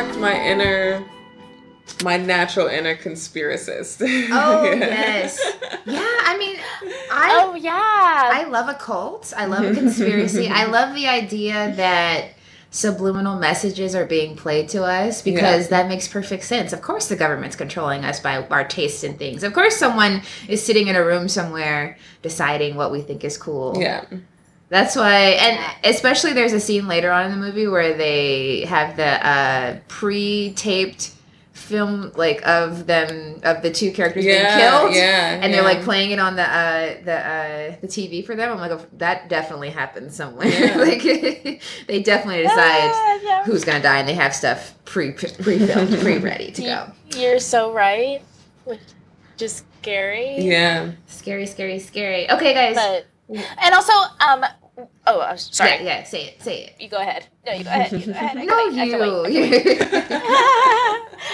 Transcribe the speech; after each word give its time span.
sparked 0.00 0.18
my 0.18 0.34
inner 0.42 1.04
my 2.04 2.16
natural 2.16 2.68
inner 2.68 2.94
conspiracist. 2.96 4.00
Oh 4.32 4.62
yes, 4.64 5.38
yeah. 5.84 5.98
I 6.00 6.36
mean, 6.38 6.56
I 7.10 7.40
oh 7.44 7.54
yeah. 7.54 7.72
I 8.32 8.44
love 8.48 8.68
a 8.68 8.74
cult. 8.74 9.32
I 9.36 9.46
love 9.46 9.64
a 9.64 9.74
conspiracy. 9.80 10.48
I 10.48 10.66
love 10.66 10.94
the 10.94 11.08
idea 11.08 11.74
that 11.76 12.26
subliminal 12.70 13.36
messages 13.38 13.96
are 13.96 14.06
being 14.06 14.36
played 14.36 14.68
to 14.68 14.84
us 14.84 15.20
because 15.22 15.64
Yeah. 15.64 15.82
that 15.82 15.88
makes 15.88 16.06
perfect 16.06 16.44
sense. 16.44 16.72
Of 16.72 16.80
course, 16.82 17.08
the 17.08 17.16
government's 17.16 17.56
controlling 17.56 18.04
us 18.04 18.20
by 18.20 18.36
our 18.46 18.64
tastes 18.64 19.02
and 19.02 19.18
things. 19.18 19.42
Of 19.42 19.52
course, 19.52 19.76
someone 19.76 20.22
is 20.48 20.64
sitting 20.64 20.86
in 20.86 20.94
a 20.94 21.04
room 21.04 21.28
somewhere 21.28 21.98
deciding 22.22 22.76
what 22.76 22.92
we 22.92 23.00
think 23.02 23.24
is 23.24 23.36
cool. 23.36 23.76
yeah. 23.76 24.04
That's 24.70 24.96
why, 24.96 25.18
and 25.32 25.58
especially 25.84 26.32
there's 26.32 26.52
a 26.54 26.60
scene 26.60 26.86
later 26.88 27.10
on 27.10 27.26
in 27.26 27.32
the 27.32 27.36
movie 27.46 27.66
where 27.66 27.92
they 27.96 28.64
have 28.66 28.96
the 28.96 29.26
uh, 29.26 29.78
pre-taped 29.88 31.12
film 31.52 32.10
like 32.16 32.40
of 32.46 32.86
them 32.86 33.38
of 33.44 33.62
the 33.62 33.70
two 33.70 33.92
characters 33.92 34.24
Yeah, 34.24 34.56
being 34.56 34.70
killed 34.70 34.94
yeah, 34.94 35.34
and 35.42 35.52
they're 35.52 35.60
yeah. 35.62 35.68
like 35.68 35.82
playing 35.82 36.10
it 36.10 36.18
on 36.18 36.34
the 36.34 36.42
uh 36.42 36.94
the 37.04 37.12
uh 37.14 37.76
the 37.80 37.86
tv 37.86 38.24
for 38.26 38.34
them 38.34 38.50
i'm 38.50 38.58
like 38.58 38.72
oh, 38.72 38.84
that 38.94 39.28
definitely 39.28 39.70
happened 39.70 40.12
somewhere 40.12 40.48
Yeah. 40.48 40.76
like 40.78 41.02
they 41.86 42.02
definitely 42.02 42.42
decide 42.42 43.20
yeah. 43.22 43.44
who's 43.44 43.62
gonna 43.62 43.82
die 43.82 43.98
and 44.00 44.08
they 44.08 44.14
have 44.14 44.34
stuff 44.34 44.74
pre 44.84 45.12
pre-filmed 45.12 45.96
pre-ready 46.00 46.50
to 46.52 46.62
go 46.62 46.86
You- 47.12 47.20
You're 47.20 47.38
so 47.40 47.72
right. 47.72 48.22
Which 48.64 48.80
is 49.38 49.62
scary. 49.82 50.38
Yeah. 50.40 50.92
scary 51.06 51.46
scary 51.46 51.78
scary 51.78 52.28
okay 52.30 52.54
guys 52.54 52.74
But 52.76 53.06
and 53.62 53.74
also, 53.74 53.92
um 54.26 54.44
oh 55.06 55.20
I'm 55.20 55.38
sorry. 55.38 55.70
yeah 55.70 55.82
yeah 55.82 56.04
say 56.04 56.24
it 56.26 56.42
say 56.42 56.64
it 56.64 56.74
You 56.80 56.88
go 56.88 56.98
ahead. 56.98 57.26
No, 57.46 57.52
you 57.52 57.64
go 57.64 57.70
ahead. 57.70 57.92
You 57.92 58.06
go 58.06 58.12
ahead. 58.12 58.36
I 58.36 58.44
no 58.44 58.56
wait, 58.56 58.78
I 58.78 58.88
can 58.88 59.00
wait, 59.00 59.26
I 59.26 59.28
you, 59.28 59.78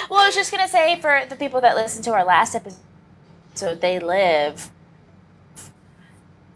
well, 0.10 0.20
I 0.20 0.26
was 0.26 0.34
just 0.34 0.50
gonna 0.50 0.68
say 0.68 1.00
for 1.00 1.22
the 1.28 1.36
people 1.36 1.60
that 1.60 1.76
listened 1.76 2.04
to 2.04 2.12
our 2.12 2.24
last 2.24 2.54
episode, 2.54 2.80
so 3.54 3.74
they 3.74 3.98
live. 3.98 4.70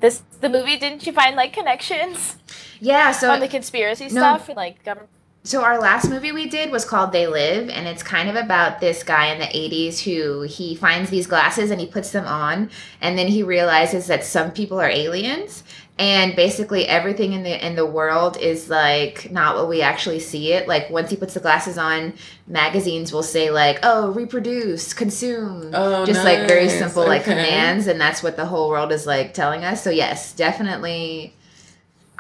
This 0.01 0.23
the 0.41 0.49
movie. 0.49 0.77
Didn't 0.79 1.07
you 1.07 1.13
find 1.13 1.37
like 1.37 1.53
connections 1.53 2.37
yeah 2.81 3.13
so 3.13 3.31
on 3.31 3.41
the 3.41 3.49
conspiracy 3.49 4.05
no. 4.05 4.11
stuff 4.11 4.49
and 4.49 4.57
like 4.57 4.83
government? 4.85 5.11
So 5.43 5.63
our 5.65 5.81
last 5.81 6.11
movie 6.11 6.33
we 6.33 6.51
did 6.51 6.71
was 6.71 6.85
called 6.85 7.13
They 7.13 7.27
Live, 7.27 7.71
and 7.71 7.89
it's 7.89 8.03
kind 8.03 8.29
of 8.29 8.37
about 8.37 8.81
this 8.81 9.03
guy 9.03 9.29
in 9.33 9.39
the 9.39 9.47
'80s 9.47 10.01
who 10.01 10.43
he 10.43 10.75
finds 10.75 11.09
these 11.09 11.27
glasses 11.27 11.71
and 11.71 11.81
he 11.81 11.87
puts 11.87 12.11
them 12.11 12.27
on, 12.27 12.71
and 13.01 13.19
then 13.19 13.27
he 13.27 13.43
realizes 13.43 14.07
that 14.09 14.23
some 14.23 14.51
people 14.51 14.79
are 14.79 14.91
aliens, 14.91 15.65
and 16.01 16.35
basically 16.35 16.89
everything 16.89 17.35
in 17.35 17.43
the 17.43 17.65
in 17.67 17.77
the 17.77 17.85
world 17.85 18.39
is 18.39 18.71
like 18.71 19.31
not 19.31 19.55
what 19.55 19.69
we 19.69 19.83
actually 19.83 20.19
see 20.19 20.53
it. 20.55 20.67
Like 20.67 20.89
once 20.89 21.11
he 21.11 21.17
puts 21.17 21.35
the 21.35 21.41
glasses 21.41 21.77
on, 21.77 22.15
magazines 22.49 23.13
will 23.13 23.23
say 23.23 23.51
like, 23.51 23.79
"Oh, 23.83 24.11
reproduce, 24.13 24.95
consume," 24.95 25.71
Oh, 25.75 26.07
just 26.07 26.25
like 26.25 26.49
very 26.49 26.67
nice. 26.67 26.79
simple 26.79 27.07
like 27.07 27.25
commands, 27.25 27.87
and 27.87 28.01
that's 28.01 28.23
what 28.23 28.37
the 28.37 28.47
whole 28.47 28.71
world 28.71 28.91
is 28.93 29.07
like 29.07 29.35
telling 29.35 29.63
us. 29.65 29.85
So 29.85 29.91
yes, 29.91 30.33
definitely. 30.33 31.35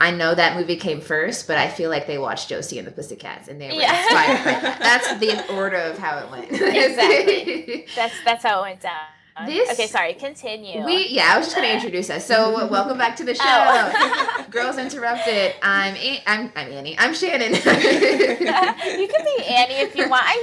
I 0.03 0.11
know 0.12 0.34
that 0.34 0.56
movie 0.56 0.77
came 0.77 1.00
first, 1.03 1.47
but 1.47 1.59
I 1.59 1.69
feel 1.69 1.91
like 1.91 2.06
they 2.06 2.17
watched 2.17 2.48
Josie 2.48 2.78
and 2.78 2.87
the 2.87 2.91
Pussycats 2.91 3.48
and 3.48 3.61
they 3.61 3.67
were 3.69 3.81
Yeah. 3.83 4.03
inspired 4.03 4.44
by 4.44 4.61
that. 4.62 4.78
That's 4.81 5.19
the 5.20 5.55
order 5.55 5.77
of 5.77 5.98
how 5.98 6.19
it 6.19 6.31
went. 6.31 6.50
Exactly. 6.53 7.84
That's 7.94 8.15
that's 8.25 8.42
how 8.42 8.61
it 8.61 8.62
went 8.62 8.81
down. 8.81 9.06
This- 9.47 9.71
okay, 9.73 9.87
sorry. 9.87 10.15
Continue. 10.15 10.85
we 10.85 11.09
yeah, 11.09 11.33
I 11.35 11.39
was 11.39 11.47
just 11.47 11.56
gonna 11.56 11.69
introduce 11.69 12.11
us. 12.11 12.27
So 12.27 12.67
welcome 12.67 12.99
back 12.99 13.17
to 13.17 13.25
the 13.25 13.34
show. 13.34 13.43
Oh. 13.45 14.47
Girls 14.51 14.78
Interrupted. 14.78 15.55
I'm 15.62 15.95
A- 15.97 16.23
I'm 16.27 16.53
I'm 16.56 16.73
Annie. 16.73 16.97
I'm 16.99 17.15
Shannon. 17.15 17.53
you 17.55 17.61
can 17.62 19.25
be 19.25 19.45
Annie 19.47 19.75
if 19.75 19.97
you 19.97 20.09
want. 20.09 20.25
I'm 20.27 20.39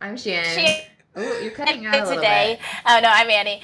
I'm 0.00 0.16
Shannon. 0.16 0.50
Shannon 0.54 0.82
Oh, 1.14 1.40
you're 1.40 1.50
cutting 1.50 1.84
out 1.84 1.94
a 1.94 1.98
little 1.98 2.14
today. 2.14 2.58
Oh 2.86 2.98
no, 3.02 3.08
I'm 3.10 3.28
Annie. 3.28 3.60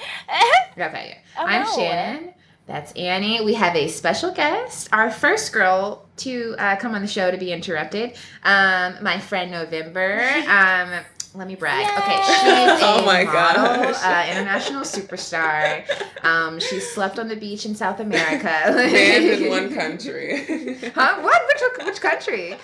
Okay. 0.77 1.17
Oh, 1.37 1.45
I'm 1.45 1.63
no. 1.63 1.71
Shannon. 1.75 2.33
That's 2.67 2.91
Annie. 2.91 3.43
We 3.43 3.55
have 3.55 3.75
a 3.75 3.87
special 3.87 4.31
guest, 4.31 4.89
our 4.93 5.09
first 5.09 5.51
girl 5.51 6.05
to 6.17 6.55
uh, 6.59 6.75
come 6.75 6.93
on 6.93 7.01
the 7.01 7.07
show 7.07 7.31
to 7.31 7.37
be 7.37 7.51
interrupted. 7.51 8.11
Um, 8.43 8.97
my 9.01 9.17
friend 9.19 9.49
November. 9.49 10.21
Um, 10.47 10.91
let 11.35 11.47
me 11.47 11.55
brag. 11.55 11.85
Okay, 11.99 12.15
Yay! 12.17 12.23
she's 12.23 12.81
a 12.83 12.85
Oh 12.85 13.05
my 13.05 13.23
model, 13.23 13.63
gosh. 13.91 14.03
uh, 14.03 14.31
international 14.31 14.81
superstar. 14.81 15.83
Um, 16.25 16.59
she 16.59 16.79
slept 16.79 17.19
on 17.19 17.27
the 17.27 17.35
beach 17.35 17.65
in 17.65 17.75
South 17.75 17.99
America. 17.99 18.43
Banned 18.43 19.25
in 19.25 19.49
one 19.49 19.73
country. 19.73 20.77
Huh? 20.95 21.19
What? 21.21 21.41
Which 21.47 21.85
which 21.85 22.01
country? 22.01 22.55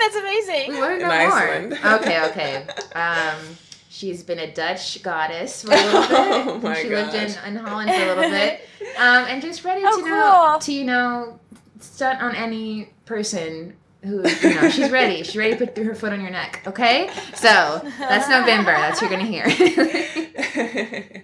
That's 0.00 0.16
amazing. 0.16 0.72
We 0.72 0.78
want 0.80 1.00
to 1.00 1.06
know 1.06 1.14
In 1.14 1.30
Iceland. 1.32 1.78
more. 1.82 1.94
Okay, 1.94 2.24
okay. 2.30 2.66
Um, 2.94 3.36
she's 3.88 4.22
been 4.22 4.38
a 4.40 4.52
Dutch 4.52 5.02
goddess 5.02 5.62
for 5.62 5.72
a 5.72 5.76
little 5.76 6.02
bit. 6.02 6.10
Oh 6.10 6.58
my 6.62 6.74
she 6.82 6.88
lived 6.88 7.14
in, 7.14 7.30
in 7.46 7.56
Holland 7.56 7.90
for 7.90 7.96
a 8.02 8.14
little 8.14 8.30
bit, 8.30 8.68
um, 8.98 9.24
and 9.28 9.40
just 9.42 9.64
ready 9.64 9.82
Oh, 9.84 10.00
to 10.00 10.08
know 10.08 10.58
to 10.60 10.72
you 10.72 10.84
know 10.84 11.38
stunt 11.80 12.20
on 12.22 12.34
any 12.34 12.90
person 13.04 13.74
who 14.06 14.22
you 14.48 14.54
know 14.54 14.68
she's 14.70 14.90
ready. 14.90 15.22
She's 15.22 15.36
ready 15.36 15.56
to 15.56 15.66
put 15.66 15.76
her 15.84 15.94
foot 15.94 16.12
on 16.12 16.20
your 16.20 16.30
neck. 16.30 16.62
Okay, 16.66 17.10
so 17.34 17.80
that's 17.98 18.28
November. 18.28 18.72
That's 18.72 19.00
what 19.02 19.10
you're 19.10 19.18
gonna 19.18 19.30
hear. 19.30 19.44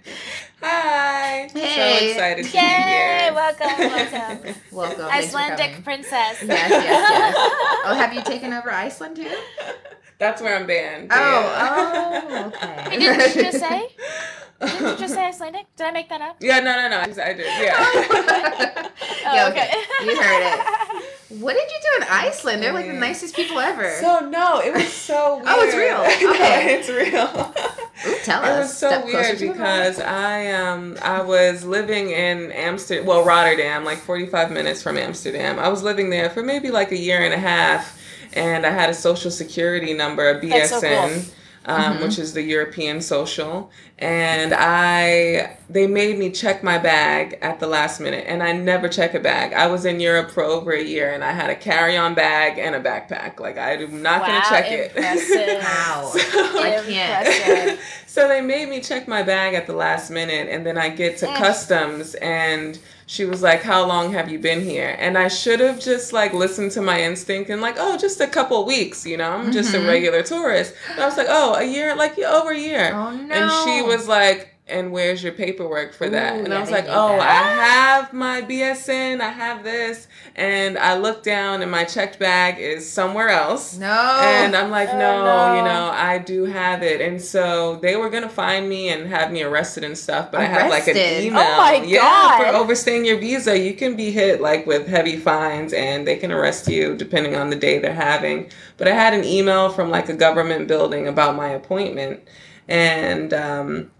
Hi. 0.62 1.48
So 1.48 1.58
Hey. 1.58 2.10
excited 2.12 2.44
to 2.46 2.50
Yay! 2.56 2.60
be 2.60 2.90
here. 2.90 3.32
Welcome, 3.34 3.78
welcome. 3.78 4.54
Welcome. 4.70 5.06
Icelandic 5.10 5.82
princess. 5.84 6.42
Yes, 6.42 6.70
yes, 6.70 6.70
yes. 6.70 7.34
Oh, 7.84 7.94
have 7.94 8.12
you 8.14 8.22
taken 8.22 8.52
over 8.52 8.70
Iceland 8.70 9.16
too? 9.16 9.30
That's 10.18 10.40
where 10.40 10.54
I'm 10.56 10.66
banned. 10.66 11.08
Oh, 11.12 11.16
yeah. 11.16 12.20
oh, 12.30 12.46
okay. 12.46 12.84
Wait, 12.90 13.00
didn't 13.00 13.34
you 13.34 13.42
just 13.42 13.58
say? 13.58 13.88
Didn't 14.60 14.80
you 14.80 14.96
just 14.98 15.14
say 15.14 15.26
Icelandic? 15.26 15.66
Did 15.76 15.86
I 15.88 15.90
make 15.90 16.08
that 16.10 16.20
up? 16.20 16.36
Yeah, 16.40 16.60
no, 16.60 16.76
no, 16.76 16.88
no. 16.88 17.00
I 17.00 17.06
did. 17.32 17.40
Yeah. 17.40 17.74
Oh, 19.24 19.34
Yeah, 19.34 19.48
okay. 19.48 19.70
You 20.04 20.16
heard 20.20 20.42
it. 20.46 21.04
What 21.40 21.54
did 21.54 21.62
you 21.70 21.78
do 21.98 22.02
in 22.04 22.08
Iceland? 22.10 22.62
They're 22.62 22.72
like 22.72 22.86
the 22.86 22.92
nicest 22.92 23.34
people 23.36 23.58
ever. 23.58 23.90
So 24.00 24.28
no, 24.28 24.60
it 24.60 24.72
was 24.74 24.92
so 24.92 25.36
weird. 25.36 25.46
Oh, 25.48 25.62
it's 25.62 25.76
real. 25.76 26.28
No, 26.28 26.34
Okay. 26.34 26.74
it's 26.74 26.88
real. 26.88 27.54
Ooh, 28.12 28.18
tell 28.24 28.42
It 28.42 28.48
us. 28.48 28.56
It 28.56 28.60
was 28.60 28.78
so 28.78 28.88
Step 28.88 29.04
weird 29.04 29.38
because 29.38 30.00
I 30.00 30.50
um 30.52 30.96
I 31.02 31.22
was 31.22 31.64
living 31.64 32.10
in 32.10 32.50
Amsterdam, 32.52 33.06
well 33.06 33.24
Rotterdam, 33.24 33.84
like 33.84 33.98
45 33.98 34.50
minutes 34.50 34.82
from 34.82 34.96
Amsterdam. 34.98 35.58
I 35.58 35.68
was 35.68 35.82
living 35.82 36.10
there 36.10 36.28
for 36.30 36.42
maybe 36.42 36.70
like 36.70 36.90
a 36.92 36.98
year 36.98 37.20
and 37.22 37.32
a 37.32 37.38
half, 37.38 37.98
and 38.34 38.66
I 38.66 38.70
had 38.70 38.90
a 38.90 38.94
social 38.94 39.30
security 39.30 39.94
number, 39.94 40.28
a 40.30 40.40
BSN. 40.40 41.32
That's 41.64 41.76
so 41.76 41.82
cool. 41.82 41.92
Um, 41.92 41.98
Mhm. 41.98 42.02
which 42.02 42.18
is 42.18 42.32
the 42.34 42.42
European 42.42 43.00
social, 43.00 43.70
and 43.98 44.52
I 44.56 45.56
they 45.70 45.86
made 45.86 46.18
me 46.18 46.30
check 46.30 46.62
my 46.62 46.76
bag 46.76 47.38
at 47.40 47.58
the 47.60 47.66
last 47.66 48.00
minute, 48.00 48.24
and 48.28 48.42
I 48.42 48.52
never 48.52 48.88
check 48.88 49.14
a 49.14 49.20
bag. 49.20 49.52
I 49.54 49.66
was 49.68 49.84
in 49.84 50.00
Europe 50.00 50.30
for 50.30 50.42
over 50.42 50.72
a 50.72 50.82
year, 50.82 51.10
and 51.12 51.22
I 51.24 51.32
had 51.32 51.48
a 51.50 51.54
carry-on 51.54 52.14
bag 52.14 52.58
and 52.58 52.74
a 52.74 52.80
backpack. 52.80 53.40
Like 53.40 53.56
I'm 53.58 54.02
not 54.02 54.20
wow, 54.22 54.26
gonna 54.26 54.44
check 54.48 54.70
it. 54.70 54.92
impressive. 54.96 55.62
Wow. 55.62 56.10
So- 56.14 56.18
I 56.62 56.82
can't. 56.86 57.26
Impressive. 57.26 57.80
so 58.06 58.28
they 58.28 58.40
made 58.40 58.68
me 58.68 58.80
check 58.80 59.06
my 59.08 59.22
bag 59.22 59.54
at 59.54 59.66
the 59.66 59.72
last 59.74 60.10
minute, 60.10 60.48
and 60.50 60.66
then 60.66 60.76
I 60.76 60.88
get 60.88 61.16
to 61.18 61.26
Mm. 61.26 61.36
customs, 61.36 62.14
and 62.16 62.78
she 63.12 63.24
was 63.26 63.42
like, 63.42 63.62
"How 63.62 63.82
long 63.86 64.12
have 64.14 64.28
you 64.32 64.38
been 64.38 64.62
here?" 64.72 64.96
And 65.04 65.18
I 65.18 65.28
should 65.28 65.60
have 65.60 65.78
just 65.90 66.12
like 66.20 66.32
listened 66.32 66.70
to 66.76 66.80
my 66.90 66.98
instinct 67.02 67.50
and 67.50 67.60
like, 67.60 67.76
"Oh, 67.78 67.94
just 67.98 68.20
a 68.20 68.26
couple 68.26 68.64
weeks," 68.64 69.04
you 69.10 69.16
know. 69.20 69.30
I'm 69.38 69.52
just 69.52 69.74
a 69.74 69.78
Mhm. 69.78 69.86
regular 69.94 70.22
tourist. 70.22 70.72
But 70.94 71.02
I 71.02 71.06
was 71.06 71.16
like, 71.20 71.26
"Oh, 71.40 71.54
a 71.54 71.64
year? 71.76 71.94
Like 71.94 72.14
yeah, 72.16 72.32
over 72.38 72.50
a 72.52 72.58
year?" 72.70 72.86
Oh 72.94 73.10
no. 73.10 73.34
And 73.36 73.46
she 73.64 73.82
was 73.82 74.08
like, 74.08 74.40
and 74.68 74.92
where's 74.92 75.22
your 75.24 75.32
paperwork 75.32 75.92
for 75.92 76.08
that? 76.08 76.36
Ooh, 76.36 76.44
and 76.44 76.54
I 76.54 76.60
was 76.60 76.70
like, 76.70 76.86
oh, 76.88 77.16
that. 77.16 77.20
I 77.20 77.64
have 77.64 78.12
my 78.12 78.42
BSN, 78.42 79.20
I 79.20 79.28
have 79.30 79.64
this. 79.64 80.06
And 80.36 80.78
I 80.78 80.96
look 80.96 81.22
down 81.24 81.62
and 81.62 81.70
my 81.70 81.84
checked 81.84 82.18
bag 82.18 82.58
is 82.60 82.90
somewhere 82.90 83.28
else. 83.28 83.76
No. 83.76 84.20
And 84.22 84.54
I'm 84.56 84.70
like, 84.70 84.88
Oh, 84.88 84.98
no, 84.98 85.24
no. 85.24 85.56
you 85.56 85.62
know, 85.64 85.90
I 85.92 86.18
do 86.18 86.44
have 86.44 86.82
it. 86.82 87.00
And 87.00 87.20
so 87.20 87.76
they 87.82 87.96
were 87.96 88.08
going 88.08 88.22
to 88.22 88.28
find 88.28 88.68
me 88.68 88.88
and 88.90 89.08
have 89.08 89.30
me 89.32 89.42
arrested 89.42 89.82
and 89.84 89.98
stuff. 89.98 90.30
But 90.30 90.42
I 90.42 90.44
have 90.44 90.70
like 90.70 90.86
an 90.88 90.96
email. 90.96 91.42
Oh 91.42 91.56
my 91.58 91.82
Yeah, 91.84 91.98
God. 92.00 92.38
for 92.38 92.56
overstaying 92.56 93.04
your 93.04 93.18
visa. 93.18 93.58
You 93.58 93.74
can 93.74 93.96
be 93.96 94.10
hit 94.12 94.40
like 94.40 94.64
with 94.66 94.86
heavy 94.86 95.16
fines 95.16 95.72
and 95.72 96.06
they 96.06 96.16
can 96.16 96.30
arrest 96.32 96.68
you 96.68 96.96
depending 96.96 97.34
on 97.36 97.50
the 97.50 97.56
day 97.56 97.78
they're 97.80 97.92
having. 97.92 98.48
But 98.78 98.86
I 98.88 98.92
had 98.94 99.12
an 99.12 99.24
email 99.24 99.68
from 99.70 99.90
like 99.90 100.08
a 100.08 100.14
government 100.14 100.66
building 100.68 101.08
about 101.08 101.34
my 101.36 101.48
appointment. 101.48 102.20
And, 102.68 103.34
um, 103.34 103.90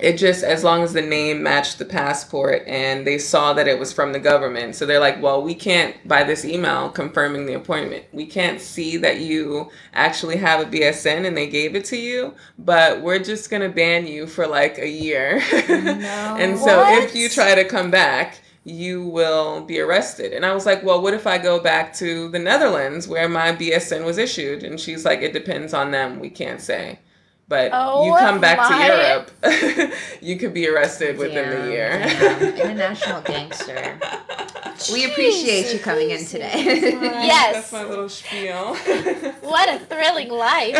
it 0.00 0.16
just 0.16 0.42
as 0.42 0.64
long 0.64 0.82
as 0.82 0.92
the 0.92 1.02
name 1.02 1.42
matched 1.42 1.78
the 1.78 1.84
passport 1.84 2.62
and 2.66 3.06
they 3.06 3.18
saw 3.18 3.52
that 3.52 3.68
it 3.68 3.78
was 3.78 3.92
from 3.92 4.12
the 4.12 4.18
government 4.18 4.74
so 4.74 4.86
they're 4.86 5.00
like 5.00 5.20
well 5.22 5.42
we 5.42 5.54
can't 5.54 5.96
by 6.08 6.24
this 6.24 6.44
email 6.44 6.88
confirming 6.88 7.46
the 7.46 7.54
appointment 7.54 8.04
we 8.12 8.26
can't 8.26 8.60
see 8.60 8.96
that 8.96 9.20
you 9.20 9.70
actually 9.94 10.36
have 10.36 10.60
a 10.60 10.70
bsn 10.70 11.26
and 11.26 11.36
they 11.36 11.46
gave 11.46 11.74
it 11.74 11.84
to 11.84 11.96
you 11.96 12.34
but 12.58 13.00
we're 13.02 13.18
just 13.18 13.50
going 13.50 13.62
to 13.62 13.68
ban 13.68 14.06
you 14.06 14.26
for 14.26 14.46
like 14.46 14.78
a 14.78 14.88
year 14.88 15.40
No. 15.68 16.36
and 16.38 16.58
so 16.58 16.82
if 17.02 17.14
you 17.14 17.28
try 17.28 17.54
to 17.54 17.64
come 17.64 17.90
back 17.90 18.40
you 18.64 19.04
will 19.08 19.62
be 19.62 19.80
arrested. 19.80 20.32
And 20.32 20.44
I 20.44 20.52
was 20.52 20.66
like, 20.66 20.82
well, 20.82 21.00
what 21.00 21.14
if 21.14 21.26
I 21.26 21.38
go 21.38 21.60
back 21.60 21.94
to 21.94 22.28
the 22.28 22.38
Netherlands 22.38 23.08
where 23.08 23.28
my 23.28 23.52
BSN 23.52 24.04
was 24.04 24.18
issued? 24.18 24.62
And 24.62 24.78
she's 24.78 25.04
like, 25.04 25.20
it 25.22 25.32
depends 25.32 25.72
on 25.72 25.90
them. 25.90 26.20
We 26.20 26.30
can't 26.30 26.60
say. 26.60 26.98
But 27.50 27.72
Oh 27.74 28.06
you 28.06 28.16
come 28.16 28.40
back 28.40 28.58
to. 28.68 28.74
Europe, 28.86 29.92
you 30.22 30.36
could 30.36 30.54
be 30.54 30.68
arrested 30.68 31.18
within 31.18 31.50
Damn, 31.50 31.66
the 31.66 31.72
year. 31.72 31.90
damn. 31.98 32.42
International 32.56 33.20
gangster. 33.22 33.98
We 34.90 35.04
appreciate 35.04 35.74
you 35.74 35.78
coming 35.78 36.08
in 36.10 36.24
today. 36.24 36.52
Yes. 36.64 37.54
That's 37.70 37.72
my 37.72 37.84
little 37.84 38.08
spiel. 38.08 38.74
What 39.42 39.68
a 39.68 39.78
thrilling 39.78 40.30
life. 40.30 40.74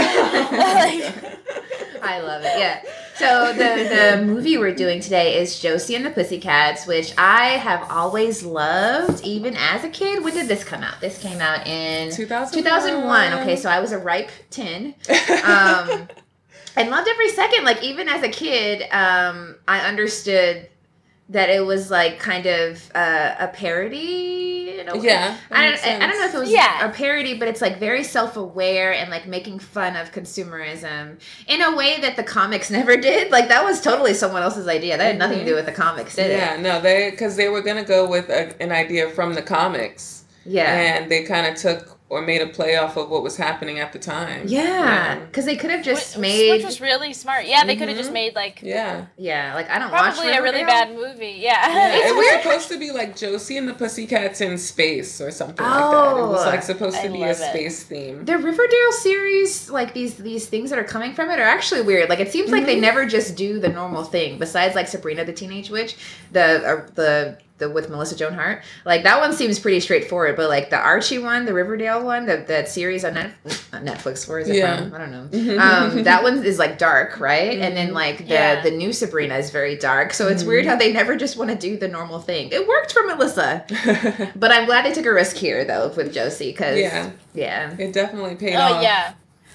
I 2.03 2.21
love 2.23 2.43
it. 2.43 2.59
Yeah. 2.59 2.81
So 3.17 3.53
the 3.53 4.17
the 4.17 4.25
movie 4.25 4.57
we're 4.57 4.75
doing 4.75 5.01
today 5.01 5.39
is 5.39 5.61
Josie 5.61 5.97
and 5.97 6.07
the 6.07 6.11
Pussycats, 6.11 6.87
which 6.87 7.13
I 7.19 7.49
have 7.59 7.91
always 7.91 8.43
loved, 8.43 9.23
even 9.23 9.55
as 9.55 9.85
a 9.85 9.91
kid. 9.91 10.25
When 10.25 10.33
did 10.33 10.49
this 10.49 10.65
come 10.65 10.83
out? 10.83 10.99
This 11.03 11.19
came 11.19 11.41
out 11.41 11.67
in 11.67 12.11
2001. 12.11 12.53
2001. 12.65 13.33
Okay, 13.43 13.57
so 13.57 13.69
I 13.69 13.81
was 13.81 13.93
a 13.93 13.99
ripe 13.99 14.31
ten. 14.49 14.95
Um, 15.45 16.09
I 16.77 16.83
loved 16.85 17.09
every 17.09 17.29
second. 17.31 17.65
Like 17.65 17.83
even 17.83 18.09
as 18.09 18.23
a 18.23 18.29
kid, 18.29 18.83
um, 18.93 19.57
I 19.69 19.81
understood 19.81 20.69
that 21.29 21.49
it 21.49 21.65
was 21.65 21.91
like 21.91 22.19
kind 22.19 22.47
of 22.47 22.91
uh, 22.95 23.35
a 23.39 23.49
parody. 23.49 24.81
In 24.81 24.89
a 24.89 24.97
way. 24.97 25.05
yeah. 25.07 25.37
I 25.51 25.69
don't, 25.71 25.87
I 25.87 25.99
don't 26.07 26.19
know 26.19 26.27
if 26.27 26.35
it 26.35 26.39
was 26.39 26.51
Yeah. 26.51 26.89
a 26.89 26.93
parody, 26.93 27.35
but 27.39 27.47
it's 27.49 27.61
like 27.61 27.79
very 27.79 28.03
self 28.03 28.37
aware 28.37 28.93
and 28.95 29.11
like 29.11 29.27
making 29.29 29.59
fun 29.59 29.95
of 29.95 30.11
consumerism 30.11 31.21
in 31.47 31.61
a 31.61 31.77
way 31.77 32.01
that 32.01 32.17
the 32.17 32.23
comics 32.23 32.71
never 32.79 32.97
did. 32.97 33.31
Like 33.31 33.49
that 33.49 33.63
was 33.65 33.81
totally 33.81 34.15
someone 34.15 34.43
else's 34.43 34.67
idea. 34.69 34.97
That 34.97 35.05
had 35.05 35.19
nothing 35.19 35.39
to 35.41 35.45
do 35.45 35.55
with 35.55 35.67
the 35.67 35.73
comics, 35.73 36.17
did 36.17 36.31
it? 36.31 36.39
Yeah, 36.39 36.57
no, 36.57 36.81
they 36.81 37.11
because 37.11 37.37
they 37.37 37.49
were 37.49 37.61
gonna 37.63 37.85
go 37.85 38.09
with 38.09 38.29
a, 38.31 38.61
an 38.63 38.73
idea 38.73 39.09
from 39.11 39.35
the 39.35 39.43
comics. 39.43 40.25
Yeah. 40.47 40.73
and 40.73 41.11
they 41.11 41.25
kind 41.25 41.47
of 41.47 41.55
took 41.61 41.99
or 42.11 42.21
made 42.21 42.43
a 42.43 42.47
play 42.49 42.77
off 42.77 42.97
of 42.97 43.09
what 43.09 43.23
was 43.23 43.37
happening 43.37 43.79
at 43.79 43.93
the 43.93 43.99
time. 43.99 44.43
Yeah, 44.49 45.21
because 45.27 45.45
they 45.45 45.55
could 45.57 45.71
have 45.71 45.85
just 45.85 46.17
which, 46.17 46.21
made 46.23 46.51
which 46.51 46.65
was 46.65 46.81
really 46.81 47.13
smart. 47.13 47.47
Yeah, 47.47 47.65
they 47.65 47.77
could 47.77 47.89
have 47.89 47.97
just 47.97 48.13
made 48.13 48.35
like 48.35 48.61
yeah, 48.63 49.07
yeah. 49.17 49.55
Like 49.55 49.71
I 49.71 49.79
don't 49.79 49.93
watch 49.93 50.15
probably 50.17 50.33
a 50.33 50.43
really 50.43 50.65
bad 50.65 50.95
movie. 50.95 51.37
Yeah. 51.39 51.69
yeah. 51.69 51.97
It 52.11 52.15
was 52.17 52.43
supposed 52.43 52.69
to 52.71 52.79
be 52.79 52.91
like 52.91 53.17
Josie 53.17 53.57
and 53.57 53.69
the 53.69 53.75
Pussycats 53.75 54.41
in 54.41 54.59
space 54.59 55.21
or 55.21 55.31
something 55.31 55.65
like 55.65 55.73
that. 55.73 56.17
It 56.19 56.27
was 56.27 56.45
Oh. 56.45 56.51
like 56.51 56.63
supposed 56.65 56.97
to 56.97 57.05
I 57.05 57.09
be 57.09 57.23
a 57.23 57.27
love 57.29 57.31
it. 57.31 57.51
space 57.51 57.85
theme. 57.85 58.25
The 58.25 58.37
Riverdale 58.39 58.93
series, 58.93 59.71
like 59.71 59.95
these 59.95 60.17
these 60.17 60.47
things 60.49 60.71
that 60.71 60.79
are 60.81 60.85
coming 60.85 61.15
from 61.15 61.31
it, 61.31 61.39
are 61.39 61.43
actually 61.57 61.83
weird. 61.83 62.09
Like 62.11 62.19
it 62.21 62.33
seems 62.33 62.51
like 62.51 62.67
they 62.67 62.77
Mhm. 62.77 62.81
never 62.81 63.07
just 63.07 63.37
do 63.37 63.61
the 63.61 63.69
normal 63.69 64.03
thing. 64.03 64.39
Besides, 64.39 64.75
like 64.75 64.89
Sabrina 64.89 65.25
the 65.25 65.33
Teenage 65.33 65.71
Witch, 65.71 65.95
the 66.33 66.45
uh, 66.71 66.87
the 66.97 67.39
the 67.61 67.71
with 67.71 67.89
Melissa 67.89 68.17
Joan 68.17 68.35
Hart, 68.35 68.63
like 68.85 69.05
that 69.05 69.21
one 69.21 69.33
seems 69.33 69.61
pretty 69.61 69.79
straightforward. 69.79 70.35
But 70.35 70.49
like 70.49 70.71
the 70.71 70.79
Archie 70.79 71.19
one, 71.21 71.45
the 71.45 71.55
Riverdale 71.55 72.05
one, 72.05 72.27
the, 72.27 72.39
that 72.49 72.69
series 72.69 73.05
on 73.05 73.15
Net, 73.15 73.33
Netflix, 73.73 74.27
where 74.29 74.41
is 74.41 74.49
it 74.49 74.57
Yeah. 74.57 74.79
from? 74.79 74.95
I 74.95 74.99
don't 74.99 75.13
know. 75.13 75.59
Um, 75.63 76.03
that 76.03 76.23
one 76.25 76.43
is 76.45 76.59
like 76.59 76.79
dark, 76.79 77.21
right? 77.21 77.59
And 77.59 77.77
then 77.77 77.91
Mhm. 77.91 77.95
like 77.95 78.19
the 78.19 78.25
Yeah. 78.35 78.61
the 78.63 78.71
new 78.73 78.93
Sabrina 78.93 79.37
is 79.37 79.51
very 79.51 79.77
dark. 79.77 80.13
So 80.13 80.27
it's 80.27 80.43
Mhm. 80.43 80.47
weird 80.49 80.67
how 80.67 80.75
they 80.77 80.93
never 80.93 81.15
just 81.17 81.37
want 81.37 81.51
to 81.51 81.57
do 81.57 81.77
the 81.77 81.87
normal 81.89 82.19
thing. 82.21 82.49
It 82.51 82.67
worked 82.67 82.93
for 82.93 83.05
Melissa, 83.05 83.65
but 84.35 84.51
I'm 84.51 84.67
glad 84.67 84.85
they 84.85 84.93
took 84.93 85.07
a 85.07 85.13
risk 85.13 85.37
here 85.37 85.65
though 85.65 85.93
with 85.97 86.13
Josie 86.13 86.51
because 86.51 86.79
yeah, 86.79 87.11
yeah. 87.35 87.71
it 87.79 87.93
definitely 87.93 88.35
paid 88.35 88.55
Oh 88.57 88.61
off. 88.61 88.71
Oh 88.79 88.81
yeah. 88.81 89.13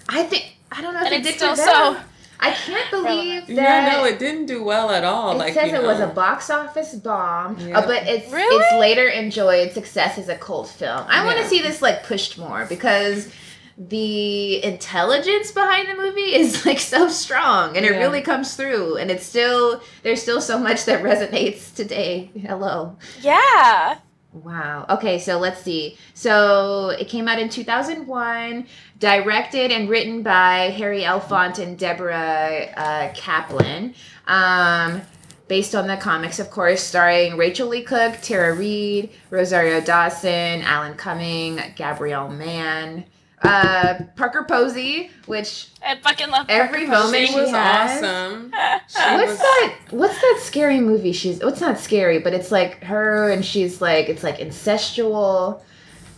I 0.07 0.23
think 0.23 0.55
I 0.71 0.81
don't 0.81 0.93
know 0.93 0.99
if 1.01 1.05
And 1.07 1.15
it 1.15 1.17
it's 1.19 1.27
did 1.29 1.35
still 1.37 1.55
do 1.55 1.61
so 1.63 1.97
I 2.39 2.51
can't 2.51 2.91
believe 2.91 3.47
that. 3.47 3.93
no, 3.93 3.99
no, 4.01 4.05
it 4.05 4.19
didn't 4.19 4.45
do 4.47 4.63
well 4.63 4.91
at 4.91 5.03
all. 5.03 5.31
it 5.33 5.37
like 5.37 5.53
says 5.53 5.71
you 5.71 5.77
it 5.77 5.83
was 5.83 5.99
a 5.99 6.07
box 6.07 6.49
office 6.49 6.93
bomb, 6.95 7.57
Yeah. 7.59 7.79
uh, 7.79 7.85
but 7.87 8.03
it's 8.07 8.31
Really? 8.31 8.63
it's 8.63 8.79
later 8.79 9.07
enjoyed 9.07 9.71
success 9.73 10.17
as 10.17 10.29
a 10.29 10.35
cult 10.37 10.67
film. 10.69 11.05
I 11.07 11.25
want 11.25 11.37
to 11.39 11.45
see 11.47 11.61
this 11.61 11.81
like 11.81 12.03
pushed 12.03 12.37
more 12.37 12.65
because 12.67 13.31
the 13.77 14.63
intelligence 14.63 15.51
behind 15.51 15.89
the 15.89 15.95
movie 15.95 16.33
is 16.33 16.65
like 16.67 16.79
so 16.79 17.09
strong 17.09 17.75
and 17.75 17.85
it 17.85 17.91
really 17.91 18.21
comes 18.21 18.55
through 18.55 18.95
and 18.97 19.11
it's 19.11 19.25
still 19.25 19.81
there's 20.03 20.21
still 20.21 20.39
so 20.39 20.57
much 20.57 20.85
that 20.85 21.03
resonates 21.03 21.73
today. 21.75 22.31
Hello. 22.41 22.97
yeah. 23.21 23.97
Wow. 24.43 24.85
Okay, 24.89 25.17
so 25.19 25.39
let's 25.39 25.61
see. 25.61 25.97
So 26.13 26.89
it 26.89 27.07
came 27.07 27.29
out 27.29 27.39
in 27.39 27.47
2001, 27.47 28.67
directed 28.99 29.71
and 29.71 29.87
written 29.87 30.23
by 30.23 30.71
Harry 30.75 31.03
Elfont 31.03 31.57
and 31.57 31.77
Deborah 31.79 32.67
uh, 32.75 33.13
Kaplan. 33.13 33.95
Um, 34.27 35.03
based 35.47 35.73
on 35.73 35.87
the 35.87 35.95
comics, 35.95 36.39
of 36.39 36.49
course, 36.49 36.81
starring 36.83 37.37
Rachael 37.37 37.67
Leigh 37.67 37.83
Cook, 37.83 38.17
Tara 38.21 38.53
Reid, 38.53 39.11
Rosario 39.29 39.79
Dawson, 39.79 40.61
Alan 40.63 40.95
Cumming, 40.95 41.61
Gabriel 41.77 42.27
Mann, 42.27 43.05
uh, 43.45 44.03
Parker 44.15 44.45
Posey, 44.47 45.11
which 45.25 45.69
I 45.85 45.95
fucking 45.97 46.29
love 46.29 46.45
Every 46.49 46.85
Parker 46.87 47.03
moment 47.03 47.27
She 47.27 47.33
she 47.33 47.39
was 47.39 47.49
has- 47.51 48.03
awesome. 48.03 48.51
She 48.87 48.99
what's 49.15 49.29
was- 49.31 49.37
that? 49.39 49.75
What's 49.91 50.19
that 50.21 50.39
scary 50.43 50.79
movie? 50.81 51.11
She's 51.13 51.39
what's 51.43 51.61
not 51.61 51.77
scary, 51.79 52.19
but 52.19 52.33
it's 52.33 52.51
like 52.51 52.83
her 52.83 53.29
and 53.31 53.43
she's 53.45 53.81
like 53.81 54.09
it's 54.09 54.23
like 54.23 54.37
incestual. 54.39 55.61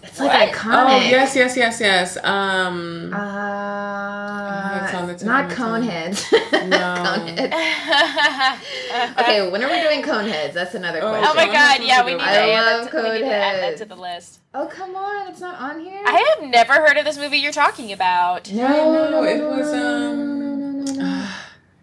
It's 0.04 0.20
like 0.22 0.32
What? 0.32 0.50
iconic. 0.56 0.86
Oh 0.96 1.10
yes, 1.10 1.36
yes, 1.36 1.58
yes, 1.58 1.82
yes. 1.82 2.18
Um, 2.24 3.12
Uh, 3.14 4.80
it's 4.86 4.94
on 4.94 5.08
the 5.08 5.26
not 5.26 5.52
of 5.52 5.58
my. 5.60 5.66
Coneheads. 5.82 6.32
No. 6.68 6.78
Coneheads. 6.78 7.54
Okay, 9.20 9.50
when 9.50 9.64
are 9.64 9.70
we 9.70 9.82
doing 9.82 10.02
Coneheads? 10.02 10.54
That's 10.54 10.74
another 10.76 11.00
Oh, 11.02 11.10
question. 11.10 11.28
Oh 11.30 11.34
my 11.36 11.46
god, 11.52 11.82
yeah, 11.84 12.06
we 12.06 12.14
need, 12.14 12.20
to 12.20 12.24
add 12.26 12.86
that 12.86 12.92
to, 12.92 12.98
we 13.04 13.10
need 13.12 13.20
to 13.20 13.26
add 13.36 13.62
that 13.64 13.78
to 13.78 13.86
the 13.86 13.96
list. 13.96 14.40
Oh 14.59 14.65
come 14.65 14.95
on, 14.95 15.27
it's 15.27 15.39
not 15.39 15.59
on 15.62 15.80
here. 15.80 16.01
I 16.04 16.36
have 16.36 16.50
never 16.50 16.74
heard 16.74 16.98
of 16.98 17.06
this 17.06 17.15
movie 17.15 17.38
you're 17.38 17.51
talking 17.51 17.92
about. 17.92 18.51
No, 18.51 18.92
no, 18.92 19.12
no 19.12 19.24
it 19.24 19.39
was 19.39 19.71
um. 19.71 20.83
No, 20.83 21.30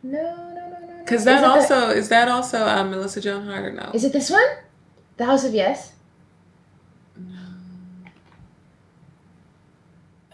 no, 0.02 0.52
no, 0.52 0.70
no. 0.80 0.98
Because 0.98 1.24
that 1.26 1.44
also 1.44 1.90
is 1.90 2.08
that 2.08 2.26
also 2.26 2.66
uh, 2.66 2.82
Melissa 2.82 3.20
Joan 3.20 3.46
Hart 3.46 3.64
or 3.64 3.72
no? 3.72 3.92
Is 3.94 4.04
it 4.04 4.12
this 4.12 4.28
one? 4.28 4.42
The 5.18 5.24
House 5.24 5.44
of 5.44 5.54
Yes. 5.54 5.92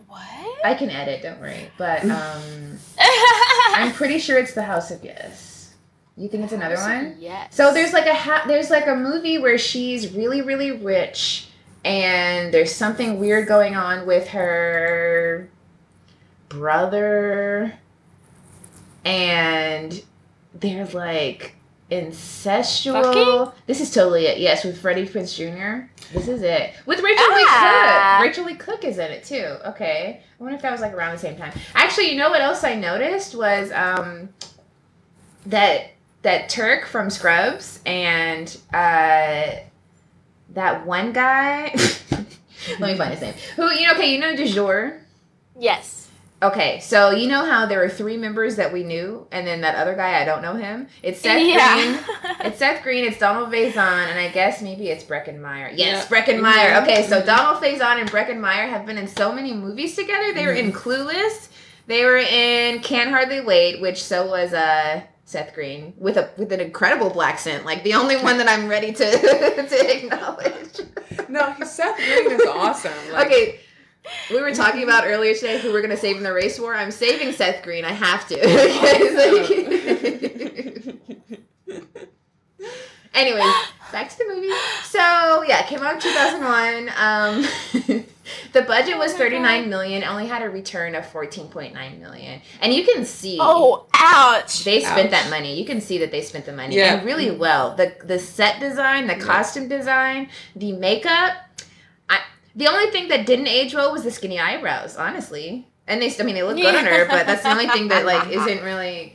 What? 0.09 0.65
I 0.65 0.73
can 0.73 0.89
edit, 0.89 1.23
don't 1.23 1.41
worry. 1.41 1.71
But 1.77 2.07
um, 2.07 2.79
I'm 2.99 3.93
pretty 3.93 4.19
sure 4.19 4.39
it's 4.39 4.55
the 4.55 4.63
House 4.63 4.91
of 4.91 5.05
Yes. 5.05 5.75
You 6.17 6.31
think 6.31 6.45
it's 6.45 6.55
another 6.55 6.77
one? 6.77 7.17
Yes. 7.19 7.55
So 7.55 7.75
there's 7.75 7.93
like 7.93 8.07
a 8.07 8.15
ha- 8.15 8.45
there's 8.47 8.71
like 8.71 8.87
a 8.87 8.97
movie 8.97 9.37
where 9.37 9.59
she's 9.59 10.11
really 10.15 10.41
really 10.41 10.71
rich 10.71 11.49
and 11.85 12.53
there's 12.53 12.75
something 12.75 13.19
weird 13.19 13.49
going 13.49 13.75
on 13.77 14.07
with 14.07 14.29
her 14.29 15.49
brother, 16.49 17.75
and 19.05 20.03
they're 20.55 20.87
like 20.87 21.57
incestual. 21.91 23.03
Fucking? 23.47 23.63
This 23.67 23.81
is 23.81 23.93
totally 23.93 24.27
it. 24.27 24.39
Yes, 24.39 24.65
with 24.65 24.81
Freddie 24.81 25.07
Prinze 25.07 25.35
Jr. 25.37 25.87
This 26.13 26.29
is 26.29 26.43
it. 26.43 26.73
With 26.87 27.01
Rachael 27.01 27.35
Leigh 27.35 27.45
Ah. 27.47 28.19
Cook. 28.19 28.27
Rachael 28.29 28.45
Leigh 28.45 28.55
Cook 28.57 28.85
is 28.85 28.99
in 28.99 29.11
it 29.11 29.25
too. 29.25 29.57
Okay. 29.67 30.21
I 30.39 30.43
wonder 30.43 30.57
if 30.57 30.63
that 30.63 30.73
was 30.73 30.81
like 30.81 30.93
around 30.93 31.13
the 31.13 31.19
same 31.19 31.37
time. 31.37 31.53
Actually, 31.75 32.11
you 32.13 32.17
know 32.19 32.31
what 32.31 32.41
else 32.41 32.63
I 32.65 32.75
noticed 32.75 33.35
was 33.35 33.71
um 33.73 34.29
that 35.47 35.91
that 36.23 36.49
Turk 36.49 36.87
from 36.87 37.11
Scrubs 37.11 37.81
and 37.87 38.57
uh 38.73 39.53
that 40.55 40.87
one 40.87 41.13
guy 41.13 41.75
let 42.79 42.93
me 42.93 42.97
find 42.97 43.13
his 43.13 43.21
name. 43.21 43.35
Who 43.57 43.71
you 43.71 43.87
know 43.87 43.95
okay, 43.95 44.13
you 44.13 44.19
know 44.21 44.37
Du 44.37 44.47
jour? 44.49 45.01
Yes. 45.59 46.09
Okay, 46.43 46.81
so 46.81 47.11
you 47.11 47.29
know 47.29 47.45
how 47.45 47.67
there 47.67 47.81
were 47.81 47.91
three 47.91 48.17
members 48.17 48.57
that 48.57 48.73
we 48.73 48.83
knew, 48.83 49.27
and 49.31 49.47
then 49.47 49.61
that 49.61 49.75
other 49.75 49.95
guy 49.95 50.23
I 50.23 50.25
don't 50.25 50.41
know 50.41 50.55
him. 50.55 50.89
It's 51.03 51.21
Seth 51.21 51.37
Green. 51.37 51.99
It's 52.43 52.59
Seth 52.59 52.83
Green, 52.83 53.05
it's 53.05 53.19
Donald 53.19 53.53
Faison, 53.53 53.77
and 54.09 54.19
I 54.19 54.29
guess 54.29 54.63
maybe 54.63 54.89
it's 54.89 55.05
Breckin 55.05 55.39
Meyer. 55.39 55.71
Yes, 55.75 56.09
Yeah. 56.11 56.17
Breckin 56.17 56.41
Meyer. 56.41 56.81
Okay, 56.83 57.07
so. 57.07 57.23
Donald 57.23 57.63
Faison 57.63 58.01
and 58.01 58.11
Breckin 58.11 58.41
Meyer 58.41 58.67
have 58.67 58.87
been 58.87 58.97
in 58.97 59.07
so 59.07 59.31
many 59.31 59.53
movies 59.53 59.95
together. 59.95 60.33
They 60.33 60.47
were 60.47 60.53
in 60.55 60.73
Clueless. 60.73 61.51
They 61.87 62.05
were 62.05 62.17
in 62.17 62.81
Can't 62.81 63.11
Hardly 63.11 63.41
Wait, 63.43 63.83
which 63.83 64.03
so 64.03 64.27
was 64.27 64.55
uh 64.55 65.03
Seth 65.27 65.55
Green 65.55 65.93
with 65.99 66.17
a 66.17 66.31
with 66.39 66.51
an 66.53 66.61
incredible 66.61 67.11
black 67.11 67.39
scent, 67.39 67.67
like 67.67 67.85
the 67.85 67.95
only 67.95 68.17
one 68.17 68.39
that 68.39 68.49
I'm 68.49 68.67
ready 68.67 68.93
to 68.93 69.11
to 69.69 69.97
acknowledge. 69.97 69.99
No, 69.99 69.99
he, 69.99 70.00
Seth 71.81 71.97
Green 71.97 72.41
is 72.41 72.47
awesome. 72.47 72.93
Like, 73.13 73.27
okay. 73.29 73.61
We 74.31 74.41
were 74.41 74.53
talking 74.55 74.83
about 74.83 75.05
earlier 75.07 75.35
today 75.35 75.61
who 75.61 75.73
we're 75.73 75.83
gonna 75.83 75.97
save 75.97 76.17
in 76.17 76.23
the 76.23 76.33
race 76.33 76.59
war. 76.59 76.75
I'm 76.75 76.91
saving 76.91 77.33
Seth 77.33 77.63
Green. 77.63 77.85
I 77.85 77.93
have 77.93 78.27
to. 78.29 78.41
Anyways, 83.13 83.53
back 83.93 84.09
to 84.09 84.19
the 84.19 84.25
movie. 84.35 84.49
So 84.85 85.43
yeah, 85.43 85.61
it 85.61 85.67
came 85.67 85.81
out 85.81 85.95
in 85.95 86.01
2001. 86.01 86.91
Um, 86.97 88.05
the 88.53 88.63
budget 88.63 88.97
was 88.97 89.13
39 89.15 89.69
million, 89.69 90.05
only 90.05 90.27
had 90.27 90.43
a 90.43 90.49
return 90.49 90.95
of 90.95 91.05
14.9 91.13 91.99
million. 92.01 92.41
And 92.63 92.73
you 92.73 92.85
can 92.85 93.05
see 93.05 93.37
Oh, 93.41 93.87
ouch. 93.95 94.65
they 94.65 94.81
spent 94.81 95.07
Ouch. 95.07 95.11
that 95.11 95.29
money. 95.31 95.59
You 95.59 95.67
can 95.67 95.81
see 95.81 95.99
that 95.99 96.13
they 96.13 96.23
spent 96.23 96.47
the 96.47 96.53
money 96.53 96.77
Yeah. 96.77 96.95
and 96.95 97.07
really 97.07 97.31
well. 97.33 97.75
The 97.75 97.95
the 98.05 98.19
set 98.19 98.61
design, 98.61 99.09
the 99.09 99.17
costume 99.17 99.69
design, 99.69 100.31
the 100.55 100.73
makeup. 100.73 101.33
I 102.61 102.65
the 102.65 102.71
only 102.71 102.91
thing 102.91 103.09
that 103.09 103.27
didn't 103.27 103.49
age 103.49 103.75
well 103.75 103.93
was 103.93 104.05
the 104.05 104.11
skinny 104.11 104.39
eyebrows, 104.39 104.97
honestly. 104.97 105.67
And 105.87 106.01
they, 106.01 106.15
I 106.19 106.23
mean, 106.23 106.35
they 106.35 106.43
look 106.43 106.57
good 106.57 106.75
on 106.75 106.85
her, 106.85 107.07
but 107.09 107.27
that's 107.27 107.43
the 107.43 107.51
only 107.51 107.67
thing 107.69 107.89
that 107.89 108.05
like 108.07 108.29
isn't 108.29 108.63
really 108.63 109.13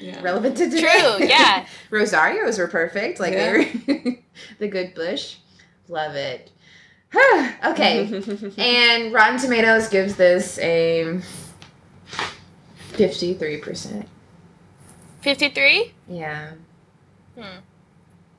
Yeah. 0.00 0.20
relevant 0.22 0.56
to 0.58 0.70
today. 0.70 1.00
True, 1.00 1.26
yeah. 1.26 1.66
Rosario's 1.90 2.58
were 2.58 2.68
perfect, 2.68 3.18
like 3.18 3.32
Yeah. 3.32 3.64
they 3.86 3.94
were 4.04 4.12
the 4.58 4.68
good 4.68 4.94
bush. 4.94 5.36
Love 5.88 6.14
it. 6.14 6.50
okay, 7.64 8.22
and 8.56 9.12
Rotten 9.12 9.38
Tomatoes 9.38 9.88
gives 9.88 10.16
this 10.16 10.58
a 10.60 11.20
fifty-three 12.76 13.58
percent. 13.58 14.08
53? 15.20 15.92
Yeah. 16.08 16.52
Hmm. 17.38 17.58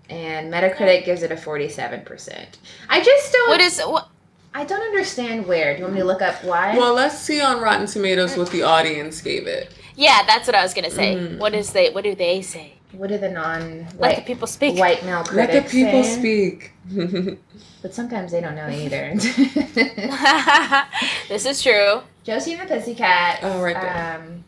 And 0.09 0.51
Metacritic 0.51 1.05
gives 1.05 1.23
it 1.23 1.31
a 1.31 1.37
forty-seven 1.37 2.01
percent. 2.01 2.57
I 2.89 3.01
just 3.01 3.31
don't. 3.31 3.49
What 3.49 3.61
is 3.61 3.79
what? 3.81 4.09
I 4.53 4.65
don't 4.65 4.81
understand 4.81 5.47
where. 5.47 5.73
Do 5.73 5.79
you 5.79 5.83
want 5.83 5.95
me 5.95 5.99
to 6.01 6.05
look 6.05 6.21
up 6.21 6.43
why? 6.43 6.77
well, 6.77 6.93
let's 6.93 7.17
see 7.17 7.41
on 7.41 7.59
Rotten 7.59 7.87
Tomatoes 7.87 8.37
what 8.37 8.51
the 8.51 8.63
audience 8.63 9.21
gave 9.21 9.47
it. 9.47 9.73
Yeah, 9.95 10.21
that's 10.25 10.47
what 10.47 10.55
I 10.55 10.63
was 10.63 10.73
gonna 10.73 10.91
say. 10.91 11.15
Mm. 11.15 11.39
What 11.39 11.53
is 11.53 11.73
they? 11.73 11.91
What 11.91 12.03
do 12.03 12.15
they 12.15 12.41
say? 12.41 12.73
what 12.93 13.09
do 13.09 13.17
the 13.17 13.27
Let 13.27 13.33
the 13.33 13.35
non-white 13.41 14.25
people 14.25 14.47
speak. 14.47 14.79
white 14.79 15.03
male 15.03 15.23
critics 15.23 15.53
Let 15.53 15.63
the 15.63 15.69
people 15.69 16.03
say? 16.03 16.19
speak. 16.19 16.71
But 17.81 17.93
sometimes 17.93 18.31
they 18.31 18.39
don't 18.39 18.55
know 18.55 18.69
either. 18.69 19.11
this 21.27 21.45
is 21.45 21.61
true. 21.61 22.01
Josie 22.23 22.53
and 22.53 22.61
the 22.61 22.75
Pussycat. 22.75 23.39
Oh, 23.41 23.61
right 23.61 23.75
there. 23.75 24.21
Um, 24.23 24.45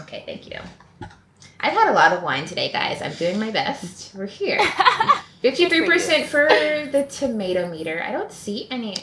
okay, 0.00 0.22
thank 0.26 0.50
you. 0.50 0.58
I've 1.60 1.72
had 1.72 1.88
a 1.88 1.94
lot 1.94 2.12
of 2.12 2.22
wine 2.22 2.44
today, 2.44 2.70
guys. 2.70 3.00
I'm 3.00 3.14
doing 3.14 3.40
my 3.40 3.50
best. 3.50 4.14
We're 4.14 4.26
here. 4.26 4.60
Fifty-three 5.40 5.86
percent 5.86 6.26
for 6.26 6.46
the 6.46 7.06
tomato 7.08 7.66
meter. 7.70 8.04
I 8.06 8.12
don't 8.12 8.30
see 8.30 8.68
any. 8.70 8.96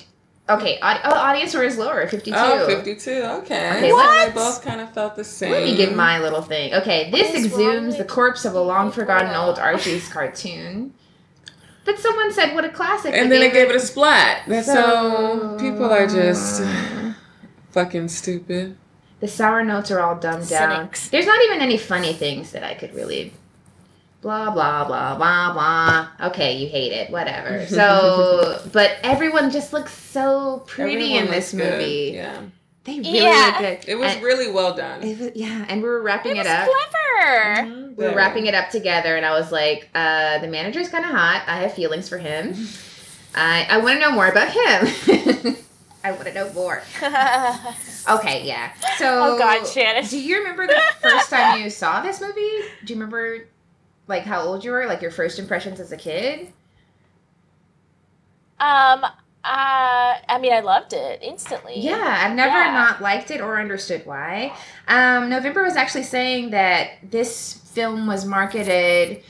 Okay, 0.58 0.80
aud- 0.82 1.02
oh, 1.06 1.12
audience 1.14 1.52
score 1.52 1.64
is 1.64 1.78
lower, 1.78 2.08
fifty-two. 2.08 2.38
oh, 2.38 2.66
52. 2.68 3.12
Okay. 3.12 3.70
Okay, 3.78 3.90
so 3.90 3.96
what? 3.96 4.28
they 4.28 4.34
both 4.34 4.64
kind 4.64 4.82
of 4.82 4.92
felt 4.94 5.16
the 5.16 5.24
same. 5.24 5.52
Let 5.52 5.64
me 5.64 5.76
give 5.76 5.96
my 5.96 6.20
little 6.20 6.42
thing. 6.42 6.74
Okay, 6.74 7.10
this 7.12 7.28
What 7.30 7.36
is 7.36 7.48
exhumes 7.52 7.98
the 7.98 8.06
corpse 8.06 8.46
of 8.46 8.54
a 8.56 8.62
long 8.62 8.92
forgotten 8.92 9.34
old 9.36 9.60
Archie's 9.60 10.08
cartoon. 10.14 10.94
But 11.86 11.98
someone 12.00 12.32
said, 12.34 12.54
"What 12.54 12.66
a 12.66 12.70
classic!" 12.70 13.14
And 13.14 13.32
then 13.32 13.42
it 13.42 13.54
gave 13.54 13.70
it 13.70 13.76
a 13.76 13.80
splat. 13.80 14.46
So, 14.48 14.62
So- 14.62 15.58
people 15.60 15.92
are 15.92 16.08
just 16.08 16.62
fucking 17.72 18.08
stupid. 18.10 18.78
The 19.20 19.28
sour 19.28 19.64
notes 19.64 19.92
are 19.92 20.00
all 20.00 20.16
dumbed 20.16 20.50
down. 20.50 20.90
There's 21.12 21.28
not 21.28 21.44
even 21.46 21.62
any 21.62 21.78
funny 21.78 22.14
things 22.14 22.52
that 22.54 22.64
I 22.64 22.74
could 22.74 22.94
really. 22.96 23.34
Blah 24.22 24.52
blah 24.52 24.86
blah 24.86 25.16
blah 25.16 25.54
blah. 25.54 26.08
Okay, 26.28 26.58
you 26.58 26.68
hate 26.70 26.92
it. 26.92 27.10
Whatever. 27.10 27.66
So, 27.70 28.62
but 28.72 28.98
everyone 29.04 29.50
just 29.52 29.74
looks 29.74 29.92
so 29.94 30.64
pretty 30.68 30.94
Everyone 31.16 31.26
in 31.26 31.32
this 31.32 31.54
looks 31.54 31.66
good. 31.66 31.80
movie. 31.80 32.12
Yeah. 32.16 32.42
They 32.84 32.98
really 33.00 33.20
Yeah. 33.24 33.58
look 33.60 33.82
good. 33.82 33.90
It 33.90 33.96
was 33.96 34.14
And- 34.14 34.24
really 34.24 34.52
well 34.52 34.74
done. 34.76 35.02
it 35.04 35.20
was- 35.20 35.32
yeah, 35.36 35.66
and 35.70 35.82
we 35.82 35.90
were 35.90 36.02
wrapping 36.02 36.36
It 36.38 36.46
it, 36.46 36.48
up. 36.48 36.68
clever. 36.68 37.68
Mhm, 37.68 37.82
We 37.98 38.04
were 38.04 38.10
very. 38.12 38.16
wrapping 38.16 38.46
it 38.48 38.54
up 38.56 38.70
together, 38.70 39.16
and 39.16 39.26
I 39.26 39.32
was 39.32 39.52
like, 39.52 39.90
uh, 39.96 40.38
"The 40.40 40.48
manager's 40.48 40.90
kind 40.90 41.06
of 41.06 41.12
hot. 41.12 41.44
I 41.48 41.58
have 41.58 41.74
feelings 41.74 42.08
for 42.10 42.18
him. 42.20 42.56
I 43.36 43.66
I 43.70 43.78
want 43.78 43.96
to 43.96 44.00
know 44.02 44.12
more 44.12 44.28
about 44.28 44.50
him. 44.50 45.56
I 46.04 46.12
want 46.12 46.26
to 46.26 46.34
know 46.34 46.52
more." 46.54 46.82
Okay, 48.10 48.44
yeah. 48.46 48.72
So, 48.98 49.36
Oh, 49.36 49.38
God, 49.38 49.66
Shannon. 49.68 50.06
Do 50.06 50.20
you 50.20 50.40
remember 50.40 50.66
the 50.68 50.82
first 51.02 51.30
time 51.30 51.62
you 51.62 51.70
saw 51.70 52.02
this 52.02 52.20
movie? 52.20 52.50
Do 52.84 52.94
you 52.94 53.00
remember, 53.00 53.46
like, 54.12 54.24
how 54.24 54.42
old 54.42 54.64
you 54.64 54.72
were? 54.72 54.86
Like, 54.86 55.02
your 55.02 55.10
first 55.12 55.40
impressions 55.40 55.80
as 55.80 55.92
a 55.92 55.98
kid? 55.98 56.54
um. 58.60 59.04
Uh. 59.44 60.14
I 60.30 60.38
mean, 60.40 60.54
I 60.54 60.60
loved 60.60 60.94
it 60.94 61.20
instantly. 61.24 61.80
Yeah, 61.80 62.20
I've 62.24 62.36
never 62.36 62.56
Yeah. 62.56 62.72
not 62.74 63.02
liked 63.02 63.32
it 63.32 63.42
or 63.42 63.60
understood 63.60 64.06
why. 64.06 64.54
Um, 64.88 65.30
November 65.30 65.64
was 65.64 65.76
actually 65.76 66.04
saying 66.04 66.52
that 66.52 66.92
this 67.02 67.54
film 67.74 68.06
was 68.06 68.24
marketed 68.24 69.24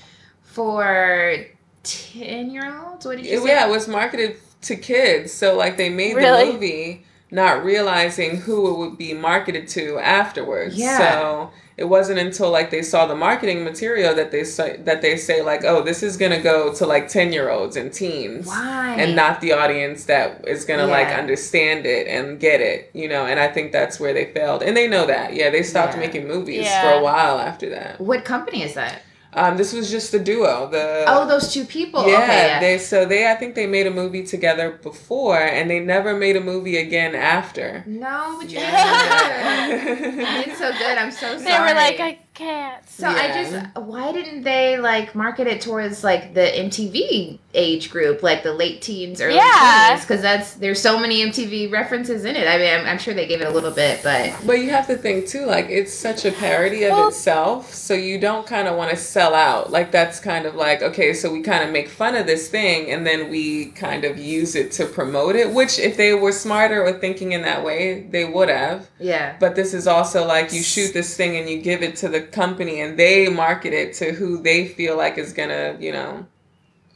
for 0.43 1.37
10 1.83 2.51
year 2.51 2.77
olds. 2.85 3.05
What 3.05 3.17
did 3.17 3.25
you 3.25 3.37
It- 3.37 3.43
say? 3.43 3.47
yeah, 3.49 3.67
it 3.67 3.69
was 3.71 3.87
marketed 3.87 4.35
to 4.63 4.75
kids. 4.75 5.31
So, 5.31 5.55
like, 5.55 5.77
they 5.77 5.89
made 5.89 6.15
Really? 6.17 6.47
the 6.47 6.53
movie 6.53 7.05
not 7.31 7.63
realizing 7.63 8.35
who 8.41 8.69
it 8.73 8.77
would 8.77 8.97
be 8.97 9.13
marketed 9.13 9.69
to 9.69 9.97
afterwards. 9.99 10.75
Yeah. 10.75 10.97
So, 10.97 11.51
it 11.81 11.89
wasn't 11.89 12.19
until 12.19 12.49
like 12.51 12.69
they 12.69 12.83
saw 12.83 13.07
the 13.07 13.15
marketing 13.15 13.63
material 13.63 14.13
that 14.15 14.29
they 14.31 14.43
say 14.43 14.77
that 14.85 15.01
they 15.01 15.17
say 15.17 15.41
like, 15.41 15.63
"Oh, 15.65 15.81
this 15.81 16.03
is 16.03 16.15
going 16.15 16.31
to 16.31 16.39
go 16.39 16.71
to 16.75 16.85
like 16.85 17.05
10-year-olds 17.07 17.75
and 17.75 17.91
teens." 17.91 18.45
Why? 18.47 18.95
and 19.01 19.15
not 19.15 19.41
the 19.41 19.51
audience 19.53 20.05
that 20.05 20.47
is 20.47 20.65
gonna 20.65 20.85
like 20.85 21.07
understand 21.07 21.85
it 21.85 22.05
and 22.07 22.39
get 22.39 22.59
it, 22.61 22.91
you 22.93 23.07
know. 23.07 23.25
And 23.25 23.39
I 23.39 23.47
think 23.47 23.71
that's 23.71 23.99
where 23.99 24.13
they 24.13 24.25
failed, 24.25 24.61
and 24.63 24.75
they 24.77 24.87
know 24.87 25.05
that. 25.07 25.33
Yeah, 25.33 25.49
they 25.49 25.63
stopped 25.63 25.93
Yeah. 25.93 26.01
making 26.05 26.27
movies 26.27 26.65
Yeah. 26.65 26.81
for 26.83 26.99
a 26.99 27.01
while 27.01 27.39
after 27.39 27.67
that. 27.69 27.99
What 27.99 28.25
company 28.25 28.61
is 28.63 28.73
that? 28.75 29.01
Um, 29.33 29.55
this 29.55 29.71
was 29.71 29.89
just 29.89 30.11
the 30.11 30.19
duo. 30.19 30.67
The 30.69 31.05
oh, 31.07 31.25
those 31.25 31.53
two 31.53 31.63
people. 31.63 32.05
yeah, 32.05 32.17
okay, 32.23 32.47
yeah. 32.47 32.59
they 32.59 32.77
so 32.77 33.05
they 33.05 33.31
I 33.31 33.35
think 33.35 33.55
they 33.55 33.65
made 33.65 33.87
a 33.87 33.91
movie 33.91 34.25
together 34.25 34.71
before, 34.83 35.39
and 35.39 35.69
they 35.69 35.79
never 35.79 36.15
made 36.15 36.35
a 36.35 36.41
movie 36.41 36.77
again 36.77 37.15
after. 37.15 37.83
no, 37.87 38.37
but 38.39 38.49
you 38.49 38.59
Yeah. 38.59 39.67
You 40.41 40.45
did 40.45 40.57
so 40.57 40.71
good. 40.73 40.97
I'm 40.97 41.11
so 41.11 41.37
sorry. 41.37 41.43
They 41.43 41.59
were 41.59 41.73
like, 41.73 41.99
I 41.99 42.19
can't. 42.33 42.87
So 42.89 43.07
I 43.07 43.27
just 43.43 43.75
why 43.77 44.11
didn't 44.11 44.43
they 44.43 44.77
like 44.77 45.15
market 45.15 45.47
it 45.47 45.59
towards 45.61 46.03
like 46.03 46.33
the 46.33 46.41
MTV 46.41 47.39
age 47.53 47.89
group, 47.89 48.23
like 48.23 48.43
the 48.43 48.53
late 48.53 48.81
teens, 48.81 49.19
early 49.21 49.35
Yeah. 49.35 49.87
twenties? 49.87 50.05
Because 50.05 50.21
that's 50.21 50.53
there's 50.53 50.81
so 50.81 50.97
many 50.99 51.21
MTV 51.25 51.71
references 51.71 52.23
in 52.25 52.35
it. 52.35 52.47
I 52.47 52.57
mean, 52.57 52.73
I'm, 52.73 52.85
I'm 52.85 52.97
sure 52.97 53.13
they 53.13 53.27
gave 53.27 53.41
it 53.41 53.47
a 53.47 53.51
little 53.51 53.71
bit, 53.71 54.01
but 54.03 54.33
But 54.45 54.59
you 54.59 54.69
have 54.69 54.87
to 54.87 54.95
think 54.95 55.27
too, 55.27 55.45
like 55.45 55.67
it's 55.69 55.93
such 55.93 56.23
a 56.25 56.31
parody 56.31 56.83
of 56.85 56.91
Well- 56.91 57.07
itself, 57.09 57.73
so 57.73 57.93
you 57.93 58.17
don't 58.19 58.47
kind 58.47 58.67
of 58.67 58.77
want 58.77 58.91
to 58.91 58.97
sell 58.97 59.33
out. 59.35 59.71
Like 59.71 59.91
that's 59.91 60.19
kind 60.19 60.45
of 60.45 60.55
like 60.55 60.81
okay, 60.81 61.13
so 61.13 61.31
we 61.31 61.41
kind 61.41 61.63
of 61.63 61.71
make 61.71 61.89
fun 61.89 62.15
of 62.15 62.27
this 62.27 62.47
thing, 62.49 62.91
and 62.91 63.05
then 63.05 63.29
we 63.29 63.65
kind 63.71 64.05
of 64.05 64.17
use 64.17 64.55
it 64.55 64.71
to 64.73 64.85
promote 64.85 65.35
it. 65.35 65.51
Which, 65.51 65.79
if 65.79 65.97
they 65.97 66.13
were 66.13 66.31
smarter 66.31 66.81
or 66.83 66.93
thinking 66.93 67.33
in 67.33 67.41
that 67.41 67.63
way, 67.65 68.01
they 68.09 68.23
would 68.25 68.49
have. 68.49 68.89
yeah, 68.99 69.35
But 69.39 69.55
this 69.55 69.73
is 69.73 69.85
also 69.87 70.25
like 70.25 70.53
you 70.53 70.61
shoot 70.61 70.93
this 70.93 71.15
thing 71.17 71.35
and 71.35 71.49
you 71.49 71.61
give 71.61 71.83
it 71.83 71.95
to 71.97 72.07
the 72.07 72.20
company, 72.21 72.81
and 72.81 72.97
they 72.97 73.29
market 73.29 73.73
it 73.73 73.93
to 73.95 74.11
who 74.11 74.41
they 74.41 74.67
feel 74.67 74.97
like 74.97 75.17
is 75.17 75.33
gonna, 75.33 75.77
you 75.79 75.91
know, 75.91 76.25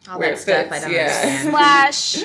all 0.09 0.19
where 0.19 0.29
that 0.29 0.37
it 0.37 0.41
stuff. 0.41 0.71
I 0.71 0.79
don't 0.79 0.91
yeah. 0.91 1.03
understand. 1.03 1.49
Slash. 1.49 2.23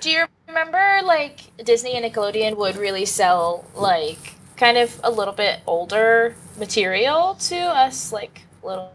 Do 0.00 0.10
you 0.10 0.24
remember 0.48 1.00
like 1.04 1.56
Disney 1.64 1.94
and 1.94 2.04
Nickelodeon 2.04 2.56
would 2.56 2.76
really 2.76 3.04
sell 3.04 3.64
like 3.74 4.34
kind 4.56 4.76
of 4.76 4.98
a 5.02 5.10
little 5.10 5.34
bit 5.34 5.60
older 5.66 6.34
material 6.58 7.34
to 7.34 7.56
us 7.56 8.12
like 8.12 8.42
little 8.62 8.92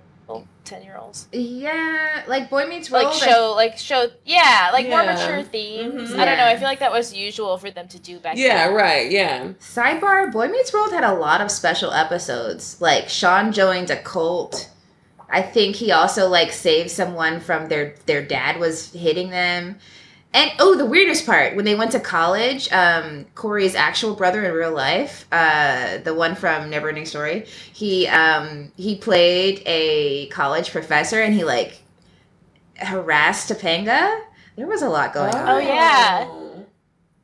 ten 0.64 0.82
year 0.84 0.98
olds? 0.98 1.28
Yeah, 1.32 2.24
like 2.28 2.50
Boy 2.50 2.66
Meets 2.66 2.90
World. 2.90 3.06
Like 3.06 3.14
I- 3.24 3.26
show 3.26 3.54
like 3.56 3.78
show 3.78 4.08
yeah, 4.26 4.70
like 4.74 4.88
more 4.90 5.04
mature 5.04 5.44
themes. 5.44 6.12
Mhm. 6.12 6.20
I 6.20 6.26
don't 6.26 6.38
know, 6.38 6.46
I 6.46 6.56
feel 6.58 6.68
like 6.68 6.80
that 6.80 6.92
was 6.92 7.14
usual 7.14 7.58
for 7.58 7.70
them 7.72 7.88
to 7.90 8.00
do 8.00 8.20
back 8.20 8.36
then. 8.36 8.46
yeah, 8.46 8.68
then. 8.68 8.76
right, 8.76 9.12
yeah. 9.12 9.48
Sidebar: 9.60 10.32
Boy 10.32 10.48
Meets 10.48 10.74
World 10.74 10.92
had 10.92 11.04
a 11.04 11.14
lot 11.14 11.42
of 11.42 11.52
special 11.52 11.92
episodes. 11.92 12.80
Like 12.82 13.10
Shawn 13.10 13.52
joined 13.52 13.90
a 13.92 13.98
cult. 14.02 14.70
I 15.30 15.42
think 15.42 15.76
he 15.76 15.92
also 15.92 16.28
like 16.30 16.52
saved 16.52 16.92
someone 16.92 17.40
from 17.40 17.68
their 17.68 17.96
their 18.06 18.24
dad 18.26 18.60
was 18.60 18.92
hitting 18.94 19.30
them. 19.32 19.78
And 20.36 20.52
oh, 20.60 20.76
the 20.76 20.86
weirdest 20.86 21.26
part 21.26 21.56
when 21.56 21.64
they 21.64 21.76
went 21.76 21.92
to 21.94 22.00
college, 22.02 22.70
um, 22.74 23.26
Corey's 23.36 23.74
actual 23.74 24.16
brother 24.16 24.44
in 24.44 24.52
real 24.52 24.74
life, 24.74 25.26
uh, 25.32 26.00
the 26.00 26.14
one 26.14 26.36
from 26.36 26.70
Neverending 26.70 27.08
Story, 27.08 27.46
he 27.72 28.06
um, 28.08 28.70
he 28.76 28.98
played 28.98 29.64
a 29.66 30.28
college 30.28 30.72
professor 30.72 31.22
and 31.22 31.34
he 31.34 31.46
like 31.46 31.82
harassed 32.76 33.50
Topanga. 33.50 34.22
There 34.58 34.68
was 34.68 34.82
a 34.82 34.90
lot 34.90 35.14
going 35.14 35.34
on 35.34 35.48
Oh, 35.48 35.58
yeah. 35.58 36.30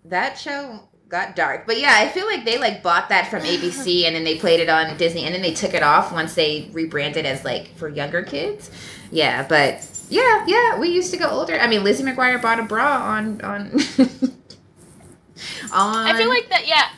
that 0.06 0.38
show 0.38 0.80
got 1.10 1.36
dark. 1.36 1.68
But 1.68 1.80
yeah, 1.80 1.96
I 1.98 2.08
feel 2.08 2.26
like 2.26 2.46
they 2.46 2.58
like 2.58 2.82
bought 2.82 3.10
that 3.10 3.28
from 3.28 3.42
ABC 3.42 4.04
and 4.06 4.16
then 4.16 4.24
they 4.24 4.38
played 4.38 4.62
it 4.62 4.70
on 4.70 4.96
Disney 4.96 5.26
and 5.26 5.36
then 5.36 5.42
they 5.42 5.54
took 5.54 5.74
it 5.74 5.84
off 5.84 6.14
once 6.14 6.34
they 6.34 6.70
rebranded 6.72 7.26
as 7.26 7.44
like 7.44 7.76
for 7.76 7.90
younger 7.90 8.24
kids. 8.24 8.72
Yeah, 9.12 9.46
but 9.48 9.86
yeah, 10.12 10.44
yeah, 10.46 10.78
we 10.78 10.90
used 10.90 11.12
to 11.12 11.18
go 11.18 11.30
older. 11.30 11.58
I 11.58 11.68
mean, 11.68 11.86
Lizzie 11.86 12.04
McGuire 12.04 12.42
bought 12.42 12.60
a 12.60 12.64
bra 12.64 13.02
on 13.02 13.40
on 13.42 13.72
on 15.74 16.08
I 16.08 16.18
feel 16.18 16.30
like 16.30 16.50
that 16.50 16.68
yeah. 16.68 16.90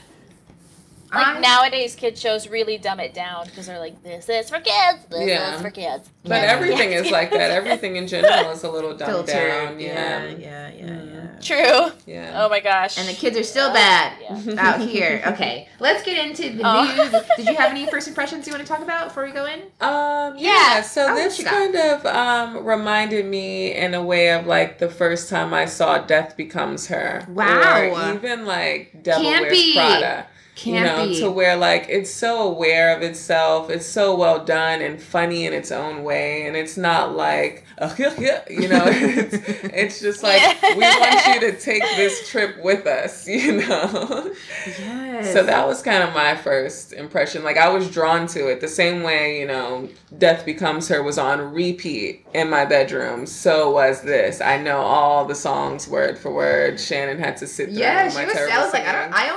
Like 1.14 1.28
I- 1.28 1.40
nowadays, 1.40 1.96
kid 1.96 2.18
shows 2.18 2.48
really 2.48 2.78
dumb 2.78 3.00
it 3.00 3.14
down 3.14 3.46
because 3.46 3.68
they're 3.68 3.80
like, 3.80 4.02
"This 4.04 4.28
is 4.30 4.50
for 4.50 4.60
kids. 4.60 5.06
This 5.10 5.28
Yeah. 5.28 5.56
is 5.56 5.62
for 5.62 5.70
kids." 5.70 6.10
But 6.24 6.42
Yeah. 6.42 6.52
everything 6.54 6.92
is 6.94 7.12
like 7.12 7.32
that. 7.32 7.52
Everything 7.52 7.96
in 7.98 8.08
general 8.08 8.52
is 8.52 8.64
a 8.64 8.70
little 8.72 8.96
dumbed 8.96 9.12
filtered. 9.12 9.36
down. 9.36 9.80
Yeah, 9.80 10.24
Yeah. 10.24 10.28
yeah, 10.38 10.70
yeah, 10.76 10.86
Mm. 10.86 11.14
yeah. 11.14 11.20
True. 11.42 11.92
Yeah. 12.06 12.42
Oh 12.44 12.48
my 12.50 12.62
gosh. 12.62 12.98
And 12.98 13.08
the 13.08 13.14
kids 13.14 13.38
are 13.38 13.44
still 13.44 13.72
bad 13.74 14.14
yeah. 14.22 14.56
out 14.58 14.80
here. 14.80 15.22
Okay, 15.28 15.68
let's 15.80 16.02
get 16.04 16.26
into 16.26 16.56
the 16.58 16.64
Oh. 16.66 16.84
news. 16.86 17.24
Did 17.38 17.48
you 17.50 17.56
have 17.56 17.72
any 17.72 17.86
first 17.88 18.08
impressions 18.08 18.48
you 18.48 18.54
want 18.54 18.66
to 18.66 18.72
talk 18.72 18.82
about 18.82 19.10
before 19.10 19.26
we 19.26 19.32
go 19.32 19.46
in? 19.46 19.60
Um, 19.82 20.38
Yeah. 20.38 20.76
yeah, 20.78 20.82
so 20.82 21.04
Oh, 21.04 21.14
what 21.14 21.16
this 21.16 21.44
kind 21.44 21.76
of 21.76 22.06
um, 22.06 22.66
reminded 22.66 23.26
me 23.26 23.74
in 23.74 23.94
a 23.94 24.02
way 24.02 24.30
of 24.32 24.48
like 24.48 24.80
the 24.80 24.90
first 24.90 25.30
time 25.30 25.54
I 25.54 25.66
saw 25.66 25.98
Death 25.98 26.38
Becomes 26.38 26.88
Her. 26.88 27.26
Wow. 27.28 27.90
Or 27.92 28.14
even 28.16 28.46
like 28.46 29.04
Devil 29.04 29.26
Campy. 29.26 29.76
Wears 29.76 30.00
Prada. 30.00 30.26
Can't 30.56 30.76
you 30.76 30.84
know, 30.84 31.08
be. 31.08 31.20
to 31.20 31.32
where 31.32 31.56
like 31.56 31.88
it's 31.90 32.12
so 32.12 32.44
aware 32.44 32.96
of 32.96 33.02
itself, 33.02 33.70
it's 33.70 33.88
so 33.88 34.16
well 34.16 34.44
done 34.44 34.82
and 34.82 35.02
funny 35.02 35.46
in 35.46 35.54
its 35.54 35.72
own 35.72 36.04
way, 36.04 36.46
and 36.46 36.56
it's 36.56 36.78
not 36.78 37.16
like 37.16 37.66
you 38.50 38.68
know, 38.70 38.84
it's, 38.86 39.36
it's 39.64 40.00
just 40.02 40.24
like 40.24 40.42
Yeah. 40.42 40.76
we 40.76 40.82
want 40.82 41.42
you 41.44 41.52
to 41.52 41.60
take 41.60 41.84
this 41.96 42.30
trip 42.30 42.62
with 42.64 42.86
us, 42.88 43.28
you 43.28 43.58
know. 43.68 44.32
yes. 44.68 45.34
So 45.34 45.44
that 45.44 45.68
was 45.68 45.82
kind 45.82 46.04
of 46.04 46.14
my 46.14 46.36
first 46.36 46.94
impression. 46.94 47.44
Like 47.44 47.58
I 47.58 47.70
was 47.70 47.90
drawn 47.90 48.28
to 48.28 48.48
it 48.50 48.62
the 48.62 48.68
same 48.68 49.04
way, 49.04 49.40
you 49.40 49.48
know, 49.48 49.90
Death 50.18 50.46
Becomes 50.46 50.88
Her 50.88 51.02
was 51.04 51.18
on 51.18 51.54
repeat 51.54 52.26
in 52.34 52.50
my 52.50 52.66
bedroom. 52.66 53.26
So 53.26 53.72
was 53.72 54.02
this. 54.02 54.42
I 54.42 54.58
know 54.58 54.78
all 54.78 55.26
the 55.26 55.36
songs 55.36 55.88
word 55.88 56.18
for 56.18 56.32
word. 56.34 56.80
Shannon 56.80 57.20
had 57.20 57.38
to 57.38 57.48
sit 57.48 57.70
through 57.70 57.80
yeah, 57.80 58.04
my 58.14 58.22
she 58.22 58.26
was. 58.26 58.36
I 58.38 58.64
was 58.64 58.74
like, 58.74 58.86
I 58.86 58.92
don't. 58.92 59.14
I 59.14 59.30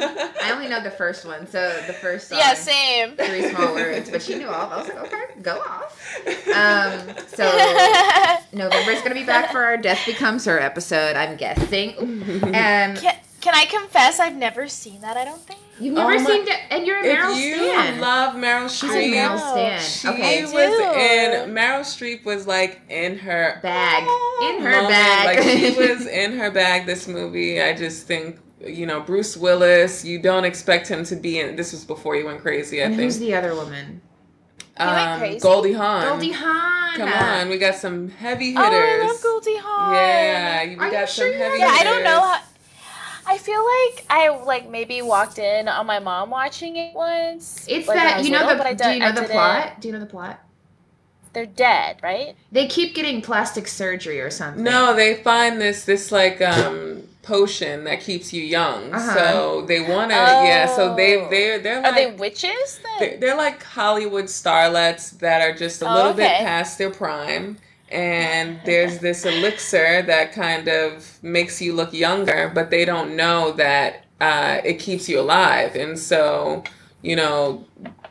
only 0.00 0.06
know. 0.06 0.30
I 0.42 0.50
only 0.52 0.68
know 0.68 0.82
the 0.82 0.90
first 0.90 1.24
one. 1.24 1.46
So 1.46 1.60
the 1.86 1.92
first 1.92 2.28
song. 2.28 2.38
yeah, 2.38 2.54
same. 2.54 3.16
Three 3.16 3.48
small 3.50 3.74
words, 3.74 4.10
but 4.10 4.22
she 4.22 4.36
knew 4.36 4.48
all. 4.48 4.70
I 4.70 4.76
was 4.78 4.88
like, 4.88 4.98
okay, 5.06 5.24
go 5.42 5.58
off. 5.60 5.96
Um, 6.26 7.14
so 7.28 7.44
November's 8.52 9.02
gonna 9.02 9.14
be 9.14 9.24
back 9.24 9.50
for 9.52 9.62
our 9.64 9.76
Death 9.76 10.04
Becomes 10.06 10.44
Her 10.44 10.58
episode. 10.60 11.16
I'm 11.16 11.36
guessing. 11.36 11.94
And 12.54 12.98
can, 12.98 13.14
can 13.40 13.54
I 13.54 13.64
confess 13.66 14.20
I've 14.20 14.36
never 14.36 14.68
seen 14.68 15.00
that? 15.02 15.16
I 15.16 15.24
don't 15.24 15.40
think. 15.40 15.60
you've 15.78 15.94
never 15.94 16.12
Oh 16.14 16.18
seen, 16.18 16.44
De- 16.44 16.72
and 16.72 16.86
you're 16.86 16.98
a 16.98 17.02
Meryl 17.04 17.32
if 17.32 17.38
you 17.38 17.54
Stan. 17.56 18.00
love 18.00 18.34
Meryl 18.34 18.66
Streep. 18.66 18.80
She's 18.80 18.90
a 18.90 19.12
Meryl 19.12 19.36
know. 19.36 19.52
Stan. 19.52 19.80
she 19.80 20.08
Okay, 20.08 20.42
was 20.44 20.54
in 20.54 21.54
Meryl 21.54 21.80
Streep 21.80 22.24
was 22.24 22.46
like 22.46 22.80
in 22.88 23.18
her 23.18 23.60
Bag. 23.62 24.02
In 24.42 24.62
her 24.62 24.70
moment. 24.70 24.88
bag. 24.88 25.36
Like 25.38 25.44
she 25.48 25.76
was 25.88 26.06
in 26.06 26.38
her 26.38 26.50
bag. 26.50 26.86
This 26.86 27.06
movie, 27.08 27.60
I 27.62 27.74
just 27.74 28.06
think. 28.06 28.38
You 28.62 28.84
know, 28.84 29.00
Bruce 29.00 29.38
Willis, 29.38 30.04
you 30.04 30.20
don't 30.20 30.44
expect 30.44 30.86
him 30.86 31.02
to 31.06 31.16
be 31.16 31.40
in 31.40 31.56
this 31.56 31.72
was 31.72 31.82
before 31.82 32.14
he 32.14 32.22
went 32.24 32.42
crazy, 32.42 32.82
I 32.82 32.86
and 32.86 32.94
think. 32.94 33.04
who's 33.06 33.18
the 33.18 33.34
other 33.34 33.54
woman? 33.54 34.02
He 34.78 34.84
went 34.84 34.98
um, 34.98 35.18
crazy? 35.18 35.40
Goldie 35.40 35.72
Hawn. 35.72 36.02
Goldie 36.08 36.32
Hawn. 36.32 36.96
Come 36.96 37.12
on, 37.12 37.48
we 37.48 37.58
got 37.58 37.74
some 37.76 38.08
heavy 38.10 38.52
hitters. 38.52 38.66
Oh, 38.66 38.70
hitters. 38.70 39.02
I 39.02 39.06
love 39.06 39.22
Goldie 39.22 39.56
Hawn. 39.56 39.94
Yeah, 39.94 40.64
we 40.66 40.76
Are 40.76 40.86
you 40.86 40.92
got 40.92 41.08
sure 41.08 41.26
some 41.26 41.32
you 41.32 41.38
heavy 41.38 41.58
Yeah, 41.58 41.68
I 41.70 41.84
don't 41.84 42.04
know 42.04 42.20
how. 42.20 42.40
I 43.26 43.38
feel 43.38 43.60
like 43.64 44.06
I 44.10 44.28
like 44.44 44.68
maybe 44.70 45.02
walked 45.02 45.38
in 45.38 45.68
on 45.68 45.86
my 45.86 45.98
mom 46.00 46.30
watching 46.30 46.76
it 46.76 46.94
once. 46.94 47.64
It's 47.68 47.86
like, 47.86 47.96
that 47.96 48.24
you 48.24 48.30
know 48.30 48.38
little, 48.40 48.52
the. 48.54 48.58
but 48.58 48.66
I 48.66 48.72
do 48.74 48.84
don't- 48.84 48.94
you 48.94 48.98
know 49.00 49.06
I 49.06 49.12
the 49.12 49.20
didn't- 49.20 49.32
plot? 49.32 49.80
Do 49.80 49.88
you 49.88 49.92
know 49.94 50.00
the 50.00 50.06
plot? 50.06 50.40
They're 51.32 51.46
dead, 51.46 51.98
right? 52.02 52.34
They 52.50 52.66
keep 52.66 52.92
getting 52.94 53.22
plastic 53.22 53.68
surgery 53.68 54.20
or 54.20 54.30
something. 54.30 54.64
No, 54.64 54.96
they 54.96 55.14
find 55.22 55.60
this 55.60 55.84
this 55.84 56.10
like 56.10 56.40
um 56.42 57.02
potion 57.22 57.84
that 57.84 58.00
keeps 58.00 58.32
you 58.32 58.42
young. 58.42 58.92
Uh-huh. 58.94 59.14
So 59.14 59.62
they 59.66 59.80
want 59.80 60.10
to 60.10 60.16
yeah. 60.16 60.66
So 60.74 60.94
they 60.94 61.16
Oh. 61.20 61.28
they 61.30 61.58
they're 61.58 61.84
Are 61.84 61.94
they 61.94 62.06
like 62.10 62.18
witches 62.20 62.80
they're, 62.98 63.18
they're 63.18 63.36
like 63.36 63.62
Hollywood 63.62 64.24
starlets 64.26 65.18
that 65.18 65.42
are 65.42 65.54
just 65.54 65.82
a 65.82 65.90
Oh, 65.90 65.94
little 65.94 66.12
bit 66.14 66.38
past 66.38 66.78
their 66.78 66.90
prime. 66.90 67.58
And 67.90 68.60
there's 68.64 68.98
this 68.98 69.24
elixir 69.26 70.02
that 70.02 70.32
kind 70.32 70.68
of 70.68 71.18
makes 71.22 71.60
you 71.60 71.72
look 71.74 71.92
younger, 71.92 72.50
but 72.54 72.70
they 72.70 72.84
don't 72.84 73.16
know 73.16 73.50
that 73.52 74.04
uh, 74.20 74.60
it 74.64 74.78
keeps 74.78 75.08
you 75.08 75.18
alive. 75.20 75.74
And 75.74 75.98
so, 75.98 76.62
you 77.02 77.16
know, 77.16 77.64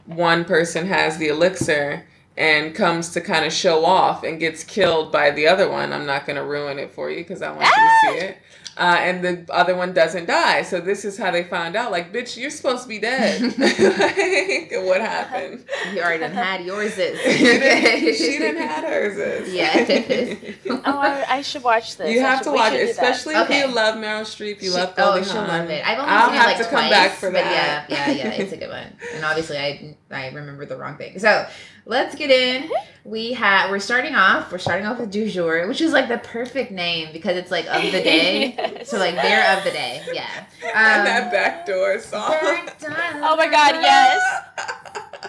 one 0.06 0.44
person 0.44 0.86
has 0.88 1.18
the 1.18 1.30
elixir 1.30 2.06
and 2.36 2.76
comes 2.76 3.10
to 3.12 3.22
kind 3.22 3.46
of 3.46 3.54
show 3.54 3.86
off 3.86 4.24
and 4.24 4.40
gets 4.40 4.64
killed 4.66 5.12
by 5.14 5.32
the 5.32 5.48
other 5.48 5.70
one. 5.70 5.94
I'm 5.94 6.06
not 6.06 6.26
going 6.26 6.36
to 6.38 6.44
ruin 6.44 6.78
it 6.80 6.92
for 6.94 7.10
you 7.10 7.18
because 7.18 7.42
I 7.42 7.52
want 7.52 7.64
you 7.66 7.84
to 7.84 7.90
see 8.20 8.26
it. 8.26 8.38
Uh, 8.78 8.96
and 8.98 9.22
the 9.24 9.46
other 9.54 9.76
one 9.76 9.92
doesn't 9.94 10.26
die. 10.28 10.62
So 10.62 10.80
this 10.80 11.04
is 11.04 11.18
how 11.18 11.32
they 11.32 11.44
found 11.44 11.76
out. 11.76 11.92
Like, 11.92 12.14
bitch, 12.14 12.38
you're 12.38 12.50
supposed 12.50 12.84
to 12.84 12.88
be 12.90 12.98
dead. 13.00 13.42
like, 13.58 14.72
what 14.86 15.02
happened? 15.02 15.66
You 15.94 16.02
already 16.02 16.20
done 16.20 16.32
had 16.32 16.64
yours. 16.66 16.98
Is. 16.98 17.20
she, 17.38 17.44
didn't, 17.44 18.16
she 18.16 18.38
didn't 18.38 18.62
have 18.62 18.84
hers. 18.84 19.18
is. 19.18 19.54
Yeah. 19.54 20.82
Oh, 20.86 21.00
I, 21.00 21.26
I 21.38 21.42
should 21.42 21.64
watch 21.64 21.98
this. 21.98 22.14
You 22.14 22.22
I 22.22 22.24
have 22.30 22.38
should- 22.40 22.44
to 22.46 22.52
watch 22.52 22.74
it, 22.74 22.78
do 22.80 22.86
that. 22.86 22.92
especially 22.92 23.36
Okay. 23.36 23.60
if 23.62 23.68
you 23.68 23.74
love 23.76 23.96
Meryl 23.96 24.22
Streep. 24.22 24.62
You 24.62 24.70
She- 24.70 24.76
love 24.78 24.94
oh, 24.98 25.12
Goldie 25.14 25.24
she'll 25.26 25.34
Hawn. 25.42 25.48
love 25.48 25.70
it. 25.70 25.86
I've 25.86 26.00
only 26.00 26.12
I'll 26.12 26.28
seen 26.30 26.36
have 26.38 26.46
it 26.46 26.48
like 26.54 26.58
to 26.58 26.70
twice, 26.70 26.82
come 26.82 26.90
back 26.90 27.12
for 27.14 27.28
but 27.32 27.34
that. 27.44 27.86
yeah, 27.90 28.08
yeah, 28.08 28.12
yeah, 28.30 28.32
it's 28.34 28.54
a 28.54 28.58
good 28.58 28.70
one. 28.70 28.88
And 29.16 29.26
obviously, 29.26 29.58
I 29.58 29.96
I 30.12 30.28
remember 30.28 30.66
the 30.66 30.78
wrong 30.78 30.96
thing. 30.98 31.18
So 31.20 31.48
let's 31.86 32.16
get 32.16 32.30
in. 32.32 32.70
We 33.04 33.34
have 33.34 33.72
we're 33.72 33.80
starting 33.80 34.16
off. 34.16 34.52
We're 34.52 34.58
starting 34.60 34.86
off 34.86 35.00
with 35.00 35.10
du 35.12 35.30
jour, 35.30 35.68
which 35.68 35.82
is 35.82 35.92
like 35.94 36.08
the 36.10 36.18
perfect 36.20 36.72
name 36.72 37.10
because 37.14 37.38
it's 37.38 37.50
like 37.52 37.66
of 37.68 37.82
the 37.82 37.92
day. 38.04 38.56
Yes. 38.58 38.90
So 38.90 38.98
like 38.98 39.16
they're 39.16 39.58
of 39.58 39.64
the 39.64 39.72
day. 39.72 40.04
Yeah. 40.14 40.46
and 40.64 41.08
that 41.08 41.24
Um, 41.26 41.32
backdoor 41.32 42.00
song. 42.00 42.34
Oh 42.34 43.36
my 43.38 43.48
god, 43.50 43.76
yes. 43.82 44.22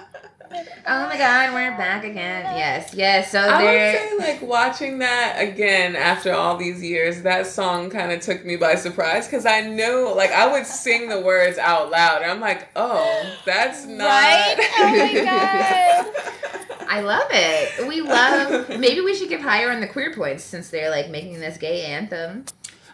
Oh 0.53 1.07
my 1.07 1.17
god, 1.17 1.55
we're 1.55 1.77
back 1.77 2.03
again. 2.05 2.45
Yes, 2.57 2.93
yes. 2.93 3.31
So 3.31 3.39
I 3.39 3.63
there. 3.63 3.93
would 4.17 4.21
say, 4.23 4.33
like, 4.33 4.43
watching 4.43 4.99
that 4.99 5.37
again 5.39 5.95
after 5.95 6.33
all 6.33 6.57
these 6.57 6.83
years, 6.83 7.23
that 7.23 7.47
song 7.47 7.89
kind 7.89 8.11
of 8.11 8.21
took 8.21 8.45
me 8.45 8.57
by 8.57 8.75
surprise 8.75 9.27
because 9.27 9.47
I 9.47 9.61
knew, 9.61 10.13
like, 10.15 10.33
I 10.33 10.51
would 10.51 10.67
sing 10.67 11.09
the 11.09 11.21
words 11.21 11.57
out 11.59 11.91
loud. 11.91 12.23
And 12.23 12.31
I'm 12.33 12.41
like, 12.41 12.69
oh, 12.75 13.33
that's 13.45 13.87
not. 13.87 14.09
Right? 14.09 14.57
Oh 14.79 14.97
my 14.97 15.25
God. 16.25 16.87
I 16.89 17.01
love 17.03 17.29
it. 17.31 17.87
We 17.87 18.01
love. 18.01 18.69
Maybe 18.81 19.01
we 19.01 19.15
should 19.15 19.29
give 19.29 19.41
higher 19.41 19.71
on 19.71 19.81
the 19.81 19.87
queer 19.87 20.13
points 20.13 20.43
since 20.43 20.71
they're 20.71 20.91
like 20.91 21.11
making 21.11 21.39
this 21.39 21.57
gay 21.59 21.85
anthem. 21.85 22.45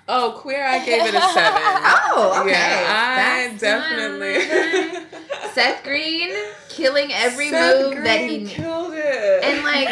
Oh, 0.08 0.34
queer, 0.38 0.64
I 0.64 0.84
gave 0.84 1.02
it 1.06 1.14
a 1.14 1.20
seven. 1.20 1.62
Oh, 2.18 2.40
okay. 2.42 2.52
Yeah, 2.52 2.86
I 2.88 3.48
That's 3.48 3.60
definitely. 3.60 5.00
Seth 5.52 5.82
Green 5.84 6.34
killing 6.68 7.10
every 7.12 7.50
Seth 7.50 7.82
move 7.94 8.04
that 8.04 8.20
he 8.20 8.44
killed 8.46 8.92
it. 8.94 9.44
and 9.44 9.64
like 9.64 9.88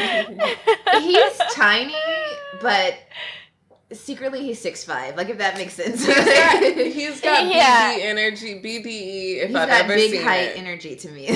he's 1.03 1.39
tiny, 1.55 1.95
but 2.61 2.95
secretly 3.95 4.43
he's 4.45 4.61
six 4.61 4.85
five. 4.85 5.17
Like 5.17 5.29
if 5.29 5.39
that 5.39 5.57
makes 5.57 5.75
sense. 5.75 6.05
He's 6.05 6.15
got, 6.15 6.63
he's 6.77 7.21
got 7.21 7.47
Yeah. 7.47 7.95
BB 7.95 8.03
energy, 8.03 8.55
BDE, 8.61 9.37
if 9.43 9.49
He's 9.49 9.57
I've 9.57 9.69
got 9.69 9.81
ever 9.85 9.95
big 9.95 10.11
seen 10.13 10.23
height 10.23 10.51
it. 10.51 10.59
energy 10.59 10.97
to 10.97 11.09
me. 11.11 11.27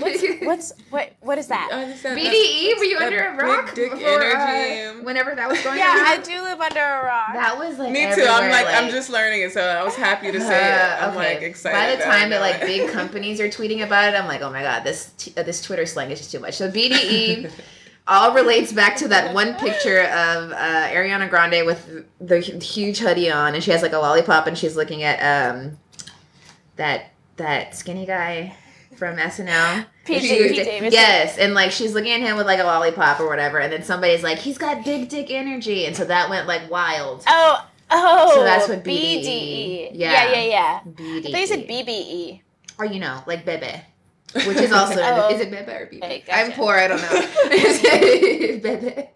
What's 0.00 0.22
what's 0.42 0.72
what 0.90 1.12
what 1.20 1.38
is 1.38 1.46
that? 1.48 1.68
I 1.72 1.84
just 1.86 2.02
said 2.02 2.16
BDE? 2.16 2.22
that's- 2.24 2.78
Were 2.78 2.84
you 2.84 2.98
under 2.98 3.26
a 3.28 3.30
big 3.32 3.42
rock 3.42 3.74
dick 3.74 3.92
before, 3.92 4.08
uh, 4.22 4.24
energy. 4.48 5.04
whenever 5.04 5.34
that 5.34 5.48
was 5.48 5.60
going 5.62 5.78
Yeah, 5.78 5.90
on? 5.90 5.96
Yeah, 5.96 6.04
I 6.06 6.16
do 6.18 6.42
live 6.42 6.60
under 6.60 6.80
a 6.80 7.04
rock. 7.04 7.32
That 7.34 7.58
was 7.58 7.78
like 7.78 7.92
Me 7.92 8.12
too. 8.14 8.24
I'm 8.28 8.50
like, 8.50 8.66
I'm 8.68 8.90
just 8.90 9.10
learning 9.10 9.42
it, 9.42 9.52
so 9.52 9.62
I 9.62 9.82
was 9.84 9.94
happy 9.96 10.32
to 10.32 10.40
say 10.40 10.72
Uh, 10.72 10.76
it. 10.76 11.02
I'm 11.02 11.10
okay. 11.10 11.34
like 11.34 11.42
excited. 11.42 11.76
By 11.76 11.90
the 11.92 11.96
that 11.98 12.08
I 12.08 12.18
time 12.20 12.30
that 12.30 12.36
know 12.36 12.40
like 12.40 12.60
big 12.60 12.90
companies 12.90 13.40
are 13.40 13.48
tweeting 13.48 13.82
about 13.84 14.12
it, 14.12 14.16
I'm 14.18 14.26
like, 14.26 14.42
oh 14.42 14.50
my 14.50 14.62
god, 14.62 14.84
this 14.84 15.12
t- 15.18 15.32
uh, 15.36 15.42
this 15.42 15.62
Twitter 15.62 15.86
slang 15.86 16.10
is 16.10 16.18
just 16.18 16.32
too 16.32 16.40
much. 16.40 16.54
So 16.54 16.70
BDE 16.70 17.50
all 18.08 18.32
relates 18.34 18.72
back 18.72 18.96
to 18.96 19.08
that 19.08 19.34
one 19.34 19.54
picture 19.56 20.00
of 20.02 20.52
uh, 20.52 20.88
Ariana 20.88 21.28
Grande 21.28 21.66
with 21.66 22.04
the 22.20 22.40
huge 22.40 22.98
hoodie 22.98 23.30
on, 23.30 23.54
and 23.54 23.62
she 23.62 23.70
has 23.70 23.82
like 23.82 23.92
a 23.92 23.98
lollipop, 23.98 24.46
and 24.46 24.56
she's 24.56 24.76
looking 24.76 25.02
at 25.02 25.18
um 25.20 25.78
that 26.76 27.10
that 27.36 27.74
skinny 27.76 28.06
guy 28.06 28.54
from 28.96 29.16
SNL. 29.16 29.86
Pete, 30.04 30.22
Davidson. 30.22 30.92
Yes, 30.92 31.38
and 31.38 31.54
like 31.54 31.70
she's 31.70 31.92
looking 31.94 32.12
at 32.12 32.20
him 32.20 32.36
with 32.36 32.46
like 32.46 32.60
a 32.60 32.64
lollipop 32.64 33.20
or 33.20 33.28
whatever, 33.28 33.58
and 33.58 33.72
then 33.72 33.82
somebody's 33.84 34.22
like, 34.22 34.38
he's 34.38 34.58
got 34.58 34.84
big 34.84 35.08
dick 35.08 35.30
energy, 35.30 35.86
and 35.86 35.94
so 35.96 36.04
that 36.04 36.28
went 36.30 36.46
like 36.48 36.68
wild. 36.70 37.22
Oh, 37.26 37.68
oh. 37.90 38.32
So 38.34 38.42
that's 38.42 38.68
what 38.68 38.82
BDE. 38.82 39.22
BDE. 39.22 39.90
Yeah, 39.92 40.12
Yeah. 40.12 40.32
yeah, 40.32 40.44
yeah. 40.44 40.80
BDE. 40.90 41.18
I 41.26 41.30
thought 41.30 41.40
you 41.40 41.46
said 41.46 41.68
BBE. 41.68 42.40
or 42.78 42.84
you 42.86 42.98
know, 43.00 43.22
like 43.26 43.44
Bebe, 43.44 43.82
which 44.34 44.58
is 44.58 44.72
also 44.72 45.00
Oh. 45.02 45.28
is 45.34 45.40
it 45.40 45.50
Bebe 45.50 45.70
or 45.72 45.86
Bebe? 45.86 46.04
Okay, 46.04 46.24
I'm 46.32 46.52
poor, 46.52 46.74
I 46.74 46.88
don't 46.88 47.00
know. 47.00 47.18
Is 47.52 47.80
it 47.82 48.62
Bebe? 48.62 49.08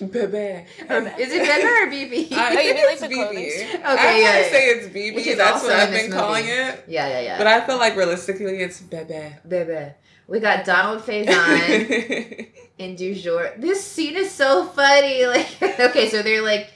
Bebe. 0.00 0.66
Or, 0.90 0.98
is 1.18 1.32
it 1.32 1.42
Bebe 1.46 1.64
or 1.64 1.86
BB? 1.90 2.32
I 2.32 2.50
Oh, 2.50 2.54
think 2.56 2.76
mean 2.76 2.84
like 2.84 2.92
it's 2.92 3.00
the 3.00 3.08
clothing 3.08 3.38
BB. 3.38 3.84
I 3.84 3.94
Okay, 3.94 4.04
want 4.04 4.22
yeah, 4.22 4.42
to 4.42 4.50
say 4.50 4.66
it's 4.70 4.86
BB. 4.88 5.14
Which 5.14 5.26
is 5.26 5.36
That's 5.38 5.52
also 5.62 5.68
what 5.68 5.76
I've 5.78 5.90
been 5.90 6.10
calling 6.10 6.44
movie. 6.46 6.56
it. 6.56 6.84
yeah, 6.88 7.08
yeah, 7.08 7.20
yeah. 7.20 7.38
But 7.38 7.46
I 7.46 7.64
feel 7.66 7.78
like 7.78 7.96
realistically, 7.96 8.58
it's 8.60 8.80
Bebe. 8.80 9.36
Bebe. 9.46 9.92
We 10.26 10.40
got 10.40 10.64
Donald 10.64 11.02
Faison 11.02 12.48
in 12.78 12.96
Du 12.96 13.14
jour. 13.14 13.52
This 13.58 13.84
scene 13.84 14.16
is 14.16 14.30
so 14.30 14.64
funny. 14.66 15.26
Like, 15.26 15.62
okay, 15.78 16.08
so 16.08 16.22
they're 16.22 16.42
like 16.42 16.70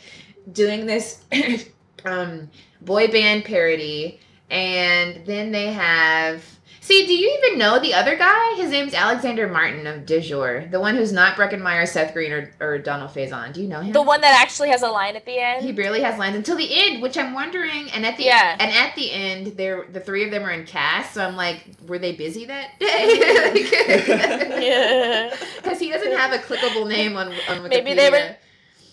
doing 0.52 0.86
this 0.86 1.22
um 2.04 2.50
boy 2.82 3.08
band 3.08 3.44
parody, 3.44 4.20
And 4.50 5.24
then 5.26 5.50
they 5.50 5.72
have. 5.72 6.44
See, 6.88 7.06
do 7.06 7.12
you 7.14 7.38
even 7.44 7.58
know 7.58 7.78
the 7.78 7.92
other 7.92 8.16
guy? 8.16 8.54
His 8.56 8.70
name's 8.70 8.94
Alexander 8.94 9.46
Martin 9.46 9.86
of 9.86 10.06
Du 10.06 10.22
Jour, 10.22 10.64
the 10.70 10.80
one 10.80 10.96
who's 10.96 11.12
not 11.12 11.36
Breckin 11.36 11.60
Meyer, 11.60 11.84
Seth 11.84 12.14
Green, 12.14 12.32
or, 12.32 12.50
or 12.60 12.78
Donald 12.78 13.10
Faison. 13.10 13.52
Do 13.52 13.60
you 13.60 13.68
know 13.68 13.82
him? 13.82 13.92
The 13.92 14.00
one 14.00 14.22
that 14.22 14.40
actually 14.40 14.70
has 14.70 14.80
a 14.80 14.88
line 14.88 15.14
at 15.14 15.26
the 15.26 15.38
end. 15.38 15.62
He 15.62 15.72
barely 15.72 16.00
has 16.00 16.18
lines 16.18 16.34
until 16.34 16.56
the 16.56 16.66
end, 16.72 17.02
which 17.02 17.18
I'm 17.18 17.34
wondering. 17.34 17.90
And 17.90 18.06
at 18.06 18.16
the 18.16 18.22
Yeah. 18.24 18.56
and 18.58 18.72
at 18.72 18.96
the 18.96 19.12
end, 19.12 19.48
they're 19.58 19.84
the 19.92 20.00
three 20.00 20.24
of 20.24 20.30
them 20.30 20.44
are 20.44 20.50
in 20.50 20.64
cast. 20.64 21.12
So 21.12 21.22
I'm 21.22 21.36
like, 21.36 21.62
were 21.86 21.98
they 21.98 22.12
busy 22.12 22.46
that 22.46 22.70
day? 22.80 23.18
yeah. 24.66 25.36
Because 25.56 25.78
he 25.78 25.90
doesn't 25.90 26.16
have 26.16 26.32
a 26.32 26.38
clickable 26.38 26.88
name 26.88 27.18
on 27.18 27.26
on 27.50 27.58
Wikipedia. 27.58 27.68
Maybe 27.68 27.92
they 27.96 28.08
were- 28.08 28.36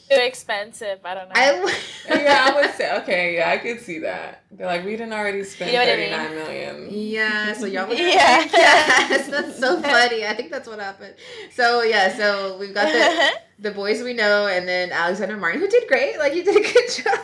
Too 0.10 0.18
expensive. 0.22 1.00
I 1.04 1.14
don't 1.16 1.30
know. 1.30 1.34
I, 1.36 1.74
yeah, 2.10 2.46
I 2.52 2.56
would 2.56 2.72
say 2.76 2.96
okay. 3.00 3.36
Yeah, 3.36 3.50
I 3.50 3.58
could 3.58 3.82
see 3.82 4.00
that. 4.00 4.44
They're 4.52 4.68
like, 4.68 4.86
we 4.86 4.92
didn't 4.92 5.14
already 5.14 5.44
spend 5.44 5.72
You 5.72 5.80
know 5.80 5.86
what 5.86 5.94
I 5.94 5.98
mean? 5.98 6.12
nine 6.12 6.36
million. 6.36 6.88
Yeah, 6.92 7.54
so 7.54 7.66
y'all 7.66 7.88
would 7.88 7.98
Yeah. 8.00 8.46
yes, 8.52 9.28
that's 9.28 9.58
so 9.60 9.82
funny. 9.82 10.26
I 10.26 10.34
think 10.36 10.52
that's 10.52 10.68
what 10.68 10.80
happened. 10.80 11.16
So 11.52 11.82
yeah, 11.82 12.16
so 12.16 12.58
we've 12.60 12.74
got 12.74 12.92
the 12.92 13.32
the 13.60 13.72
boys 13.72 14.02
we 14.04 14.14
know, 14.14 14.48
and 14.48 14.68
then 14.68 14.92
Alexander 14.92 15.38
Martin, 15.38 15.62
who 15.62 15.68
did 15.70 15.88
great. 15.88 16.18
Like 16.20 16.34
he 16.34 16.42
did 16.44 16.56
a 16.58 16.74
good 16.74 16.90
job. 17.04 17.20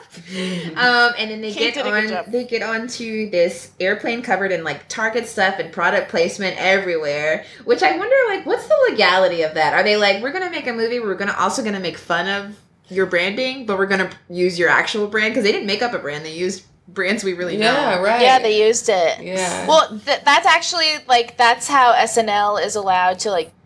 Um, 0.77 1.13
and 1.17 1.29
then 1.29 1.41
they 1.41 1.51
He 1.51 1.59
get 1.59 1.73
did 1.73 1.81
a 1.85 1.89
good 1.89 2.03
on. 2.03 2.09
job. 2.09 2.25
They 2.27 2.45
get 2.45 2.61
onto 2.63 3.29
this 3.29 3.71
airplane 3.79 4.21
covered 4.21 4.51
in 4.53 4.63
like 4.63 4.87
Target 4.87 5.27
stuff 5.27 5.59
and 5.59 5.71
product 5.73 6.09
placement 6.09 6.55
everywhere. 6.57 7.43
Which 7.65 7.83
I 7.83 7.97
wonder, 7.97 8.15
like, 8.29 8.45
what's 8.45 8.65
the 8.67 8.77
legality 8.89 9.41
of 9.41 9.53
that? 9.55 9.73
Are 9.73 9.83
they 9.83 9.97
like, 9.97 10.21
we're 10.23 10.31
gonna 10.31 10.49
make 10.49 10.67
a 10.67 10.73
movie, 10.73 10.99
we're 11.01 11.15
gonna 11.15 11.35
also 11.37 11.63
gonna 11.63 11.79
make 11.81 11.97
fun 11.97 12.27
of 12.29 12.57
your 12.87 13.05
branding, 13.07 13.65
but 13.65 13.77
we're 13.77 13.85
gonna 13.87 14.09
use 14.29 14.57
your 14.57 14.69
actual 14.69 15.07
brand 15.07 15.31
because 15.33 15.43
they 15.43 15.51
didn't 15.51 15.67
make 15.67 15.81
up 15.81 15.93
a 15.93 15.99
brand; 15.99 16.23
they 16.25 16.33
used 16.33 16.63
brands 16.87 17.23
we 17.23 17.33
really 17.33 17.55
know. 17.57 17.71
yeah, 17.71 17.97
right. 18.01 18.21
yeah, 18.21 18.39
they 18.39 18.65
used 18.67 18.87
it. 18.89 19.21
Yeah. 19.21 19.67
Well, 19.67 19.87
th- 20.05 20.21
that's 20.23 20.45
actually 20.45 20.91
like 21.07 21.35
that's 21.37 21.67
how 21.67 21.93
SNL 21.93 22.65
is 22.65 22.75
allowed 22.75 23.19
to 23.19 23.31
like 23.31 23.51
use 23.51 23.60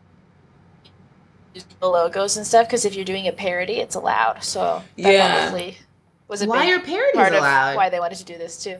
the 1.79 1.87
logos 1.87 2.37
and 2.37 2.45
stuff. 2.45 2.67
Because 2.67 2.85
if 2.85 2.95
you're 2.95 3.05
doing 3.05 3.27
a 3.27 3.31
parody, 3.31 3.75
it's 3.79 3.95
allowed. 3.95 4.43
So 4.43 4.81
that 4.97 5.11
Yeah. 5.13 5.41
probably 5.43 5.77
was 6.27 6.41
a 6.41 6.47
Why 6.47 6.65
big 6.65 6.75
are 6.75 6.79
parodies 6.85 7.15
part 7.15 7.33
allowed? 7.33 7.71
of 7.71 7.75
why 7.77 7.89
they 7.89 7.99
wanted 7.99 8.17
to 8.19 8.25
do 8.25 8.37
this 8.37 8.63
too. 8.63 8.77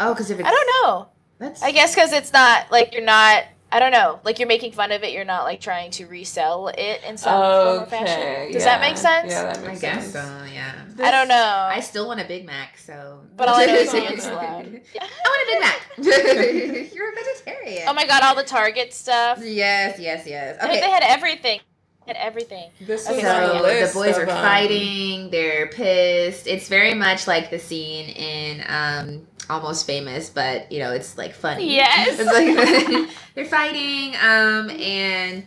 Oh, 0.00 0.14
because 0.14 0.30
if 0.30 0.38
it's 0.38 0.48
I 0.48 0.50
don't 0.50 0.68
know. 0.86 1.08
That's 1.38 1.62
I 1.62 1.70
guess 1.72 1.94
because 1.94 2.12
it's 2.12 2.32
not 2.32 2.70
like 2.70 2.92
you're 2.92 3.04
not. 3.04 3.44
I 3.70 3.80
don't 3.80 3.92
know. 3.92 4.18
Like 4.24 4.38
you're 4.38 4.48
making 4.48 4.72
fun 4.72 4.92
of 4.92 5.02
it. 5.04 5.12
You're 5.12 5.26
not 5.26 5.44
like 5.44 5.60
trying 5.60 5.90
to 5.92 6.06
resell 6.06 6.68
it 6.68 7.02
in 7.06 7.18
some 7.18 7.32
form 7.34 7.82
or 7.82 7.86
fashion. 7.86 8.50
Does 8.50 8.64
that 8.64 8.80
make 8.80 8.96
sense? 8.96 9.30
Yeah, 9.30 9.42
that 9.42 9.58
I 9.58 9.66
makes 9.68 9.80
guess 9.82 10.10
so. 10.12 10.18
Yeah. 10.52 10.72
I 11.00 11.10
don't 11.10 11.28
know. 11.28 11.68
I 11.70 11.80
still 11.80 12.06
want 12.08 12.18
a 12.18 12.24
Big 12.24 12.46
Mac, 12.46 12.78
so. 12.78 13.20
but 13.36 13.46
all 13.48 13.56
I 13.56 13.66
know 13.66 13.74
is 13.74 13.92
It's 13.92 14.10
it's 14.10 14.26
allowed. 14.34 14.80
Yeah. 14.94 15.04
I 15.04 15.28
want 15.28 15.42
a 15.42 15.52
Big 15.52 15.60
Mac. 15.60 16.92
You're 16.94 17.12
a 17.12 17.14
vegetarian. 17.14 17.84
Oh 17.88 17.92
my 17.92 18.06
god! 18.06 18.22
All 18.22 18.34
the 18.34 18.42
Target 18.42 18.94
stuff. 18.94 19.38
Yes, 19.44 19.98
yes, 20.00 20.26
yes. 20.26 20.56
I 20.60 20.66
mean, 20.66 20.78
Okay. 20.78 20.86
they 20.86 20.90
had 20.90 21.02
everything. 21.02 21.60
They 22.08 22.14
had 22.14 22.26
everything. 22.26 22.70
This 22.80 23.06
Okay, 23.06 23.16
was 23.16 23.22
so 23.22 23.28
on 23.28 23.58
So 23.58 23.62
the 23.80 23.86
the 23.86 23.92
boys 23.92 24.16
of, 24.16 24.22
are 24.22 24.30
um, 24.30 24.42
fighting. 24.42 25.30
They're 25.30 25.66
pissed. 25.68 26.46
It's 26.46 26.68
very 26.68 26.94
much 26.94 27.26
like 27.26 27.50
the 27.50 27.58
scene 27.58 28.08
in 28.10 28.64
um, 28.66 29.26
Almost 29.50 29.86
Famous, 29.86 30.30
but 30.30 30.70
you 30.72 30.78
know, 30.78 30.92
it's 30.92 31.18
like 31.18 31.34
funny. 31.34 31.74
Yes. 31.74 32.18
It's 32.18 32.32
like 32.32 33.10
they're 33.34 33.44
fighting, 33.44 34.14
um, 34.16 34.70
and 34.70 35.46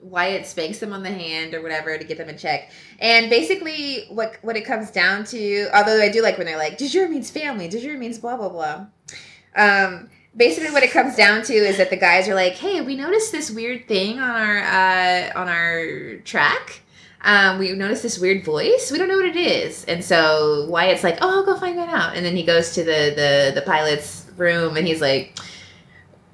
Wyatt 0.00 0.46
spanks 0.46 0.78
them 0.78 0.92
on 0.92 1.02
the 1.02 1.10
hand 1.10 1.54
or 1.54 1.62
whatever 1.62 1.96
to 1.96 2.04
get 2.04 2.16
them 2.18 2.28
in 2.28 2.38
check. 2.38 2.70
And 2.98 3.28
basically, 3.28 4.06
what 4.08 4.36
what 4.42 4.56
it 4.56 4.64
comes 4.64 4.90
down 4.90 5.24
to, 5.26 5.68
although 5.74 6.00
I 6.00 6.08
do 6.08 6.22
like 6.22 6.38
when 6.38 6.46
they're 6.46 6.58
like, 6.58 6.78
"Du 6.78 6.88
jour 6.88 7.08
means 7.08 7.30
family. 7.30 7.68
Du 7.68 7.80
jour 7.80 7.98
means 7.98 8.18
blah 8.18 8.36
blah 8.36 8.48
blah." 8.48 8.86
Um, 9.54 10.08
basically, 10.36 10.70
what 10.70 10.82
it 10.82 10.90
comes 10.90 11.16
down 11.16 11.42
to 11.42 11.52
is 11.52 11.76
that 11.78 11.90
the 11.90 11.96
guys 11.96 12.28
are 12.28 12.34
like, 12.34 12.54
"Hey, 12.54 12.80
we 12.80 12.96
noticed 12.96 13.32
this 13.32 13.50
weird 13.50 13.88
thing 13.88 14.18
on 14.18 14.30
our 14.30 14.58
uh, 14.58 15.30
on 15.38 15.48
our 15.48 16.16
track." 16.24 16.80
Um, 17.24 17.58
we 17.58 17.72
noticed 17.72 18.02
this 18.02 18.18
weird 18.18 18.44
voice. 18.44 18.90
We 18.90 18.98
don't 18.98 19.08
know 19.08 19.16
what 19.16 19.26
it 19.26 19.36
is, 19.36 19.84
and 19.84 20.04
so 20.04 20.66
Wyatt's 20.68 21.04
like, 21.04 21.18
"Oh, 21.20 21.30
I'll 21.30 21.44
go 21.44 21.56
find 21.58 21.78
that 21.78 21.88
out." 21.88 22.16
And 22.16 22.24
then 22.24 22.36
he 22.36 22.44
goes 22.44 22.74
to 22.74 22.84
the 22.84 23.12
the 23.14 23.52
the 23.54 23.62
pilot's 23.62 24.26
room, 24.36 24.76
and 24.76 24.86
he's 24.86 25.00
like, 25.00 25.38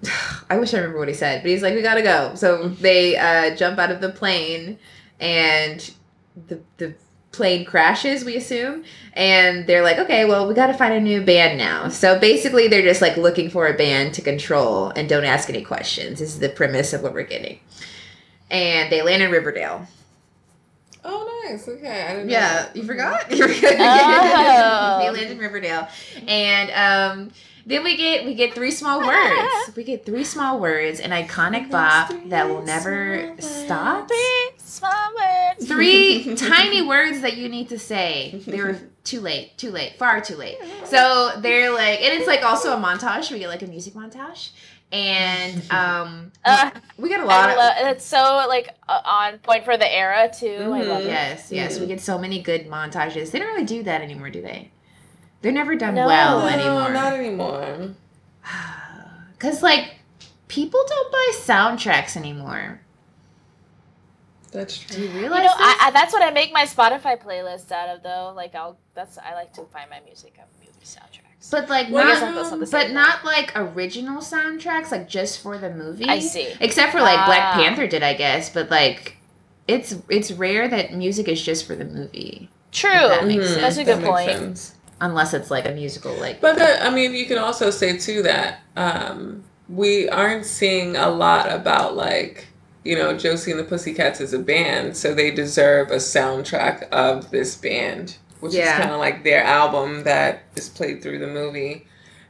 I 0.51 0.59
wish 0.59 0.73
I 0.75 0.79
remember 0.79 0.99
what 0.99 1.09
he 1.09 1.15
said, 1.15 1.43
but 1.43 1.51
he's 1.51 1.63
like, 1.63 1.75
"We 1.75 1.83
gotta 1.83 2.03
go." 2.03 2.35
So 2.35 2.69
they 2.69 3.17
uh, 3.17 3.57
jump 3.57 3.79
out 3.79 3.91
of 3.91 4.01
the 4.01 4.11
plane, 4.11 4.79
and 5.21 5.91
the 6.47 6.61
the 6.79 6.95
plane 7.33 7.64
crashes. 7.64 8.25
We 8.25 8.37
assume, 8.37 8.85
and 9.12 9.67
they're 9.67 9.83
like, 9.83 9.99
"Okay, 9.99 10.25
well, 10.25 10.47
we 10.49 10.55
gotta 10.55 10.75
find 10.75 10.95
a 10.95 11.01
new 11.01 11.23
band 11.23 11.59
now." 11.59 11.88
So 11.88 12.19
basically, 12.19 12.69
they're 12.69 12.83
just 12.83 13.03
like 13.03 13.17
looking 13.17 13.51
for 13.51 13.67
a 13.67 13.75
band 13.75 14.14
to 14.14 14.23
control 14.23 14.91
and 14.91 15.09
don't 15.09 15.25
ask 15.25 15.49
any 15.49 15.62
questions. 15.62 16.19
This 16.21 16.31
is 16.31 16.38
the 16.41 16.49
premise 16.49 16.93
of 16.93 17.03
what 17.03 17.12
we're 17.14 17.23
getting. 17.23 17.61
And 18.51 18.91
they 18.91 19.03
land 19.03 19.23
in 19.23 19.31
Riverdale. 19.31 19.87
Oh, 21.05 21.45
nice. 21.49 21.69
Okay. 21.69 22.03
I 22.07 22.12
didn't 22.14 22.27
know 22.27 22.33
Yeah, 22.33 22.62
that. 22.64 22.77
you 22.77 22.83
forgot. 22.83 23.27
Oh. 23.31 23.37
they 25.03 25.11
land 25.11 25.31
in 25.33 25.38
Riverdale, 25.38 25.88
and 26.27 26.71
um, 26.73 27.31
then 27.68 27.85
we 27.85 27.96
get 27.96 28.24
we 28.24 28.35
get 28.35 28.54
three 28.54 28.70
small 28.70 28.98
words. 29.07 29.52
We 29.76 29.85
get 29.85 30.04
three 30.04 30.24
small 30.24 30.59
words, 30.59 30.98
an 30.98 31.11
iconic 31.12 31.70
bop 31.70 32.11
that 32.26 32.48
will 32.48 32.62
never 32.62 33.35
stop. 33.38 34.09
Three 34.09 34.50
small 34.57 35.11
words. 35.14 35.68
Three 35.68 36.35
tiny 36.37 36.83
words 36.83 37.20
that 37.20 37.37
you 37.37 37.48
need 37.48 37.68
to 37.68 37.78
say. 37.78 38.42
They 38.46 38.61
were 38.61 38.78
too 39.04 39.20
late, 39.20 39.57
too 39.57 39.70
late, 39.70 39.96
far 39.98 40.20
too 40.20 40.37
late. 40.37 40.57
So 40.87 41.33
they're 41.38 41.70
like, 41.72 42.00
and 42.02 42.12
it's 42.18 42.26
like 42.26 42.42
also 42.42 42.72
a 42.72 42.76
montage. 42.76 43.31
We 43.31 43.38
get 43.38 43.48
like 43.48 43.62
a 43.62 43.66
music 43.66 43.94
montage, 43.94 44.50
and 44.90 45.62
um, 45.70 46.33
Uh, 46.44 46.70
we 46.96 47.09
get 47.11 47.20
a 47.20 47.24
lot 47.24 47.50
I 47.50 47.52
of. 47.52 47.59
love, 47.59 47.72
it's 47.92 48.04
so 48.04 48.22
like 48.48 48.68
uh, 48.88 49.00
on 49.04 49.38
point 49.40 49.64
for 49.64 49.76
the 49.76 49.90
era 50.04 50.31
too. 50.33 50.46
I 50.72 50.81
Mhm. 50.83 50.88
love 50.88 51.04
it. 51.04 51.09
Yes, 51.09 51.52
yes, 51.52 51.78
we 51.78 51.85
Mhm. 51.85 51.88
get 51.88 52.00
so 52.00 52.18
many 52.18 52.42
good 52.42 52.66
montages. 52.68 53.31
They 53.31 53.38
don't 53.38 53.48
really 53.48 53.64
do 53.64 53.83
that 53.85 54.00
anymore, 54.00 54.31
do 54.31 54.40
they? 54.42 54.70
They're 55.40 55.53
never 55.53 55.77
done 55.77 55.94
No. 55.94 56.07
well 56.07 56.40
No, 56.40 56.46
anymore. 56.48 56.92
not 56.92 57.12
anymore. 57.14 57.94
Cause 59.38 59.62
like 59.62 59.94
people 60.48 60.81
don't 60.88 61.12
buy 61.12 61.33
soundtracks 61.37 62.16
anymore. 62.16 62.81
That's 64.51 64.79
true. 64.79 65.03
you 65.05 65.09
You 65.11 65.18
realize 65.20 65.44
know. 65.44 65.53
I, 65.55 65.77
I, 65.83 65.90
that's 65.90 66.12
what 66.12 66.22
I 66.22 66.31
make 66.31 66.53
my 66.53 66.64
Spotify 66.64 67.22
playlist 67.22 67.70
out 67.70 67.88
of 67.94 68.03
though. 68.03 68.33
Like 68.35 68.55
I'll 68.55 68.79
that's 68.94 69.18
I 69.18 69.35
like 69.35 69.53
to 69.55 69.64
find 69.66 69.88
my 69.90 70.01
music 70.01 70.35
of 70.38 70.46
movie 70.59 70.72
soundtracks. 70.85 71.51
but 71.51 71.68
like 71.68 71.90
Well, 71.90 72.05
not, 72.05 72.35
that's 72.35 72.51
not 72.51 72.59
the 72.59 72.66
but 72.66 72.68
same, 72.87 72.94
not 72.94 73.24
like 73.24 73.53
original 73.55 74.20
soundtracks, 74.22 74.90
like 74.90 75.09
just 75.09 75.40
for 75.42 75.59
the 75.59 75.70
movie. 75.70 76.07
I 76.09 76.18
see. 76.18 76.48
Except 76.61 76.92
for 76.92 77.01
like 77.01 77.27
Black 77.27 77.42
Ah. 77.42 77.55
Panther 77.57 77.87
did, 77.87 78.03
I 78.03 78.14
guess. 78.14 78.48
But 78.51 78.70
like, 78.70 79.18
it's 79.68 79.94
it's 80.09 80.33
rare 80.33 80.66
that 80.66 80.94
music 80.94 81.29
is 81.29 81.40
just 81.42 81.66
for 81.66 81.77
the 81.77 81.85
movie, 81.85 82.48
True. 82.72 82.90
that 82.90 83.27
makes 83.27 83.44
Mhm, 83.44 83.48
sense. 83.48 83.61
That's 83.61 83.77
a 83.77 83.85
that 83.85 83.94
good 83.96 84.03
makes 84.03 84.09
point. 84.11 84.31
sense. 84.38 84.74
Unless 85.01 85.35
it's 85.35 85.51
like 85.51 85.67
a 85.67 85.73
musical. 85.73 86.15
Like, 86.15 86.41
But 86.41 86.57
that, 86.57 86.83
I 86.85 86.91
mean, 86.91 87.15
you 87.15 87.27
can 87.27 87.39
also 87.39 87.71
say 87.71 87.97
too 87.99 88.23
that 88.23 88.61
um, 88.77 89.45
we 89.69 90.09
aren't 90.09 90.45
seeing 90.47 90.97
a 90.97 91.09
lot 91.09 91.51
about 91.53 91.97
like 91.97 92.47
you 92.85 92.97
know 92.97 93.17
Josie 93.17 93.51
and 93.51 93.61
the 93.61 93.65
Pussycats 93.65 94.21
as 94.21 94.33
a 94.33 94.39
band, 94.39 94.97
so 94.97 95.15
they 95.15 95.31
deserve 95.31 95.91
a 95.91 95.97
soundtrack 95.97 96.89
of 96.91 97.31
this 97.31 97.55
band, 97.57 98.17
which 98.41 98.55
Yeah. 98.55 98.75
is 98.75 98.81
kind 98.81 98.93
of 98.93 98.99
like 99.01 99.25
their 99.25 99.43
album 99.43 100.05
that 100.05 100.43
is 100.57 100.69
played 100.69 101.03
through 101.03 101.19
the 101.19 101.27
movie. 101.27 101.87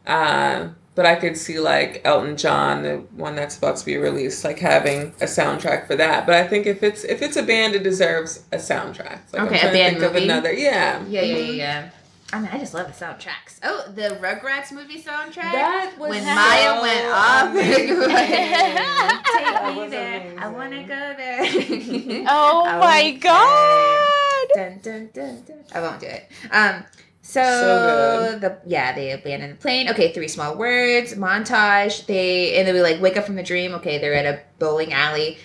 Uh, 0.07 0.69
but 0.95 1.07
I 1.07 1.15
could 1.15 1.37
see 1.37 1.61
like 1.61 2.01
Elton 2.05 2.37
John, 2.37 2.83
the 2.83 2.97
one 3.15 3.37
that's 3.37 3.57
about 3.57 3.77
to 3.77 3.87
be 3.87 3.97
released, 3.99 4.43
like 4.43 4.59
having 4.59 5.09
a 5.21 5.27
soundtrack 5.27 5.87
for 5.87 5.95
that. 5.95 6.27
But 6.27 6.35
I 6.35 6.49
think 6.49 6.67
if 6.67 6.83
it's 6.83 7.05
if 7.05 7.23
it's 7.23 7.37
a 7.37 7.43
band, 7.45 7.75
it 7.77 7.85
deserves 7.85 8.43
a 8.51 8.57
soundtrack. 8.57 9.21
Like, 9.33 9.43
Okay, 9.43 9.61
a 9.61 9.67
I'm 9.67 9.67
to 9.67 9.71
think 9.73 9.95
movie? 10.01 10.07
of 10.07 10.17
another. 10.17 10.53
Yeah, 10.53 11.05
yeah, 11.09 11.23
yeah, 11.23 11.37
yeah, 11.37 11.37
Mhm. 11.53 11.57
yeah. 11.57 11.91
I 12.31 12.41
mean, 12.41 12.51
I 12.53 12.59
just 12.59 12.75
love 12.75 12.87
the 12.88 12.93
soundtracks. 12.93 13.59
Oh, 13.62 13.91
the 13.95 14.19
Rugrats 14.21 14.71
movie 14.71 15.01
soundtrack. 15.01 15.51
That 15.53 15.95
was 15.99 16.11
when 16.11 16.21
so 16.23 16.35
Maya 16.35 16.81
went 16.83 17.07
off, 17.09 17.55
take 17.55 17.88
me 19.77 19.88
there. 19.88 20.35
I 20.38 20.49
want 20.49 20.73
to 20.73 20.83
go 20.83 21.14
there. 21.17 22.25
Oh 22.29 22.64
I 22.67 22.79
my 22.79 23.11
god. 23.12 24.49
dun, 24.55 24.79
dun, 24.83 25.11
dun, 25.14 25.43
dun. 25.47 25.64
I 25.75 25.81
won't 25.81 26.01
do 26.01 26.07
it. 26.07 26.29
Um, 26.51 26.85
so, 27.23 27.43
So 27.43 28.38
the 28.38 28.59
yeah 28.67 28.95
they 28.95 29.12
abandon 29.12 29.51
the 29.51 29.57
plane. 29.57 29.88
Okay, 29.88 30.12
three 30.12 30.29
small 30.29 30.57
words 30.57 31.14
montage. 31.14 32.05
They 32.07 32.59
and 32.59 32.69
then 32.69 32.75
we 32.75 32.83
like 32.83 33.01
wake 33.01 33.17
up 33.17 33.25
from 33.25 33.37
the 33.37 33.43
dream. 33.43 33.73
Okay, 33.75 33.97
they're 33.99 34.14
at 34.14 34.27
a 34.27 34.41
bowling 34.59 34.93
alley 34.93 35.38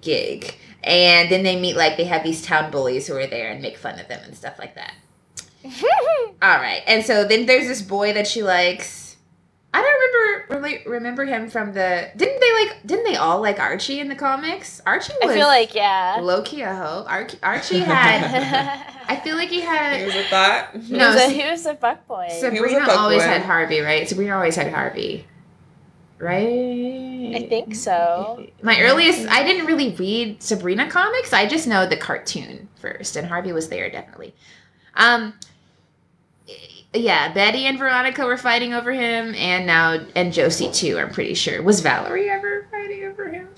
gig, 0.00 0.54
and 0.84 1.30
then 1.30 1.42
they 1.42 1.60
meet 1.60 1.76
like 1.76 1.98
they 1.98 2.04
have 2.04 2.22
these 2.22 2.42
town 2.42 2.70
bullies 2.70 3.06
who 3.06 3.16
are 3.16 3.26
there 3.26 3.50
and 3.50 3.60
make 3.60 3.76
fun 3.76 3.98
of 4.00 4.08
them 4.08 4.20
and 4.24 4.34
stuff 4.34 4.58
like 4.58 4.74
that. 4.76 4.94
All 6.42 6.58
right, 6.58 6.82
and 6.86 7.04
so 7.04 7.24
then 7.26 7.46
there's 7.46 7.66
this 7.66 7.82
boy 7.82 8.12
that 8.14 8.26
she 8.26 8.42
likes. 8.42 9.16
I 9.72 9.82
don't 9.82 9.92
remember 9.92 10.54
really 10.68 10.82
remember 10.86 11.24
him 11.24 11.48
from 11.48 11.72
the. 11.74 12.10
Didn't 12.16 12.40
they 12.40 12.52
like? 12.66 12.86
Didn't 12.86 13.04
they 13.04 13.14
all 13.16 13.40
like 13.40 13.60
Archie 13.60 14.00
in 14.00 14.08
the 14.08 14.16
comics? 14.16 14.80
Archie 14.84 15.12
was 15.22 15.30
I 15.30 15.34
feel 15.34 15.46
like 15.46 15.74
yeah. 15.74 16.18
low 16.20 16.42
key 16.42 16.62
a 16.62 16.74
hoe. 16.74 17.04
Archie, 17.06 17.38
Archie 17.42 17.78
had. 17.78 18.86
I 19.08 19.16
feel 19.20 19.36
like 19.36 19.48
he 19.50 19.58
It 19.60 19.64
had. 19.64 20.06
was 20.06 20.14
a 20.16 20.24
thought. 20.24 20.76
he, 20.76 20.96
No, 20.96 21.08
was 21.12 21.16
a, 21.22 21.28
he 21.28 21.44
was 21.48 21.66
a 21.66 21.76
fuck 21.76 22.04
boy. 22.08 22.26
He 22.30 22.34
was 22.34 22.42
a 22.42 22.56
Sabrina 22.56 22.86
fuck 22.86 22.98
always 22.98 23.22
boy. 23.22 23.28
had 23.28 23.42
Harvey, 23.42 23.80
right? 23.80 24.08
Sabrina 24.08 24.34
always 24.34 24.56
had 24.56 24.72
Harvey, 24.72 25.26
right? 26.18 27.32
I 27.36 27.46
think 27.48 27.74
so. 27.74 28.46
My 28.62 28.80
earliest, 28.80 29.28
I 29.28 29.42
didn't 29.44 29.66
really 29.66 29.94
read 29.94 30.42
Sabrina 30.42 30.90
comics. 30.90 31.32
I 31.32 31.46
just 31.46 31.66
know 31.68 31.86
the 31.86 31.96
cartoon 31.96 32.68
first, 32.76 33.16
and 33.16 33.26
Harvey 33.26 33.52
was 33.52 33.68
there 33.68 33.88
definitely. 33.90 34.34
Um, 34.94 35.34
yeah, 36.92 37.32
Betty 37.32 37.66
and 37.66 37.78
Veronica 37.78 38.24
were 38.26 38.36
fighting 38.36 38.74
over 38.74 38.92
him, 38.92 39.34
and 39.36 39.66
now 39.66 40.00
and 40.14 40.32
Josie 40.32 40.70
too. 40.72 40.98
I'm 40.98 41.10
pretty 41.10 41.34
sure. 41.34 41.62
Was 41.62 41.80
Valerie 41.80 42.28
ever 42.28 42.66
fighting 42.70 43.04
over 43.04 43.28
him? 43.28 43.48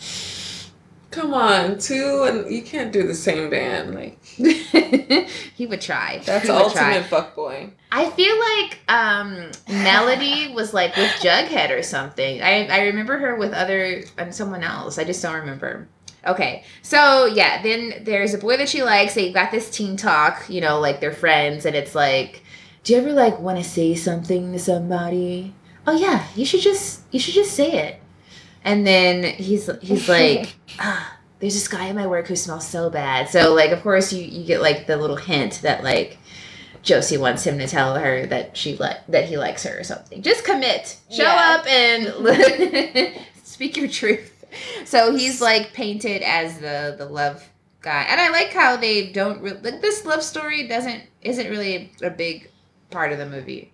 Come 1.11 1.35
on, 1.35 1.79
two, 1.79 2.25
and 2.25 2.51
you 2.51 2.63
can't 2.63 2.91
do 2.91 3.07
the 3.07 3.15
same 3.15 3.51
band. 3.51 3.95
Like 3.95 4.23
he 5.55 5.67
would 5.67 5.81
try. 5.81 6.23
that's 6.25 6.47
he 6.47 6.51
ultimate 6.51 7.05
fuckboy. 7.05 7.71
I 7.91 8.11
feel 8.11 8.35
like 8.39 8.79
um, 8.89 9.51
Melody 9.69 10.53
was 10.55 10.73
like 10.73 10.97
with 10.97 11.11
Jughead 11.21 11.71
or 11.71 11.83
something. 11.83 12.43
I 12.43 12.67
I 12.67 12.81
remember 12.85 13.19
her 13.19 13.37
with 13.37 13.53
other 13.53 14.05
and 14.19 14.35
someone 14.35 14.63
else. 14.63 14.99
I 14.99 15.05
just 15.05 15.23
don't 15.23 15.35
remember. 15.37 15.89
Okay, 16.27 16.65
so 16.83 17.27
yeah, 17.27 17.63
then 17.63 18.05
there's 18.05 18.33
a 18.33 18.39
boy 18.39 18.57
that 18.57 18.69
she 18.69 18.83
likes. 18.83 19.15
They 19.15 19.33
got 19.33 19.51
this 19.51 19.71
teen 19.71 19.97
talk, 19.97 20.49
you 20.49 20.61
know, 20.61 20.79
like 20.79 21.01
they're 21.01 21.13
friends, 21.13 21.67
and 21.67 21.75
it's 21.75 21.95
like, 21.95 22.43
do 22.85 22.93
you 22.93 22.99
ever 23.01 23.13
like 23.13 23.39
want 23.39 23.59
to 23.59 23.65
say 23.65 23.95
something 23.95 24.53
to 24.53 24.59
somebody? 24.59 25.55
Oh 25.87 25.97
yeah, 25.97 26.27
you 26.37 26.45
should 26.45 26.61
just 26.61 27.03
you 27.11 27.19
should 27.21 27.35
just 27.35 27.53
say 27.55 27.73
it. 27.89 28.01
And 28.65 28.87
then 28.87 29.25
he's 29.35 29.69
he's 29.81 30.09
like, 30.09 30.55
ah, 30.79 31.19
there's 31.41 31.55
this 31.55 31.69
guy 31.69 31.89
at 31.89 31.95
my 31.95 32.07
work 32.07 32.27
who 32.29 32.37
smells 32.37 32.67
so 32.67 32.91
bad. 32.91 33.29
So 33.29 33.55
like, 33.55 33.71
of 33.73 33.83
course, 33.83 34.13
you 34.13 34.23
you 34.25 34.45
get 34.45 34.63
like 34.63 34.87
the 34.87 34.97
little 34.97 35.17
hint 35.17 35.61
that 35.63 35.83
like 35.83 36.19
Josie 36.83 37.17
wants 37.19 37.45
him 37.45 37.59
to 37.59 37.67
tell 37.69 37.97
her 37.97 38.27
that 38.27 38.57
she 38.57 38.77
like 38.77 39.05
that 39.09 39.25
he 39.27 39.37
likes 39.37 39.65
her 39.65 39.79
or 39.79 39.85
something. 39.85 40.23
Just 40.23 40.45
commit. 40.45 40.97
Show 41.11 41.23
Yeah. 41.25 41.59
up 41.61 41.67
and 41.67 43.17
speak 43.45 43.77
your 43.77 43.89
truth. 43.89 44.29
So 44.85 45.17
he's 45.17 45.41
like 45.41 45.73
painted 45.73 46.23
as 46.23 46.59
the 46.59 46.95
the 46.99 47.07
love 47.07 47.49
guy, 47.81 48.03
and 48.09 48.21
I 48.21 48.29
like 48.31 48.53
how 48.53 48.77
they 48.77 49.11
don't 49.11 49.41
re- 49.41 49.53
like 49.63 49.81
this 49.81 50.05
love 50.05 50.23
story 50.23 50.69
doesn't 50.69 51.03
isn't 51.23 51.49
really 51.51 51.91
a 52.03 52.11
big 52.11 52.49
part 52.93 53.13
of 53.13 53.19
the 53.19 53.27
movie. 53.27 53.73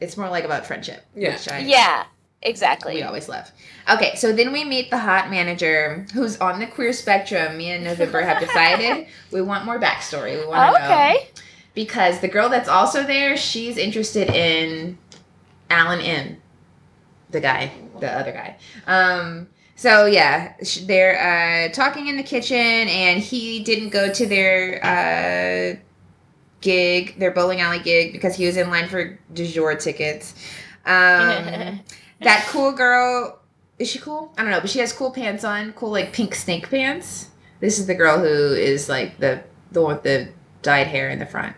It's 0.00 0.16
more 0.16 0.28
like 0.28 0.44
about 0.44 0.66
friendship. 0.66 1.04
Yeah. 1.14 1.34
which 1.34 1.48
I, 1.48 1.58
Yeah, 1.60 2.04
exactly. 2.42 2.94
we 2.94 3.02
always 3.02 3.28
love. 3.28 3.50
Okay, 3.88 4.16
so 4.16 4.32
then 4.32 4.52
we 4.52 4.64
meet 4.64 4.90
the 4.90 4.98
hot 4.98 5.30
manager 5.30 6.06
who's 6.12 6.36
on 6.38 6.58
the 6.58 6.66
queer 6.66 6.92
spectrum. 6.92 7.56
Me 7.56 7.70
and 7.70 7.84
November 7.84 8.22
have 8.22 8.40
decided 8.46 9.06
we 9.30 9.42
want 9.42 9.64
more 9.64 9.78
backstory. 9.78 10.40
We 10.40 10.46
want 10.46 10.74
to 10.74 10.80
know 10.80 10.86
okay. 10.86 11.28
because 11.74 12.20
the 12.20 12.28
girl 12.28 12.48
that's 12.48 12.68
also 12.68 13.04
there, 13.04 13.36
she's 13.36 13.76
interested 13.76 14.28
in 14.30 14.98
Alan 15.70 16.00
M, 16.00 16.42
the 17.30 17.40
guy, 17.40 17.70
the 18.00 18.10
other 18.12 18.32
guy. 18.32 18.56
Um, 18.86 19.48
so 19.76 20.06
yeah, 20.06 20.54
they're 20.82 21.68
uh, 21.68 21.72
talking 21.72 22.06
in 22.06 22.16
the 22.16 22.22
kitchen, 22.22 22.56
and 22.56 23.20
he 23.20 23.64
didn't 23.64 23.88
go 23.88 24.12
to 24.12 24.26
their 24.26 24.78
uh, 24.84 25.76
gig, 26.62 27.18
their 27.18 27.30
bowling 27.30 27.60
alley 27.60 27.80
gig, 27.80 28.12
because 28.12 28.34
he 28.34 28.46
was 28.46 28.56
in 28.56 28.70
line 28.70 28.88
for 28.88 29.18
du 29.34 29.46
jour 29.46 29.74
tickets. 29.74 30.34
Um, 30.86 31.80
that 32.20 32.46
cool 32.48 32.72
girl, 32.72 33.40
is 33.78 33.90
she 33.90 33.98
cool? 33.98 34.32
I 34.38 34.42
don't 34.42 34.50
know, 34.50 34.60
but 34.60 34.70
she 34.70 34.78
has 34.78 34.92
cool 34.92 35.10
pants 35.10 35.44
on, 35.44 35.72
cool 35.74 35.90
like 35.90 36.12
pink 36.12 36.34
snake 36.34 36.70
pants. 36.70 37.28
This 37.60 37.78
is 37.78 37.86
the 37.86 37.94
girl 37.94 38.18
who 38.18 38.54
is 38.54 38.88
like 38.88 39.18
the 39.18 39.42
the 39.70 39.82
one 39.82 39.94
with 39.94 40.02
the 40.04 40.28
dyed 40.62 40.86
hair 40.88 41.08
in 41.10 41.18
the 41.18 41.26
front, 41.26 41.54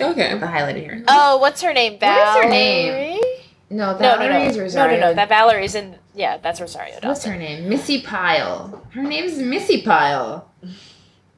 Okay. 0.00 0.36
the 0.38 0.46
highlighted 0.46 0.84
hair. 0.84 1.02
Oh, 1.08 1.38
what's 1.38 1.62
her 1.62 1.72
name? 1.72 1.92
What 1.94 2.00
Valerie? 2.00 2.38
is 2.38 2.44
her 2.44 2.50
name? 2.50 3.20
No, 3.68 3.98
No, 3.98 4.16
no, 4.18 4.28
no, 4.28 4.40
is 4.42 4.74
no, 4.74 4.86
no, 4.86 5.00
no. 5.00 5.14
That 5.14 5.28
Valerie's 5.28 5.74
in. 5.74 5.96
Yeah, 6.14 6.38
that's 6.38 6.60
Rosario 6.60 6.94
Dawson. 6.94 7.08
What's 7.08 7.24
her 7.24 7.36
name? 7.36 7.68
Missi 7.68 8.00
Pyle. 8.00 8.86
Her 8.92 9.02
name's 9.02 9.38
Missi 9.38 9.82
Pyle. 9.82 10.50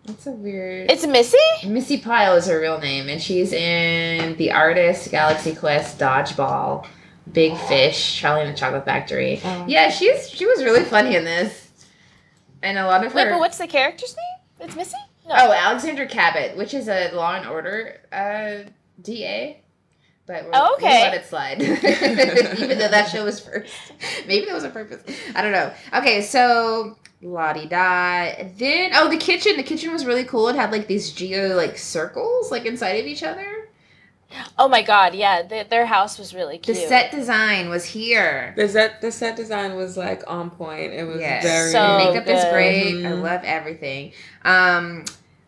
That's 0.09 0.27
a 0.27 0.31
weird. 0.33 0.90
It's 0.90 1.07
Missi. 1.07 1.37
Missi 1.66 1.99
Pyle 1.99 2.35
is 2.35 2.47
her 2.47 2.59
real 2.61 2.79
name, 2.81 3.09
and 3.09 3.21
she's 3.21 3.53
in 3.53 4.37
The 4.38 4.51
Artist, 4.53 5.11
Galaxy 5.11 5.55
Quest, 5.55 5.99
Dodgeball, 5.99 6.87
Big 7.33 7.57
Fish, 7.57 8.16
Charlie 8.18 8.42
and 8.47 8.55
the 8.55 8.59
Chocolate 8.59 8.85
Factory. 8.87 9.40
Oh. 9.44 9.64
Yeah, 9.68 9.90
she's 9.90 10.29
she 10.31 10.47
was 10.47 10.64
really 10.64 10.85
funny 10.85 11.14
in 11.14 11.25
this, 11.25 11.71
and 12.62 12.79
a 12.79 12.87
lot 12.87 13.05
of 13.05 13.12
her. 13.12 13.16
Wait, 13.16 13.31
but 13.31 13.38
what's 13.38 13.59
the 13.59 13.66
character's 13.66 14.16
name? 14.16 14.66
It's 14.66 14.75
Missi. 14.77 14.97
No. 15.29 15.35
Oh, 15.37 15.53
Alexandra 15.53 16.07
Cabot, 16.07 16.57
which 16.57 16.73
is 16.73 16.88
a 16.88 17.11
Law 17.12 17.35
and 17.35 17.47
Order 17.47 18.01
uh, 18.11 18.71
DA. 19.03 19.61
But 20.27 20.44
we'll, 20.44 20.53
Oh, 20.55 20.75
okay. 20.77 21.03
let 21.03 21.14
it 21.14 21.27
slide. 21.27 21.61
Even 21.62 22.79
though 22.79 22.88
that 22.88 23.09
show 23.11 23.25
was 23.25 23.40
first. 23.40 23.73
Maybe 24.27 24.47
that 24.47 24.55
was 24.55 24.64
a 24.64 24.71
purpose. 24.71 25.03
I 25.35 25.42
don't 25.42 25.53
know. 25.53 25.73
Okay, 25.94 26.21
so 26.23 26.97
la 27.22 27.52
di 27.52 27.66
da. 27.66 28.33
Then 28.57 28.92
oh 28.94 29.09
the 29.09 29.16
kitchen. 29.16 29.57
The 29.57 29.62
kitchen 29.62 29.92
was 29.92 30.04
really 30.07 30.24
cool. 30.24 30.48
It 30.48 30.57
had 30.57 30.72
like 30.72 30.87
these 30.87 31.11
geo 31.12 31.57
like 31.57 31.76
circles 31.78 32.50
like 32.50 32.64
inside 32.64 33.00
of 33.00 33.07
each 33.07 33.22
other. 33.22 33.68
Oh 34.59 34.68
my 34.68 34.83
God! 34.83 35.14
Yeah, 35.14 35.40
the, 35.42 35.66
their 35.68 35.87
house 35.87 36.18
was 36.18 36.35
really 36.35 36.59
cute. 36.59 36.76
The 36.76 36.83
set 36.87 37.11
design 37.11 37.70
was 37.70 37.87
here. 37.87 38.52
The 38.59 38.68
set 38.68 39.00
the 39.00 39.11
set 39.11 39.37
design 39.37 39.74
was 39.74 39.96
like 39.96 40.22
on 40.26 40.50
point. 40.50 40.92
It 40.92 41.07
was 41.07 41.20
Yes. 41.20 41.42
very 41.42 41.72
So 41.72 41.96
makeup 41.96 42.26
is 42.28 42.44
great. 42.52 43.07
I 43.07 43.12
Mhm. 43.12 43.22
love 43.22 43.40
everything. 43.44 44.12
Um, 44.44 45.07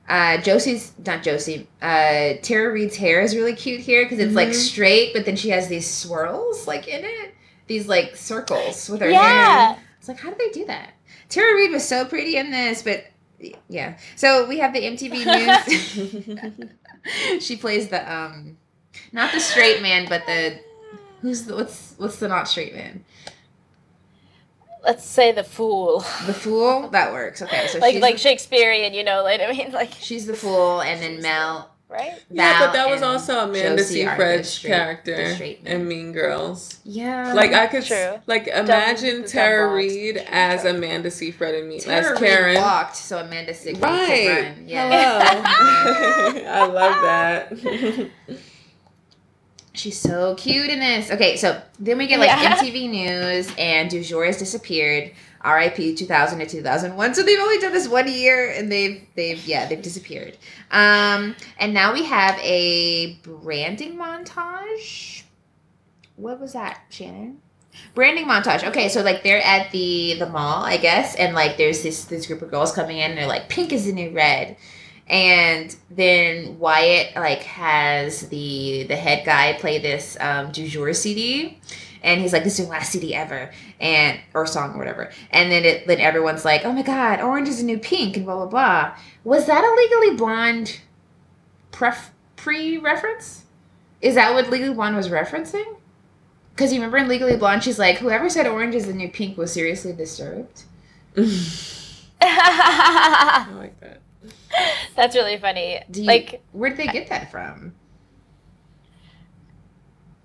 uh, 0.08 0.38
Josie's 0.38 0.92
not 1.06 1.22
Josie. 1.22 1.68
Uh, 1.82 2.34
Tara 2.40 2.72
Reid's 2.72 2.96
hair 2.96 3.20
is 3.20 3.36
really 3.36 3.54
cute 3.54 3.80
here 3.80 4.04
because 4.04 4.18
it's 4.18 4.34
like 4.34 4.48
Mhm. 4.48 4.54
straight, 4.54 5.12
but 5.12 5.26
then 5.26 5.36
she 5.36 5.50
has 5.50 5.68
these 5.68 5.86
swirls 5.86 6.66
like 6.66 6.88
in 6.88 7.04
it. 7.04 7.34
These 7.66 7.86
like 7.86 8.16
circles 8.16 8.88
with 8.88 9.02
her 9.02 9.10
hair. 9.10 9.14
Yeah. 9.22 9.66
hair. 9.74 9.76
It's 9.98 10.08
like 10.08 10.20
how 10.20 10.30
did 10.30 10.38
they 10.38 10.48
do 10.58 10.64
that? 10.64 10.94
Tara 11.30 11.54
Reid 11.54 11.70
was 11.70 11.86
so 11.86 12.04
pretty 12.04 12.36
in 12.36 12.50
this, 12.50 12.82
but 12.82 13.06
yeah. 13.68 13.96
So 14.16 14.46
we 14.46 14.58
have 14.58 14.74
the 14.74 14.82
MTV 14.82 16.58
News. 16.58 16.70
she 17.40 17.56
plays 17.56 17.88
the 17.88 18.12
um, 18.12 18.58
not 19.12 19.32
the 19.32 19.40
straight 19.40 19.82
man, 19.82 20.06
but 20.08 20.26
the 20.26 20.60
who's 21.22 21.44
the 21.44 21.54
what's 21.54 21.94
what's 21.96 22.16
the 22.16 22.28
not 22.28 22.48
straight 22.48 22.74
man? 22.74 23.04
Let's 24.82 25.04
say 25.04 25.32
the 25.32 25.44
fool. 25.44 26.00
The 26.26 26.32
fool. 26.32 26.88
That 26.88 27.12
works. 27.12 27.42
Okay, 27.42 27.66
so 27.68 27.78
like 27.78 28.00
like 28.00 28.18
Shakespearean, 28.18 28.94
you 28.94 29.04
know, 29.04 29.22
like 29.22 29.40
I 29.40 29.50
mean, 29.52 29.72
like 29.72 29.92
She's 29.92 30.26
the 30.26 30.34
fool, 30.34 30.80
and 30.80 31.00
then 31.02 31.22
Mel. 31.22 31.69
Right? 31.90 32.22
yeah, 32.30 32.58
Val, 32.58 32.66
but 32.68 32.72
that 32.74 32.88
was 32.88 33.02
and 33.02 33.10
also 33.10 33.40
Amanda 33.40 33.76
Josie 33.82 34.02
Seyfried's 34.04 34.58
character 34.60 35.34
straight 35.34 35.62
men. 35.64 35.72
in 35.82 35.88
Mean 35.88 36.12
Girls. 36.12 36.78
Yeah, 36.84 37.32
Like 37.34 37.52
I 37.52 37.66
could 37.66 37.84
True. 37.84 38.20
like 38.26 38.46
imagine 38.46 39.22
the 39.22 39.28
Tara 39.28 39.66
dumb. 39.66 39.74
Reid 39.76 40.16
as 40.30 40.64
Amanda 40.64 41.10
Seyfried 41.10 41.54
in 41.56 41.68
Mean 41.68 41.80
Tara 41.80 41.98
as 41.98 42.10
Reid 42.10 42.18
Karen. 42.30 42.54
walked, 42.60 42.96
so 42.96 43.18
Amanda 43.18 43.52
Seyfried 43.54 43.82
could 43.82 43.88
Right. 43.90 44.42
run. 44.56 44.64
Yeah, 44.68 44.88
Hello. 44.88 46.44
I 46.48 46.66
love 46.66 47.02
that. 47.02 48.10
she's 49.72 49.98
so 49.98 50.34
cute 50.34 50.68
in 50.70 50.80
this. 50.80 51.10
Okay, 51.10 51.36
so 51.36 51.60
then 51.78 51.98
we 51.98 52.06
get 52.06 52.18
like 52.18 52.28
Yeah. 52.28 52.56
MTV 52.56 52.90
News, 52.90 53.52
and 53.58 53.88
Du 53.90 54.02
jour 54.02 54.24
has 54.26 54.36
disappeared. 54.38 55.12
R.I.P. 55.42 55.94
2000 55.94 56.38
to 56.38 56.46
2001. 56.46 57.14
So 57.14 57.22
they've 57.22 57.38
only 57.38 57.58
done 57.58 57.72
this 57.72 57.88
one 57.88 58.10
year, 58.10 58.50
and 58.50 58.70
they've 58.70 59.06
they've 59.14 59.44
yeah 59.46 59.66
they've 59.66 59.80
disappeared. 59.80 60.36
Um, 60.70 61.34
and 61.58 61.72
now 61.72 61.92
we 61.92 62.04
have 62.04 62.38
a 62.40 63.14
branding 63.22 63.96
montage. 63.96 65.22
What 66.16 66.40
was 66.40 66.52
that, 66.52 66.82
Shannon? 66.90 67.40
Branding 67.94 68.26
montage. 68.26 68.64
Okay, 68.68 68.88
so 68.88 69.02
like 69.02 69.22
they're 69.22 69.42
at 69.42 69.70
the 69.72 70.16
the 70.18 70.28
mall, 70.28 70.62
I 70.64 70.76
guess, 70.76 71.14
and 71.14 71.34
like 71.34 71.56
there's 71.56 71.82
this 71.82 72.04
this 72.04 72.26
group 72.26 72.42
of 72.42 72.50
girls 72.50 72.72
coming 72.72 72.98
in, 72.98 73.10
and 73.10 73.18
they're 73.18 73.26
like, 73.26 73.48
"Pink 73.48 73.72
is 73.72 73.86
the 73.86 73.92
new 73.92 74.10
red," 74.10 74.56
and 75.08 75.74
then 75.90 76.58
Wyatt 76.58 77.16
like 77.16 77.42
has 77.44 78.28
the 78.28 78.84
the 78.84 78.96
head 78.96 79.24
guy 79.24 79.54
play 79.54 79.78
this 79.78 80.16
um, 80.20 80.52
du 80.52 80.68
jour 80.68 80.92
CD, 80.92 81.58
and 82.02 82.20
he's 82.20 82.32
like, 82.32 82.44
"This 82.44 82.58
is 82.58 82.66
the 82.66 82.70
last 82.70 82.92
CD 82.92 83.14
ever," 83.14 83.50
and 83.80 84.18
or 84.34 84.46
song 84.46 84.74
or 84.74 84.78
whatever, 84.78 85.10
and 85.30 85.50
then 85.50 85.64
it 85.64 85.86
then 85.86 86.00
everyone's 86.00 86.44
like, 86.44 86.64
"Oh 86.64 86.72
my 86.72 86.82
god, 86.82 87.20
orange 87.20 87.48
is 87.48 87.58
the 87.58 87.64
new 87.64 87.78
pink," 87.78 88.16
and 88.16 88.26
blah 88.26 88.36
blah 88.36 88.46
blah. 88.46 88.96
Was 89.24 89.46
that 89.46 89.64
a 89.64 89.74
Legally 89.74 90.16
Blonde 90.16 90.80
pref 91.72 92.12
pre 92.36 92.78
reference? 92.78 93.44
Is 94.00 94.14
that 94.14 94.32
what 94.34 94.50
Legally 94.50 94.74
Blonde 94.74 94.96
was 94.96 95.08
referencing? 95.08 95.76
Because 96.54 96.72
you 96.72 96.78
remember 96.78 96.98
in 96.98 97.08
Legally 97.08 97.36
Blonde, 97.36 97.62
she's 97.62 97.78
like, 97.78 97.98
"Whoever 97.98 98.28
said 98.28 98.46
orange 98.46 98.74
is 98.74 98.86
the 98.86 98.92
new 98.92 99.08
pink 99.08 99.36
was 99.36 99.52
seriously 99.52 99.92
disturbed." 99.92 100.64
I 102.22 103.46
like 103.56 103.80
that. 103.80 104.00
That's 104.94 105.16
really 105.16 105.38
funny. 105.38 105.80
Do 105.90 106.02
you, 106.02 106.06
like 106.06 106.42
where 106.52 106.70
did 106.70 106.78
they 106.78 106.86
get 106.86 107.08
that 107.08 107.30
from? 107.30 107.74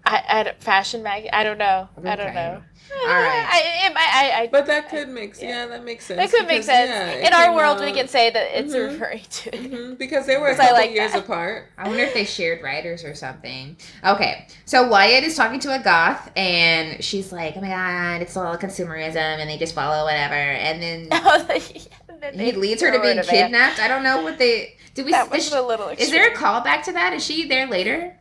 I, 0.05 0.23
at 0.27 0.61
fashion 0.61 1.01
mag. 1.03 1.27
I 1.33 1.43
don't 1.43 1.57
know. 1.57 1.89
I 2.03 2.15
don't 2.15 2.33
know. 2.35 2.61
All 3.01 3.07
right. 3.07 3.45
I, 3.49 3.89
I, 3.89 3.93
I, 3.95 4.41
I, 4.43 4.47
But 4.51 4.67
that 4.67 4.89
could 4.89 5.09
make 5.09 5.41
Yeah. 5.41 5.47
yeah, 5.49 5.65
that 5.67 5.83
makes 5.83 6.05
sense. 6.05 6.19
that 6.19 6.29
could 6.37 6.47
make 6.47 6.61
sense. 6.61 6.89
yeah, 6.89 7.27
In 7.27 7.33
our 7.33 7.45
came 7.47 7.55
world, 7.55 7.79
we 7.79 7.91
can 7.91 8.07
say 8.07 8.29
that 8.29 8.57
it's 8.59 8.73
Mhm. 8.73 8.91
referring 8.91 9.21
to. 9.29 9.49
Mhm, 9.51 9.97
because 9.97 10.27
they 10.27 10.37
were 10.37 10.47
a 10.47 10.51
'Cause 10.51 10.59
I 10.59 10.63
couple 10.67 10.77
like 10.83 10.91
years 10.91 11.13
that. 11.13 11.23
apart. 11.23 11.71
I 11.77 11.87
wonder 11.87 12.03
if 12.03 12.13
they 12.13 12.23
shared 12.25 12.61
writers 12.61 13.03
or 13.03 13.15
something. 13.15 13.75
Okay, 14.05 14.47
so 14.65 14.87
Wyatt 14.87 15.23
is 15.23 15.35
talking 15.35 15.59
to 15.61 15.73
a 15.75 15.79
goth, 15.79 16.29
and 16.35 17.03
she's 17.03 17.31
like, 17.31 17.55
"Oh 17.57 17.61
my 17.61 17.69
god, 17.69 18.21
it's 18.21 18.37
all 18.37 18.55
consumerism, 18.57 19.15
and 19.15 19.49
they 19.49 19.57
just 19.57 19.73
follow 19.73 20.03
whatever." 20.05 20.35
And 20.35 20.81
then 20.81 21.09
he 22.33 22.51
leads 22.51 22.81
her 22.83 22.91
to 22.91 22.99
being 22.99 23.21
kidnapped. 23.23 23.79
I 23.79 23.87
don't 23.87 24.03
know 24.03 24.21
what 24.21 24.37
they 24.37 24.75
did. 24.93 25.05
We 25.05 25.11
That 25.11 25.25
is, 25.27 25.31
was 25.31 25.49
she- 25.49 25.55
a 25.55 25.61
little. 25.61 25.87
is 25.89 26.11
there 26.11 26.27
a 26.27 26.31
extreme. 26.31 26.47
callback 26.51 26.83
to 26.83 26.91
that? 26.93 27.13
Is 27.13 27.25
she 27.25 27.47
there 27.47 27.65
later? 27.67 28.15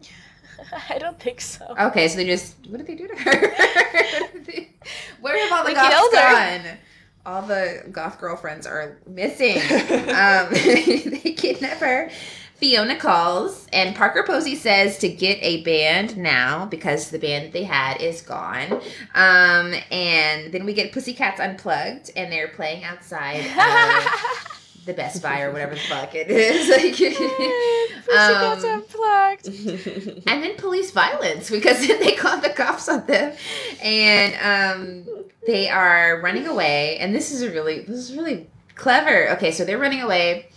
I 0.90 0.98
don't 0.98 1.18
think 1.20 1.40
so. 1.40 1.74
Okay, 1.78 2.08
so 2.08 2.16
they 2.16 2.26
just 2.26 2.54
what 2.68 2.78
did 2.78 2.86
they 2.86 2.94
do 2.94 3.08
to 3.08 3.14
her? 3.16 3.30
Where 5.20 5.38
have 5.48 5.52
all 5.52 5.62
the 5.64 5.68
They 5.70 5.74
goths 5.74 6.14
her. 6.16 6.58
gone? 6.62 6.78
All 7.26 7.42
the 7.42 7.84
goth 7.90 8.20
girlfriends 8.20 8.66
are 8.66 8.98
missing. 9.06 9.56
um, 9.58 10.48
they 10.52 11.34
kidnap 11.36 11.78
her. 11.78 12.10
Fiona 12.56 12.96
calls, 12.96 13.66
and 13.72 13.96
Parker 13.96 14.22
Posey 14.26 14.54
says 14.54 14.98
to 14.98 15.08
get 15.08 15.38
a 15.42 15.62
band 15.64 16.16
now 16.16 16.66
because 16.66 17.10
the 17.10 17.18
band 17.18 17.46
that 17.46 17.52
they 17.52 17.64
had 17.64 18.00
is 18.00 18.22
gone. 18.22 18.72
Um, 19.14 19.74
and 19.90 20.52
then 20.52 20.64
we 20.64 20.72
get 20.72 20.92
Pussycats 20.92 21.40
Unplugged, 21.40 22.12
and 22.16 22.30
they're 22.30 22.48
playing 22.48 22.84
outside 22.84 23.38
of 23.40 24.53
the 24.86 24.92
Best 24.94 25.22
Buy 25.22 25.42
or 25.42 25.52
whatever 25.52 25.74
the 25.74 25.80
fuck 25.88 26.14
it 26.14 26.30
is. 26.30 26.68
Pussycats 28.06 28.64
Um, 28.64 28.70
unplugged. 28.70 29.46
and 30.28 30.42
then 30.42 30.56
police 30.56 30.90
violence 30.90 31.50
because 31.50 31.86
they 31.86 32.12
called 32.12 32.42
the 32.42 32.50
cops 32.50 32.88
on 32.88 33.06
them 33.06 33.34
and 33.82 35.06
um, 35.08 35.24
they 35.46 35.68
are 35.68 36.20
running 36.22 36.46
away 36.46 36.98
and 36.98 37.14
this 37.14 37.30
is 37.32 37.42
a 37.42 37.50
really 37.50 37.80
this 37.80 37.96
is 37.98 38.14
really 38.16 38.48
clever 38.74 39.30
okay 39.30 39.50
so 39.50 39.64
they're 39.64 39.78
running 39.78 40.00
away 40.02 40.48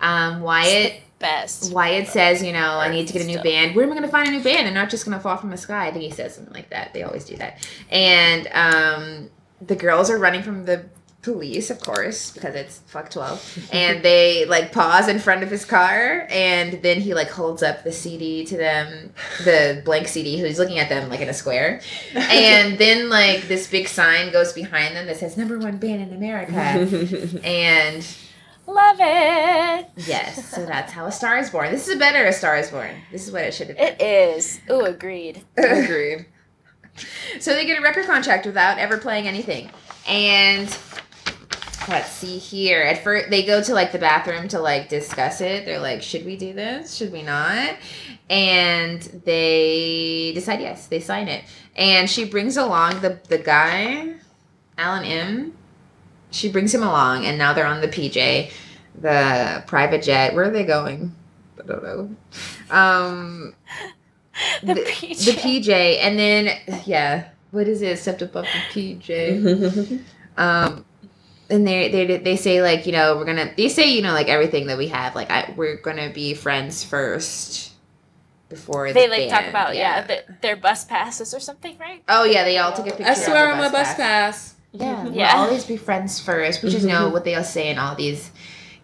um, 0.00 0.40
wyatt 0.40 1.00
Best. 1.18 1.72
wyatt 1.72 2.06
says 2.08 2.42
you 2.42 2.52
know 2.52 2.78
i 2.78 2.88
need 2.90 3.06
to 3.06 3.12
get 3.12 3.22
a 3.22 3.26
new 3.26 3.34
Stuff. 3.34 3.44
band 3.44 3.74
where 3.74 3.84
am 3.84 3.90
i 3.92 3.94
going 3.94 4.04
to 4.04 4.10
find 4.10 4.28
a 4.28 4.32
new 4.32 4.42
band 4.42 4.66
they're 4.66 4.74
not 4.74 4.90
just 4.90 5.04
going 5.06 5.16
to 5.16 5.22
fall 5.22 5.36
from 5.38 5.50
the 5.50 5.56
sky 5.56 5.86
i 5.86 5.90
think 5.90 6.04
he 6.04 6.10
says 6.10 6.34
something 6.34 6.52
like 6.52 6.68
that 6.70 6.92
they 6.92 7.02
always 7.02 7.24
do 7.24 7.34
that 7.36 7.66
and 7.90 8.46
um, 8.52 9.30
the 9.66 9.74
girls 9.76 10.10
are 10.10 10.18
running 10.18 10.42
from 10.42 10.64
the 10.66 10.84
police 11.24 11.70
of 11.70 11.80
course 11.80 12.30
because 12.32 12.54
it's 12.54 12.80
fuck 12.86 13.08
12 13.10 13.70
and 13.72 14.02
they 14.02 14.44
like 14.44 14.70
pause 14.72 15.08
in 15.08 15.18
front 15.18 15.42
of 15.42 15.50
his 15.50 15.64
car 15.64 16.26
and 16.30 16.82
then 16.82 17.00
he 17.00 17.14
like 17.14 17.30
holds 17.30 17.62
up 17.62 17.82
the 17.82 17.90
cd 17.90 18.44
to 18.44 18.56
them 18.58 19.10
the 19.44 19.80
blank 19.86 20.06
cd 20.06 20.38
who's 20.38 20.58
looking 20.58 20.78
at 20.78 20.90
them 20.90 21.08
like 21.08 21.20
in 21.20 21.28
a 21.30 21.34
square 21.34 21.80
and 22.14 22.76
then 22.84 23.08
like 23.08 23.48
this 23.48 23.66
big 23.68 23.88
sign 23.88 24.30
goes 24.32 24.52
behind 24.52 24.94
them 24.94 25.06
that 25.06 25.16
says 25.16 25.36
number 25.38 25.58
one 25.58 25.78
band 25.78 26.02
in 26.02 26.14
america 26.14 26.52
and 27.44 28.06
Love 28.66 28.96
it. 28.98 29.90
yes 29.96 30.48
so 30.54 30.64
that's 30.64 30.92
how 30.92 31.06
a 31.06 31.12
star 31.12 31.38
is 31.38 31.50
born 31.50 31.70
this 31.70 31.88
is 31.88 31.96
a 31.96 31.98
better 31.98 32.24
a 32.24 32.32
star 32.32 32.56
is 32.56 32.70
born 32.70 32.90
this 33.12 33.26
is 33.26 33.32
what 33.32 33.42
it 33.44 33.52
should 33.54 33.68
have 33.68 33.76
been 33.76 33.88
It 33.88 34.00
is. 34.02 34.60
Ooh, 34.70 34.84
agreed. 34.84 35.42
Agreed. 35.56 36.26
So 37.40 37.52
they 37.54 37.66
get 37.66 37.78
a 37.78 37.82
record 37.82 38.06
contract 38.06 38.46
without 38.46 38.78
ever 38.78 38.96
playing 38.98 39.26
anything. 39.26 39.70
And 40.06 40.68
let's 41.88 42.10
see 42.10 42.38
here. 42.38 42.82
At 42.82 43.02
first, 43.02 43.30
they 43.30 43.44
go 43.44 43.62
to 43.62 43.74
like 43.74 43.92
the 43.92 43.98
bathroom 43.98 44.48
to 44.48 44.60
like 44.60 44.88
discuss 44.88 45.40
it. 45.40 45.64
They're 45.64 45.80
like, 45.80 46.02
should 46.02 46.24
we 46.24 46.36
do 46.36 46.52
this? 46.52 46.94
Should 46.94 47.12
we 47.12 47.22
not? 47.22 47.76
And 48.30 49.02
they 49.24 50.32
decide 50.34 50.60
yes. 50.60 50.86
They 50.86 51.00
sign 51.00 51.28
it. 51.28 51.44
And 51.76 52.08
she 52.08 52.24
brings 52.24 52.56
along 52.56 53.00
the 53.00 53.18
the 53.28 53.38
guy, 53.38 54.14
Alan 54.78 55.04
M. 55.04 55.54
She 56.30 56.50
brings 56.50 56.74
him 56.74 56.82
along, 56.82 57.26
and 57.26 57.38
now 57.38 57.52
they're 57.52 57.66
on 57.66 57.80
the 57.80 57.88
PJ, 57.88 58.50
the 59.00 59.62
private 59.66 60.02
jet. 60.02 60.34
Where 60.34 60.46
are 60.46 60.50
they 60.50 60.64
going? 60.64 61.14
I 61.62 61.66
don't 61.66 61.82
know. 61.82 62.16
Um, 62.70 63.54
The, 64.64 64.74
the, 64.74 64.80
PJ. 64.80 65.24
the 65.26 65.32
PJ, 65.32 65.98
and 66.00 66.18
then 66.18 66.58
yeah, 66.86 67.28
what 67.52 67.68
is 67.68 67.82
it? 67.82 68.00
Stepped 68.00 68.20
above 68.20 68.46
the 68.74 68.96
PJ. 68.98 70.00
Um, 70.36 70.84
and 71.50 71.66
they 71.66 71.90
they 71.90 72.16
they 72.18 72.36
say 72.36 72.62
like 72.62 72.86
you 72.86 72.92
know 72.92 73.16
we're 73.16 73.24
gonna 73.24 73.52
they 73.56 73.68
say 73.68 73.92
you 73.92 74.02
know 74.02 74.12
like 74.12 74.28
everything 74.28 74.66
that 74.66 74.78
we 74.78 74.88
have 74.88 75.14
like 75.14 75.30
I, 75.30 75.52
we're 75.56 75.76
gonna 75.76 76.10
be 76.10 76.34
friends 76.34 76.82
first 76.82 77.74
before 78.54 78.92
They 78.92 79.06
the 79.06 79.16
like 79.16 79.30
talk 79.30 79.48
about 79.48 79.76
yeah, 79.76 80.02
the, 80.02 80.24
their 80.40 80.56
bus 80.56 80.84
passes 80.84 81.34
or 81.34 81.40
something, 81.40 81.76
right? 81.78 82.02
Oh 82.08 82.24
yeah, 82.24 82.44
they 82.44 82.58
all 82.58 82.72
took 82.72 82.86
a 82.86 82.90
picture. 82.90 83.06
I 83.06 83.14
swear 83.14 83.46
on 83.48 83.54
on 83.54 83.58
my 83.58 83.70
bus 83.70 83.94
pass. 83.94 84.54
Yeah, 84.72 85.08
Yeah. 85.08 85.34
we'll 85.34 85.46
always 85.46 85.64
be 85.64 85.76
friends 85.76 86.20
first. 86.20 86.62
We 86.62 86.70
just 86.70 86.86
know 86.86 87.04
mm-hmm. 87.04 87.12
what 87.12 87.24
they 87.24 87.34
all 87.34 87.44
say 87.44 87.70
in 87.70 87.78
all 87.78 87.94
these 87.94 88.30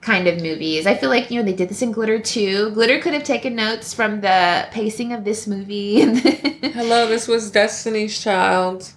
kind 0.01 0.27
of 0.29 0.41
movies. 0.41 0.87
I 0.87 0.95
feel 0.95 1.11
like 1.11 1.31
you 1.31 1.39
know 1.39 1.45
they 1.45 1.57
did 1.57 1.69
this 1.69 1.83
in 1.83 1.93
Glitter 1.93 2.19
too. 2.19 2.71
Glitter 2.71 3.01
could 3.01 3.15
have 3.15 3.25
taken 3.25 3.55
notes 3.55 3.95
from 3.95 4.21
the 4.21 4.69
pacing 4.71 5.13
of 5.13 5.25
this 5.25 5.47
movie. 5.47 6.01
Hello, 6.63 7.07
this 7.07 7.29
was 7.29 7.51
Destiny's 7.51 8.21
Child. 8.21 8.91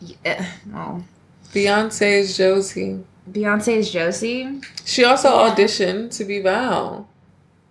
yeah, 0.00 0.46
well, 0.72 1.04
Beyonce's 1.52 2.36
Josie. 2.36 3.04
Beyonce 3.30 3.76
is 3.76 3.90
Josie. 3.90 4.60
She 4.84 5.04
also 5.04 5.28
Yeah. 5.28 5.54
auditioned 5.54 6.16
to 6.16 6.24
be 6.24 6.40
Val. 6.40 7.08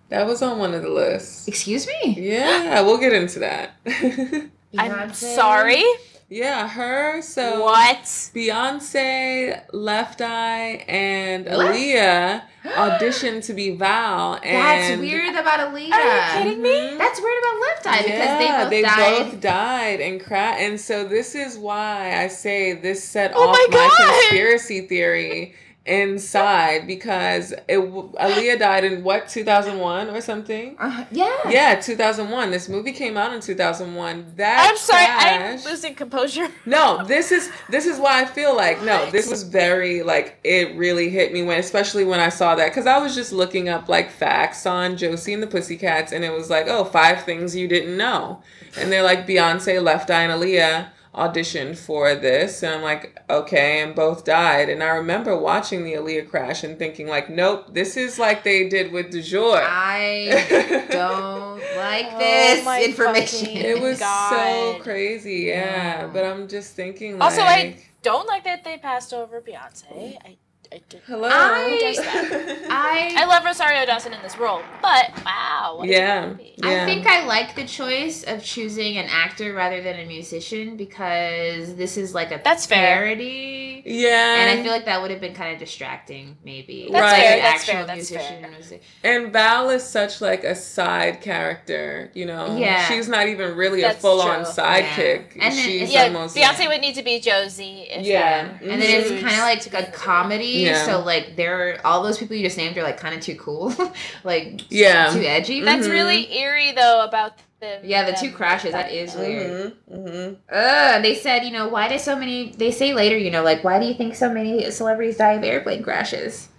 That 0.10 0.26
was 0.26 0.42
on 0.42 0.60
one 0.60 0.74
of 0.74 0.82
the 0.84 0.90
lists. 0.90 1.48
Excuse 1.48 1.88
me. 1.88 2.16
Yeah, 2.18 2.82
we'll 2.82 2.98
get 2.98 3.14
into 3.14 3.40
that. 3.40 3.72
I'm 4.78 5.14
sorry. 5.14 5.84
Yeah, 6.30 6.68
her. 6.68 7.22
So 7.22 7.64
what? 7.64 8.04
Beyonce, 8.04 9.62
Left 9.72 10.22
Eye, 10.22 10.84
and 10.88 11.46
What? 11.46 11.74
Aaliyah 11.76 12.42
auditioned 12.66 13.46
to 13.46 13.54
be 13.54 13.72
Val. 13.72 14.40
And 14.44 14.98
That's 14.98 15.00
weird 15.02 15.36
about 15.36 15.60
Aaliyah. 15.72 15.92
Are 15.94 16.38
you 16.40 16.44
kidding 16.44 16.62
me? 16.62 16.70
Mhm. 16.70 16.98
That's 16.98 17.22
weird 17.22 17.44
about 17.44 17.60
Left 17.62 17.88
Eye 17.88 18.02
because 18.04 18.70
they 18.72 18.82
both 18.82 18.96
died. 18.96 19.32
both 19.32 19.42
died 19.42 20.02
and 20.02 20.24
cra- 20.24 20.56
and 20.60 20.80
so 20.80 21.04
this 21.06 21.34
is 21.34 21.58
why 21.58 22.22
I 22.22 22.28
say 22.28 22.74
this 22.74 23.04
set 23.04 23.32
Oh 23.34 23.48
off 23.50 23.56
my 23.58 23.68
my, 23.72 24.20
conspiracy 24.28 24.82
theory 24.82 25.56
inside 25.88 26.86
because 26.86 27.52
it 27.68 27.78
Aaliyah 27.80 28.60
died 28.60 28.84
in 28.84 29.04
what 29.04 29.30
2001 29.30 30.10
or 30.10 30.22
something. 30.22 30.76
Uh, 30.80 31.06
yeah. 31.12 31.50
Yeah, 31.50 31.76
2001. 31.76 32.52
This 32.52 32.70
movie 32.70 32.92
came 32.92 33.18
out 33.18 33.34
in 33.34 33.42
2001. 33.42 34.34
That 34.36 34.68
I'm 34.70 34.78
sorry, 34.78 35.06
I'm 35.06 35.64
losing 35.64 35.96
composure. 35.96 36.48
no, 36.66 37.04
this 37.08 37.32
is 37.32 37.50
this 37.70 37.86
is 37.86 38.00
why 38.00 38.22
I 38.22 38.26
feel 38.26 38.56
like 38.56 38.82
no, 38.84 39.10
this 39.12 39.30
was 39.30 39.44
very 39.44 40.04
like 40.04 40.40
it 40.44 40.76
really 40.76 41.10
hit 41.10 41.34
me 41.34 41.44
when 41.44 41.60
especially 41.60 42.04
when 42.06 42.20
I 42.20 42.30
saw 42.30 42.56
that 42.56 42.68
because 42.68 42.86
I 42.88 42.98
was 43.00 43.16
just 43.16 43.32
looking 43.32 43.70
up 43.70 43.90
like 43.90 44.12
facts 44.12 44.66
on 44.66 44.98
Josie 44.98 45.34
and 45.34 45.42
the 45.42 45.48
Pussycats 45.48 46.12
and 46.12 46.24
it 46.24 46.32
was 46.32 46.50
like 46.50 46.68
oh 46.68 46.84
five 46.84 47.24
things 47.24 47.56
you 47.56 47.68
didn't 47.68 47.98
know 47.98 48.42
and 48.78 48.92
they're 48.92 49.04
like 49.04 49.28
Beyonce, 49.28 49.82
Left 49.82 50.10
Eye, 50.10 50.24
and 50.24 50.42
Aaliyah 50.42 50.90
auditioned 51.18 51.76
for 51.76 52.14
this 52.14 52.62
and 52.62 52.76
I'm 52.76 52.82
like 52.84 53.20
okay 53.30 53.82
and 53.82 53.96
both 53.96 54.24
died 54.24 54.70
and 54.70 54.84
I 54.84 54.90
remember 54.90 55.36
watching 55.36 55.84
the 55.84 55.94
Aaliyah 55.94 56.30
crash 56.30 56.64
and 56.64 56.78
thinking 56.78 57.08
like 57.08 57.28
nope 57.30 57.74
this 57.74 57.98
is 57.98 58.20
like 58.20 58.44
they 58.44 58.70
did 58.70 58.92
with 58.92 59.10
Du 59.10 59.22
jour. 59.22 59.60
I 59.62 60.88
don't 60.92 61.60
like 61.76 62.08
Oh 62.12 62.20
this 62.20 62.66
my 62.66 62.84
information. 62.84 63.50
It 63.50 63.82
was 63.82 64.00
so 64.00 64.80
crazy, 64.84 65.46
yeah. 65.48 65.58
Yeah. 65.58 66.08
But 66.08 66.26
I'm 66.26 66.48
just 66.48 66.76
thinking 66.76 67.18
like 67.18 67.24
Also, 67.24 67.42
I 67.42 67.78
don't 68.04 68.28
like 68.28 68.44
that 68.44 68.64
they 68.64 68.78
passed 68.78 69.14
over 69.14 69.42
Beyonce. 69.42 70.18
I, 70.24 70.38
I 70.78 70.82
did. 70.90 71.02
Hello. 71.08 71.28
I- 71.32 71.70
Who 71.72 71.80
does 71.80 71.98
that? 71.98 72.68
I 72.70 73.16
I 73.18 73.26
love 73.26 73.44
Rosario 73.44 73.84
Dawson 73.86 74.14
in 74.14 74.22
this 74.22 74.38
role, 74.38 74.62
but 74.82 75.12
wow. 75.26 75.76
what 75.78 75.88
a 75.90 75.92
Yeah. 75.92 76.34
I 76.64 76.86
think 76.86 77.08
I 77.08 77.26
like 77.26 77.56
the 77.56 77.66
choice 77.66 78.24
of 78.24 78.44
choosing 78.44 78.98
an 78.98 79.08
actor 79.10 79.54
rather 79.54 79.82
than 79.82 80.00
a 80.00 80.06
musician 80.06 80.78
because 80.78 81.76
this 81.76 81.98
is 81.98 82.14
like 82.14 82.32
a 82.32 82.40
That's 82.44 82.66
fair. 82.68 82.98
parody. 82.98 83.82
yeah. 83.86 84.36
And 84.42 84.60
I 84.60 84.62
feel 84.64 84.72
like 84.72 84.86
that 84.86 85.02
would 85.02 85.10
have 85.10 85.22
been 85.22 85.34
kind 85.34 85.52
of 85.54 85.60
distracting, 85.60 86.38
maybe. 86.46 86.90
That's 86.92 87.02
Like, 87.12 87.22
fair, 87.22 87.40
that's 87.42 87.62
actual 87.62 87.74
fair, 87.74 87.86
that's 87.86 88.12
musician 88.12 88.42
fair. 88.44 88.52
was- 88.58 88.74
And 89.04 89.34
Val 89.34 89.70
is 89.72 89.84
such 89.84 90.22
like 90.22 90.44
a 90.44 90.54
side 90.56 91.22
character, 91.22 92.12
you 92.14 92.26
know. 92.26 92.56
Yeah. 92.58 92.86
She's 92.88 93.08
not 93.08 93.28
even 93.28 93.56
really 93.56 93.82
That's 93.82 93.98
a 93.98 94.02
full 94.02 94.22
on 94.22 94.44
true. 94.44 94.54
sidekick. 94.54 95.36
Yeah. 95.36 95.44
And 95.46 95.54
then 95.56 95.66
She's 95.66 95.92
Yeah, 95.92 96.04
almost 96.04 96.36
Beyonce 96.38 96.68
would 96.68 96.82
need 96.82 96.94
to 96.96 97.04
be 97.04 97.20
Josie. 97.20 97.88
If, 97.90 98.06
Yeah. 98.06 98.50
And 98.62 98.80
then 98.82 98.82
it's 98.82 99.10
Mhm. 99.10 99.22
kind 99.22 99.34
of 99.34 99.74
like 99.74 99.88
a 99.88 99.92
comedy, 99.92 100.46
Yeah. 100.67 100.67
So 100.76 101.00
like 101.02 101.36
there, 101.36 101.80
all 101.86 102.04
those 102.04 102.18
people 102.18 102.36
you 102.36 102.44
just 102.44 102.58
named 102.58 102.78
are 102.78 102.84
like 102.84 102.98
kind 102.98 103.16
of 103.16 103.22
too 103.22 103.36
cool, 103.36 103.74
like 104.24 104.62
Yeah. 104.70 105.12
too 105.14 105.22
edgy. 105.22 105.62
That's 105.62 105.88
Mhm. 105.88 105.92
really 105.92 106.38
eerie 106.38 106.72
though 106.74 107.04
about 107.04 107.34
the 107.60 107.80
Yeah, 107.84 108.04
the 108.06 108.12
them- 108.12 108.22
two 108.22 108.32
crashes. 108.32 108.72
That 108.74 108.92
is 108.92 109.16
weird. 109.16 109.74
hmm 109.90 109.96
hmm 109.96 110.34
Ugh, 110.52 111.02
they 111.02 111.16
said, 111.16 111.44
you 111.44 111.52
know, 111.52 111.68
why 111.70 111.88
do 111.88 111.98
so 111.98 112.16
many? 112.16 112.52
They 112.58 112.72
say 112.72 112.94
later, 112.94 113.18
you 113.18 113.32
know, 113.32 113.44
like 113.44 113.64
why 113.64 113.80
do 113.80 113.86
you 113.86 113.94
think 113.96 114.16
so 114.16 114.30
many 114.32 114.70
celebrities 114.72 115.18
die 115.18 115.34
of 115.34 115.44
airplane 115.44 115.84
crashes? 115.84 116.50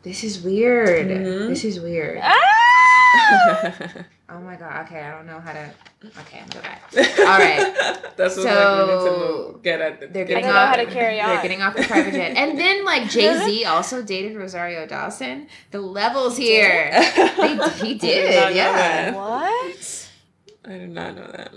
This 0.03 0.23
is 0.23 0.41
weird. 0.41 1.07
Mhm. 1.09 1.47
This 1.49 1.65
is 1.65 1.80
weird. 1.82 2.19
ah! 2.23 3.91
Oh 4.30 4.39
my 4.39 4.57
god. 4.57 4.86
Okay, 4.86 5.01
I 5.01 5.11
don't 5.11 5.25
know 5.25 5.39
how 5.39 5.53
to. 5.53 5.69
Okay, 6.19 6.41
I'm 6.41 6.47
back. 6.61 6.84
All 7.19 7.25
right. 7.25 7.73
That's 8.17 8.36
what 8.36 8.45
like 8.45 8.88
we 8.88 8.93
need 8.93 8.99
to 8.99 9.05
So, 9.05 9.51
move, 9.53 9.63
get 9.63 9.80
at. 9.80 9.99
The, 10.01 10.07
They're 10.07 10.25
getting 10.25 10.43
I 10.43 10.47
don't 10.47 10.55
know 10.55 10.65
how 10.65 10.75
to 10.75 10.86
carry 10.86 11.21
on. 11.21 11.30
They're 11.30 11.41
getting 11.41 11.61
off 11.61 11.75
the 11.75 11.84
private 11.84 12.13
jet, 12.13 12.36
and 12.36 12.59
then 12.59 12.84
like 12.84 13.09
Jay 13.09 13.38
Z 13.45 13.65
also 13.65 14.01
dated 14.01 14.36
Rosario 14.36 14.86
Dawson. 14.86 15.47
The 15.71 15.80
levels 15.80 16.36
here. 16.38 16.91
They, 16.91 17.57
he 17.75 17.93
did, 17.95 18.36
not 18.36 18.49
know 18.49 18.55
yeah. 18.55 19.13
What? 19.15 20.09
I 20.65 20.78
did 20.78 20.89
not 20.89 21.15
know 21.15 21.28
that. 21.28 21.53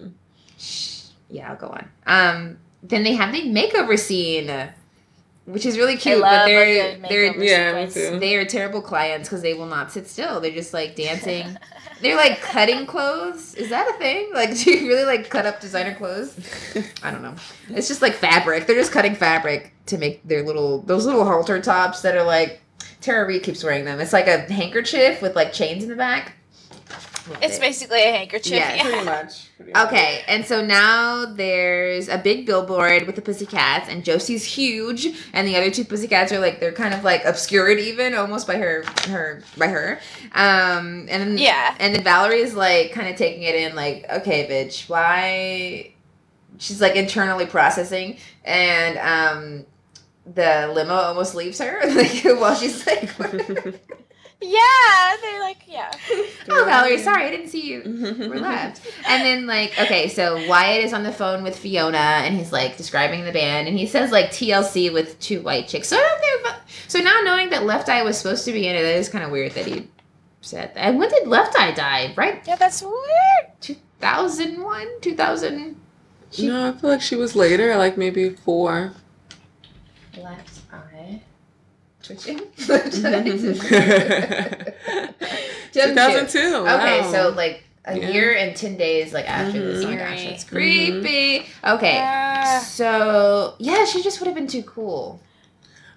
Shh. 0.59 1.07
Yeah, 1.29 1.51
I'll 1.51 1.57
go 1.57 1.69
on. 1.69 1.89
Um, 2.07 2.59
then 2.83 3.03
they 3.03 3.15
have 3.15 3.33
the 3.33 3.43
makeover 3.43 3.99
scene, 3.99 4.47
which 5.47 5.67
is 5.67 5.77
really 5.77 5.97
cute. 5.97 6.17
I 6.17 6.21
love 6.21 6.41
but 6.41 6.47
they're 6.47 7.33
good 7.33 7.41
they're 7.41 7.45
Yeah, 7.45 7.85
me 7.87 7.91
too. 7.91 8.19
they 8.19 8.37
are 8.37 8.45
terrible 8.45 8.81
clients 8.83 9.29
because 9.29 9.43
they 9.43 9.55
will 9.55 9.67
not 9.67 9.91
sit 9.93 10.07
still. 10.07 10.41
They're 10.41 10.51
just 10.53 10.73
like 10.75 10.97
dancing. 10.97 11.57
They're 12.01 12.17
like 12.17 12.41
cutting 12.41 12.87
clothes. 12.87 13.55
Is 13.57 13.69
that 13.69 13.87
a 13.87 13.93
thing? 13.99 14.31
Like, 14.33 14.57
do 14.57 14.71
you 14.71 14.89
really 14.89 15.05
like 15.05 15.29
cut 15.29 15.45
up 15.45 15.61
designer 15.61 15.95
clothes? 15.95 16.35
I 17.03 17.11
don't 17.11 17.21
know. 17.21 17.35
It's 17.69 17.89
just 17.89 18.01
like 18.01 18.15
fabric. 18.15 18.67
They're 18.67 18.75
just 18.75 18.91
cutting 18.91 19.15
fabric 19.15 19.75
to 19.87 19.99
make 19.99 20.27
their 20.27 20.43
little 20.43 20.81
those 20.81 21.05
little 21.05 21.27
halter 21.27 21.61
tops 21.61 22.01
that 22.01 22.17
are 22.17 22.25
like 22.25 22.63
Tara 23.03 23.27
Reid 23.27 23.43
keeps 23.43 23.63
wearing 23.63 23.85
them. 23.85 24.01
It's 24.01 24.15
like 24.15 24.29
a 24.29 24.51
handkerchief 24.51 25.21
with 25.21 25.37
like 25.37 25.53
chains 25.53 25.83
in 25.83 25.91
the 25.91 25.97
back. 25.97 26.37
Love 27.29 27.39
It's 27.43 27.57
it. 27.59 27.61
basically 27.61 28.03
a 28.03 28.13
handkerchief. 28.13 28.53
Yes. 28.53 28.77
Yeah. 28.77 28.83
Pretty 28.91 29.05
much. 29.05 29.49
pretty 29.57 29.73
much. 29.73 29.87
Okay, 29.89 30.23
and 30.29 30.45
so 30.45 30.65
now 30.65 31.27
there's 31.27 32.09
a 32.09 32.19
big 32.19 32.47
billboard 32.47 33.07
with 33.07 33.17
the 33.17 33.23
Pussycats, 33.23 33.89
and 33.89 34.05
Josie's 34.05 34.45
huge, 34.45 35.07
and 35.33 35.47
the 35.47 35.57
other 35.57 35.71
two 35.71 35.85
Pussycats 35.85 36.33
are 36.33 36.39
like 36.41 36.61
they're 36.61 36.73
kind 36.73 36.95
of 36.95 37.05
like 37.05 37.25
obscured 37.25 37.79
even 37.79 38.15
almost 38.15 38.47
by 38.47 38.57
her 38.57 38.85
her 39.09 39.43
by 39.59 39.67
her. 39.69 39.99
Um, 40.33 41.07
and 41.11 41.23
then 41.23 41.39
Yeah. 41.39 41.75
and 41.79 41.95
then 41.95 42.03
Valerie 42.05 42.41
is 42.41 42.55
like 42.55 42.93
kind 42.93 43.09
of 43.09 43.17
taking 43.17 43.43
it 43.43 43.55
in, 43.55 43.75
like, 43.75 44.07
okay, 44.11 44.47
bitch, 44.49 44.89
why? 44.89 45.93
She's 46.59 46.81
like 46.81 46.97
internally 46.97 47.47
processing, 47.47 48.19
and 48.45 48.99
um, 48.99 49.67
the 50.27 50.71
limo 50.75 50.95
almost 50.95 51.35
leaves 51.35 51.59
her 51.59 51.81
like 51.95 52.23
while 52.39 52.55
she's 52.55 52.87
like, 52.87 53.11
Yeah, 54.43 55.17
they're 55.21 55.41
like, 55.41 55.59
yeah. 55.67 55.91
oh 56.49 56.65
Valerie, 56.65 56.99
sorry, 56.99 57.25
I 57.25 57.31
didn't 57.31 57.49
see 57.49 57.67
you. 57.71 57.83
We're 57.85 58.37
left. 58.41 58.81
And 59.07 59.23
then 59.23 59.47
like, 59.47 59.79
okay, 59.79 60.09
so 60.09 60.47
Wyatt 60.49 60.83
is 60.83 60.93
on 60.95 61.03
the 61.03 61.13
phone 61.13 61.43
with 61.43 61.59
Fiona 61.59 61.99
and 61.99 62.35
he's 62.35 62.53
like 62.53 62.77
describing 62.79 63.25
the 63.25 63.33
band 63.33 63.69
and 63.69 63.79
he 63.79 63.87
says 63.87 64.11
like 64.11 64.27
TLC 64.31 64.93
with 64.93 65.19
two 65.21 65.43
white 65.43 65.69
chicks. 65.69 65.89
So 65.89 65.97
I 65.97 66.01
don't 66.01 66.21
think 66.21 66.31
so 66.89 66.99
now 66.99 67.21
knowing 67.23 67.51
that 67.51 67.65
Left 67.65 67.89
Eye 67.89 68.03
was 68.03 68.19
supposed 68.19 68.45
to 68.47 68.53
be 68.53 68.67
in 68.67 68.75
it, 68.75 68.83
that 68.83 68.97
is 68.97 69.09
kind 69.09 69.25
of 69.25 69.31
weird 69.31 69.53
that 69.53 69.67
he 69.67 69.89
said 70.41 70.75
that. 70.75 70.81
And 70.81 70.99
when 70.99 71.09
did 71.09 71.29
Left 71.29 71.57
Eye 71.59 71.73
die? 71.73 72.15
Right? 72.17 72.43
Yeah, 72.47 72.57
that's 72.57 72.83
weird. 72.83 73.53
2001, 73.61 74.89
2000. 75.01 75.77
No, 76.41 76.69
I 76.69 76.73
feel 76.73 76.91
like 76.91 77.01
she 77.01 77.17
was 77.17 77.37
later, 77.37 77.77
like 77.77 77.97
maybe 77.97 78.31
four. 78.31 78.93
Left 80.17 80.49
Eye. 80.49 80.50
Twitching. 82.17 82.39
2002. 85.73 86.39
Okay, 86.39 87.01
wow. 87.01 87.11
so 87.13 87.29
like 87.31 87.65
a 87.85 87.99
Yeah. 87.99 88.09
year 88.11 88.37
and 88.37 88.57
10 88.57 88.77
days 88.77 89.13
like 89.13 89.29
after 89.29 89.59
this. 89.61 89.85
Oh 89.85 89.91
my 89.91 89.97
gosh, 89.97 90.25
that's 90.25 90.45
creepy. 90.45 91.41
Mm-hmm. 91.41 91.69
Okay. 91.77 91.95
Yeah. 91.95 92.61
So 92.61 93.55
yeah, 93.59 93.85
she 93.85 94.03
just 94.03 94.21
would 94.21 94.27
have 94.27 94.35
been 94.37 94.47
too 94.47 94.63
cool. 94.63 95.21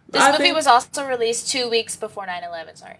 This 0.09 0.21
I 0.21 0.31
movie 0.31 0.43
think 0.43 0.55
was 0.55 0.67
also 0.67 1.07
released 1.07 1.49
two 1.49 1.69
weeks 1.69 1.95
before 1.95 2.25
9-11, 2.27 2.77
sorry. 2.77 2.97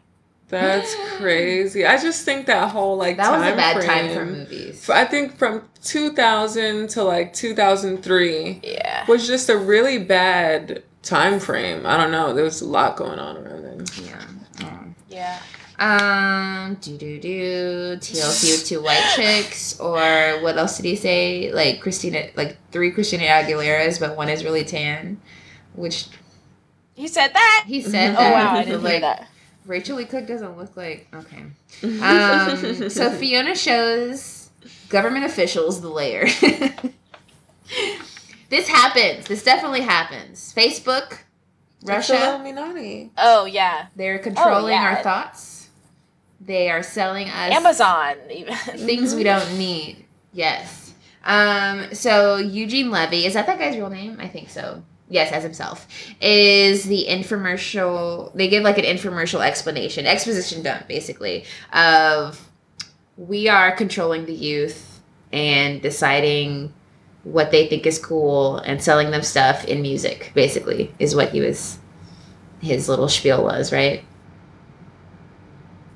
That's 0.50 0.94
crazy. 1.18 1.86
I 1.86 1.98
just 1.98 2.26
think 2.26 2.48
that 2.48 2.72
whole 2.72 2.98
like 2.98 3.18
That 3.18 3.32
was 3.32 3.42
a 3.42 3.46
time 3.50 3.58
bad 3.58 3.82
time 3.84 4.14
for 4.14 4.26
movies. 4.26 4.90
I 4.90 5.06
think 5.06 5.38
from 5.38 5.68
2000 5.84 6.90
to 6.90 7.04
like 7.04 7.34
2003 7.34 8.62
Yeah. 8.64 9.06
was 9.08 9.28
just 9.28 9.50
a 9.50 9.58
really 9.58 9.98
bad 10.00 10.84
time 11.04 11.40
frame. 11.40 11.86
I 11.86 11.98
don't 11.98 12.12
know. 12.12 12.34
There 12.34 12.44
was 12.44 12.62
a 12.62 12.66
lot 12.68 12.98
going 12.98 13.20
on 13.20 13.38
around 13.38 13.64
then. 13.64 13.86
Yeah. 14.04 14.22
Um, 14.68 14.96
Yeah. 15.10 15.40
Um, 15.80 16.76
do 16.82 16.98
do 16.98 17.20
do 17.20 17.98
TLC 17.98 18.52
with 18.52 18.66
two 18.66 18.82
white 18.82 19.12
chicks, 19.16 19.80
or 19.80 20.40
what 20.42 20.56
else 20.58 20.78
did 20.78 20.86
he 20.86 20.96
say? 20.96 21.52
Like 21.52 21.82
Christina, 21.82 22.28
like 22.36 22.58
three 22.72 22.92
Christina 22.92 23.24
Aguileras, 23.24 24.00
but 24.00 24.16
one 24.16 24.30
is 24.30 24.44
really 24.44 24.64
tan, 24.64 25.20
which 25.76 26.08
He 26.94 27.08
said 27.08 27.34
that? 27.34 27.66
he 27.68 27.82
said 27.82 28.12
Oh, 28.12 28.20
that. 28.20 28.34
wow, 28.34 28.52
I 28.54 28.64
didn't 28.64 28.82
hear 28.82 28.90
like, 28.92 29.02
that. 29.02 29.28
Rachael 29.66 29.96
Leigh 29.98 30.06
Cook 30.06 30.28
doesn't 30.28 30.58
look 30.58 30.78
like 30.78 31.08
okay. 31.14 31.44
Um, 32.02 32.90
so 32.90 33.10
Fiona 33.10 33.56
shows 33.56 34.52
government 34.90 35.26
officials 35.26 35.82
the 35.82 35.90
layer. 35.90 36.28
this 38.54 38.68
happens. 38.68 39.26
This 39.26 39.44
definitely 39.44 39.82
happens. 39.82 40.54
Facebook, 40.56 41.18
Russia, 41.84 42.36
Illuminati. 42.36 43.12
Oh, 43.18 43.46
yeah. 43.46 43.88
they're 43.96 44.20
controlling 44.20 44.74
yeah. 44.74 44.84
our 44.84 45.02
thoughts. 45.02 45.70
They 46.40 46.70
are 46.70 46.84
selling 46.84 47.30
us 47.30 47.52
Amazon, 47.52 48.16
even. 48.30 48.54
things 48.54 49.16
we 49.16 49.24
don't 49.24 49.58
need. 49.58 50.06
Yes. 50.34 50.94
Um, 51.24 51.96
so 51.96 52.36
Eugene 52.38 52.92
Levy, 52.92 53.26
is 53.26 53.34
that 53.34 53.48
that 53.48 53.58
guy's 53.58 53.76
real 53.76 53.90
name? 53.90 54.18
I 54.20 54.28
think 54.28 54.50
so. 54.50 54.84
Yes, 55.10 55.32
as 55.32 55.42
himself. 55.42 55.88
Is 56.22 56.84
the 56.84 57.08
infomercial 57.10 58.34
they 58.34 58.50
give 58.50 58.64
like 58.64 58.78
an 58.78 58.86
infomercial 58.86 59.46
explanation, 59.46 60.06
exposition 60.06 60.62
dump 60.62 60.88
basically, 60.88 61.46
of 61.72 62.50
we 63.18 63.48
are 63.48 63.72
controlling 63.72 64.26
the 64.26 64.34
youth 64.34 65.02
and 65.32 65.82
deciding 65.82 66.74
what 67.24 67.52
they 67.52 67.68
think 67.68 67.86
is 67.86 68.00
cool 68.00 68.58
and 68.58 68.82
selling 68.84 69.12
them 69.12 69.24
stuff 69.24 69.66
in 69.66 69.82
music, 69.82 70.32
basically, 70.36 70.94
is 71.00 71.16
what 71.16 71.30
he 71.32 71.42
was 71.42 71.80
his 72.62 72.88
little 72.90 73.10
spiel 73.10 73.44
was, 73.44 73.72
right? 73.72 74.04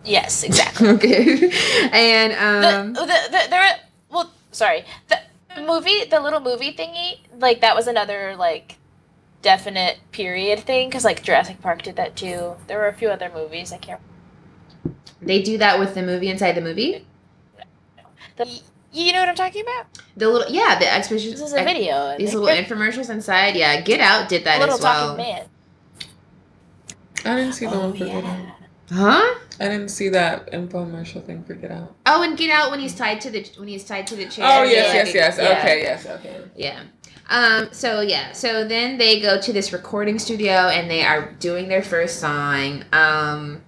Yes, 0.04 0.44
exactly. 0.44 0.88
okay. 0.96 1.52
and 1.92 2.34
um 2.34 2.94
the, 2.94 3.00
the, 3.02 3.20
the, 3.32 3.48
there, 3.50 3.80
well, 4.10 4.32
sorry. 4.52 4.86
The 5.10 5.20
movie, 5.62 6.06
the 6.10 6.20
little 6.20 6.40
movie 6.40 6.74
thingy, 6.74 7.20
like, 7.40 7.62
that 7.62 7.76
was 7.76 7.88
another, 7.88 8.36
like, 8.36 8.78
definite 9.42 10.00
period 10.12 10.60
thing, 10.62 10.90
because, 10.90 11.04
like, 11.04 11.24
Jurassic 11.24 11.62
Park 11.62 11.82
did 11.82 11.96
that 11.96 12.16
too. 12.16 12.56
There 12.68 12.78
were 12.78 12.88
a 12.88 12.94
few 12.94 13.10
other 13.10 13.32
movies, 13.34 13.72
I 13.74 13.78
can't 13.78 14.02
They 15.22 15.42
do 15.42 15.58
that 15.58 15.80
with 15.80 15.96
the 15.96 16.04
movie 16.04 16.30
inside 16.30 16.54
the 16.54 16.62
movie. 16.62 17.06
the, 18.38 18.62
You 18.98 19.14
know 19.14 19.20
what 19.20 19.30
I'm 19.30 19.36
talking 19.36 19.62
about? 19.62 19.86
The 20.16 20.28
little 20.28 20.52
yeah, 20.52 20.80
the 20.80 20.92
exposition. 20.92 21.32
This 21.32 21.42
is 21.42 21.54
a 21.54 21.64
video. 21.64 22.10
and 22.10 22.20
These 22.20 22.34
little 22.34 22.50
infomercials 22.50 23.10
inside. 23.12 23.56
Yeah, 23.56 23.80
Get 23.82 24.00
Out 24.00 24.28
did 24.28 24.44
that 24.46 24.58
a 24.58 24.60
little 24.62 24.76
as 24.76 24.82
well. 24.82 25.16
talking 25.18 25.24
man. 25.34 25.46
I 27.26 27.36
didn't 27.36 27.54
see 27.54 27.66
the 27.68 27.76
Oh, 27.76 27.80
one 27.82 27.94
for 27.94 28.06
Get 28.06 28.24
Out. 28.24 28.48
Huh? 28.90 29.36
I 29.60 29.66
didn't 29.68 29.90
see 29.90 30.10
that 30.10 30.52
infomercial 30.52 31.24
thing 31.24 31.44
for 31.44 31.54
Get 31.54 31.72
Out. 31.72 31.96
Oh, 32.06 32.24
and 32.24 32.38
Get 32.38 32.50
Out 32.50 32.72
when 32.72 32.80
he's 32.80 32.96
tied 32.96 33.22
to 33.22 33.30
the 33.30 33.48
when 33.58 33.68
he's 33.68 33.84
tied 33.84 34.08
to 34.08 34.16
the 34.16 34.26
chair. 34.28 34.46
Oh 34.48 34.64
yes, 34.64 34.94
Yeah. 34.94 35.04
yes, 35.04 35.14
yes. 35.14 35.38
Yeah. 35.38 35.60
Okay, 35.60 35.82
yes, 35.82 36.06
okay. 36.08 36.42
Yeah. 36.56 36.80
Um, 37.30 37.70
so 37.72 38.02
yeah, 38.02 38.32
so 38.32 38.68
then 38.68 38.98
they 38.98 39.20
go 39.20 39.40
to 39.40 39.54
this 39.54 39.74
recording 39.74 40.18
studio 40.18 40.54
and 40.70 40.90
they 40.90 41.04
are 41.04 41.34
doing 41.40 41.68
their 41.68 41.84
first 41.84 42.20
song. 42.20 42.84
Um, 42.94 43.62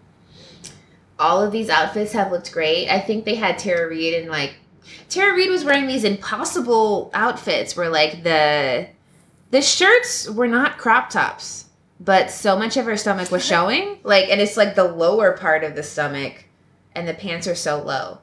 all 1.20 1.44
of 1.44 1.52
these 1.52 1.70
outfits 1.70 2.14
have 2.14 2.32
looked 2.32 2.52
great. 2.54 2.88
I 2.90 3.00
think 3.02 3.26
they 3.26 3.36
had 3.36 3.60
Tara 3.60 3.88
Reid 3.90 4.14
and 4.22 4.32
like 4.32 4.56
Tara 5.10 5.36
Reid 5.36 5.50
was 5.50 5.64
wearing 5.64 5.88
these 5.88 6.04
impossible 6.04 7.10
outfits 7.14 7.76
where 7.76 7.90
like 7.90 8.24
the 8.24 8.88
the 9.52 9.62
shirts 9.62 10.30
were 10.30 10.48
not 10.48 10.78
crop 10.78 11.10
tops, 11.10 11.66
but 12.00 12.30
so 12.30 12.58
much 12.58 12.78
of 12.78 12.86
her 12.86 12.96
stomach 12.98 13.32
was 13.32 13.46
showing. 13.54 14.00
Like 14.04 14.30
and 14.30 14.40
it's 14.42 14.58
like 14.58 14.76
the 14.76 14.84
lower 14.86 15.34
part 15.38 15.64
of 15.64 15.76
the 15.76 15.84
stomach 15.84 16.46
and 16.96 17.08
the 17.08 17.14
pants 17.14 17.48
are 17.48 17.56
so 17.56 17.82
low. 17.82 18.20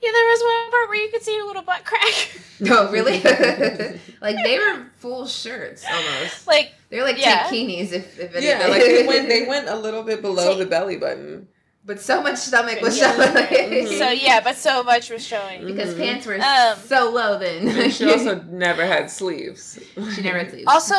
Yeah, 0.00 0.12
there 0.12 0.24
was 0.26 0.40
one 0.42 0.70
part 0.70 0.88
where 0.88 0.98
you 1.04 1.10
could 1.10 1.22
see 1.22 1.36
a 1.40 1.44
little 1.44 1.62
butt 1.62 1.84
crack. 1.84 2.40
No, 2.58 2.90
really? 2.90 3.20
like 4.22 4.36
they 4.42 4.58
were 4.58 4.86
full 4.96 5.26
shirts 5.26 5.84
almost. 5.84 6.46
like, 6.46 6.72
They're 6.88 7.04
like 7.04 7.18
Yeah. 7.18 7.44
tankinis, 7.50 7.92
if, 7.92 8.18
if 8.18 8.34
anything. 8.34 8.44
Yeah, 8.44 8.68
like 8.68 8.80
they 8.80 9.06
went 9.06 9.28
they 9.28 9.44
went 9.46 9.68
a 9.68 9.76
little 9.76 10.02
bit 10.02 10.22
below 10.22 10.56
the 10.56 10.64
belly 10.64 10.96
button. 10.96 11.48
But 11.86 12.00
so 12.00 12.20
much 12.20 12.36
stomach 12.38 12.80
was 12.80 12.98
Yeah. 12.98 13.14
showing. 13.14 13.86
Mhm. 13.86 13.98
so 13.98 14.10
yeah, 14.10 14.40
but 14.40 14.56
so 14.56 14.82
much 14.82 15.08
was 15.08 15.24
showing. 15.24 15.64
because 15.64 15.94
Mhm. 15.94 15.98
pants 15.98 16.26
were 16.26 16.34
Um, 16.40 16.76
so 16.86 17.10
low 17.10 17.38
then. 17.38 17.68
And 17.78 17.94
she 17.94 18.10
also 18.10 18.40
never 18.50 18.84
had 18.84 19.10
sleeves. 19.10 19.78
she 20.14 20.22
never 20.22 20.38
had 20.38 20.50
sleeves. 20.50 20.66
Also, 20.66 20.94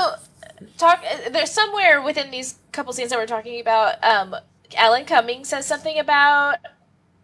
talk. 0.77 1.03
There's 1.29 1.51
somewhere 1.51 2.01
within 2.01 2.31
these 2.31 2.55
couple 2.71 2.93
scenes 2.93 3.09
that 3.09 3.19
we're 3.19 3.25
talking 3.27 3.59
about. 3.59 4.01
Um, 4.03 4.35
Alan 4.75 5.03
Cummings 5.05 5.49
says 5.49 5.65
something 5.65 5.99
about 5.99 6.57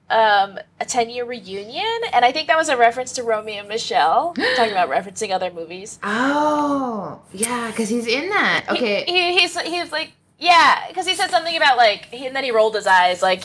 um, 0.09 0.59
a 0.80 0.86
10 0.86 1.09
year 1.09 1.24
reunion, 1.26 2.01
and 2.11 2.24
I 2.26 2.32
think 2.32 2.47
that 2.49 2.57
was 2.57 2.70
a 2.70 2.78
reference 2.78 3.14
to 3.14 3.24
Romy 3.24 3.57
and 3.57 3.68
Michele, 3.68 4.34
talking 4.55 4.72
about 4.74 4.89
referencing 4.89 5.32
other 5.32 5.49
movies. 5.49 5.97
Oh, 6.03 7.20
yeah, 7.32 7.68
because 7.72 7.89
he's 7.89 8.05
in 8.05 8.30
that. 8.30 8.66
He- 8.70 8.76
Okay. 8.76 9.03
he, 9.07 9.39
he's 9.39 9.59
he's 9.61 9.91
like 9.91 10.11
yeah, 10.43 10.87
because 10.87 11.07
he 11.07 11.15
said 11.15 11.29
something 11.29 11.55
about 11.55 11.77
like, 11.77 12.05
he, 12.05 12.25
and 12.27 12.35
then 12.35 12.43
he 12.43 12.51
rolled 12.51 12.75
his 12.75 12.87
eyes 12.87 13.21
like. 13.21 13.43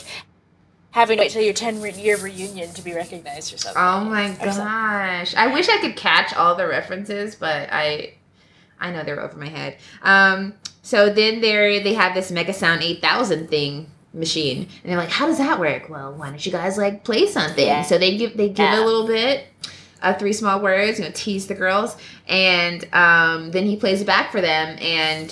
having 0.91 1.17
to 1.17 1.23
wait 1.23 1.31
till 1.31 1.43
your 1.43 1.53
10 1.53 1.81
re- 1.81 1.91
year 1.93 2.17
reunion 2.17 2.73
to 2.73 2.81
be 2.81 2.93
recognized 2.93 3.53
or 3.53 3.57
something. 3.57 3.81
Oh 3.81 4.03
my 4.05 4.31
Or 4.31 4.35
something. 4.51 4.63
gosh. 4.65 5.35
I 5.35 5.47
wish 5.53 5.69
I 5.69 5.77
could 5.81 5.95
catch 5.95 6.33
all 6.33 6.55
the 6.55 6.67
references, 6.67 7.35
but 7.35 7.69
I 7.71 8.13
I 8.79 8.91
know 8.91 9.03
they're 9.03 9.21
over 9.21 9.37
my 9.37 9.49
head. 9.49 9.77
Um 10.01 10.55
so 10.81 11.09
then 11.11 11.41
they 11.41 11.79
they 11.83 11.93
have 11.93 12.15
this 12.15 12.31
Mega 12.31 12.53
Sound 12.53 12.81
8000 12.81 13.49
thing 13.49 13.91
machine 14.13 14.67
and 14.83 14.91
they're 14.91 14.97
like 14.97 15.09
how 15.11 15.27
does 15.27 15.37
that 15.37 15.59
work 15.59 15.87
well 15.87 16.11
why 16.13 16.29
don't 16.31 16.43
you 16.43 16.51
guys 16.51 16.79
like 16.79 17.03
play 17.03 17.27
something 17.27 17.67
Yeah. 17.67 17.83
so 17.83 17.99
they 17.99 18.17
give 18.17 18.35
they 18.35 18.49
give 18.49 18.57
Yeah. 18.65 18.79
a 18.79 18.83
little 18.83 19.05
bit 19.05 19.45
uh, 20.01 20.15
three 20.15 20.33
small 20.33 20.59
words 20.59 20.97
you 20.97 21.05
know 21.05 21.11
tease 21.13 21.45
the 21.45 21.53
girls 21.53 21.95
and 22.27 22.83
um 22.91 23.51
then 23.51 23.65
he 23.67 23.75
plays 23.75 24.01
it 24.01 24.05
back 24.07 24.31
for 24.31 24.41
them 24.41 24.75
and 24.81 25.29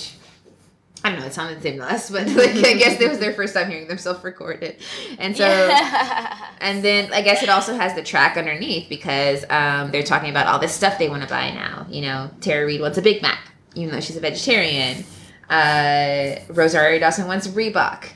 I 1.08 1.12
don't 1.12 1.20
know, 1.20 1.26
it 1.26 1.32
sounded 1.34 1.58
the 1.58 1.62
same 1.62 1.78
to 1.78 1.84
us, 1.84 2.10
but 2.10 2.26
like 2.28 2.56
I 2.64 2.74
guess 2.74 3.00
it 3.00 3.08
was 3.08 3.18
their 3.18 3.32
first 3.32 3.54
time 3.54 3.70
hearing 3.70 3.88
themselves 3.88 4.22
recorded. 4.22 4.76
And 5.18 5.36
so 5.36 5.46
Yeah. 5.46 6.46
and 6.60 6.84
then 6.84 7.12
I 7.12 7.22
guess 7.22 7.42
it 7.42 7.48
also 7.48 7.74
has 7.74 7.94
the 7.94 8.02
track 8.02 8.36
underneath 8.36 8.88
because 8.88 9.44
um, 9.50 9.90
they're 9.90 10.02
talking 10.02 10.30
about 10.30 10.46
all 10.46 10.58
this 10.58 10.72
stuff 10.72 10.98
they 10.98 11.08
want 11.08 11.22
to 11.22 11.28
buy 11.28 11.50
now. 11.50 11.86
You 11.88 12.02
know, 12.02 12.30
Tara 12.40 12.66
Reid 12.66 12.80
wants 12.80 12.98
a 12.98 13.02
Big 13.02 13.22
Mac, 13.22 13.40
even 13.74 13.92
though 13.92 14.00
she's 14.00 14.16
a 14.16 14.20
vegetarian. 14.20 15.04
Uh, 15.48 16.36
Rosario 16.48 16.98
Dawson 17.00 17.26
wants 17.26 17.48
Reebok. 17.48 18.10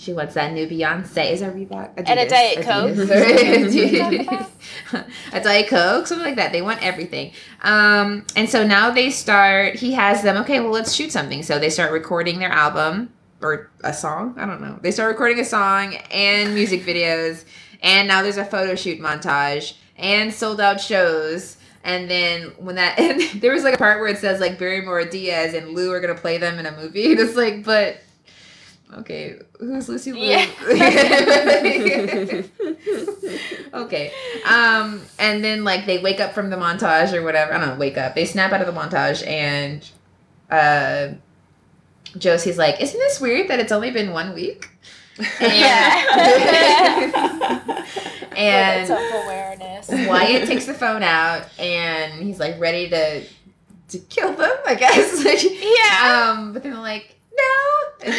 She 0.00 0.14
wants 0.14 0.32
that 0.32 0.54
new 0.54 0.66
Beyonce. 0.66 1.30
Is 1.30 1.40
that 1.40 1.54
Reebok? 1.54 1.90
And 1.98 2.08
a 2.08 2.24
Adidas. 2.24 2.28
Diet 2.30 2.64
Coke. 2.64 2.94
Adidas. 2.96 4.48
a 5.34 5.40
Diet 5.42 5.68
Coke, 5.68 6.06
something 6.06 6.26
like 6.26 6.36
that. 6.36 6.52
They 6.52 6.62
want 6.62 6.82
everything. 6.82 7.32
Um, 7.60 8.24
and 8.34 8.48
so 8.48 8.66
now 8.66 8.90
they 8.90 9.10
start, 9.10 9.74
he 9.74 9.92
has 9.92 10.22
them, 10.22 10.38
okay, 10.38 10.58
well, 10.60 10.70
let's 10.70 10.94
shoot 10.94 11.12
something. 11.12 11.42
So 11.42 11.58
they 11.58 11.68
start 11.68 11.92
recording 11.92 12.38
their 12.38 12.50
album 12.50 13.12
or 13.42 13.70
a 13.84 13.92
song. 13.92 14.36
I 14.38 14.46
don't 14.46 14.62
know. 14.62 14.78
They 14.80 14.90
start 14.90 15.10
recording 15.10 15.38
a 15.38 15.44
song 15.44 15.96
and 16.10 16.54
music 16.54 16.82
videos. 16.82 17.44
And 17.82 18.08
now 18.08 18.22
there's 18.22 18.38
a 18.38 18.44
photo 18.46 18.74
shoot 18.76 19.00
montage 19.00 19.74
and 19.98 20.32
sold 20.32 20.62
out 20.62 20.80
shows. 20.80 21.58
And 21.84 22.10
then 22.10 22.52
when 22.56 22.76
that, 22.76 22.98
and 22.98 23.20
there 23.42 23.52
was 23.52 23.64
like 23.64 23.74
a 23.74 23.78
part 23.78 24.00
where 24.00 24.08
it 24.08 24.16
says 24.16 24.40
like 24.40 24.58
Barrymore 24.58 25.04
Diaz 25.04 25.52
and 25.52 25.74
Liu 25.74 25.92
are 25.92 26.00
going 26.00 26.14
to 26.14 26.20
play 26.20 26.38
them 26.38 26.58
in 26.58 26.64
a 26.64 26.72
movie. 26.72 27.10
And 27.12 27.20
it's 27.20 27.36
like, 27.36 27.64
but 27.64 27.98
okay, 28.98 29.38
who's 29.58 29.88
Lucy 29.88 30.12
Liu? 30.12 30.22
Yeah. 30.22 30.46
okay. 33.74 34.12
Um, 34.44 35.02
and 35.18 35.44
then 35.44 35.64
like 35.64 35.86
they 35.86 35.98
wake 35.98 36.20
up 36.20 36.34
from 36.34 36.50
the 36.50 36.56
montage 36.56 37.12
or 37.12 37.22
whatever. 37.22 37.54
I 37.54 37.58
don't 37.58 37.68
know, 37.68 37.74
wake 37.76 37.98
up. 37.98 38.14
They 38.14 38.24
snap 38.24 38.52
out 38.52 38.60
of 38.60 38.66
the 38.66 38.72
montage 38.78 39.26
and 39.26 39.88
uh 40.50 41.14
Josie's 42.18 42.58
like, 42.58 42.80
Isn't 42.80 42.98
this 42.98 43.20
weird 43.20 43.48
that 43.48 43.60
it's 43.60 43.72
only 43.72 43.90
been 43.90 44.12
one 44.12 44.34
week? 44.34 44.68
Yeah. 45.40 46.64
and 48.36 48.86
self 48.86 49.24
awareness. 49.24 49.88
Wyatt 49.90 50.48
takes 50.48 50.66
the 50.66 50.74
phone 50.74 51.02
out 51.02 51.46
and 51.58 52.22
he's 52.22 52.40
like 52.40 52.58
ready 52.58 52.88
to 52.90 53.24
to 53.88 53.98
kill 53.98 54.32
them, 54.34 54.56
I 54.66 54.74
guess. 54.74 55.24
Yeah. 55.60 56.32
Um, 56.32 56.52
but 56.52 56.62
then 56.62 56.80
like, 56.80 57.16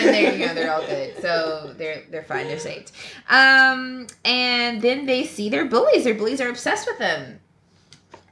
then 0.05 0.13
they're 0.13 0.35
you 0.35 0.45
know 0.47 0.53
they're 0.53 0.73
all 0.73 0.85
good, 0.85 1.21
so 1.21 1.73
they're 1.77 2.03
they're 2.09 2.23
fine, 2.23 2.47
they're 2.47 2.59
saved. 2.59 2.91
Um, 3.29 4.07
and 4.25 4.81
then 4.81 5.05
they 5.05 5.25
see 5.25 5.49
their 5.49 5.65
bullies. 5.65 6.03
Their 6.03 6.15
bullies 6.15 6.41
are 6.41 6.49
obsessed 6.49 6.87
with 6.87 6.97
them. 6.99 7.39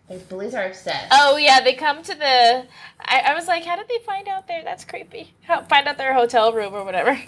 Their 0.08 0.20
bullies 0.20 0.56
are 0.56 0.66
obsessed. 0.66 1.08
Oh 1.12 1.38
yeah, 1.38 1.62
they 1.62 1.74
come 1.74 2.02
to 2.04 2.16
the. 2.16 2.66
I, 3.02 3.20
I 3.28 3.34
was 3.36 3.48
like, 3.48 3.64
how 3.64 3.76
did 3.76 3.88
they 3.88 4.00
find 4.06 4.28
out 4.28 4.48
there? 4.48 4.64
That's 4.64 4.84
creepy. 4.84 5.34
How, 5.42 5.62
find 5.64 5.88
out 5.88 5.98
their 5.98 6.14
hotel 6.14 6.52
room 6.52 6.74
or 6.74 6.84
whatever. 6.84 7.20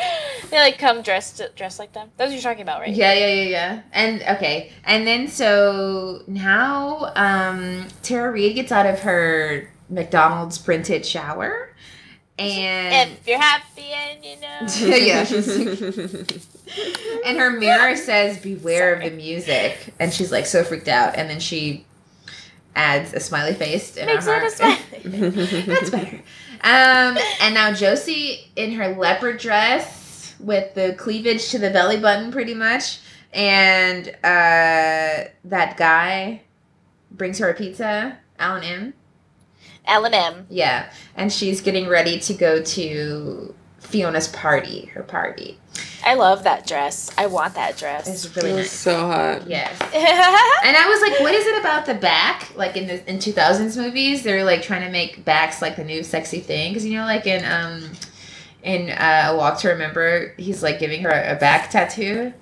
they 0.50 0.58
like 0.58 0.78
come 0.78 1.02
dressed 1.02 1.42
dressed 1.56 1.78
like 1.78 1.92
them. 1.92 2.10
That's 2.16 2.30
what 2.30 2.34
you're 2.34 2.42
talking 2.42 2.62
about, 2.62 2.80
right? 2.80 2.94
Yeah, 2.94 3.12
yeah, 3.12 3.26
yeah, 3.26 3.48
yeah. 3.48 3.82
And 3.92 4.22
okay, 4.36 4.72
and 4.84 5.06
then 5.06 5.28
so 5.28 6.22
now 6.26 7.12
um, 7.14 7.88
Tara 8.02 8.32
Reid 8.32 8.54
gets 8.54 8.72
out 8.72 8.86
of 8.86 9.00
her 9.00 9.70
McDonald's 9.90 10.58
printed 10.58 11.04
shower, 11.04 11.69
and 12.40 13.12
If 13.12 13.28
you're 13.28 13.38
happy 13.38 13.92
and 13.92 14.24
you 14.24 14.36
know. 14.40 14.60
yeah, 14.96 15.24
and 17.26 17.38
her 17.38 17.50
mirror 17.50 17.96
says 17.96 18.38
"Beware 18.38 18.94
of 18.94 19.02
the 19.02 19.10
music," 19.10 19.94
and 19.98 20.12
she's 20.12 20.32
like 20.32 20.46
so 20.46 20.62
freaked 20.64 20.88
out, 20.88 21.16
and 21.16 21.28
then 21.28 21.40
she 21.40 21.84
adds 22.74 23.12
a 23.12 23.20
smiley 23.20 23.54
face 23.54 23.96
in 23.96 24.06
Makes 24.06 24.26
her 24.26 24.38
heart. 24.38 24.52
smiley. 24.52 25.20
That's 25.62 25.90
better. 25.90 26.16
Um, 26.62 27.18
and 27.40 27.54
now 27.54 27.72
Josie 27.72 28.50
in 28.54 28.72
her 28.72 28.94
leopard 28.94 29.38
dress 29.38 30.34
with 30.38 30.74
the 30.74 30.94
cleavage 30.98 31.50
to 31.50 31.58
the 31.58 31.70
belly 31.70 31.98
button, 31.98 32.30
pretty 32.30 32.54
much, 32.54 33.00
and 33.32 34.08
uh, 34.22 35.24
that 35.44 35.76
guy 35.76 36.42
brings 37.10 37.38
her 37.38 37.50
a 37.50 37.54
pizza, 37.54 38.18
Alan 38.38 38.62
M. 38.62 38.94
L 39.90 40.04
and 40.06 40.14
M. 40.14 40.46
Yeah, 40.48 40.90
and 41.16 41.32
she's 41.32 41.60
getting 41.60 41.88
ready 41.88 42.18
to 42.20 42.34
go 42.34 42.62
to 42.62 43.54
Fiona's 43.80 44.28
party, 44.28 44.86
her 44.94 45.02
party. 45.02 45.58
I 46.04 46.14
love 46.14 46.44
that 46.44 46.66
dress. 46.66 47.10
I 47.18 47.26
want 47.26 47.54
that 47.54 47.76
dress. 47.76 48.08
It's 48.08 48.24
It 48.24 48.36
really 48.36 48.52
was 48.52 48.60
nice. 48.62 48.72
so 48.72 48.96
hot. 49.06 49.46
Yes. 49.46 49.78
And 50.62 50.76
I 50.76 50.86
was 50.88 51.00
like, 51.00 51.20
what 51.20 51.34
is 51.34 51.46
it 51.46 51.58
about 51.60 51.86
the 51.86 51.94
back? 51.94 52.54
Like 52.56 52.76
in 52.76 52.86
the 52.86 53.08
in 53.10 53.18
2000s 53.18 53.76
movies, 53.76 54.22
they're 54.22 54.44
like 54.44 54.62
trying 54.62 54.82
to 54.82 54.90
make 54.90 55.24
backs 55.24 55.60
like 55.62 55.76
the 55.76 55.84
new 55.84 56.02
sexy 56.02 56.40
thing. 56.40 56.72
Because, 56.72 56.84
you 56.86 56.96
know, 56.98 57.04
like 57.04 57.26
in 57.26 57.44
um 57.44 57.90
in 58.62 58.90
uh, 58.90 59.28
A 59.30 59.36
Walk 59.36 59.58
to 59.60 59.68
Remember, 59.68 60.34
he's 60.36 60.62
like 60.62 60.78
giving 60.78 61.02
her 61.02 61.10
a 61.10 61.34
back 61.36 61.70
tattoo. 61.70 62.32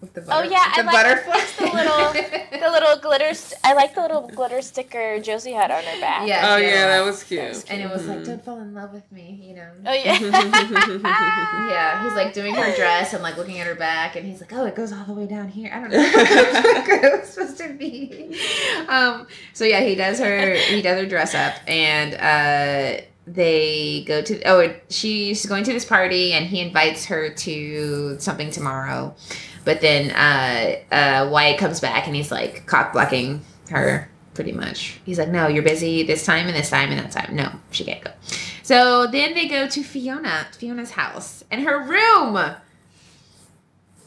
With 0.00 0.14
the 0.14 0.24
Oh, 0.30 0.42
yeah, 0.42 0.72
the 0.74 0.80
I 0.80 0.82
like 0.82 0.94
butterfly. 0.94 1.40
the 1.58 1.74
little- 1.76 2.12
the 2.60 2.70
little 2.70 2.96
glitter. 3.00 3.34
St- 3.34 3.60
I 3.64 3.74
like 3.74 3.94
the 3.94 4.00
little 4.00 4.28
glitter 4.28 4.62
sticker 4.62 5.20
Josie 5.20 5.52
had 5.52 5.70
on 5.70 5.82
her 5.82 6.00
back. 6.00 6.26
Yeah. 6.26 6.54
Oh 6.54 6.58
she 6.58 6.64
had 6.64 6.72
yeah, 6.72 6.84
a- 6.84 6.88
that 6.88 7.04
was 7.04 7.22
cute. 7.22 7.64
and 7.70 7.80
it 7.82 7.90
was 7.90 8.06
like, 8.06 8.18
Mhm. 8.20 8.26
don't 8.26 8.44
fall 8.44 8.60
in 8.60 8.72
love 8.74 8.92
with 8.92 9.10
me, 9.12 9.40
you 9.42 9.54
know. 9.56 9.68
Oh 9.86 9.92
yeah. 9.92 10.18
Yeah, 11.70 12.02
he's 12.04 12.14
like 12.14 12.32
doing 12.32 12.54
her 12.54 12.74
dress 12.76 13.12
and 13.14 13.22
like 13.22 13.36
looking 13.36 13.58
at 13.60 13.66
her 13.66 13.74
back, 13.74 14.16
and 14.16 14.26
he's 14.26 14.40
like, 14.40 14.52
"Oh, 14.52 14.64
it 14.66 14.74
goes 14.74 14.92
all 14.92 15.04
the 15.04 15.12
way 15.12 15.26
down 15.26 15.48
here." 15.48 15.70
I 15.72 15.80
don't 15.80 15.90
know 15.90 15.98
what 15.98 17.04
it 17.04 17.20
was 17.20 17.28
supposed 17.28 17.58
to 17.58 17.68
be. 17.74 18.36
Um, 18.88 19.26
so 19.52 19.64
yeah, 19.64 19.80
he 19.80 19.94
does 19.94 20.18
her 20.18 20.54
he 20.54 20.82
does 20.82 21.00
her 21.00 21.06
dress 21.06 21.34
up, 21.34 21.54
and 21.66 22.14
uh, 22.14 23.02
they 23.34 24.04
go 24.06 24.22
to 24.22 24.42
oh, 24.42 24.74
she's 24.88 25.46
going 25.46 25.64
to 25.64 25.72
this 25.72 25.84
party, 25.84 26.32
and 26.32 26.46
he 26.46 26.60
invites 26.60 27.06
her 27.06 27.30
to 27.30 28.18
something 28.18 28.50
tomorrow, 28.50 29.14
but 29.64 29.80
then 29.80 30.10
uh, 30.10 30.94
uh, 30.94 31.30
Wyatt 31.30 31.58
comes 31.58 31.80
back, 31.80 32.06
and 32.06 32.16
he's 32.16 32.30
like 32.30 32.66
cock 32.66 32.92
blocking 32.92 33.42
her 33.70 34.10
pretty 34.34 34.52
much. 34.52 35.00
He's 35.04 35.18
like, 35.18 35.28
"No, 35.28 35.46
you're 35.46 35.62
busy 35.62 36.02
this 36.02 36.24
time 36.24 36.46
and 36.46 36.56
this 36.56 36.70
time 36.70 36.90
and 36.90 37.00
that 37.00 37.12
time. 37.12 37.36
No, 37.36 37.52
she 37.70 37.84
can't 37.84 38.02
go." 38.02 38.10
So 38.62 39.06
then 39.06 39.34
they 39.34 39.48
go 39.48 39.68
to 39.68 39.82
Fiona, 39.82 40.46
Fiona's 40.56 40.92
house, 40.92 41.44
and 41.50 41.62
her 41.62 41.82
room. 41.82 42.54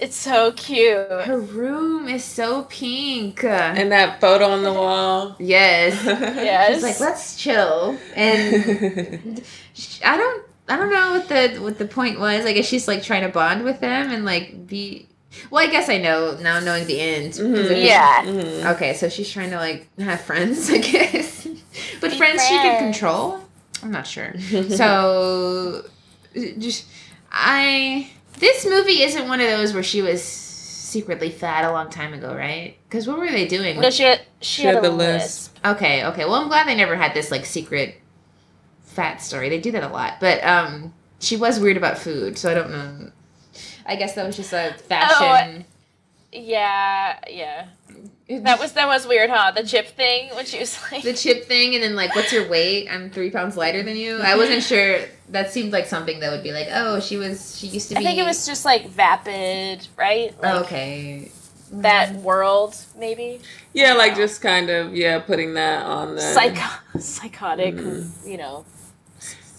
It's 0.04 0.18
so 0.18 0.52
cute. 0.52 0.98
Her 1.32 1.40
room 1.40 2.10
is 2.10 2.24
so 2.26 2.64
pink. 2.64 3.44
and 3.44 3.92
that 3.94 4.20
photo 4.20 4.48
on 4.50 4.64
the 4.64 4.74
wall. 4.74 5.36
yes. 5.40 5.94
Yes. 6.06 6.74
She's 6.74 6.84
like, 6.84 7.00
let's 7.00 7.38
chill. 7.38 7.98
And 8.16 9.42
sh- 9.74 10.02
I 10.06 10.18
don't, 10.18 10.46
I 10.68 10.76
don't 10.76 10.92
know 10.92 11.12
what 11.12 11.30
the 11.30 11.58
what 11.62 11.78
the 11.78 11.86
point 11.86 12.20
was. 12.20 12.46
I 12.46 12.52
guess 12.54 12.66
she's 12.66 12.88
like 12.88 13.02
trying 13.04 13.24
to 13.24 13.30
bond 13.30 13.64
with 13.64 13.80
them 13.80 14.12
and 14.12 14.26
like 14.26 14.68
be. 14.68 15.08
Well, 15.50 15.66
I 15.68 15.72
guess 15.72 15.88
I 15.90 15.98
know 15.98 16.38
now, 16.42 16.60
knowing 16.60 16.86
the 16.86 17.00
end. 17.00 17.32
'cause 17.34 17.40
Mhm. 17.42 17.72
it- 17.72 17.84
Yeah. 17.86 18.24
Mhm. 18.26 18.74
Okay, 18.76 18.94
so 18.96 19.08
she's 19.10 19.32
trying 19.32 19.50
to 19.52 19.58
like 19.58 19.88
have 20.00 20.20
friends, 20.22 20.70
I 20.78 20.80
guess. 20.80 21.48
But 22.02 22.12
Be 22.12 22.18
friends 22.18 22.44
she 22.46 22.56
can 22.56 22.84
control. 22.92 23.40
I'm 23.82 23.92
not 23.92 24.06
sure. 24.06 24.34
so 24.70 25.84
just 26.60 26.86
I 27.32 28.10
this 28.40 28.66
movie 28.66 29.04
isn't 29.04 29.28
one 29.28 29.40
of 29.42 29.48
those 29.48 29.74
where 29.74 29.84
she 29.84 30.02
was 30.02 30.24
secretly 30.24 31.30
fat 31.32 31.66
a 31.66 31.72
long 31.72 31.90
time 31.90 32.14
ago, 32.14 32.36
right? 32.36 32.78
Because 32.88 33.08
what 33.08 33.18
were 33.18 33.30
they 33.32 33.48
doing? 33.48 33.80
No, 33.80 33.90
she 33.90 34.04
had, 34.04 34.22
she, 34.42 34.62
She 34.62 34.64
had, 34.64 34.76
had 34.76 34.84
the 34.84 34.90
lisp. 34.92 35.56
lisp. 35.56 35.66
okay, 35.66 36.06
okay. 36.06 36.26
Well, 36.26 36.36
I'm 36.36 36.48
glad 36.48 36.68
they 36.68 36.76
never 36.76 36.96
had 36.96 37.14
this 37.14 37.32
like 37.32 37.46
secret 37.46 37.96
fat 38.84 39.22
story. 39.22 39.50
They 39.50 39.60
do 39.60 39.72
that 39.72 39.84
a 39.84 39.88
lot, 39.88 40.16
but 40.20 40.44
um, 40.44 40.94
she 41.20 41.36
was 41.36 41.60
weird 41.60 41.78
about 41.78 41.98
food, 41.98 42.38
so 42.38 42.52
I 42.52 42.54
don't 42.54 42.72
know. 42.72 43.12
I 43.86 43.96
guess 43.96 44.16
that 44.16 44.26
was 44.26 44.36
just 44.38 44.54
a 44.54 44.76
fashion. 44.88 45.66
Oh, 45.68 45.74
Yeah, 46.32 47.20
yeah. 47.30 47.68
That 48.30 48.60
was 48.60 48.72
that 48.74 48.88
was 48.88 49.06
weird, 49.06 49.30
huh? 49.30 49.52
The 49.52 49.64
chip 49.64 49.88
thing 49.90 50.30
when 50.36 50.46
she 50.46 50.58
was 50.60 50.80
like, 50.92 51.04
the 51.04 51.14
chip 51.14 51.46
thing, 51.46 51.76
and 51.76 51.84
then 51.84 51.96
like, 51.96 52.16
what's 52.16 52.32
your 52.32 52.48
weight? 52.50 52.88
I'm 52.90 53.10
three 53.10 53.30
pounds 53.30 53.58
lighter 53.58 53.84
than 53.84 53.98
you. 53.98 54.18
I 54.18 54.36
wasn't 54.38 54.64
sure. 54.72 55.00
That 55.34 55.52
seemed 55.52 55.72
like 55.74 55.88
something 55.88 56.20
that 56.22 56.32
would 56.32 56.44
be 56.44 56.52
like, 56.52 56.68
oh, 56.72 57.00
she 57.00 57.18
was. 57.18 57.58
She 57.60 57.68
used 57.68 57.90
to 57.90 57.96
be. 57.96 58.00
I 58.02 58.04
think 58.04 58.20
it 58.20 58.24
was 58.24 58.46
just 58.46 58.66
like 58.66 58.88
vapid, 58.90 59.88
right? 59.98 60.34
Like 60.42 60.56
okay. 60.66 61.32
that 61.72 62.14
world, 62.18 62.76
maybe. 62.98 63.42
Yeah, 63.74 63.94
like 63.96 64.16
just 64.16 64.42
kind 64.42 64.70
of 64.70 64.96
yeah, 64.96 65.20
putting 65.20 65.56
that 65.56 65.86
on 65.86 66.16
the 66.16 66.22
Psycho- 66.22 67.00
psychotic, 67.00 67.74
Mhm. 67.76 68.28
you 68.30 68.38
know. 68.38 68.64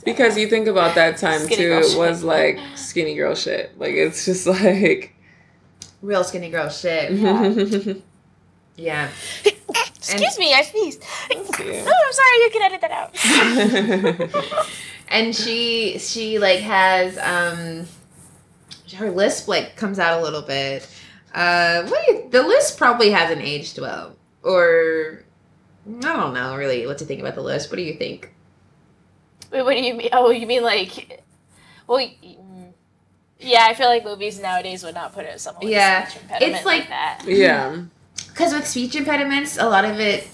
because 0.04 0.38
you 0.38 0.46
think 0.48 0.68
about 0.68 0.94
that 0.94 1.16
time 1.18 1.46
too. 1.48 1.56
girl 1.56 1.80
It 1.82 1.88
shit. 1.88 1.98
was 1.98 2.22
like 2.22 2.58
skinny 2.76 3.16
girl 3.16 3.34
shit. 3.34 3.76
Like 3.78 3.94
it's 3.94 4.24
just 4.26 4.46
like 4.62 5.14
real 6.02 6.22
skinny 6.22 6.50
girl 6.50 6.68
shit. 6.68 7.10
Yeah. 7.12 7.94
Yeah. 8.76 9.08
Excuse 10.12 10.38
me, 10.38 10.52
I 10.54 10.62
sneezed. 10.62 11.02
Thank 11.02 11.58
you. 11.58 11.72
Oh, 11.86 12.02
I'm 12.06 12.12
sorry. 12.12 12.38
You 12.38 12.50
can 12.52 12.62
edit 12.62 12.80
that 12.80 12.90
out. 14.30 14.44
and 15.08 15.34
she 15.34 15.98
she 15.98 16.38
like 16.38 16.60
has 16.60 17.16
um 17.18 17.86
her 18.96 19.10
lisp 19.10 19.48
like 19.48 19.76
comes 19.76 19.98
out 19.98 20.20
a 20.20 20.22
little 20.22 20.42
bit. 20.42 20.88
Uh, 21.34 21.82
what 21.86 22.06
do 22.06 22.12
you, 22.12 22.28
the 22.30 22.42
lisp 22.42 22.78
probably 22.78 23.10
hasn't 23.10 23.42
aged 23.42 23.78
well, 23.80 24.14
or 24.44 25.24
I 25.88 26.00
don't 26.00 26.32
know 26.34 26.54
really 26.56 26.86
what 26.86 26.98
to 26.98 27.04
think 27.04 27.20
about 27.20 27.34
the 27.34 27.42
lisp. 27.42 27.70
What 27.70 27.76
do 27.76 27.82
you 27.82 27.94
think? 27.94 28.32
Wait, 29.50 29.62
what 29.62 29.74
do 29.74 29.80
you 29.82 29.94
mean? 29.94 30.10
Oh, 30.12 30.30
you 30.30 30.46
mean 30.46 30.62
like? 30.62 31.22
Well, 31.88 32.06
yeah. 33.40 33.66
I 33.68 33.74
feel 33.74 33.88
like 33.88 34.04
movies 34.04 34.38
nowadays 34.40 34.84
would 34.84 34.94
not 34.94 35.12
put 35.12 35.24
it 35.26 35.40
someone 35.40 35.64
with 35.64 35.72
Yeah, 35.72 36.04
a 36.06 36.10
speech 36.10 36.22
impediment 36.22 36.56
it's 36.56 36.64
like, 36.66 36.80
like- 36.80 36.88
that. 36.90 37.22
yeah. 37.26 37.82
Because 38.34 38.52
with 38.52 38.66
speech 38.66 38.96
impediments, 38.96 39.56
a 39.58 39.68
lot 39.68 39.84
of 39.84 40.00
it 40.00 40.28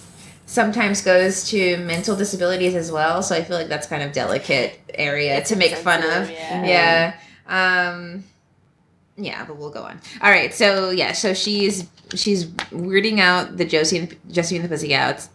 sometimes 0.47 1.03
goes 1.03 1.49
to 1.51 1.77
mental 1.77 2.17
disabilities 2.17 2.75
as 2.75 2.91
well. 2.91 3.23
So 3.23 3.37
I 3.37 3.45
feel 3.45 3.57
like 3.57 3.69
that's 3.69 3.87
kind 3.87 4.03
of 4.03 4.13
delicate 4.13 4.81
area 4.95 5.37
It's 5.37 5.51
to 5.51 5.57
make 5.57 5.73
fun 5.75 6.03
of. 6.03 6.31
Yeah. 6.31 7.15
Yeah. 7.47 7.87
Um 7.87 8.25
yeah, 9.17 9.45
but 9.45 9.57
we'll 9.57 9.71
go 9.71 9.83
on. 9.83 10.01
All 10.23 10.31
right. 10.31 10.53
So 10.53 10.91
yeah, 10.91 11.13
so 11.13 11.35
she's 11.35 11.89
she's 12.15 12.47
weirding 12.47 13.19
out 13.21 13.57
the 13.57 13.65
Josie 13.65 13.99
and 13.99 14.17
Josie 14.31 14.57
and 14.57 14.65
the 14.65 14.69
Pussycats. 14.69 15.29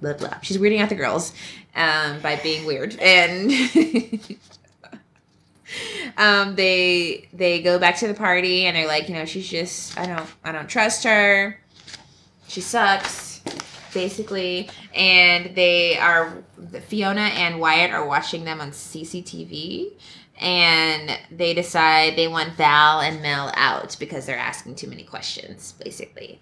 Blah 0.00 0.14
blah. 0.14 0.38
She's 0.42 0.58
weirding 0.58 0.80
out 0.80 0.88
the 0.88 0.94
girls 0.94 1.32
um, 1.74 2.20
by 2.20 2.36
being 2.36 2.64
weird, 2.66 2.96
and 3.00 3.50
um, 6.16 6.54
they 6.54 7.28
they 7.32 7.62
go 7.62 7.78
back 7.78 7.96
to 7.98 8.08
the 8.08 8.14
party, 8.14 8.66
and 8.66 8.76
they're 8.76 8.86
like, 8.86 9.08
you 9.08 9.14
know, 9.14 9.24
she's 9.24 9.48
just 9.48 9.98
I 9.98 10.06
don't 10.06 10.28
I 10.44 10.52
don't 10.52 10.68
trust 10.68 11.04
her. 11.04 11.58
She 12.52 12.60
sucks, 12.60 13.40
basically, 13.94 14.68
and 14.94 15.54
they 15.54 15.96
are 15.96 16.44
Fiona 16.86 17.22
and 17.22 17.58
Wyatt 17.58 17.92
are 17.92 18.06
watching 18.06 18.44
them 18.44 18.60
on 18.60 18.72
CCTV 18.72 19.92
and 20.38 21.18
they 21.30 21.54
decide 21.54 22.16
they 22.16 22.28
want 22.28 22.52
Val 22.54 23.00
and 23.00 23.22
Mel 23.22 23.52
out 23.54 23.96
because 23.98 24.26
they're 24.26 24.36
asking 24.36 24.74
too 24.74 24.86
many 24.86 25.02
questions, 25.02 25.72
basically. 25.82 26.40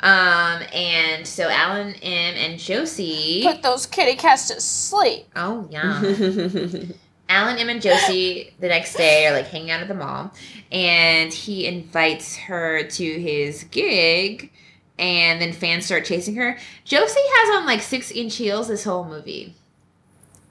Um, 0.00 0.62
and 0.74 1.26
so 1.26 1.48
Alan, 1.48 1.94
M, 2.02 2.34
and 2.34 2.58
Josie. 2.58 3.40
Put 3.44 3.62
those 3.62 3.86
kitty 3.86 4.16
cats 4.16 4.48
to 4.48 4.60
sleep. 4.60 5.26
oh 5.36 5.66
yeah. 5.70 6.02
Alan, 7.28 7.56
M, 7.56 7.70
and 7.70 7.80
Josie 7.80 8.52
the 8.60 8.68
next 8.68 8.94
day 8.94 9.26
are 9.26 9.32
like 9.32 9.46
hanging 9.46 9.70
out 9.70 9.80
at 9.80 9.88
the 9.88 9.94
mall, 9.94 10.32
and 10.70 11.32
he 11.32 11.66
invites 11.66 12.36
her 12.36 12.82
to 12.82 13.20
his 13.20 13.64
gig, 13.64 14.52
and 14.98 15.40
then 15.40 15.52
fans 15.52 15.86
start 15.86 16.04
chasing 16.04 16.36
her. 16.36 16.58
Josie 16.84 17.14
has 17.20 17.56
on 17.60 17.66
like 17.66 17.80
six 17.82 18.10
inch 18.10 18.36
heels 18.36 18.68
this 18.68 18.84
whole 18.84 19.04
movie. 19.04 19.54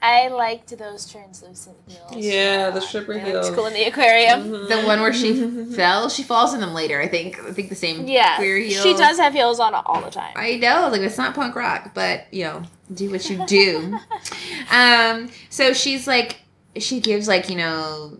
I 0.01 0.27
liked 0.27 0.77
those 0.77 1.09
translucent 1.09 1.77
heels. 1.87 2.11
Yeah, 2.15 2.69
the 2.69 2.79
stripper 2.79 3.15
They 3.15 3.21
heels. 3.21 3.49
cool 3.49 3.65
in 3.65 3.73
the 3.73 3.85
aquarium. 3.85 4.43
Mhm. 4.51 4.67
The 4.69 4.81
one 4.85 5.01
where 5.01 5.13
she 5.13 5.65
fell, 5.75 6.09
she 6.09 6.21
falls 6.21 6.53
in 6.53 6.59
them 6.59 6.75
later. 6.75 7.01
I 7.01 7.07
think. 7.07 7.39
I 7.39 7.51
think 7.51 7.69
the 7.69 7.75
same 7.75 8.05
Yeah, 8.07 8.35
queer 8.35 8.57
heels. 8.57 8.83
she 8.83 8.93
does 8.93 9.17
have 9.17 9.33
heels 9.33 9.59
on 9.59 9.73
all 9.73 10.01
the 10.01 10.11
time. 10.11 10.33
I 10.35 10.57
know, 10.57 10.89
like 10.91 11.01
it's 11.01 11.17
not 11.17 11.33
punk 11.33 11.55
rock, 11.55 11.91
but 11.95 12.25
you 12.31 12.43
know, 12.43 12.63
do 12.93 13.09
what 13.09 13.27
you 13.29 13.43
do. 13.47 13.97
um, 14.71 15.29
so 15.49 15.73
she's 15.73 16.05
like, 16.07 16.37
she 16.77 16.99
gives 16.99 17.27
like 17.27 17.49
you 17.49 17.55
know, 17.55 18.19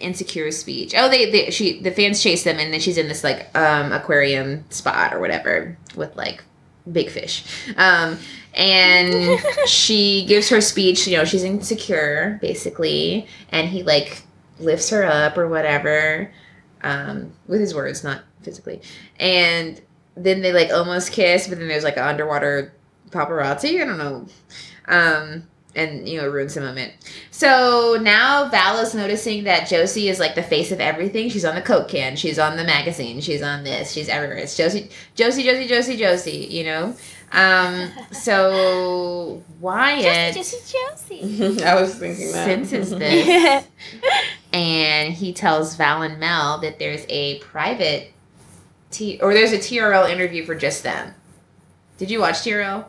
insecure 0.00 0.50
speech. 0.50 0.94
Oh, 0.96 1.08
they, 1.08 1.30
they 1.30 1.50
she 1.50 1.80
the 1.80 1.90
fans 1.90 2.22
chase 2.22 2.44
them, 2.44 2.58
and 2.58 2.72
then 2.72 2.80
she's 2.80 2.98
in 2.98 3.08
this 3.08 3.24
like 3.24 3.56
um 3.56 3.92
aquarium 3.92 4.64
spot 4.70 5.14
or 5.14 5.20
whatever 5.20 5.76
with 5.96 6.14
like 6.16 6.42
big 6.90 7.10
fish. 7.10 7.44
Um, 7.76 8.18
and 8.54 9.40
she 9.66 10.24
gives 10.26 10.48
her 10.48 10.60
speech. 10.60 11.06
You 11.06 11.18
know, 11.18 11.24
she's 11.24 11.44
insecure 11.44 12.38
basically, 12.40 13.26
and 13.50 13.68
he 13.68 13.82
like 13.82 14.22
lifts 14.58 14.90
her 14.90 15.04
up 15.04 15.36
or 15.36 15.48
whatever, 15.48 16.32
um, 16.82 17.32
with 17.46 17.60
his 17.60 17.74
words, 17.74 18.04
not 18.04 18.22
physically, 18.42 18.80
and 19.18 19.80
then 20.16 20.42
they 20.42 20.52
like 20.52 20.70
almost 20.70 21.12
kiss, 21.12 21.48
but 21.48 21.58
then 21.58 21.68
there's 21.68 21.84
like 21.84 21.96
an 21.96 22.04
underwater 22.04 22.72
paparazzi. 23.10 23.80
I 23.80 23.84
don't 23.84 23.98
know. 23.98 24.26
Um, 24.86 25.48
and 25.74 26.08
you 26.08 26.20
know, 26.20 26.28
ruins 26.28 26.54
the 26.54 26.60
moment. 26.60 26.92
So 27.30 27.98
now 28.00 28.48
Val 28.48 28.78
is 28.78 28.94
noticing 28.94 29.44
that 29.44 29.68
Josie 29.68 30.08
is 30.08 30.18
like 30.18 30.34
the 30.34 30.42
face 30.42 30.72
of 30.72 30.80
everything. 30.80 31.28
She's 31.28 31.44
on 31.44 31.54
the 31.54 31.62
Coke 31.62 31.88
can, 31.88 32.16
she's 32.16 32.38
on 32.38 32.56
the 32.56 32.64
magazine, 32.64 33.20
she's 33.20 33.42
on 33.42 33.64
this, 33.64 33.92
she's 33.92 34.08
everywhere. 34.08 34.38
It's 34.38 34.56
Josie, 34.56 34.90
Josie, 35.14 35.42
Josie, 35.42 35.66
Josie, 35.66 35.96
Josie. 35.96 36.48
You 36.50 36.64
know. 36.64 36.96
Um, 37.32 37.90
so 38.12 39.42
Wyatt 39.60 40.36
Josie, 40.36 40.78
Josie, 41.18 41.64
I 41.64 41.80
was 41.80 41.94
thinking 41.96 42.30
that. 42.30 42.44
senses 42.44 42.90
this 42.98 43.66
and 44.52 45.12
he 45.12 45.32
tells 45.32 45.74
Val 45.74 46.02
and 46.02 46.20
Mel 46.20 46.58
that 46.60 46.78
there's 46.78 47.04
a 47.08 47.40
private 47.40 48.12
T 48.92 49.18
or 49.20 49.34
there's 49.34 49.52
a 49.52 49.58
TRL 49.58 50.08
interview 50.08 50.46
for 50.46 50.54
just 50.54 50.84
them. 50.84 51.12
Did 51.98 52.10
you 52.10 52.20
watch 52.20 52.36
TRL? 52.36 52.84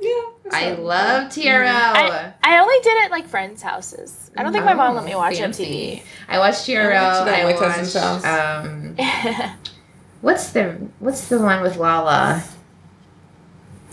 Yeah. 0.00 0.22
That's 0.50 0.64
I 0.64 0.72
love 0.72 1.28
TRL. 1.30 1.66
I- 1.66 2.32
I 2.42 2.58
only 2.60 2.76
did 2.82 3.04
it 3.04 3.10
like 3.10 3.26
friends' 3.28 3.62
houses. 3.62 4.30
I 4.36 4.42
don't 4.42 4.52
think 4.52 4.64
my 4.64 4.74
mom 4.74 4.94
let 4.96 5.04
me 5.04 5.14
watch 5.14 5.34
Oh, 5.34 5.38
fancy. 5.38 5.64
MTV. 5.64 6.02
I 6.28 6.38
watched 6.38 6.66
TRL. 6.66 6.96
I 6.96 7.44
watched 7.44 7.62
it 7.62 7.96
I 7.96 8.14
watched, 8.16 8.26
um, 8.26 9.56
what's 10.20 10.50
the 10.52 10.72
what's 10.98 11.28
the 11.28 11.38
one 11.38 11.62
with 11.62 11.76
Lala? 11.76 12.42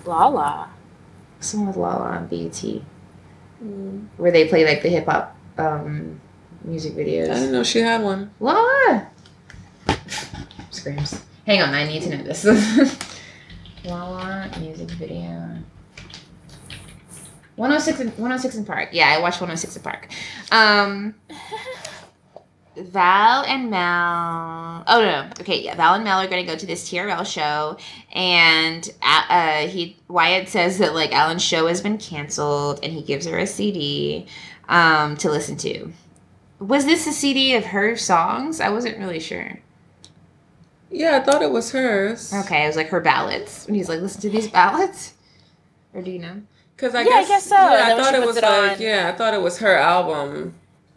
Lala. 0.06 0.70
Someone 1.40 1.68
with 1.70 1.78
Lala 1.78 2.06
on 2.18 2.28
BET, 2.28 2.82
Mm. 3.64 4.08
where 4.18 4.32
they 4.32 4.48
play 4.48 4.66
like 4.66 4.84
the 4.84 4.90
hip 4.90 5.06
hop 5.06 5.36
um, 5.58 6.20
music 6.64 6.94
videos. 6.94 7.30
I 7.32 7.34
didn't 7.36 7.52
know 7.52 7.64
she 7.64 7.80
had 7.80 8.04
one. 8.04 8.30
Lala 8.40 9.08
screams. 10.70 11.24
Hang 11.46 11.62
on, 11.62 11.74
I 11.74 11.86
need 11.88 12.04
to 12.04 12.16
know 12.18 12.24
this. 12.24 12.46
Lala 13.86 14.50
music 14.60 14.90
video. 14.92 15.58
106 17.58 18.00
in, 18.00 18.08
106 18.10 18.66
& 18.66 18.68
Park. 18.68 18.90
Yeah, 18.92 19.10
I 19.10 19.20
watched 19.20 19.42
106 19.42 19.78
& 19.78 19.84
Park. 19.84 20.10
Um, 20.52 21.16
Val 22.78 23.44
and 23.46 23.72
Mel. 23.72 24.84
Oh 24.88 25.02
no, 25.02 25.24
no. 25.24 25.30
Okay, 25.42 25.64
yeah. 25.64 25.76
Val 25.76 25.96
and 25.96 26.04
Mel 26.04 26.20
are 26.22 26.28
going 26.28 26.46
to 26.46 26.52
go 26.52 26.58
to 26.58 26.66
this 26.66 26.88
TRL 26.90 27.26
show, 27.26 27.78
and 28.14 28.88
uh, 29.02 29.24
uh, 29.30 29.68
he 29.68 29.98
Wyatt 30.08 30.48
says 30.48 30.78
that 30.78 30.94
like 30.94 31.12
Alan's 31.12 31.44
show 31.44 31.68
has 31.68 31.82
been 31.82 31.98
canceled, 31.98 32.80
and 32.84 32.94
he 32.94 33.02
gives 33.02 33.26
her 33.26 33.38
a 33.40 33.48
CD 33.48 34.28
um, 34.70 35.18
to 35.18 35.32
listen 35.32 35.58
to. 35.58 35.92
Was 36.60 36.86
this 36.86 37.08
a 37.08 37.12
CD 37.12 37.56
of 37.56 37.66
her 37.66 37.96
songs? 37.96 38.62
I 38.62 38.70
wasn't 38.70 39.00
really 39.00 39.20
sure. 39.20 39.60
Yeah, 40.92 41.18
I 41.18 41.20
thought 41.20 41.42
it 41.42 41.52
was 41.52 41.72
hers. 41.72 42.32
Okay, 42.34 42.64
it 42.64 42.68
was 42.68 42.76
like 42.76 42.90
her 42.90 43.02
ballads, 43.02 43.66
and 43.66 43.76
he's 43.76 43.90
like, 43.90 44.02
"Listen 44.02 44.22
to 44.22 44.30
these 44.30 44.48
ballads," 44.48 45.16
or 45.94 46.04
do 46.04 46.12
you 46.12 46.20
know? 46.20 46.42
Cause 46.78 46.94
I 46.94 47.02
Yeah, 47.02 47.10
I 47.16 47.20
guess, 47.22 47.28
guess 47.30 47.46
so. 47.48 47.56
Yeah, 47.56 47.86
I 47.96 47.98
thought 48.04 48.14
it 48.16 48.26
was 48.26 48.38
it 48.38 48.44
like 48.44 48.72
on. 48.74 48.82
yeah, 48.82 49.12
I 49.14 49.18
thought 49.18 49.34
it 49.34 49.42
was 49.42 49.58
her 49.60 49.76
album. 49.76 50.54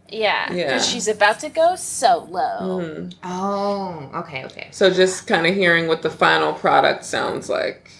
Yeah. 0.08 0.52
Yeah. 0.52 0.78
She's 0.80 1.08
about 1.08 1.38
to 1.40 1.48
go 1.48 1.76
solo. 1.76 2.80
Mhm. 2.82 3.14
Oh, 3.24 4.10
okay, 4.16 4.44
okay. 4.46 4.68
So 4.72 4.90
just 4.90 5.26
kind 5.26 5.46
of 5.46 5.54
hearing 5.54 5.88
what 5.88 6.02
the 6.02 6.10
final 6.10 6.52
product 6.52 7.04
sounds 7.04 7.48
like. 7.48 7.90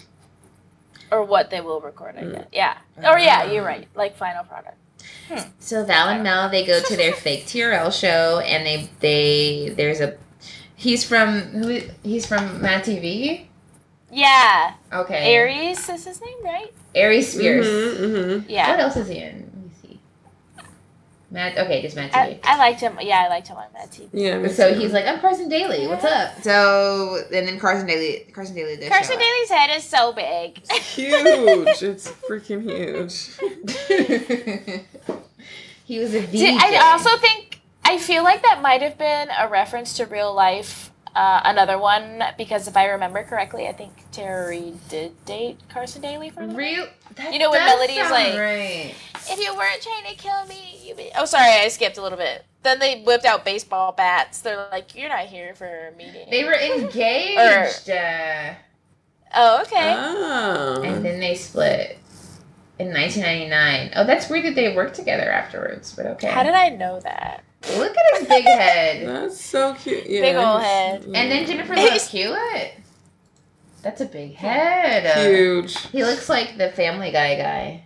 Or 1.11 1.23
what 1.23 1.49
they 1.49 1.59
will 1.61 1.81
record, 1.81 2.15
I 2.17 2.21
Mm. 2.21 2.33
guess. 2.33 2.45
Yeah. 2.51 2.73
Or 3.03 3.17
yeah, 3.17 3.43
Ah. 3.45 3.51
you're 3.51 3.63
right. 3.65 3.87
Like 3.95 4.15
final 4.15 4.43
product. 4.43 4.75
So 5.59 5.83
Val 5.85 6.09
and 6.09 6.21
Mel 6.23 6.49
they 6.49 6.65
go 6.65 6.81
to 6.81 6.95
their 6.95 7.13
fake 7.25 7.45
TRL 7.47 7.89
show, 7.91 8.39
and 8.39 8.65
they 8.65 8.89
they 8.99 9.73
there's 9.75 9.99
a 10.01 10.15
he's 10.75 11.03
from 11.03 11.41
who 11.41 11.81
he's 12.03 12.25
from 12.27 12.61
Mad 12.61 12.83
TV. 12.83 13.47
Yeah. 14.11 14.73
Okay, 14.91 15.33
Aries 15.33 15.87
is 15.89 16.05
his 16.05 16.21
name, 16.21 16.43
right? 16.43 16.73
Aries 16.93 17.31
Spears. 17.31 17.65
Mm-hmm, 17.65 18.49
Yeah. 18.49 18.69
What 18.71 18.79
else 18.79 18.97
is 18.97 19.07
he 19.07 19.17
in? 19.19 19.49
Let 19.53 19.63
me 19.63 19.71
see. 19.81 19.99
Mad. 21.29 21.57
Okay, 21.57 21.81
just 21.81 21.95
Mad 21.95 22.11
I, 22.13 22.31
TV. 22.33 22.39
I 22.43 22.57
liked 22.57 22.81
him. 22.81 22.97
Yeah, 23.01 23.23
I 23.23 23.29
liked 23.29 23.47
him 23.47 23.55
on 23.57 23.67
that 23.73 23.89
TV. 23.91 24.09
Yeah. 24.11 24.45
so 24.49 24.73
too. 24.73 24.79
he's 24.79 24.91
like, 24.91 25.05
I'm 25.07 25.19
Carson 25.21 25.47
Daly. 25.47 25.87
What's 25.87 26.03
up? 26.03 26.41
So 26.43 27.23
and 27.33 27.47
then 27.47 27.57
Carson 27.57 27.87
Daly, 27.87 28.29
Carson 28.33 28.53
Daly, 28.55 28.75
does 28.75 28.89
Carson 28.89 29.15
show 29.15 29.19
Daly's 29.21 29.49
head 29.49 29.69
is 29.77 29.83
so 29.85 30.11
big. 30.11 30.59
huge. 30.71 31.81
it's 31.81 32.11
freaking 32.11 32.63
huge. 32.63 33.37
he 35.85 35.99
was 35.99 36.13
a 36.13 36.19
VJ. 36.21 36.31
Did- 36.31 36.59
I 36.61 36.91
also 36.91 37.17
think 37.17 37.61
I 37.85 37.97
feel 37.97 38.23
like 38.23 38.41
that 38.43 38.61
might 38.61 38.81
have 38.81 38.97
been 38.97 39.29
a 39.37 39.47
reference 39.47 39.93
to 39.97 40.05
real 40.05 40.33
life. 40.33 40.90
Uh, 41.13 41.41
another 41.43 41.77
one 41.77 42.23
because 42.37 42.67
if 42.69 42.77
I 42.77 42.85
remember 42.87 43.23
correctly, 43.23 43.67
I 43.67 43.73
think 43.73 43.91
Terry 44.13 44.73
did 44.87 45.25
date 45.25 45.59
Carson 45.69 46.01
Daly 46.01 46.29
for 46.29 46.39
a 46.41 46.43
little 46.45 46.57
real. 46.57 46.87
That 47.15 47.33
You 47.33 47.39
know 47.39 47.49
when 47.51 47.59
does 47.59 47.69
Melody's 47.75 48.09
like- 48.11 48.37
right. 48.39 48.95
If 49.29 49.39
you 49.39 49.53
weren't 49.55 49.81
trying 49.81 50.05
to 50.05 50.15
kill 50.15 50.45
me, 50.47 50.79
you 50.83 50.95
Scooby. 50.95 51.11
Oh, 51.15 51.25
sorry, 51.25 51.51
I 51.51 51.67
skipped 51.67 51.97
a 51.97 52.01
little 52.01 52.17
bit. 52.17 52.45
Then 52.63 52.79
they 52.79 53.01
whipped 53.01 53.25
out 53.25 53.43
baseball 53.45 53.91
bats. 53.91 54.39
They're 54.41 54.67
like, 54.71 54.95
"You're 54.95 55.09
not 55.09 55.25
here 55.25 55.53
for 55.53 55.89
a 55.89 55.91
meeting." 55.97 56.27
They 56.29 56.43
were 56.43 56.53
engaged. 56.53 57.89
uh, 57.89 58.53
Oh, 59.33 59.61
okay. 59.61 59.93
Oh. 59.97 60.81
and 60.83 61.03
then 61.05 61.19
they 61.19 61.35
split 61.35 61.97
in 62.79 62.91
1999. 62.93 63.91
Oh, 63.95 64.03
that's 64.05 64.29
weird 64.29 64.45
that 64.45 64.55
they 64.55 64.75
worked 64.75 64.95
together 64.95 65.31
afterwards, 65.31 65.93
but 65.95 66.05
okay. 66.05 66.27
How 66.29 66.43
did 66.43 66.53
I 66.53 66.69
know 66.69 66.99
that? 66.99 67.43
Look 67.77 67.95
at 67.95 68.19
his 68.19 68.27
big 68.27 68.43
head. 68.43 69.07
That's 69.07 69.39
so 69.43 69.73
cute. 69.75 70.05
Yeah, 70.07 70.21
Big 70.21 70.35
old 70.35 70.61
head. 70.61 71.03
And 71.05 71.31
then 71.31 71.45
Jennifer 71.45 71.73
He's- 71.75 71.91
Love 71.91 72.07
Hewitt. 72.11 72.73
That's 73.83 74.01
a 74.01 74.05
big 74.05 74.35
head. 74.35 75.05
Uh, 75.07 75.29
Huge. 75.29 75.75
He 75.87 76.03
looks 76.03 76.29
like 76.29 76.57
the 76.57 76.69
Family 76.71 77.11
Guy 77.11 77.35
guy, 77.35 77.83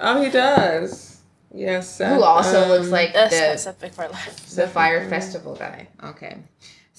Oh, 0.00 0.22
he 0.22 0.30
does. 0.30 1.20
Yes. 1.52 1.98
who 1.98 2.22
also 2.22 2.62
um, 2.64 2.68
looks 2.68 2.88
like 2.90 3.12
That's 3.14 3.36
the 3.36 3.56
Seth 3.56 3.82
MacFarlane. 3.82 4.16
the 4.54 4.68
Fire 4.68 5.08
Festival 5.08 5.56
guy. 5.56 5.88
Okay. 6.04 6.36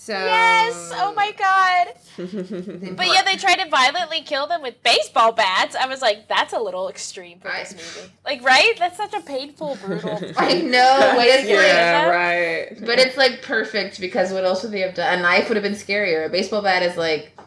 So 0.02 0.14
Yes. 0.14 0.92
Oh 0.96 1.14
my 1.14 1.34
god. 1.34 1.88
But 2.96 3.08
yeah, 3.08 3.22
they 3.24 3.36
tried 3.36 3.58
to 3.58 3.70
violently 3.70 4.22
kill 4.22 4.48
them 4.48 4.62
with 4.62 4.82
baseball 4.82 5.34
bats. 5.34 5.76
I 5.76 5.88
was 5.88 6.02
like, 6.02 6.30
that's 6.30 6.54
a 6.54 6.58
little 6.60 6.88
extreme 6.88 7.40
for 7.40 7.50
this 7.52 7.74
movie. 7.74 8.10
Like, 8.24 8.42
right? 8.42 8.74
That's 8.80 8.96
such 8.96 9.14
a 9.14 9.20
painful, 9.20 9.78
brutal. 9.84 10.12
I 10.38 10.62
know, 10.62 11.12
but 11.16 11.28
it's 11.28 11.50
like 11.50 11.68
yeah, 11.68 12.08
right. 12.08 12.78
But 12.86 13.00
it's 13.00 13.18
like 13.18 13.42
perfect 13.42 14.00
because 14.00 14.32
what 14.32 14.46
else 14.46 14.64
would 14.64 14.72
they 14.72 14.80
have 14.80 14.96
done? 14.96 15.20
A 15.20 15.22
knife 15.22 15.50
would 15.50 15.58
have 15.58 15.64
been 15.64 15.74
scarier. 15.74 16.26
A 16.26 16.30
baseball 16.30 16.62
bat 16.62 16.82
is 16.82 16.96
like 16.96 17.38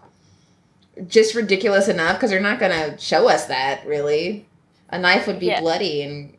just 1.09 1.35
ridiculous 1.35 1.89
enough 1.89 2.17
because 2.19 2.29
they're 2.31 2.39
not 2.41 2.61
gonna 2.61 2.99
show 2.99 3.29
us 3.29 3.47
that 3.47 3.87
really. 3.87 4.47
A 4.91 4.99
knife 4.99 5.27
would 5.27 5.41
be 5.41 5.47
Yeah. 5.47 5.61
bloody 5.61 6.03
and 6.03 6.37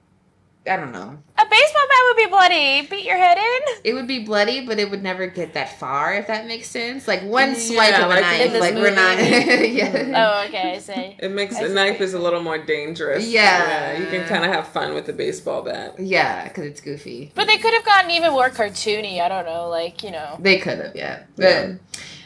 I 0.66 0.78
don't 0.78 0.94
know. 0.94 1.18
a 1.38 1.46
baseball 1.46 1.88
bat 1.90 2.00
would 2.08 2.18
be 2.18 2.26
bloody. 2.28 2.88
Beat 2.90 3.06
your 3.06 3.18
head 3.18 3.38
in. 3.38 3.82
It 3.84 3.94
would 3.94 4.08
be 4.08 4.20
bloody, 4.24 4.66
but 4.66 4.80
it 4.80 4.90
would 4.90 5.04
never 5.04 5.28
get 5.28 5.54
that 5.56 5.78
far 5.78 6.14
if 6.16 6.28
that 6.28 6.48
makes 6.48 6.70
sense. 6.70 7.06
Like 7.08 7.22
one 7.24 7.50
Yeah, 7.50 7.56
swipe 7.56 8.00
of 8.00 8.06
a 8.06 8.08
like 8.08 8.18
in 8.18 8.24
knife, 8.24 8.52
this 8.54 8.62
like 8.62 8.74
we're 8.76 8.96
not. 8.96 9.18
yeah. 9.70 10.42
Oh, 10.44 10.48
okay. 10.48 10.76
I 10.76 10.78
see. 10.80 11.18
It 11.20 11.32
makes 11.32 11.58
I 11.58 11.64
the 11.64 11.70
see. 11.70 11.76
knife 11.76 12.00
is 12.00 12.14
a 12.14 12.20
little 12.20 12.42
more 12.42 12.58
dangerous. 12.58 13.28
Yeah. 13.28 13.98
you 14.00 14.06
can 14.08 14.26
kind 14.28 14.46
of 14.46 14.52
have 14.52 14.68
fun 14.70 14.94
with 14.94 15.06
the 15.06 15.14
baseball 15.14 15.64
bat. 15.64 15.96
Yeah, 16.00 16.48
because 16.48 16.66
it's 16.66 16.80
goofy. 16.82 17.32
But 17.36 17.48
they 17.48 17.58
could 17.58 17.74
have 17.74 17.84
gotten 17.86 18.12
even 18.12 18.32
more 18.32 18.50
cartoony. 18.50 19.20
I 19.20 19.28
don't 19.28 19.46
know, 19.46 19.68
like 19.68 20.02
you 20.02 20.12
know, 20.12 20.38
They 20.40 20.60
could 20.60 20.78
have, 20.80 20.96
yeah. 20.96 21.24
But 21.36 21.44
Yeah. 21.44 21.74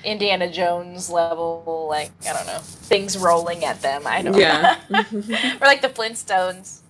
Indiana 0.03 0.49
Jones 0.49 1.09
level, 1.09 1.87
like 1.89 2.11
I 2.29 2.33
don't 2.33 2.45
know, 2.45 2.59
things 2.59 3.17
rolling 3.17 3.65
at 3.65 3.81
them. 3.81 4.03
I 4.05 4.21
don't. 4.21 4.37
Yeah. 4.37 4.77
know. 4.89 4.99
or 5.59 5.65
like 5.65 5.81
the 5.81 5.89
Flintstones. 5.89 6.81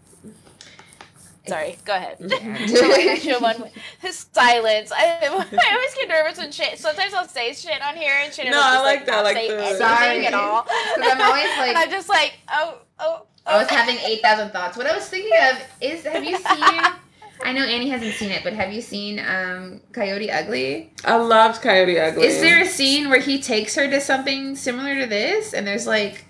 Sorry, 1.50 1.78
go 1.86 1.93
ahead. 1.95 2.18
Yeah. 2.20 3.39
one 3.39 3.70
his 4.02 4.26
silence. 4.34 4.91
I, 4.91 5.18
I 5.22 5.74
always 5.74 5.95
get 5.95 6.10
nervous 6.10 6.38
when 6.38 6.52
shit. 6.52 6.78
Sometimes 6.80 7.14
I'll 7.14 7.28
say 7.28 7.54
shit 7.54 7.82
on 7.82 7.95
here 7.95 8.14
and 8.24 8.34
shit. 8.34 8.50
No, 8.50 8.60
I 8.62 8.82
like 8.82 9.06
that, 9.06 9.24
like 9.24 9.36
the- 9.48 9.76
Sorry. 9.78 10.26
at 10.26 10.34
all. 10.34 10.62
'Cause 10.95 10.98
I'm 11.00 11.22
always 11.22 11.45
like- 11.58 11.70
And 11.70 11.78
I'm 11.78 11.89
just 11.89 12.10
like, 12.10 12.34
oh, 12.52 12.80
oh. 13.00 13.24
I 13.45 13.58
was 13.58 13.68
oh. 13.72 13.76
having 13.76 13.98
8,000 13.98 14.50
thoughts. 14.52 14.76
What 14.78 14.88
I 14.88 14.95
was 14.95 15.08
thinking 15.08 15.32
of 15.52 15.62
is 15.80 16.04
have 16.04 16.24
you 16.24 16.36
seen, 16.38 16.82
I 17.43 17.54
know 17.54 17.64
Annie 17.64 17.89
hasn't 17.89 18.14
seen 18.16 18.32
it, 18.32 18.43
but 18.43 18.52
have 18.54 18.74
you 18.74 18.82
seen 18.82 19.20
um, 19.20 19.80
Coyote 19.93 20.30
Ugly? 20.30 20.91
I 21.06 21.16
loved 21.16 21.62
Coyote 21.62 21.98
Ugly. 22.00 22.26
Is 22.26 22.41
there 22.41 22.62
a 22.62 22.66
scene 22.68 23.10
where 23.10 23.22
he 23.22 23.41
takes 23.41 23.74
her 23.76 23.89
to 23.89 24.02
something 24.02 24.56
similar 24.58 25.00
to 25.00 25.06
this? 25.08 25.54
And 25.54 25.66
there's 25.66 25.88
like, 25.88 26.26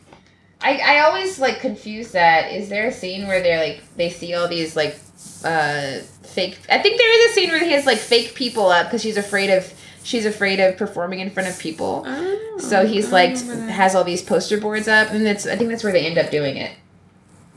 I, 0.61 0.77
I 0.77 0.99
always 1.01 1.39
like 1.39 1.59
confuse 1.59 2.11
that. 2.11 2.51
Is 2.51 2.69
there 2.69 2.87
a 2.87 2.91
scene 2.91 3.27
where 3.27 3.41
they're 3.41 3.59
like, 3.59 3.83
they 3.95 4.09
see 4.09 4.33
all 4.33 4.47
these 4.47 4.75
like 4.75 4.97
uh, 5.43 5.99
fake, 6.23 6.59
I 6.69 6.79
think 6.79 6.97
there 6.97 7.21
is 7.25 7.31
a 7.31 7.33
scene 7.33 7.49
where 7.49 7.63
he 7.63 7.71
has 7.71 7.85
like 7.85 7.97
fake 7.99 8.33
people 8.35 8.67
up 8.67 8.87
because 8.87 9.01
she's 9.01 9.17
afraid 9.17 9.49
of, 9.49 9.71
she's 10.03 10.25
afraid 10.25 10.59
of 10.59 10.77
performing 10.77 11.19
in 11.19 11.29
front 11.29 11.47
of 11.49 11.59
people. 11.59 12.03
Oh, 12.05 12.57
So 12.59 12.85
he's 12.85 13.11
like 13.11 13.37
has 13.37 13.93
all 13.95 14.03
these 14.03 14.23
poster 14.23 14.59
boards 14.59 14.87
up, 14.87 15.11
and 15.11 15.25
that's 15.25 15.45
I 15.45 15.55
think 15.55 15.69
that's 15.69 15.83
where 15.83 15.93
they 15.93 16.05
end 16.05 16.17
up 16.17 16.31
doing 16.31 16.57
it. 16.57 16.71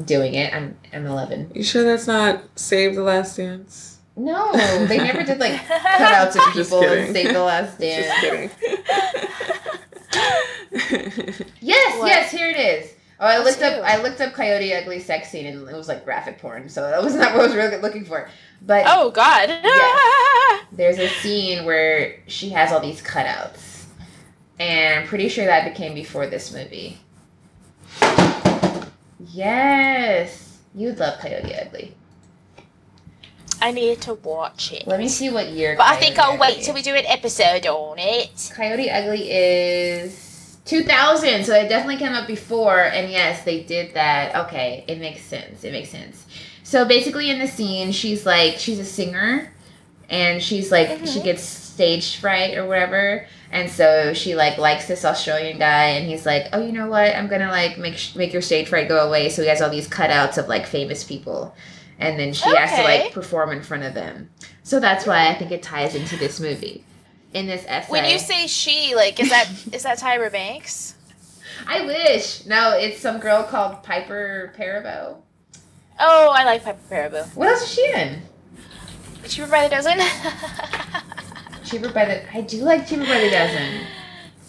Doing 0.05 0.35
it. 0.35 0.53
I'm 0.55 0.77
I'm 0.93 1.07
11. 1.07 1.53
You 1.55 1.63
sure 1.63 1.85
that's 1.85 2.07
not 2.07 2.43
Save 2.55 2.95
the 2.95 3.03
Last 3.03 3.37
Dance? 3.37 3.99
No, 4.17 4.53
they 4.87 4.99
never 4.99 5.23
did 5.23 5.39
like 5.39 5.53
cutouts 5.63 6.37
of 6.37 6.53
people 6.53 6.83
and 6.83 7.15
save 7.15 7.33
the 7.33 7.43
last 7.43 7.79
Dance. 7.79 8.07
Just 8.07 8.21
kidding. 8.21 8.51
Yes, 10.13 11.99
What? 11.99 12.09
yes, 12.09 12.31
here 12.33 12.49
it 12.49 12.57
is. 12.59 12.93
Oh, 13.19 13.27
I 13.27 13.39
looked 13.39 13.61
up. 13.63 13.83
I 13.85 14.01
looked 14.03 14.21
up 14.21 14.33
Coyote 14.33 14.73
Ugly 14.75 15.01
sex 15.01 15.29
scene 15.31 15.47
and 15.47 15.69
it 15.69 15.75
was 15.77 15.89
like 15.89 16.05
graphic 16.05 16.39
porn, 16.39 16.69
so 16.69 16.83
that 16.83 17.03
was 17.03 17.15
not 17.17 17.33
what 17.33 17.43
I 17.43 17.47
was 17.47 17.55
really 17.55 17.77
looking 17.77 18.05
for. 18.05 18.29
But 18.63 18.85
oh 18.89 19.11
God. 19.11 19.49
Yes. 19.63 20.65
there's 20.73 20.99
a 20.99 21.09
scene 21.09 21.65
where 21.65 22.17
she 22.29 22.49
has 22.51 22.73
all 22.73 22.81
these 22.81 23.03
cutouts, 23.03 23.85
and 24.59 25.01
I'm 25.01 25.07
pretty 25.07 25.29
sure 25.29 25.45
that 25.47 25.69
became 25.71 25.95
before 25.95 26.27
this 26.29 26.53
movie. 26.53 26.99
Yes, 29.33 30.59
you'd 30.75 30.99
love 30.99 31.19
Coyote 31.21 31.55
Ugly. 31.55 31.95
I 33.63 33.73
need 33.73 34.01
to 34.03 34.15
watch 34.15 34.73
it. 34.73 34.87
Let 34.87 34.99
me 34.99 35.09
see 35.09 35.31
what 35.31 35.49
year. 35.51 35.75
But 35.77 35.87
I 35.87 35.97
think 35.97 36.19
I'll 36.19 36.39
wait 36.39 36.63
till 36.63 36.75
we 36.75 36.83
do 36.83 36.95
an 36.95 37.05
episode 37.07 37.67
on 37.67 37.99
it. 37.99 38.51
Coyote 38.55 38.91
Ugly 38.91 39.31
is 39.31 40.57
2000, 40.65 41.45
so 41.45 41.55
it 41.55 41.69
definitely 41.69 41.97
came 41.99 42.13
up 42.15 42.27
before. 42.27 42.81
And 42.81 43.11
yes, 43.11 43.45
they 43.45 43.63
did 43.63 43.95
that. 43.95 44.35
Okay, 44.47 44.85
it 44.89 44.99
makes 44.99 45.23
sense. 45.23 45.65
It 45.65 45.73
makes 45.73 45.91
sense. 45.91 46.25
So 46.63 46.85
basically, 46.85 47.31
in 47.31 47.39
the 47.39 47.49
scene, 47.49 47.93
she's 47.93 48.25
like, 48.25 48.55
she's 48.59 48.79
a 48.79 48.85
singer, 48.85 49.53
and 50.09 50.43
she's 50.43 50.71
like, 50.71 50.89
she 51.07 51.19
Mhm. 51.21 51.25
gets 51.25 51.43
stage 51.43 52.17
fright 52.17 52.57
or 52.57 52.67
whatever. 52.67 53.27
And 53.53 53.69
so 53.71 54.13
she 54.15 54.35
like 54.37 54.59
likes 54.59 54.87
this 54.87 55.05
Australian 55.05 55.59
guy, 55.59 55.87
and 55.97 56.09
he's 56.09 56.25
like, 56.25 56.47
"Oh, 56.53 56.65
you 56.65 56.71
know 56.71 56.89
what? 56.89 57.17
I'm 57.17 57.27
gonna 57.27 57.49
like 57.51 57.79
make 57.79 57.97
sh- 57.99 58.15
make 58.15 58.33
your 58.33 58.43
stage 58.43 58.69
fright 58.69 58.89
go 58.89 59.05
away." 59.05 59.29
So 59.29 59.43
he 59.43 59.49
has 59.49 59.61
all 59.61 59.71
these 59.71 59.89
cutouts 59.89 60.39
of 60.39 60.47
like 60.47 60.67
famous 60.67 61.03
people, 61.03 61.53
and 62.01 62.19
then 62.19 62.33
she 62.33 62.49
has 62.57 62.71
to 62.77 62.83
like 62.83 63.13
perform 63.13 63.51
in 63.51 63.63
front 63.63 63.85
of 63.85 63.95
them. 63.95 64.31
So 64.63 64.81
that's 64.81 65.07
why 65.07 65.29
I 65.29 65.35
think 65.35 65.51
it 65.53 65.63
ties 65.63 65.95
into 65.95 66.17
this 66.17 66.41
movie. 66.41 66.85
In 67.33 67.47
this 67.47 67.65
essay, 67.69 67.93
When 67.93 68.05
you 68.11 68.19
say 68.19 68.49
she, 68.49 68.95
like, 68.97 69.21
is 69.21 69.31
that 69.31 69.49
is 69.73 69.85
that 69.85 69.99
Tyra 69.99 70.33
Banks? 70.33 70.95
I 71.67 71.85
wish. 71.85 72.47
No, 72.47 72.73
it's 72.77 73.01
some 73.01 73.21
girl 73.21 73.45
called 73.45 73.83
Piper 73.83 74.53
Perabo. 74.59 75.19
Oh, 75.99 76.31
I 76.31 76.45
like 76.45 76.65
Piper 76.65 76.81
Perabo. 76.91 77.37
What 77.37 77.49
else 77.49 77.63
is 77.63 77.73
she 77.75 77.93
in? 77.93 78.23
Cheaper 79.29 79.49
by 79.49 79.69
the 79.69 79.77
dozen. 79.77 79.99
Cheaper 81.65 81.91
by 81.93 82.05
the. 82.07 82.35
I 82.37 82.41
do 82.41 82.65
like 82.65 82.89
Cheaper 82.89 83.05
by 83.05 83.21
the 83.21 83.31
Dozen. 83.31 83.81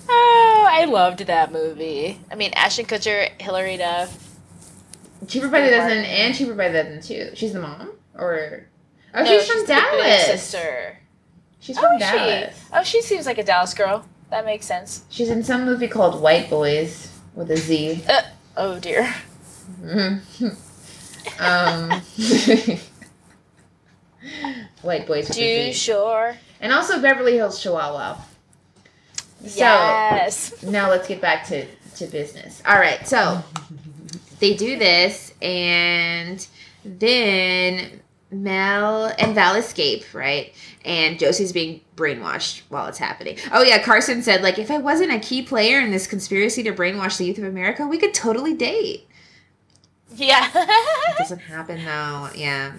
oh, 0.09 0.67
I 0.71 0.85
loved 0.85 1.19
that 1.27 1.51
movie. 1.51 2.19
I 2.31 2.35
mean, 2.35 2.51
Ashton 2.55 2.85
Kutcher, 2.85 3.29
Hilary 3.39 3.77
Duff. 3.77 4.20
Cheaper 5.27 5.49
by 5.49 5.61
the 5.61 5.69
Dozen 5.71 6.03
and 6.05 6.33
Cheaper 6.35 6.53
by 6.55 6.69
the 6.69 6.83
Dozen 6.83 7.01
too. 7.01 7.31
She's 7.35 7.53
the 7.53 7.61
mom, 7.61 7.91
or 8.15 8.65
oh, 9.13 9.23
No, 9.23 9.39
she's 9.39 9.47
from 9.47 9.61
the 9.61 9.67
big 9.67 9.75
Dallas. 9.75 10.25
sister. 10.25 10.97
She's 11.59 11.77
Oh, 11.77 11.81
from 11.81 11.93
is 11.95 11.99
Dallas. 11.99 12.57
she? 12.57 12.63
Oh, 12.73 12.83
she 12.83 13.01
seems 13.01 13.25
like 13.25 13.37
a 13.37 13.43
Dallas 13.43 13.73
girl. 13.73 14.05
That 14.31 14.45
makes 14.45 14.65
sense. 14.65 15.03
She's 15.09 15.29
in 15.29 15.43
some 15.43 15.65
movie 15.65 15.87
called 15.87 16.21
White 16.21 16.49
Boys 16.49 17.09
with 17.35 17.51
a 17.51 17.57
Z. 17.57 18.03
Oh 18.57 18.79
dear. 18.79 19.13
um, 21.39 22.01
White 24.81 25.05
Boys 25.07 25.27
with 25.29 25.37
a 25.37 25.71
Z. 25.71 25.73
sure. 25.73 26.35
And 26.59 26.71
also 26.73 27.01
Beverly 27.01 27.33
Hills 27.33 27.61
Chihuahua. 27.61 28.17
So 29.45 29.57
yes. 29.59 30.61
now 30.63 30.89
let's 30.89 31.07
get 31.07 31.19
back 31.21 31.47
to, 31.47 31.65
to 31.95 32.05
business. 32.07 32.61
All 32.65 32.77
right, 32.79 33.07
so 33.07 33.43
they 34.41 34.55
do 34.55 34.77
this, 34.77 35.33
and 35.41 36.45
then 36.83 38.01
Mel 38.31 39.13
and 39.19 39.35
Val 39.35 39.55
escape, 39.55 40.03
right? 40.13 40.53
And 40.83 41.19
Josie's 41.19 41.53
being 41.53 41.81
brainwashed 41.95 42.63
while 42.69 42.87
it's 42.87 42.97
happening. 42.97 43.37
Oh 43.51 43.61
yeah, 43.61 43.81
Carson 43.83 44.23
said 44.23 44.41
like 44.41 44.57
if 44.57 44.71
I 44.71 44.79
wasn't 44.79 45.11
a 45.11 45.19
key 45.19 45.41
player 45.41 45.79
in 45.79 45.91
this 45.91 46.07
conspiracy 46.07 46.63
to 46.63 46.73
brainwash 46.73 47.17
the 47.17 47.25
youth 47.25 47.37
of 47.37 47.43
America, 47.43 47.85
we 47.85 47.97
could 47.97 48.13
totally 48.13 48.53
date. 48.53 49.07
Yeah. 50.15 50.49
It 50.53 51.17
doesn't 51.17 51.39
happen 51.39 51.77
though. 51.85 52.29
Yeah. 52.35 52.73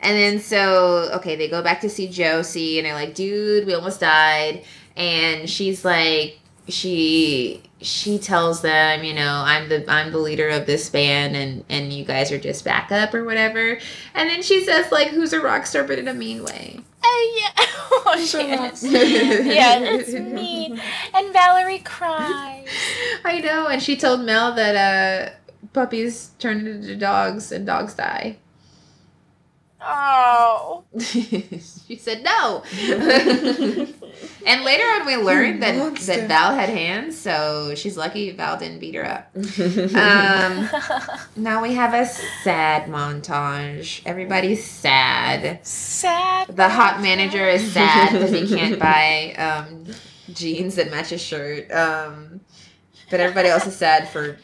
And 0.00 0.16
then 0.16 0.40
so 0.40 1.10
okay, 1.14 1.36
they 1.36 1.48
go 1.48 1.62
back 1.62 1.80
to 1.82 1.88
see 1.88 2.08
Josie 2.08 2.78
and 2.78 2.86
they're 2.86 2.94
like, 2.94 3.14
dude, 3.14 3.66
we 3.66 3.74
almost 3.74 4.00
died. 4.00 4.64
And 4.96 5.48
she's 5.48 5.84
like 5.84 6.40
she 6.68 7.62
she 7.80 8.18
tells 8.18 8.62
them, 8.62 9.04
you 9.04 9.12
know, 9.14 9.42
I'm 9.44 9.68
the 9.68 9.84
I'm 9.90 10.10
the 10.12 10.18
leader 10.18 10.48
of 10.48 10.66
this 10.66 10.88
band 10.88 11.36
and 11.36 11.64
and 11.68 11.92
you 11.92 12.04
guys 12.04 12.32
are 12.32 12.38
just 12.38 12.64
backup 12.64 13.14
or 13.14 13.24
whatever. 13.24 13.78
And 14.14 14.30
then 14.30 14.42
she 14.42 14.64
says 14.64 14.90
like 14.90 15.08
who's 15.08 15.32
a 15.32 15.40
rock 15.40 15.66
star 15.66 15.84
but 15.84 15.98
in 15.98 16.08
a 16.08 16.14
mean 16.14 16.44
way. 16.44 16.80
Oh 17.06 17.38
yeah. 17.56 17.66
Oh 18.06 18.24
shit. 18.26 18.48
yeah, 19.46 19.78
it's 19.78 20.12
me. 20.12 20.74
And 21.12 21.32
Valerie 21.34 21.80
cries. 21.80 22.66
I 23.24 23.40
know, 23.40 23.66
and 23.68 23.82
she 23.82 23.94
told 23.94 24.22
Mel 24.22 24.54
that 24.54 24.74
uh 24.74 25.66
puppies 25.74 26.30
turn 26.38 26.66
into 26.66 26.96
dogs 26.96 27.52
and 27.52 27.66
dogs 27.66 27.92
die. 27.94 28.38
Oh. 29.86 30.84
she 30.98 31.96
said 31.98 32.22
no. 32.22 32.62
and 34.46 34.64
later 34.64 34.84
on, 34.84 35.06
we 35.06 35.16
learned 35.16 35.62
that, 35.62 35.76
Monster. 35.76 36.16
that 36.16 36.28
Val 36.28 36.54
had 36.54 36.68
hands, 36.68 37.18
so 37.18 37.74
she's 37.74 37.96
lucky 37.96 38.30
Val 38.30 38.58
didn't 38.58 38.78
beat 38.78 38.94
her 38.94 39.04
up. 39.04 39.30
Um, 39.94 40.68
now 41.36 41.62
we 41.62 41.74
have 41.74 41.94
a 41.94 42.06
sad 42.06 42.88
montage. 42.88 44.02
Everybody's 44.04 44.64
sad. 44.64 45.64
Sad. 45.66 46.48
The 46.48 46.68
hot 46.68 47.00
manager 47.00 47.46
is 47.48 47.72
sad 47.72 48.12
because 48.12 48.30
he 48.30 48.46
can't 48.46 48.78
buy 48.78 49.34
um, 49.36 49.84
jeans 50.32 50.76
that 50.76 50.90
match 50.90 51.10
his 51.10 51.22
shirt. 51.22 51.70
Um, 51.70 52.40
but 53.10 53.20
everybody 53.20 53.48
else 53.48 53.66
is 53.66 53.76
sad 53.76 54.08
for 54.08 54.38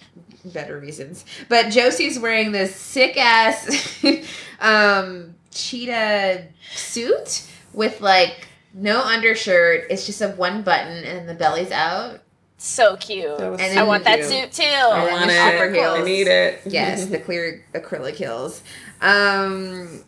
better 0.45 0.79
reasons. 0.79 1.25
But 1.49 1.71
Josie's 1.71 2.19
wearing 2.19 2.53
this 2.53 2.75
sick 2.75 3.17
ass 3.17 4.03
um, 4.61 5.35
cheetah 5.51 6.47
suit 6.75 7.47
with 7.73 8.01
like 8.01 8.49
no 8.75 9.01
undershirt. 9.01 9.85
It's 9.91 10.07
just 10.07 10.21
a 10.21 10.29
one 10.29 10.63
button 10.63 11.05
and 11.05 11.29
the 11.29 11.35
belly's 11.35 11.71
out. 11.71 12.21
So 12.59 12.97
cute. 12.97 13.39
That 13.39 13.59
And 13.61 13.79
I 13.79 13.85
want 13.85 14.05
that 14.05 14.25
suit 14.25 14.53
too. 14.53 14.65
I 14.65 15.11
want 15.11 15.27
the 15.29 15.35
it. 15.35 15.55
upper 15.55 15.73
heels. 15.73 15.99
I 16.01 16.03
need 16.03 16.27
it. 16.27 16.61
Yes, 16.67 17.07
the 17.07 17.19
clear 17.19 17.65
acrylic 17.75 18.15
heels. 18.15 18.63
Um, 19.01 20.05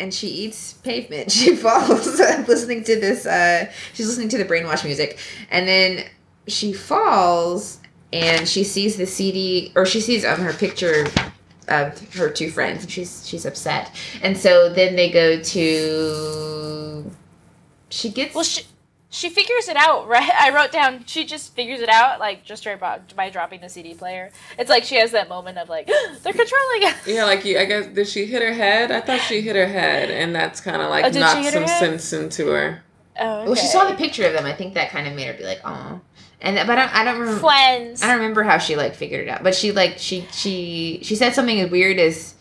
and 0.00 0.12
she 0.12 0.26
eats 0.26 0.72
pavement. 0.74 1.30
She 1.38 1.54
falls 1.54 2.18
listening 2.48 2.82
to 2.84 2.98
this. 2.98 3.26
Uh, 3.26 3.70
she's 3.94 4.08
listening 4.08 4.28
to 4.30 4.38
the 4.38 4.44
brainwash 4.44 4.84
music, 4.84 5.18
and 5.50 5.68
then 5.68 6.04
she 6.48 6.72
falls 6.72 7.78
and 8.12 8.48
she 8.48 8.64
sees 8.64 8.96
the 8.96 9.06
CD, 9.06 9.72
or 9.74 9.84
she 9.86 10.00
sees 10.00 10.24
um 10.24 10.40
her 10.40 10.52
picture 10.52 11.06
of 11.68 12.14
her 12.14 12.30
two 12.30 12.50
friends, 12.50 12.82
and 12.84 12.90
she's 12.90 13.26
she's 13.26 13.44
upset. 13.44 13.90
And 14.22 14.36
so 14.36 14.72
then 14.72 14.96
they 14.96 15.10
go 15.10 15.40
to. 15.42 17.10
She 17.90 18.10
gets. 18.10 18.34
Well, 18.34 18.44
she 18.44 18.62
she 19.10 19.30
figures 19.30 19.68
it 19.68 19.76
out, 19.76 20.06
right? 20.06 20.30
I 20.38 20.54
wrote 20.54 20.70
down 20.72 21.04
she 21.06 21.24
just 21.24 21.54
figures 21.54 21.80
it 21.80 21.88
out, 21.88 22.20
like 22.20 22.44
just 22.44 22.66
right 22.66 22.78
by, 22.78 23.00
by 23.16 23.30
dropping 23.30 23.60
the 23.60 23.68
CD 23.68 23.94
player. 23.94 24.30
It's 24.58 24.68
like 24.70 24.84
she 24.84 24.96
has 24.96 25.12
that 25.12 25.28
moment 25.28 25.58
of 25.58 25.68
like 25.68 25.86
they're 26.22 26.32
controlling 26.32 26.84
us. 26.84 27.06
Yeah, 27.06 27.24
like 27.24 27.44
you, 27.44 27.58
I 27.58 27.64
guess 27.64 27.86
did 27.86 28.06
she 28.08 28.26
hit 28.26 28.42
her 28.42 28.52
head? 28.52 28.90
I 28.90 29.00
thought 29.00 29.20
she 29.20 29.40
hit 29.40 29.56
her 29.56 29.66
head, 29.66 30.10
and 30.10 30.34
that's 30.34 30.60
kind 30.60 30.82
of 30.82 30.90
like 30.90 31.04
Oh, 31.04 31.08
did 31.08 31.14
she 31.14 31.20
knocked 31.20 31.44
her 31.44 31.50
some 31.52 31.62
head? 31.64 31.78
sense 32.00 32.12
into 32.12 32.48
her. 32.48 32.82
Oh, 33.20 33.46
Well, 33.46 33.54
she 33.56 33.66
saw 33.66 33.88
the 33.88 33.96
picture 33.96 34.26
of 34.26 34.32
them. 34.32 34.44
I 34.46 34.52
think 34.52 34.74
that 34.74 34.90
kind 34.90 35.08
of 35.08 35.14
made 35.14 35.26
her 35.26 35.32
be 35.34 35.42
like, 35.44 35.60
"Oh," 35.64 36.00
and 36.40 36.56
but 36.66 36.78
I 36.78 36.86
don't. 36.86 36.94
I 36.94 37.04
don't 37.04 37.18
remember. 37.20 37.40
friends. 37.40 38.02
I 38.02 38.06
don't 38.08 38.16
remember 38.18 38.42
how 38.42 38.58
she 38.58 38.76
like 38.76 38.94
figured 38.94 39.26
it 39.26 39.30
out, 39.30 39.42
but 39.42 39.54
she 39.54 39.72
like 39.72 39.94
she 39.98 40.26
she 40.32 41.00
she 41.02 41.16
said 41.16 41.34
something 41.34 41.60
as 41.60 41.70
weird 41.70 41.98
as 41.98 42.34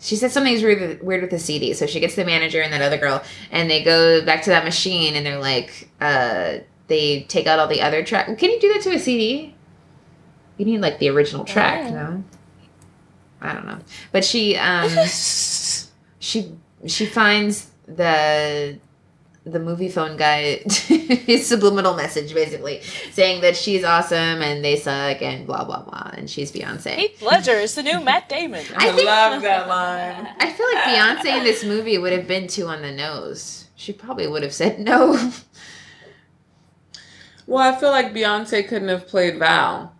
she 0.00 0.16
said 0.16 0.30
something 0.30 0.54
as 0.54 0.62
weird 0.62 0.80
with, 0.80 1.02
weird 1.02 1.22
with 1.22 1.30
the 1.30 1.38
CD. 1.38 1.72
So 1.74 1.86
she 1.86 2.00
gets 2.00 2.14
the 2.14 2.24
manager 2.24 2.60
and 2.62 2.72
that 2.72 2.82
other 2.82 2.98
girl, 2.98 3.22
and 3.50 3.70
they 3.70 3.82
go 3.82 4.24
back 4.24 4.42
to 4.42 4.50
that 4.50 4.64
machine, 4.64 5.14
and 5.16 5.24
they're 5.26 5.40
like, 5.40 5.88
uh, 6.00 6.58
they 6.86 7.22
take 7.28 7.46
out 7.46 7.58
all 7.58 7.66
the 7.68 7.80
other 7.82 8.04
track. 8.04 8.26
Can 8.38 8.50
you 8.50 8.60
do 8.60 8.72
that 8.74 8.82
to 8.82 8.90
a 8.94 8.98
CD? 8.98 9.54
You 10.56 10.64
need 10.66 10.80
like 10.80 10.98
the 10.98 11.08
original 11.10 11.44
track, 11.44 11.86
Oh. 11.86 11.94
no? 11.94 12.24
I 13.40 13.52
don't 13.52 13.66
know, 13.66 13.78
but 14.10 14.24
she 14.24 14.56
um 14.56 14.88
she 16.18 16.52
she 16.86 17.06
finds 17.06 17.70
the 17.86 18.78
the 19.52 19.60
movie 19.60 19.88
phone 19.88 20.16
guy 20.16 20.56
his 21.26 21.46
subliminal 21.46 21.94
message 21.94 22.34
basically 22.34 22.80
saying 23.12 23.40
that 23.40 23.56
she's 23.56 23.84
awesome 23.84 24.42
and 24.42 24.64
they 24.64 24.76
suck 24.76 25.22
and 25.22 25.46
blah 25.46 25.64
blah 25.64 25.82
blah 25.82 26.10
and 26.14 26.28
she's 26.28 26.52
Beyonce. 26.52 26.94
Heath 26.96 27.22
Ledger 27.22 27.52
is 27.52 27.74
the 27.74 27.82
new 27.82 28.00
Matt 28.00 28.28
Damon. 28.28 28.64
I 28.76 28.88
I, 28.88 28.92
think- 28.92 29.06
love 29.06 29.42
that 29.42 29.68
line. 29.68 30.28
I 30.38 30.52
feel 30.52 30.66
like 30.74 30.84
Beyonce 30.84 31.38
in 31.38 31.44
this 31.44 31.64
movie 31.64 31.98
would 31.98 32.12
have 32.12 32.26
been 32.26 32.46
too 32.46 32.66
on 32.66 32.82
the 32.82 32.92
nose. 32.92 33.66
She 33.76 33.92
probably 33.92 34.26
would 34.26 34.42
have 34.42 34.52
said 34.54 34.80
no. 34.80 35.30
Well, 37.46 37.62
I 37.74 37.78
feel 37.80 37.90
like 37.90 38.12
Beyonce 38.12 38.68
couldn't 38.68 38.88
have 38.88 39.08
played 39.08 39.38
Val. 39.38 39.94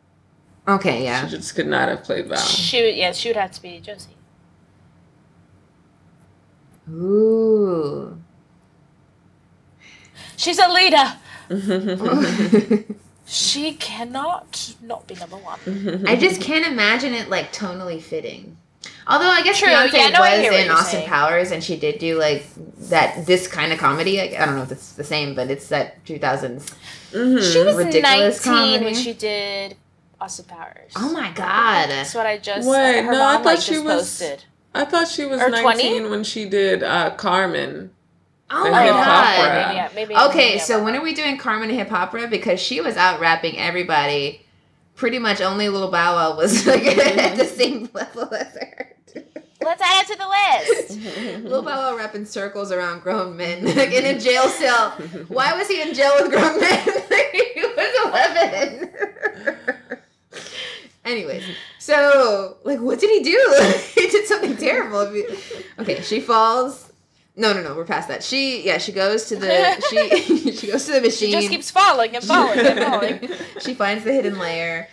Okay, 0.66 1.04
yeah. 1.04 1.24
She 1.24 1.30
just 1.30 1.54
could 1.54 1.66
not 1.66 1.88
have 1.88 2.04
played 2.04 2.26
Val. 2.26 2.36
She 2.38 2.82
would, 2.82 2.94
yeah, 2.94 3.12
she 3.12 3.30
would 3.30 3.36
have 3.36 3.52
to 3.52 3.62
be 3.62 3.80
Josie. 3.80 4.10
Ooh. 6.90 8.20
She's 10.38 10.58
a 10.58 10.68
leader. 10.68 11.16
She 13.30 13.74
cannot 13.74 14.74
not 14.80 15.06
be 15.06 15.14
number 15.14 15.36
one. 15.36 16.06
I 16.06 16.16
just 16.16 16.40
can't 16.40 16.66
imagine 16.66 17.12
it 17.12 17.28
like 17.28 17.52
tonally 17.52 18.00
fitting. 18.00 18.56
Although 19.06 19.28
I 19.28 19.42
guess 19.42 19.58
True, 19.58 19.68
Beyonce 19.68 19.92
yeah, 19.92 20.08
no, 20.08 20.20
was 20.20 20.54
in 20.64 20.70
Austin 20.70 20.90
saying. 21.00 21.08
Powers 21.08 21.50
and 21.50 21.62
she 21.62 21.76
did 21.76 21.98
do 21.98 22.18
like 22.18 22.46
that 22.88 23.26
this 23.26 23.46
kind 23.46 23.70
of 23.70 23.78
comedy. 23.78 24.18
I, 24.18 24.42
I 24.42 24.46
don't 24.46 24.56
know 24.56 24.62
if 24.62 24.72
it's 24.72 24.92
the 24.92 25.04
same, 25.04 25.34
but 25.34 25.50
it's 25.50 25.68
that 25.68 26.02
2000s. 26.06 26.74
Mhm. 27.12 27.52
She 27.52 27.62
was 27.64 27.76
Ridiculous 27.76 28.46
19 28.46 28.64
comedy. 28.64 28.84
when 28.86 28.94
she 28.94 29.12
did 29.12 29.76
Austin 30.18 30.46
Powers. 30.46 30.92
Oh 30.96 31.12
my 31.12 31.30
god. 31.32 31.90
That's 31.90 32.14
what 32.14 32.24
I 32.24 32.38
just. 32.38 32.66
Wait, 32.66 33.02
her 33.02 33.12
no, 33.12 33.22
I 33.26 33.34
thought 33.34 33.44
like, 33.44 33.60
she 33.60 33.78
was- 33.78 34.00
posted. 34.00 34.44
I 34.74 34.86
thought 34.86 35.06
she 35.08 35.26
was 35.26 35.42
Or 35.42 35.50
19 35.50 35.64
20? 35.64 36.08
when 36.08 36.24
she 36.24 36.48
did 36.48 36.82
uh, 36.82 37.10
Carmen. 37.16 37.90
Oh 38.50 38.64
The 38.64 38.70
my 38.70 38.82
hip 38.84 38.92
god. 38.92 39.38
opera. 39.38 39.62
Maybe, 39.62 39.76
yeah, 39.76 39.88
maybe, 39.94 40.16
Okay, 40.16 40.48
maybe 40.50 40.58
so 40.60 40.82
when 40.82 40.96
are 40.96 41.02
we 41.02 41.14
doing 41.14 41.36
Carmen 41.36 41.70
Hip 41.70 41.92
Opera? 41.92 42.28
Because 42.28 42.60
she 42.60 42.80
was 42.80 42.96
out 42.96 43.20
rapping 43.20 43.58
everybody. 43.58 44.42
Pretty 44.94 45.18
much 45.18 45.40
only 45.40 45.68
Little 45.68 45.90
Bow 45.90 46.14
Wow 46.14 46.36
was 46.36 46.66
like 46.66 46.82
mm-hmm. 46.82 47.18
at 47.18 47.36
the 47.36 47.44
same 47.44 47.88
level 47.92 48.32
as 48.34 48.52
her. 48.54 48.92
Let's 49.60 49.82
add 49.82 50.04
it 50.04 50.12
to 50.12 50.18
the 50.18 50.98
list. 50.98 51.44
Lil 51.44 51.62
Bow 51.62 51.90
Wow 51.90 51.96
rapping 51.96 52.24
circles 52.24 52.72
around 52.72 53.02
grown 53.02 53.36
men 53.36 53.64
like 53.76 53.92
in 53.92 54.16
a 54.16 54.18
jail 54.18 54.48
cell. 54.48 54.90
Why 55.28 55.52
was 55.52 55.68
he 55.68 55.82
in 55.82 55.94
jail 55.94 56.12
with 56.18 56.30
grown 56.30 56.58
men? 56.58 56.84
he 57.32 57.62
was 57.76 58.06
11. 58.06 58.90
Anyways, 61.04 61.44
so 61.78 62.56
like, 62.64 62.80
what 62.80 62.98
did 62.98 63.10
he 63.10 63.22
do? 63.22 63.72
he 63.94 64.08
did 64.08 64.26
something 64.26 64.56
terrible. 64.56 65.00
Okay, 65.78 66.00
she 66.02 66.20
falls. 66.20 66.87
No, 67.38 67.52
no, 67.52 67.62
no. 67.62 67.74
We're 67.74 67.84
past 67.84 68.08
that. 68.08 68.22
She, 68.22 68.64
yeah, 68.66 68.78
she 68.78 68.92
goes 68.92 69.26
to 69.26 69.36
the 69.36 69.80
she 69.88 70.52
she 70.52 70.66
goes 70.66 70.84
to 70.86 70.92
the 70.92 71.00
machine. 71.00 71.28
She 71.28 71.32
just 71.32 71.48
keeps 71.48 71.70
falling 71.70 72.14
and 72.16 72.24
falling 72.24 72.58
and 72.58 72.78
falling. 72.84 73.30
she 73.60 73.74
finds 73.74 74.04
the 74.04 74.12
hidden 74.12 74.38
layer 74.38 74.88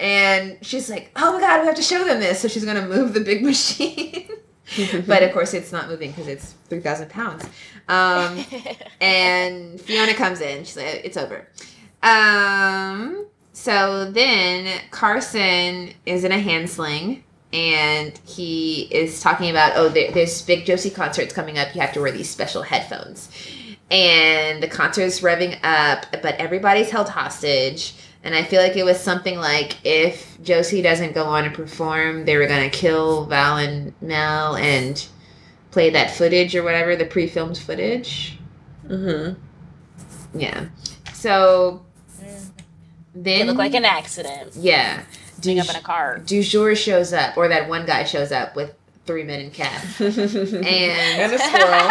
and 0.00 0.56
she's 0.62 0.88
like 0.88 1.10
oh 1.14 1.34
my 1.34 1.40
god 1.40 1.60
we 1.60 1.66
have 1.66 1.76
to 1.76 1.82
show 1.82 2.02
them 2.04 2.20
this 2.20 2.40
so 2.40 2.48
she's 2.48 2.64
gonna 2.64 2.86
move 2.88 3.12
the 3.12 3.20
big 3.20 3.44
machine 3.44 4.26
but 5.06 5.22
of 5.22 5.32
course 5.32 5.52
it's 5.52 5.72
not 5.72 5.88
moving 5.88 6.10
because 6.10 6.26
it's 6.26 6.54
3000 6.68 7.10
pounds 7.10 7.44
um, 7.88 8.44
and 9.00 9.80
fiona 9.80 10.14
comes 10.14 10.40
in 10.40 10.64
she's 10.64 10.76
like 10.76 11.02
it's 11.04 11.16
over 11.18 11.46
um, 12.02 13.26
so 13.52 14.10
then 14.10 14.80
carson 14.90 15.92
is 16.06 16.24
in 16.24 16.32
a 16.32 16.38
hand 16.38 16.70
sling 16.70 17.22
and 17.52 18.18
he 18.26 18.82
is 18.92 19.20
talking 19.20 19.50
about 19.50 19.72
oh 19.76 19.88
there, 19.88 20.10
there's 20.12 20.42
big 20.42 20.64
josie 20.64 20.90
concerts 20.90 21.34
coming 21.34 21.58
up 21.58 21.74
you 21.74 21.80
have 21.80 21.92
to 21.92 22.00
wear 22.00 22.12
these 22.12 22.30
special 22.30 22.62
headphones 22.62 23.28
and 23.90 24.62
the 24.62 24.68
concert's 24.68 25.20
revving 25.20 25.58
up, 25.64 26.06
but 26.22 26.36
everybody's 26.36 26.90
held 26.90 27.08
hostage. 27.08 27.94
And 28.22 28.34
I 28.34 28.44
feel 28.44 28.62
like 28.62 28.76
it 28.76 28.84
was 28.84 29.00
something 29.00 29.38
like 29.38 29.78
if 29.84 30.40
Josie 30.42 30.82
doesn't 30.82 31.14
go 31.14 31.24
on 31.24 31.44
and 31.44 31.54
perform, 31.54 32.24
they 32.24 32.36
were 32.36 32.46
gonna 32.46 32.70
kill 32.70 33.24
Val 33.26 33.56
and 33.56 33.92
Mel 34.00 34.56
and 34.56 35.04
play 35.70 35.90
that 35.90 36.10
footage 36.10 36.54
or 36.54 36.62
whatever, 36.62 36.94
the 36.96 37.06
pre-filmed 37.06 37.58
footage. 37.58 38.38
Mm 38.86 39.34
hmm 40.34 40.38
Yeah. 40.38 40.66
So 41.12 41.82
It 42.20 42.52
then 43.14 43.46
looked 43.46 43.58
like 43.58 43.74
an 43.74 43.84
accident. 43.84 44.54
yeah. 44.54 45.02
Being 45.42 45.60
up 45.60 45.68
in 45.70 45.76
a 45.76 45.80
car. 45.80 46.18
Du 46.18 46.42
Jour 46.42 46.74
shows 46.74 47.12
up, 47.12 47.36
or 47.36 47.48
that 47.48 47.68
one 47.68 47.86
guy 47.86 48.04
shows 48.04 48.32
up 48.32 48.56
with 48.56 48.74
three 49.06 49.24
men 49.24 49.40
in 49.40 49.50
cast. 49.50 50.00
and 50.00 50.66
And 50.66 51.32
a 51.32 51.38
squirrel. 51.38 51.90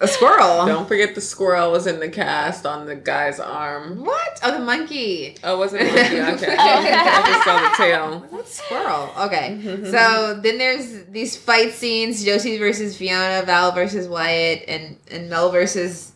a 0.00 0.08
squirrel. 0.08 0.66
Don't 0.66 0.88
forget 0.88 1.14
the 1.14 1.20
squirrel 1.20 1.70
was 1.72 1.86
in 1.86 2.00
the 2.00 2.08
cast 2.08 2.66
on 2.66 2.86
the 2.86 2.96
guy's 2.96 3.38
arm. 3.38 4.04
What? 4.04 4.40
Oh, 4.42 4.52
the 4.52 4.64
monkey. 4.64 5.36
Oh, 5.44 5.58
was 5.58 5.72
it 5.74 5.80
monkey? 5.82 6.20
Okay. 6.44 6.56
Oh. 6.56 6.56
I 6.58 7.22
just 7.26 7.44
saw 7.44 7.60
the 7.60 7.76
tail. 7.76 8.26
That's 8.32 8.54
squirrel. 8.54 9.10
Okay. 9.26 9.58
Mm-hmm. 9.62 9.86
So 9.90 10.40
then 10.42 10.58
there's 10.58 11.04
these 11.06 11.36
fight 11.36 11.72
scenes: 11.72 12.24
Josie 12.24 12.58
versus 12.58 12.96
Fiona, 12.96 13.44
Val 13.44 13.72
versus 13.72 14.08
Wyatt, 14.08 14.64
and 14.68 14.96
and 15.10 15.28
Mel 15.30 15.50
versus 15.50 16.12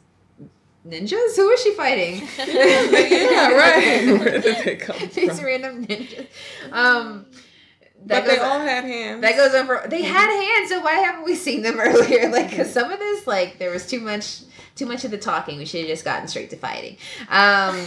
ninjas. 0.87 1.37
Who 1.37 1.51
is 1.51 1.63
she 1.63 1.73
fighting? 1.75 2.27
yeah, 2.39 3.51
right. 3.53 4.19
Where 4.21 4.41
did 4.41 4.65
they 4.65 4.77
come 4.77 4.97
from? 4.99 5.09
These 5.09 5.43
random 5.43 5.87
ninjas. 5.87 6.27
Um, 6.73 7.27
that 8.07 8.25
But 8.25 8.31
they 8.31 8.39
all 8.39 8.59
had 8.61 8.85
hands. 8.85 9.23
that 9.23 9.37
goes 9.37 9.55
on 9.55 9.67
for. 9.67 9.83
They 9.89 10.03
had 10.03 10.29
hands, 10.31 10.69
so 10.71 10.81
why 10.83 10.95
haven't 10.97 11.25
we 11.25 11.35
seen 11.35 11.63
them 11.63 11.81
earlier? 11.81 12.29
Like, 12.29 12.55
cause 12.55 12.71
some 12.73 12.91
of 12.93 12.99
this, 12.99 13.27
like, 13.27 13.59
there 13.59 13.71
was 13.71 13.87
too 13.87 14.01
much, 14.01 14.41
too 14.75 14.85
much 14.85 15.05
of 15.05 15.11
the 15.11 15.17
talking. 15.19 15.57
We 15.57 15.65
should 15.65 15.81
have 15.81 15.89
just 15.89 16.05
gotten 16.05 16.29
straight 16.29 16.51
to 16.51 16.57
fighting. 16.57 16.99
Um, 17.31 17.79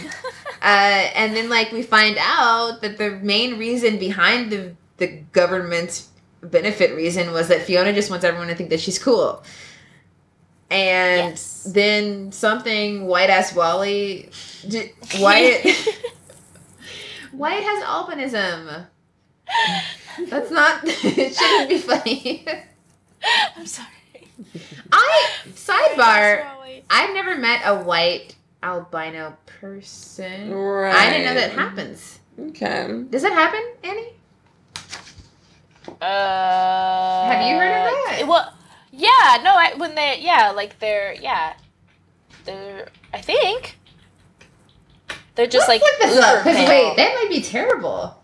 uh, 0.60 1.10
and 1.14 1.36
then 1.36 1.48
like 1.48 1.70
we 1.70 1.82
find 1.82 2.16
out 2.18 2.80
that 2.82 2.98
the 2.98 3.10
main 3.22 3.58
reason 3.58 3.98
behind 3.98 4.50
the 4.50 4.74
the 4.96 5.06
government 5.32 6.04
benefit 6.40 6.94
reason 6.96 7.30
was 7.32 7.46
that 7.48 7.62
Fiona 7.62 7.92
just 7.92 8.10
wants 8.10 8.24
everyone 8.24 8.48
to 8.48 8.54
think 8.56 8.70
that 8.70 8.80
she's 8.80 8.98
cool. 8.98 9.44
And 10.70 11.30
Yes. 11.30 11.66
then 11.74 12.30
something 12.32 13.06
white 13.06 13.30
ass 13.30 13.54
Wally, 13.54 14.28
j- 14.68 14.92
Wyatt, 15.18 15.64
Wyatt 17.32 17.62
has 17.62 17.84
albinism. 17.84 18.86
That's 20.28 20.50
not. 20.50 20.80
it 20.84 21.34
shouldn't 21.34 21.68
be 21.70 21.78
funny. 21.78 22.46
I'm 23.56 23.64
sorry. 23.66 23.88
I 24.92 25.28
sidebar. 25.48 26.46
I've 26.90 27.14
never 27.14 27.36
met 27.36 27.62
a 27.64 27.76
white 27.82 28.34
albino 28.62 29.36
person. 29.46 30.52
Right. 30.52 30.94
I 30.94 31.10
didn't 31.10 31.26
know 31.26 31.34
that 31.40 31.52
happens. 31.52 32.18
Okay. 32.38 33.04
Does 33.10 33.22
that 33.22 33.32
happen, 33.32 33.62
Annie? 33.82 34.12
Uh, 36.00 37.26
Have 37.30 37.46
you 37.46 37.56
heard 37.56 37.68
of 37.70 37.92
that? 38.18 38.24
Well, 38.28 38.52
yeah. 38.98 39.38
No, 39.42 39.54
I 39.54 39.72
when 39.76 39.94
they 39.94 40.18
yeah 40.20 40.50
like 40.50 40.78
they're 40.80 41.14
yeah 41.14 41.54
they're 42.44 42.88
I 43.14 43.20
think 43.20 43.78
they're 45.34 45.46
just 45.46 45.68
Let's 45.68 45.82
like 45.82 46.00
look 46.00 46.10
this 46.10 46.18
up. 46.24 46.38
uber 46.38 46.50
'cause 46.58 46.68
wait, 46.68 46.96
that 46.96 47.14
might 47.14 47.28
be 47.30 47.40
terrible. 47.40 48.14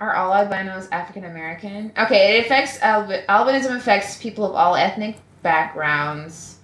Are 0.00 0.14
all 0.16 0.34
albinos 0.34 0.88
African 0.90 1.24
American? 1.24 1.92
Okay, 1.96 2.36
it 2.38 2.44
affects 2.46 2.80
albi- 2.82 3.22
albinism 3.28 3.76
affects 3.76 4.16
people 4.20 4.44
of 4.44 4.54
all 4.56 4.74
ethnic 4.74 5.16
backgrounds. 5.42 6.56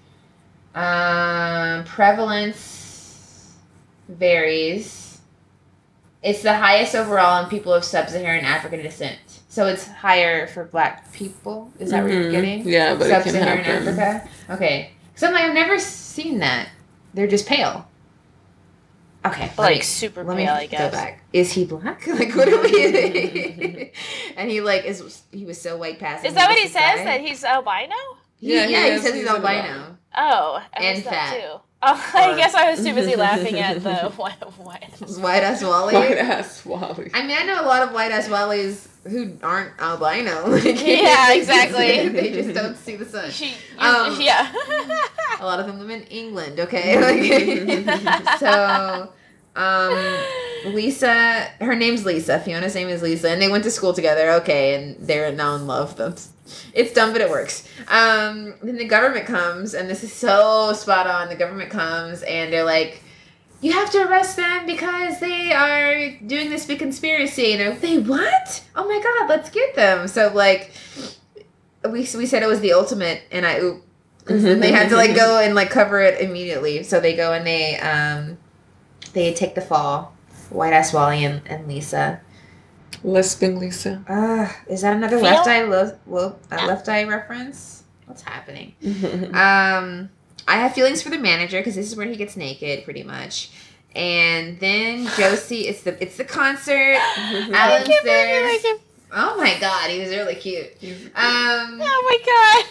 Um, 0.75 1.85
prevalence 1.85 3.55
varies. 4.09 5.21
It's 6.23 6.43
the 6.43 6.55
highest 6.57 6.97
overall 6.97 7.43
in 7.45 7.49
people 7.49 7.73
of 7.73 7.85
sub-Saharan 7.85 8.45
African 8.45 8.83
descent. 8.83 9.19
So 9.59 9.67
it's 9.67 9.89
higher 9.89 10.47
for 10.47 10.67
Black 10.67 11.13
people. 11.13 11.73
Is 11.81 11.91
that 11.91 12.05
what 12.05 12.13
you're 12.13 12.27
Mhm. 12.27 12.31
getting? 12.31 12.69
Yeah, 12.69 12.95
but 12.95 13.09
it 13.11 13.25
can 13.25 13.35
happen. 13.35 13.89
Africa. 13.89 14.29
Okay, 14.51 14.93
because 15.09 15.25
I'm 15.25 15.33
like 15.35 15.43
I've 15.47 15.53
never 15.55 15.81
seen 15.81 16.39
that. 16.39 16.69
They're 17.13 17.27
just 17.27 17.45
pale. 17.47 17.89
Okay, 19.27 19.51
But, 19.57 19.63
let 19.63 19.69
like 19.71 19.79
me- 19.79 19.83
super 19.83 20.23
let 20.23 20.37
me 20.37 20.45
pale, 20.47 20.55
I 20.55 20.67
go 20.67 20.71
guess. 20.79 20.93
back. 20.95 21.25
Is 21.33 21.51
he 21.51 21.65
black? 21.65 22.07
Like 22.07 22.37
what 22.37 22.49
are 22.49 22.63
we? 22.63 23.91
and 24.37 24.49
he 24.49 24.61
like 24.61 24.85
is 24.85 25.23
he 25.33 25.45
was 25.45 25.61
so 25.61 25.77
white 25.77 25.99
passing. 25.99 26.29
Is 26.29 26.35
that 26.37 26.49
what 26.49 26.57
he 26.57 26.69
says? 26.69 26.75
died? 26.99 27.07
That 27.09 27.21
he's 27.21 27.43
albino? 27.43 27.97
He- 28.39 28.55
Yeah, 28.55 28.67
yeah, 28.69 28.85
he 28.85 28.93
he, 28.93 28.99
says 28.99 29.13
He's 29.15 29.23
he's 29.23 29.29
albino. 29.29 29.97
Oh, 30.17 30.63
And 30.73 30.85
missed 30.99 31.11
that 31.11 31.31
fat. 31.31 31.35
too. 31.35 31.61
Oh, 31.81 32.11
I 32.15 32.35
guess 32.37 32.55
I 32.55 32.71
was 32.73 32.83
too 32.83 32.93
busy 32.93 33.15
laughing 33.15 33.59
at 33.61 33.83
the 33.85 33.95
what 34.17 34.33
what. 34.59 34.83
White 35.21 35.43
ass 35.45 35.63
Wally. 35.63 35.95
White 35.95 36.19
ass 36.19 36.67
Wally. 36.67 37.11
I 37.15 37.25
mean, 37.27 37.37
I 37.39 37.45
know 37.45 37.63
a 37.63 37.67
lot 37.67 37.83
of 37.87 37.93
white 37.93 38.11
ass 38.11 38.29
Wallies 38.29 38.89
who 39.09 39.33
aren't 39.43 39.79
albino. 39.81 40.51
Like, 40.51 40.85
Yeah, 40.85 41.33
exactly. 41.35 42.09
they 42.09 42.33
just 42.33 42.53
don't 42.55 42.77
see 42.77 42.97
the 42.97 43.05
sun. 43.05 43.31
She, 43.31 43.55
Um, 43.79 44.21
yeah. 44.21 44.53
A 45.41 45.47
lot 45.47 45.61
of 45.61 45.67
them 45.67 45.79
live 45.79 45.91
in 45.91 46.03
England. 46.05 46.59
Okay, 46.61 46.99
like, 47.01 48.39
so. 48.39 49.13
Um, 49.57 50.17
Lisa, 50.67 51.49
her 51.61 51.75
name's 51.75 52.05
Lisa. 52.05 52.39
Fiona's 52.39 52.75
name 52.77 52.89
is 52.89 53.03
Lisa, 53.03 53.31
and 53.31 53.43
they 53.43 53.49
went 53.49 53.65
to 53.65 53.71
school 53.73 53.93
together. 53.93 54.31
Okay, 54.33 54.75
and 54.75 54.97
they're 55.05 55.33
now 55.33 55.57
in 55.57 55.67
love. 55.67 55.97
That's 55.97 56.29
it's 56.73 56.93
dumb, 56.93 57.13
but 57.13 57.21
it 57.21 57.31
works. 57.31 57.67
Um, 57.89 58.55
then 58.63 58.77
the 58.77 58.85
government 58.87 59.27
comes, 59.27 59.75
and 59.75 59.89
this 59.89 60.03
is 60.05 60.13
so 60.13 60.73
spot 60.73 61.07
on. 61.07 61.29
The 61.29 61.37
government 61.37 61.71
comes, 61.71 62.23
and 62.23 62.53
they're 62.53 62.65
like, 62.65 63.03
"You 63.61 63.73
have 63.73 63.91
to 63.93 64.09
arrest 64.09 64.37
them 64.37 64.67
because 64.67 65.21
they 65.21 65.53
are 65.53 66.11
doing 66.27 66.51
this 66.51 66.67
big 66.67 66.79
conspiracy." 66.79 67.53
And 67.53 67.61
they're, 67.61 67.75
they 67.77 67.99
what? 67.99 68.65
Oh 68.77 68.87
my 68.89 69.01
god, 69.03 69.29
let's 69.29 69.51
get 69.51 69.75
them. 69.75 70.09
So 70.09 70.31
like, 70.35 70.73
we 71.85 72.01
we 72.17 72.27
said 72.27 72.43
it 72.43 72.49
was 72.49 72.61
the 72.61 72.73
ultimate, 72.73 73.23
and 73.31 73.47
I 73.47 73.61
oop. 73.61 73.85
'Cause 74.25 74.43
then 74.43 74.61
they 74.61 74.73
had 74.73 74.91
to 74.91 74.97
like 74.97 75.17
go 75.17 75.39
and 75.41 75.55
like 75.55 75.71
cover 75.71 76.01
it 76.03 76.21
immediately. 76.21 76.83
So 76.83 77.01
they 77.01 77.17
go 77.17 77.33
and 77.33 77.47
they 77.47 77.79
um 77.79 78.37
they 79.15 79.33
take 79.33 79.55
the 79.55 79.63
fall. 79.63 80.15
White 80.51 80.75
ass 80.75 80.93
Wally 80.93 81.25
and, 81.25 81.41
and 81.47 81.67
Lisa. 81.67 82.21
Lisping 83.05 83.59
Lisa. 83.59 84.03
Uh, 84.09 84.49
is 84.73 84.83
that 84.83 84.97
another 84.97 85.17
Feel- 85.19 85.25
left 85.31 85.47
eye 85.49 85.65
lo- 85.65 85.99
lo- 86.07 86.37
left 86.51 86.89
eye 86.89 87.05
reference? 87.05 87.83
What's 88.07 88.23
happening? 88.23 88.75
Um, 89.35 90.11
I 90.47 90.57
have 90.57 90.73
feelings 90.75 91.03
for 91.03 91.11
the 91.11 91.19
manager 91.19 91.59
because 91.61 91.75
this 91.75 91.87
is 91.87 91.97
where 91.97 92.07
he 92.07 92.17
gets 92.17 92.37
naked, 92.37 92.85
pretty 92.85 93.03
much. 93.03 93.51
And 93.95 94.59
then 94.61 95.07
Josie, 95.17 95.69
it's 95.69 95.83
the 95.83 96.01
it's 96.03 96.17
the 96.17 96.25
concert. 96.25 96.97
Alan's 97.19 97.87
keep 97.89 98.03
there. 98.05 98.45
making- 98.45 98.71
I 98.71 98.75
keep- 98.77 98.83
Oh 99.11 99.37
my 99.39 99.57
god, 99.59 99.91
he 99.91 100.01
was 100.01 100.11
really 100.11 100.35
cute. 100.35 100.71
Um, 101.15 101.81
Oh 101.83 102.03
my 102.09 102.65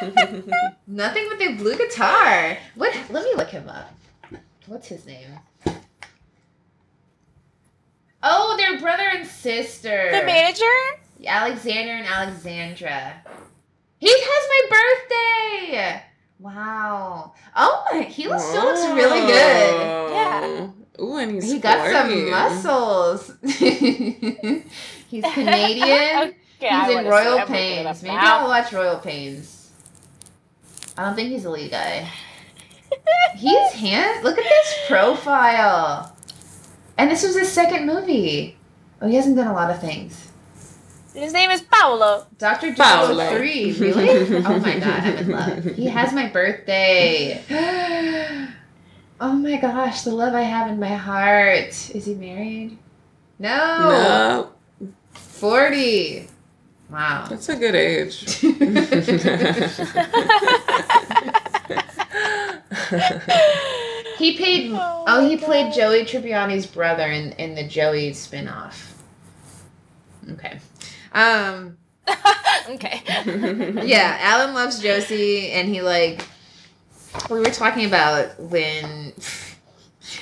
god. 0.00 0.72
nothing 0.86 1.26
but 1.28 1.38
the 1.38 1.54
blue 1.54 1.76
guitar. 1.76 2.56
What? 2.76 2.94
Let 3.10 3.24
me 3.24 3.32
look 3.36 3.48
him 3.50 3.68
up. 3.68 3.92
What's 4.66 4.88
his 4.88 5.04
name? 5.06 5.28
Oh, 8.22 8.54
they're 8.56 8.78
brother 8.80 9.08
and 9.12 9.26
sister. 9.26 10.10
the 10.12 10.24
manager? 10.24 10.64
Alexander 11.26 11.92
and 11.92 12.06
Alexandra. 12.06 13.22
He 13.98 14.08
has 14.10 14.70
my 14.70 15.68
birthday. 15.70 16.02
Wow. 16.38 17.34
Oh 17.54 18.04
he 18.08 18.26
looks, 18.28 18.44
still 18.44 18.64
looks 18.64 18.84
really 18.94 19.20
good. 19.20 20.10
Yeah. 20.10 20.70
Ooh, 21.00 21.16
and 21.16 21.32
he's 21.32 21.52
He 21.52 21.58
got 21.58 21.90
some 21.90 22.30
muscles. 22.30 23.32
He's 23.42 25.24
Canadian. 25.34 26.34
Okay, 26.58 26.68
I 26.68 26.86
he's 26.86 26.96
in 26.96 27.06
Royal 27.06 27.38
I'm 27.38 27.40
looking 27.40 27.42
it 27.42 27.46
Pains. 27.48 28.02
Maybe 28.02 28.14
now. 28.14 28.38
I'll 28.38 28.48
watch 28.48 28.72
Royal 28.72 28.98
Pains. 28.98 29.70
I 30.96 31.04
don't 31.04 31.14
think 31.14 31.30
he's 31.30 31.44
a 31.44 31.50
lead 31.50 31.70
guy. 31.70 32.08
He's 33.36 33.72
hand. 33.72 34.22
Look 34.22 34.36
at 34.36 34.44
this 34.44 34.74
profile. 34.86 36.11
And 37.02 37.10
this 37.10 37.24
was 37.24 37.36
his 37.36 37.50
second 37.50 37.84
movie. 37.84 38.56
Oh, 39.00 39.08
he 39.08 39.16
hasn't 39.16 39.34
done 39.34 39.48
a 39.48 39.52
lot 39.52 39.72
of 39.72 39.80
things. 39.80 40.28
His 41.12 41.32
name 41.32 41.50
is 41.50 41.60
Paulo. 41.60 42.28
Dr. 42.38 42.74
Paulo. 42.74 43.08
Dolittle 43.08 43.38
3, 43.38 43.72
really? 43.72 44.36
oh 44.46 44.60
my 44.60 44.78
god, 44.78 45.02
I'm 45.02 45.16
in 45.16 45.30
love. 45.30 45.64
He 45.64 45.86
has 45.86 46.12
my 46.12 46.28
birthday. 46.28 47.42
oh 49.20 49.32
my 49.32 49.56
gosh, 49.56 50.02
the 50.02 50.12
love 50.12 50.34
I 50.34 50.42
have 50.42 50.70
in 50.70 50.78
my 50.78 50.94
heart. 50.94 51.90
Is 51.90 52.06
he 52.06 52.14
married? 52.14 52.78
No. 53.40 54.52
No, 54.78 54.88
40. 55.10 56.28
Wow. 56.88 57.26
that's 57.28 57.48
a 57.48 57.56
good 57.56 57.74
age. 57.74 58.42
he 64.22 64.36
paid 64.36 64.70
Oh 64.72 65.04
Oh, 65.06 65.20
my 65.20 65.28
he 65.28 65.36
played 65.36 65.72
Joey 65.72 66.04
Tribbiani's 66.04 66.66
brother 66.66 67.10
in, 67.10 67.32
in 67.32 67.54
the 67.54 67.66
Joey 67.66 68.12
spin-off. 68.12 68.94
Okay. 70.30 70.60
Um 71.12 71.76
okay. 72.70 73.02
yeah, 73.86 74.18
Alan 74.20 74.54
loves 74.54 74.80
Josie 74.80 75.50
and 75.50 75.68
he 75.68 75.82
like 75.82 76.26
we 77.30 77.38
were 77.38 77.46
talking 77.46 77.86
about 77.86 78.38
when 78.40 79.12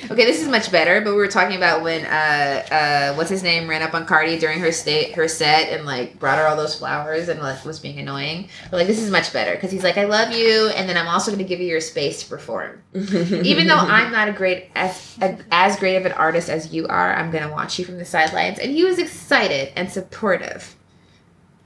Okay, 0.09 0.25
this 0.25 0.41
is 0.41 0.47
much 0.47 0.71
better, 0.71 1.01
but 1.01 1.11
we 1.11 1.17
were 1.17 1.27
talking 1.27 1.57
about 1.57 1.83
when 1.83 2.05
uh 2.05 2.63
uh 2.71 3.15
what's 3.15 3.29
his 3.29 3.43
name 3.43 3.69
ran 3.69 3.81
up 3.81 3.93
on 3.93 4.05
Cardi 4.05 4.39
during 4.39 4.59
her 4.59 4.71
state 4.71 5.13
her 5.15 5.27
set 5.27 5.69
and 5.69 5.85
like 5.85 6.17
brought 6.17 6.37
her 6.37 6.47
all 6.47 6.55
those 6.55 6.75
flowers 6.75 7.29
and 7.29 7.39
like 7.39 7.63
was 7.65 7.79
being 7.79 7.99
annoying. 7.99 8.49
But 8.69 8.77
like 8.77 8.87
this 8.87 8.99
is 8.99 9.11
much 9.11 9.31
better 9.31 9.53
because 9.53 9.71
he's 9.71 9.83
like 9.83 9.97
I 9.97 10.05
love 10.05 10.33
you 10.33 10.69
and 10.69 10.89
then 10.89 10.97
I'm 10.97 11.07
also 11.07 11.31
going 11.31 11.43
to 11.43 11.47
give 11.47 11.59
you 11.59 11.67
your 11.67 11.81
space 11.81 12.23
to 12.23 12.29
perform. 12.29 12.81
Even 12.93 13.67
though 13.67 13.75
I'm 13.75 14.11
not 14.11 14.27
a 14.29 14.33
great 14.33 14.69
as 14.75 15.17
as 15.51 15.77
great 15.77 15.97
of 15.97 16.05
an 16.05 16.13
artist 16.13 16.49
as 16.49 16.73
you 16.73 16.87
are, 16.87 17.13
I'm 17.13 17.31
going 17.31 17.43
to 17.43 17.51
watch 17.51 17.77
you 17.77 17.85
from 17.85 17.97
the 17.97 18.05
sidelines 18.05 18.59
and 18.59 18.71
he 18.71 18.83
was 18.83 18.97
excited 18.97 19.71
and 19.75 19.91
supportive. 19.91 20.75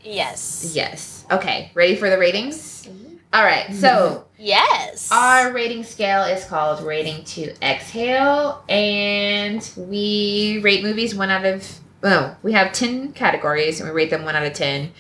Yes. 0.01 0.71
Yes. 0.75 1.25
Okay, 1.31 1.71
ready 1.73 1.95
for 1.95 2.09
the 2.09 2.17
ratings? 2.17 2.88
All 3.33 3.43
right. 3.43 3.73
So, 3.73 4.24
Yes. 4.38 5.09
our 5.11 5.51
rating 5.53 5.83
scale 5.83 6.23
is 6.23 6.45
called 6.45 6.81
Rating 6.86 7.23
to 7.25 7.53
Exhale, 7.63 8.63
and 8.69 9.67
we 9.77 10.59
rate 10.63 10.83
movies 10.83 11.15
one 11.15 11.29
out 11.29 11.45
of. 11.45 11.79
No, 12.03 12.36
we 12.43 12.51
have 12.51 12.71
10 12.73 13.13
categories, 13.13 13.79
and 13.79 13.89
we 13.89 13.95
rate 13.95 14.09
them 14.09 14.25
one 14.25 14.36
out 14.36 14.45
of 14.45 14.53
10. 14.53 14.91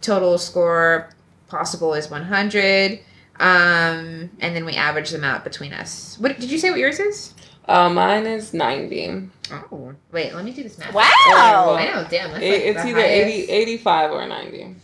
Total 0.00 0.36
score 0.38 1.10
possible 1.48 1.94
is 1.94 2.10
100. 2.10 3.00
Um, 3.38 4.30
and 4.40 4.56
then 4.56 4.64
we 4.64 4.74
average 4.74 5.10
them 5.10 5.22
out 5.22 5.44
between 5.44 5.72
us. 5.72 6.16
What 6.18 6.40
did 6.40 6.50
you 6.50 6.58
say? 6.58 6.70
What 6.70 6.80
yours 6.80 6.98
is? 6.98 7.34
uh, 7.68 7.88
mine 7.90 8.26
is 8.26 8.52
90. 8.54 9.28
Oh, 9.52 9.94
wait. 10.10 10.34
Let 10.34 10.44
me 10.44 10.50
do 10.52 10.62
this 10.64 10.78
math. 10.78 10.92
Wow. 10.94 11.04
Oh, 11.28 11.74
I 11.74 11.84
know. 11.84 12.06
Damn. 12.10 12.30
That's 12.32 12.42
It- 12.42 12.50
like 12.50 12.62
it's 12.76 12.84
either 12.84 13.00
highest. 13.00 13.28
80, 13.28 13.50
85 13.50 14.10
or 14.12 14.26
90. 14.26 14.74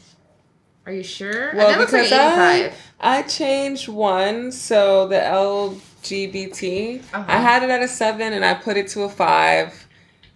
Are 0.87 0.93
you 0.93 1.03
sure? 1.03 1.53
Well, 1.55 1.69
that 1.69 1.79
looks 1.79 1.93
like 1.93 2.05
because 2.05 2.13
I- 2.13 2.73
I 3.01 3.23
changed 3.23 3.89
one, 3.89 4.53
so 4.53 5.07
the 5.09 5.17
LGBT, 5.21 7.01
Uh-huh. 7.13 7.25
I 7.27 7.37
had 7.39 7.63
it 7.63 7.71
at 7.71 7.83
a 7.83 7.89
seven 7.89 8.33
and 8.33 8.45
I 8.45 8.55
put 8.55 8.77
it 8.77 8.89
to 8.89 9.03
a 9.03 9.09
five 9.09 9.87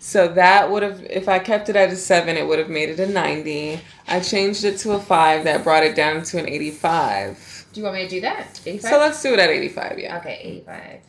So 0.01 0.29
that 0.29 0.71
would 0.71 0.85
have, 0.85 1.03
if 1.11 1.29
I 1.29 1.41
kept 1.41 1.69
it 1.69 1.75
at 1.75 1.91
a 1.91 1.97
seven, 1.97 2.37
it 2.37 2.47
would 2.47 2.61
have 2.61 2.69
made 2.69 2.89
it 2.89 3.01
a 3.01 3.07
90. 3.09 3.81
I 4.07 4.21
changed 4.21 4.63
it 4.63 4.79
to 4.79 4.93
a 4.93 5.01
five, 5.01 5.43
that 5.43 5.65
brought 5.65 5.83
it 5.83 5.97
down 5.97 6.23
to 6.23 6.39
an 6.39 6.49
85. 6.49 7.67
Do 7.73 7.81
you 7.81 7.85
want 7.85 7.97
me 7.97 8.03
to 8.05 8.09
do 8.09 8.21
that? 8.21 8.61
85? 8.65 8.91
So 8.93 8.99
let's 8.99 9.21
do 9.21 9.33
it 9.33 9.41
at 9.41 9.51
85, 9.51 9.99
yeah. 9.99 10.19
Okay, 10.19 10.39
85. 10.41 11.01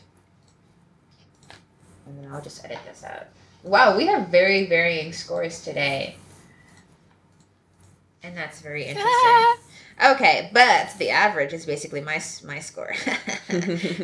And 2.07 2.17
then 2.23 2.31
I'll 2.33 2.41
just 2.41 2.65
edit 2.65 2.79
this 2.87 3.03
out. 3.03 3.27
Wow, 3.61 3.95
we 3.95 4.07
have 4.07 4.29
very 4.29 4.65
varying 4.65 5.13
scores 5.13 5.61
today. 5.61 6.15
And 8.23 8.35
that's 8.35 8.61
very 8.61 8.83
interesting. 8.85 9.65
Okay, 10.01 10.49
but 10.53 10.93
the 10.97 11.09
average 11.09 11.51
is 11.51 11.65
basically 11.65 11.99
my 11.99 12.21
my 12.45 12.59
score. 12.59 12.93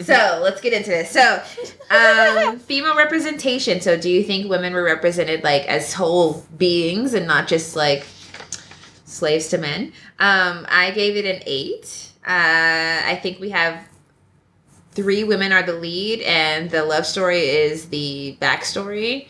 so 0.01 0.39
let's 0.43 0.59
get 0.59 0.73
into 0.73 0.89
this. 0.89 1.09
So, 1.09 1.41
um, 1.89 2.59
female 2.59 2.97
representation. 2.97 3.79
So, 3.79 3.97
do 3.97 4.09
you 4.09 4.23
think 4.23 4.49
women 4.49 4.73
were 4.73 4.83
represented 4.83 5.43
like 5.43 5.65
as 5.67 5.93
whole 5.93 6.45
beings 6.57 7.13
and 7.13 7.25
not 7.25 7.47
just 7.47 7.77
like 7.77 8.05
slaves 9.05 9.47
to 9.49 9.57
men? 9.57 9.93
Um, 10.19 10.65
I 10.69 10.91
gave 10.91 11.15
it 11.15 11.25
an 11.25 11.41
eight. 11.45 12.11
Uh, 12.27 13.01
I 13.05 13.17
think 13.21 13.39
we 13.39 13.51
have 13.51 13.87
three 14.91 15.23
women 15.23 15.53
are 15.53 15.63
the 15.63 15.73
lead, 15.73 16.21
and 16.21 16.69
the 16.69 16.83
love 16.83 17.05
story 17.05 17.39
is 17.39 17.87
the 17.87 18.37
backstory. 18.41 19.29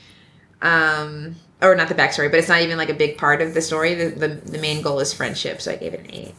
Um, 0.64 1.36
or 1.62 1.76
not 1.76 1.88
the 1.88 1.96
backstory, 1.96 2.30
but 2.30 2.40
it's 2.40 2.50
not 2.50 2.62
even 2.62 2.78
like 2.78 2.90
a 2.90 2.94
big 2.94 3.18
part 3.18 3.42
of 3.42 3.54
the 3.54 3.62
story. 3.62 3.94
The, 3.96 4.10
the, 4.10 4.28
the 4.28 4.58
main 4.60 4.82
goal 4.82 5.00
is 5.00 5.14
friendship, 5.14 5.62
so 5.62 5.72
I 5.72 5.76
gave 5.78 5.94
it 5.94 6.02
an 6.02 6.12
eight. 6.14 6.36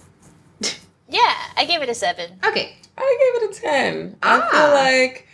Yeah, 1.09 1.35
I 1.57 1.65
gave 1.67 1.83
it 1.83 1.89
a 1.89 1.95
seven. 1.95 2.33
Okay. 2.45 2.75
I 2.99 3.33
gave 3.41 3.43
it 3.51 3.57
a 3.57 3.61
10. 3.61 4.17
I 4.25 4.41
Ah. 4.41 4.49
feel 4.51 4.75
like 4.75 5.29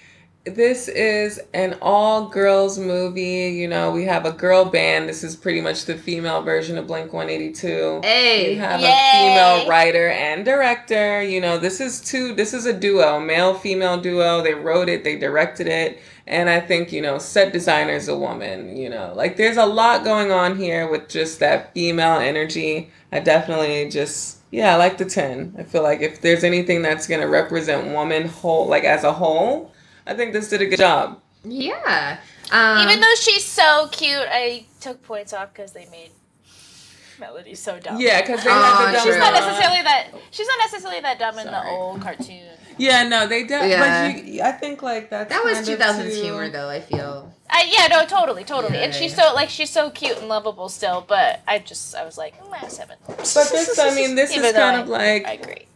this 0.44 0.86
is 0.88 1.40
an 1.54 1.78
all 1.80 2.28
girls 2.28 2.78
movie. 2.78 3.48
You 3.54 3.68
know, 3.68 3.90
we 3.90 4.04
have 4.04 4.26
a 4.26 4.32
girl 4.32 4.66
band. 4.66 5.08
This 5.08 5.24
is 5.24 5.34
pretty 5.34 5.62
much 5.62 5.86
the 5.86 5.96
female 5.96 6.42
version 6.42 6.76
of 6.76 6.86
Blink 6.88 7.14
182. 7.14 8.00
Hey. 8.04 8.50
We 8.50 8.56
have 8.56 8.80
Yay. 8.82 8.88
a 8.90 9.12
female 9.12 9.66
writer 9.68 10.08
and 10.10 10.44
director. 10.44 11.22
You 11.22 11.40
know, 11.40 11.56
this 11.56 11.80
is 11.80 12.02
two. 12.02 12.34
This 12.34 12.52
is 12.52 12.66
a 12.66 12.72
duo, 12.74 13.18
male 13.18 13.54
female 13.54 13.98
duo. 13.98 14.42
They 14.42 14.52
wrote 14.54 14.90
it, 14.90 15.04
they 15.04 15.16
directed 15.16 15.68
it, 15.68 16.02
and 16.26 16.48
I 16.48 16.60
think 16.60 16.92
you 16.92 17.02
know, 17.02 17.18
set 17.18 17.52
designer 17.52 17.92
is 17.92 18.08
a 18.08 18.16
woman. 18.16 18.76
You 18.76 18.90
know, 18.90 19.12
like 19.14 19.36
there's 19.36 19.56
a 19.56 19.66
lot 19.66 20.04
going 20.04 20.30
on 20.30 20.56
here 20.56 20.90
with 20.90 21.08
just 21.08 21.40
that 21.40 21.72
female 21.74 22.18
energy. 22.18 22.90
I 23.10 23.20
definitely 23.20 23.88
just 23.90 24.38
yeah, 24.50 24.74
I 24.74 24.76
like 24.76 24.98
the 24.98 25.04
ten. 25.04 25.54
I 25.58 25.62
feel 25.62 25.82
like 25.82 26.00
if 26.00 26.20
there's 26.20 26.44
anything 26.44 26.82
that's 26.82 27.06
gonna 27.06 27.28
represent 27.28 27.92
woman 27.92 28.28
whole, 28.28 28.66
like 28.66 28.84
as 28.84 29.04
a 29.04 29.12
whole, 29.12 29.72
I 30.06 30.14
think 30.14 30.32
this 30.32 30.48
did 30.48 30.62
a 30.62 30.66
good 30.66 30.78
job. 30.78 31.20
Yeah. 31.44 32.18
Um, 32.50 32.86
Even 32.86 33.00
though 33.00 33.14
she's 33.18 33.44
so 33.44 33.88
cute, 33.90 34.26
I 34.30 34.66
took 34.80 35.02
points 35.02 35.32
off 35.32 35.52
because 35.54 35.72
they 35.72 35.86
made 35.90 36.10
Melody 37.18 37.54
so 37.54 37.78
dumb. 37.78 38.00
Yeah, 38.00 38.20
because 38.20 38.42
they 38.44 38.50
Oh, 38.50 38.54
had 38.54 38.94
the 38.94 39.00
She's 39.00 39.16
not 39.16 39.32
necessarily 39.34 39.82
that. 39.82 40.08
She's 40.30 40.46
not 40.46 40.58
necessarily 40.60 41.00
that 41.00 41.18
dumb 41.18 41.38
in 41.38 41.46
the 41.46 41.64
old 41.68 42.00
cartoon. 42.00 42.48
Yeah, 42.78 43.06
no, 43.06 43.26
they 43.26 43.44
did. 43.44 43.68
Yeah. 43.70 44.12
But 44.14 44.24
you, 44.24 44.42
I 44.42 44.52
think 44.52 44.82
like 44.82 45.10
that's 45.10 45.28
that 45.30 45.44
was 45.44 45.68
2000s 45.68 46.20
humor, 46.22 46.48
though, 46.48 46.68
I 46.70 46.80
feel. 46.80 47.32
I, 47.50 47.70
yeah, 47.70 47.86
no, 47.88 48.06
totally, 48.06 48.44
totally. 48.44 48.78
Yeah, 48.78 48.84
and 48.84 48.94
she's 48.94 49.16
yeah. 49.16 49.28
so 49.28 49.34
like 49.34 49.50
she's 49.50 49.68
so 49.70 49.90
cute 49.90 50.16
and 50.18 50.28
lovable 50.28 50.68
still, 50.70 51.04
but 51.06 51.42
I 51.46 51.58
just 51.58 51.94
I 51.94 52.04
was 52.04 52.16
like, 52.16 52.42
mm, 52.42 52.70
seven. 52.70 52.96
But 53.06 53.18
this, 53.18 53.78
I 53.78 53.94
mean, 53.94 54.14
this 54.14 54.34
is 54.34 54.42
though 54.42 54.52
kind 54.52 54.76
I- 54.78 54.80
of 54.80 54.88
like 54.88 55.26
I 55.26 55.32
agree. 55.34 55.66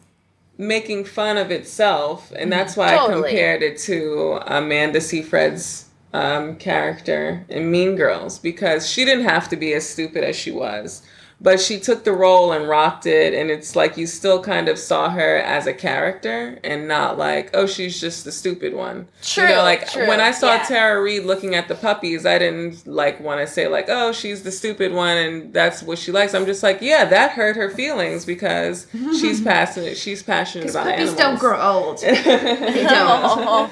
making 0.56 1.04
fun 1.04 1.36
of 1.36 1.50
itself, 1.50 2.32
and 2.34 2.50
that's 2.50 2.76
why 2.76 2.96
I 2.96 3.06
compared 3.12 3.62
it 3.62 3.78
to 3.80 4.40
Amanda 4.46 5.00
Seyfried's 5.02 5.84
um, 6.14 6.56
character 6.56 7.44
in 7.50 7.70
Mean 7.70 7.94
Girls 7.94 8.38
because 8.38 8.88
she 8.88 9.04
didn't 9.04 9.24
have 9.26 9.50
to 9.50 9.56
be 9.56 9.74
as 9.74 9.86
stupid 9.86 10.24
as 10.24 10.34
she 10.34 10.50
was, 10.50 11.02
but 11.40 11.60
she 11.60 11.78
took 11.78 12.04
the 12.04 12.12
role 12.12 12.52
and 12.52 12.68
rocked 12.68 13.06
it, 13.06 13.34
and 13.34 13.50
it's 13.50 13.76
like 13.76 13.96
you 13.96 14.06
still 14.06 14.42
kind 14.42 14.68
of 14.68 14.78
saw 14.78 15.10
her 15.10 15.36
as 15.36 15.66
a 15.66 15.74
character 15.74 16.58
and 16.64 16.88
not 16.88 17.18
like 17.18 17.50
oh 17.54 17.66
she's 17.66 18.00
just 18.00 18.24
the 18.24 18.32
stupid 18.32 18.74
one. 18.74 19.08
True. 19.22 19.44
you 19.44 19.50
know, 19.50 19.62
like 19.62 19.90
true, 19.90 20.06
when 20.08 20.20
I 20.20 20.30
saw 20.30 20.54
yeah. 20.54 20.64
Tara 20.64 21.02
Reid 21.02 21.24
looking 21.24 21.54
at 21.54 21.68
the 21.68 21.74
puppies, 21.74 22.24
I 22.24 22.38
didn't 22.38 22.86
like 22.86 23.20
want 23.20 23.40
to 23.40 23.46
say 23.46 23.68
like, 23.68 23.86
"Oh, 23.88 24.12
she's 24.12 24.42
the 24.42 24.52
stupid 24.52 24.92
one," 24.92 25.16
and 25.16 25.52
that's 25.52 25.82
what 25.82 25.98
she 25.98 26.10
likes. 26.12 26.34
I'm 26.34 26.46
just 26.46 26.62
like, 26.62 26.80
yeah, 26.80 27.04
that 27.04 27.32
hurt 27.32 27.56
her 27.56 27.70
feelings 27.70 28.24
because 28.24 28.86
she's 28.92 29.40
passionate. 29.42 29.98
She's 29.98 30.22
passionate 30.22 30.70
about 30.70 30.86
puppies 30.86 31.10
animals. 31.10 31.18
don't 31.18 31.38
grow 31.38 31.60
old. 31.60 31.98
they 32.00 32.86
don't. 32.88 33.70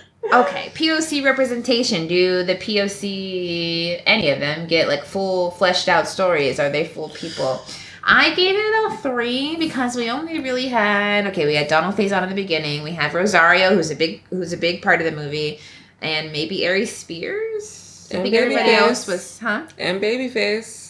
Okay, 0.32 0.70
POC 0.74 1.24
representation. 1.24 2.06
Do 2.06 2.42
the 2.42 2.54
POC, 2.56 4.02
any 4.06 4.30
of 4.30 4.40
them, 4.40 4.66
get 4.66 4.88
like 4.88 5.04
full 5.04 5.52
fleshed 5.52 5.88
out 5.88 6.08
stories? 6.08 6.58
Are 6.60 6.70
they 6.70 6.86
full 6.86 7.08
people? 7.10 7.62
I 8.08 8.34
gave 8.34 8.54
it 8.54 8.92
a 8.92 8.96
three 8.98 9.56
because 9.56 9.96
we 9.96 10.08
only 10.10 10.38
really 10.38 10.68
had 10.68 11.26
okay. 11.28 11.44
We 11.46 11.54
had 11.54 11.68
Donald 11.68 11.96
Faison 11.96 12.22
in 12.22 12.28
the 12.28 12.34
beginning. 12.36 12.82
We 12.84 12.92
had 12.92 13.12
Rosario, 13.12 13.74
who's 13.74 13.90
a 13.90 13.96
big 13.96 14.22
who's 14.30 14.52
a 14.52 14.56
big 14.56 14.80
part 14.82 15.00
of 15.00 15.06
the 15.06 15.20
movie, 15.20 15.58
and 16.00 16.30
maybe 16.32 16.66
Ari 16.66 16.86
Spears. 16.86 18.08
I 18.12 18.14
And 18.14 18.22
think 18.22 18.36
everybody 18.36 18.70
else 18.70 19.06
was, 19.08 19.38
huh? 19.40 19.66
and 19.78 20.00
Babyface. 20.00 20.85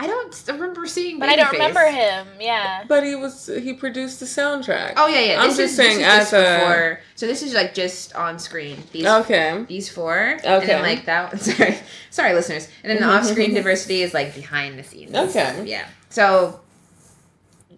I 0.00 0.06
don't 0.06 0.44
remember 0.46 0.86
seeing. 0.86 1.18
But 1.18 1.28
I 1.28 1.34
don't 1.34 1.50
remember 1.50 1.84
him. 1.84 2.28
Yeah. 2.40 2.84
But 2.86 3.02
he 3.02 3.16
was 3.16 3.46
he 3.48 3.72
produced 3.72 4.20
the 4.20 4.26
soundtrack. 4.26 4.92
Oh 4.96 5.08
yeah, 5.08 5.20
yeah. 5.20 5.40
I'm 5.42 5.48
This 5.48 5.56
just 5.56 5.70
is, 5.72 5.76
saying 5.76 5.98
this 5.98 6.06
is 6.06 6.14
just 6.30 6.32
as 6.34 6.40
a- 6.40 6.58
before. 6.60 7.00
So 7.16 7.26
this 7.26 7.42
is 7.42 7.52
like 7.52 7.74
just 7.74 8.14
on 8.14 8.38
screen. 8.38 8.78
These 8.92 9.06
Okay. 9.06 9.64
these 9.66 9.88
four. 9.88 10.16
And 10.16 10.46
Okay. 10.46 10.66
then 10.68 10.82
like 10.82 11.04
that 11.06 11.32
one. 11.32 11.40
sorry. 11.40 11.76
Sorry 12.10 12.32
listeners. 12.32 12.68
And 12.84 12.92
then 12.92 13.00
the 13.02 13.08
off 13.12 13.24
screen 13.24 13.54
diversity 13.54 14.02
is 14.02 14.14
like 14.14 14.36
behind 14.36 14.78
the 14.78 14.84
scenes. 14.84 15.12
Okay. 15.16 15.30
stuff, 15.30 15.66
Yeah. 15.66 15.88
So 16.10 16.60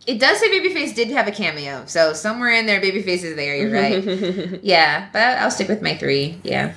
it 0.07 0.18
does 0.21 0.39
say 0.39 0.51
Babyface 0.51 0.95
did 0.95 1.09
have 1.12 1.27
a 1.27 1.33
cameo. 1.33 1.85
So 1.87 2.12
somewhere 2.12 2.51
in 2.53 2.66
there 2.66 2.83
Babyface 2.83 3.25
is 3.25 3.35
there, 3.35 3.57
you're 3.57 3.73
right. 3.73 4.61
yeah. 4.62 5.09
But 5.11 5.39
I'll 5.39 5.51
stick 5.51 5.68
with 5.68 5.81
my 5.81 5.97
three. 5.97 6.39
Yeah. 6.45 6.75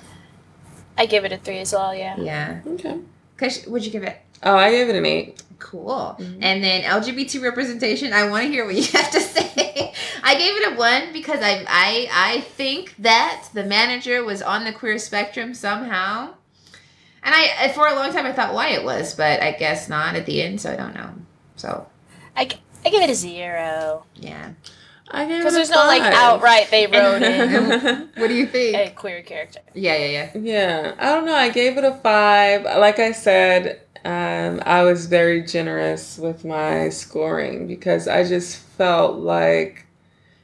I 0.98 1.06
give 1.06 1.26
it 1.26 1.34
a 1.34 1.38
three 1.38 1.60
as 1.60 1.74
well. 1.74 1.94
Yeah. 1.94 2.16
Yeah. 2.18 2.62
okay. 2.66 3.00
Cause 3.36 3.66
what'd 3.66 3.86
you 3.86 3.92
give 3.92 4.04
it? 4.04 4.18
Oh, 4.44 4.56
I 4.56 4.72
gave 4.72 4.90
it 4.90 4.96
an 4.96 5.06
eight. 5.06 5.42
Cool. 5.60 6.18
Mhm. 6.20 6.38
And 6.42 6.64
then 6.64 6.82
LGBT 6.84 7.42
representation, 7.42 8.12
I 8.14 8.28
want 8.28 8.44
to 8.46 8.50
hear 8.50 8.66
what 8.66 8.76
you 8.76 8.84
have 8.94 9.12
to 9.12 9.20
say. 9.22 9.94
I 10.24 10.36
gave 10.36 10.56
it 10.56 10.74
a 10.74 10.76
one 10.76 11.14
because 11.14 11.40
I 11.42 11.66
I 11.68 12.08
I 12.12 12.42
think 12.42 12.96
that 13.00 13.46
the 13.54 13.64
manager 13.64 14.24
was 14.24 14.42
on 14.42 14.66
the 14.66 14.72
queer 14.74 14.98
spectrum 14.98 15.54
somehow. 15.54 16.34
And 17.24 17.34
I 17.34 17.70
for 17.70 17.88
a 17.88 17.96
long 17.96 18.12
time 18.12 18.26
I 18.26 18.34
thought 18.34 18.54
why 18.54 18.70
it 18.70 18.84
was, 18.84 19.16
but 19.16 19.42
I 19.42 19.52
guess 19.52 19.88
not 19.88 20.16
at 20.16 20.26
the 20.26 20.42
end, 20.42 20.60
so 20.62 20.72
I 20.72 20.76
don't 20.76 20.94
know. 20.94 21.10
So 21.56 21.88
I, 22.36 22.50
I 22.86 22.90
give 22.90 23.02
it 23.02 23.10
a 23.10 23.16
zero 23.16 24.06
yeah. 24.16 24.52
I 25.10 25.26
gave 25.26 25.36
it 25.36 25.40
because 25.40 25.54
a 25.54 25.58
there's 25.58 25.70
no 25.70 25.86
like 25.86 26.02
outright 26.02 26.70
they 26.72 26.88
wrote 26.92 27.22
in 27.22 28.10
What 28.18 28.28
do 28.28 28.34
you 28.34 28.48
think? 28.48 28.76
a 28.76 28.90
queer 28.94 29.22
character. 29.22 29.60
Yeah, 29.74 29.96
yeah, 29.96 30.30
yeah. 30.34 30.38
Yeah, 30.42 30.96
I 31.00 31.06
don't 31.16 31.26
know. 31.26 31.36
I 31.36 31.50
gave 31.50 31.78
it 31.78 31.84
a 31.86 31.94
five. 31.94 32.64
Like 32.64 33.00
I 33.00 33.12
said, 33.14 33.82
um, 34.06 34.62
I 34.66 34.84
was 34.84 35.06
very 35.06 35.42
generous 35.44 36.18
with 36.18 36.44
my 36.44 36.90
scoring 36.90 37.68
because 37.68 38.08
I 38.08 38.28
just 38.28 38.58
felt 38.58 39.18
like 39.18 39.86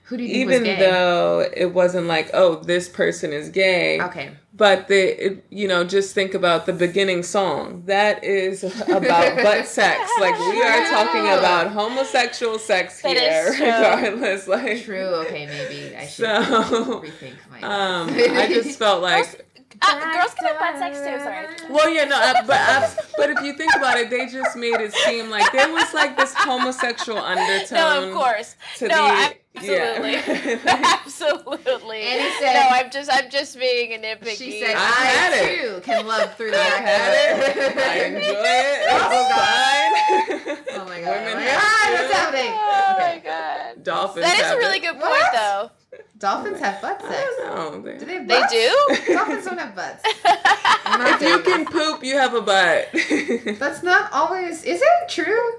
Who 0.04 0.16
do 0.18 0.24
you 0.24 0.48
think 0.48 0.66
even 0.66 0.80
though 0.80 1.50
it 1.56 1.74
wasn't 1.74 2.08
like, 2.08 2.30
oh, 2.34 2.56
this 2.56 2.88
person 2.88 3.34
is 3.34 3.50
gay, 3.50 4.00
okay. 4.02 4.32
but 4.54 4.88
the 4.88 5.26
it, 5.26 5.46
you 5.50 5.68
know 5.68 5.84
just 5.84 6.16
think 6.16 6.34
about 6.34 6.68
the 6.68 6.74
beginning 6.74 7.22
song 7.22 7.84
that 7.86 8.24
is 8.24 8.64
about 8.88 9.36
butt 9.44 9.68
sex. 9.80 10.10
Like 10.22 10.40
we 10.40 10.62
are 10.62 10.90
talking 10.90 11.26
about 11.26 11.72
homosexual 11.72 12.60
sex 12.60 13.02
That 13.02 13.18
here, 13.18 13.52
regardless. 13.60 14.48
Like 14.48 14.84
True. 14.84 15.26
Okay, 15.26 15.48
maybe 15.48 15.96
I 15.98 16.08
should 16.08 16.26
So, 16.26 17.02
rethink 17.02 17.36
my 17.52 17.62
um, 17.62 18.10
I 18.10 18.48
just 18.48 18.80
felt 18.80 19.02
like 19.02 19.49
Uh, 19.82 20.14
girls 20.14 20.34
can 20.36 20.48
have 20.48 20.60
butt 20.60 20.78
sex 20.78 21.00
too. 21.00 21.20
Sorry. 21.24 21.46
Well, 21.70 21.90
yeah, 21.90 22.06
no, 22.06 22.16
uh, 22.18 22.34
but 22.46 22.58
uh, 22.60 22.90
but 23.18 23.30
if 23.30 23.42
you 23.42 23.54
think 23.54 23.74
about 23.76 23.98
it, 23.98 24.10
they 24.10 24.28
just 24.28 24.56
made 24.58 24.80
it 24.82 24.94
seem 24.94 25.30
like 25.30 25.52
there 25.52 25.72
was 25.72 25.94
like 25.94 26.18
this 26.18 26.34
homosexual 26.36 27.18
undertone 27.20 27.78
No, 27.78 28.08
of 28.08 28.14
course. 28.14 28.56
to 28.78 28.88
No, 28.88 28.96
the 29.08 29.36
absolutely. 29.56 30.12
yeah. 30.14 31.00
Absolutely. 31.06 32.02
And 32.02 32.22
he 32.22 32.30
said- 32.40 32.54
no, 32.54 32.68
I'm 32.72 32.92
just 32.92 33.10
I'm 33.12 33.30
just 33.30 33.58
being 33.60 33.94
a 33.94 33.98
nitpicky. 33.98 34.38
She 34.38 34.60
said, 34.62 34.76
I've 34.76 34.94
had 34.94 35.34
"I 35.34 35.38
it. 35.48 35.84
can 35.84 36.06
love 36.08 36.36
through 36.36 36.52
the 36.52 36.58
I 36.60 36.64
back 36.70 36.86
had 36.86 37.14
it. 37.14 37.78
I 37.78 38.06
enjoy 38.06 38.20
it. 38.20 38.80
It's 38.84 38.94
Oh, 39.12 39.28
fine. 39.36 40.80
Oh 40.82 40.86
my 40.86 41.02
god! 41.02 41.26
Women 41.26 41.34
oh 41.34 41.36
my 41.36 41.46
god! 41.46 41.94
What's 41.94 42.14
happening? 42.14 42.52
Oh 42.54 42.94
Okay. 42.96 43.16
my 43.16 43.22
god. 43.24 43.84
Dolphins. 43.84 44.26
That 44.26 44.40
is 44.40 44.52
a 44.52 44.58
really 44.58 44.78
it. 44.78 44.82
good 44.82 44.92
point 45.00 45.02
What? 45.12 45.34
though. 45.34 45.72
Dolphins 46.18 46.60
have 46.60 46.82
butt 46.82 47.02
I 47.04 47.56
don't 47.56 47.86
know. 47.86 47.98
Do 47.98 48.06
they? 48.06 48.16
Have 48.16 48.28
They 48.28 48.42
do? 48.50 48.98
Dolphins 49.14 49.46
don't 49.46 49.58
have 49.58 49.76
butts. 49.76 50.04
If 50.06 51.22
you 51.22 51.44
doing 51.44 51.66
can 51.66 51.66
poop, 51.66 52.04
you 52.04 52.18
have 52.18 52.34
a 52.34 52.42
butt. 52.42 52.90
That's 53.60 53.84
not 53.84 54.12
always. 54.12 54.64
Is 54.64 54.82
it 54.82 55.10
true? 55.10 55.52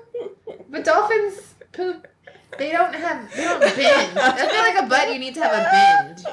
But 0.68 0.84
dolphins 0.84 1.54
poop. 1.72 2.06
They 2.58 2.72
don't 2.72 2.94
have. 2.94 3.34
They 3.34 3.44
don't 3.44 3.60
bend. 3.60 4.18
I 4.18 4.48
feel 4.48 4.74
like 4.74 4.84
a 4.84 4.88
butt. 4.88 5.12
You 5.12 5.18
need 5.18 5.34
to 5.34 5.42
have 5.42 5.52
a 5.52 5.70
bend, 5.70 6.26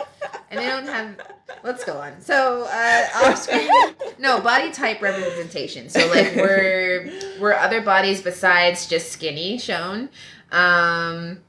and 0.50 0.60
they 0.60 0.68
don't 0.68 0.88
have. 0.88 1.16
let's 1.64 1.86
go 1.86 1.98
on. 1.98 2.20
So, 2.20 2.68
uh, 2.70 3.06
off 3.24 3.38
screen, 3.38 3.70
no 4.20 4.42
body 4.42 4.72
type 4.72 5.02
representation. 5.02 5.90
So, 5.90 6.06
like, 6.08 6.36
were 6.36 7.10
were 7.40 7.56
other 7.56 7.82
bodies 7.82 8.22
besides 8.22 8.88
just 8.88 9.12
skinny 9.12 9.58
shown, 9.58 10.10
um, 10.52 11.40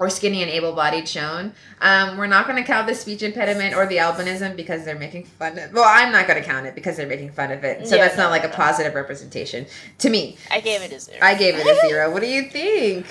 or 0.00 0.08
skinny 0.10 0.42
and 0.42 0.50
able-bodied 0.50 1.06
shown? 1.06 1.52
Um, 1.82 2.16
we're 2.16 2.26
not 2.26 2.46
going 2.48 2.56
to 2.60 2.66
count 2.66 2.88
the 2.88 2.94
speech 2.94 3.22
impediment 3.22 3.74
or 3.76 3.86
the 3.86 3.98
albinism 3.98 4.56
because 4.56 4.84
they're 4.84 4.98
making 4.98 5.24
fun 5.26 5.58
of. 5.58 5.72
Well, 5.72 5.84
I'm 5.86 6.10
not 6.10 6.26
going 6.26 6.42
to 6.42 6.48
count 6.48 6.66
it 6.66 6.74
because 6.74 6.96
they're 6.96 7.06
making 7.06 7.30
fun 7.32 7.52
of 7.52 7.62
it. 7.62 7.86
So 7.86 7.94
Yeah, 7.96 8.04
that's 8.06 8.16
not 8.16 8.24
no, 8.24 8.30
like 8.30 8.44
a 8.44 8.48
no. 8.48 8.54
positive 8.54 8.94
representation 8.94 9.66
to 9.98 10.08
me. 10.10 10.38
I 10.50 10.60
gave 10.60 10.80
it 10.80 10.90
a 10.90 10.98
zero. 10.98 11.18
I 11.22 11.34
gave 11.36 11.54
it 11.54 11.66
a 11.66 11.86
zero. 11.86 12.10
What 12.10 12.22
do 12.22 12.28
you 12.28 12.44
think? 12.48 13.06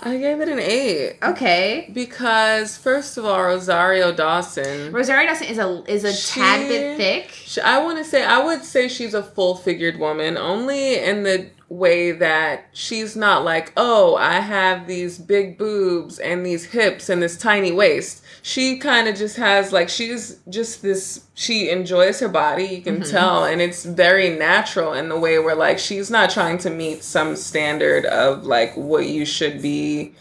I 0.00 0.18
gave 0.18 0.40
it 0.40 0.48
an 0.48 0.58
eight. 0.58 1.16
Okay. 1.22 1.88
Because 1.94 2.76
first 2.76 3.16
of 3.16 3.24
all, 3.24 3.42
Rosario 3.42 4.12
Dawson. 4.12 4.92
Rosario 4.92 5.28
Dawson 5.28 5.46
is 5.46 5.56
a 5.58 5.82
is 5.86 6.04
a 6.04 6.32
tad 6.34 6.68
bit 6.68 6.96
thick. 6.98 7.30
Sh- 7.30 7.58
I 7.64 7.82
want 7.82 7.98
to 7.98 8.04
say 8.04 8.22
I 8.24 8.44
would 8.44 8.64
say 8.64 8.88
she's 8.88 9.14
a 9.14 9.22
full 9.22 9.54
figured 9.54 9.98
woman 9.98 10.36
only 10.36 10.98
in 10.98 11.22
the 11.22 11.48
way 11.74 12.12
that 12.12 12.66
she's 12.72 13.16
not 13.16 13.44
like 13.44 13.72
oh 13.76 14.14
I 14.16 14.34
have 14.40 14.86
these 14.86 15.18
big 15.18 15.58
boobs 15.58 16.18
and 16.18 16.44
these 16.46 16.66
hips 16.66 17.08
and 17.08 17.22
this 17.22 17.36
tiny 17.36 17.72
waist. 17.72 18.22
She 18.42 18.78
kind 18.78 19.08
of 19.08 19.16
just 19.16 19.36
has 19.36 19.72
like 19.72 19.88
she's 19.88 20.38
just 20.48 20.82
this 20.82 21.24
she 21.34 21.70
enjoys 21.70 22.20
her 22.20 22.28
body 22.28 22.64
you 22.64 22.82
can 22.82 23.00
Mhm. 23.00 23.10
tell 23.10 23.44
and 23.44 23.60
it's 23.60 23.84
very 23.84 24.30
natural 24.30 24.92
in 24.92 25.08
the 25.08 25.18
way 25.18 25.38
where 25.38 25.54
like 25.56 25.78
she's 25.78 26.10
not 26.10 26.30
trying 26.30 26.58
to 26.58 26.70
meet 26.70 27.02
some 27.02 27.34
standard 27.36 28.04
of 28.06 28.44
like 28.44 28.72
what 28.76 29.06
you 29.06 29.24
should 29.24 29.60
be 29.60 30.14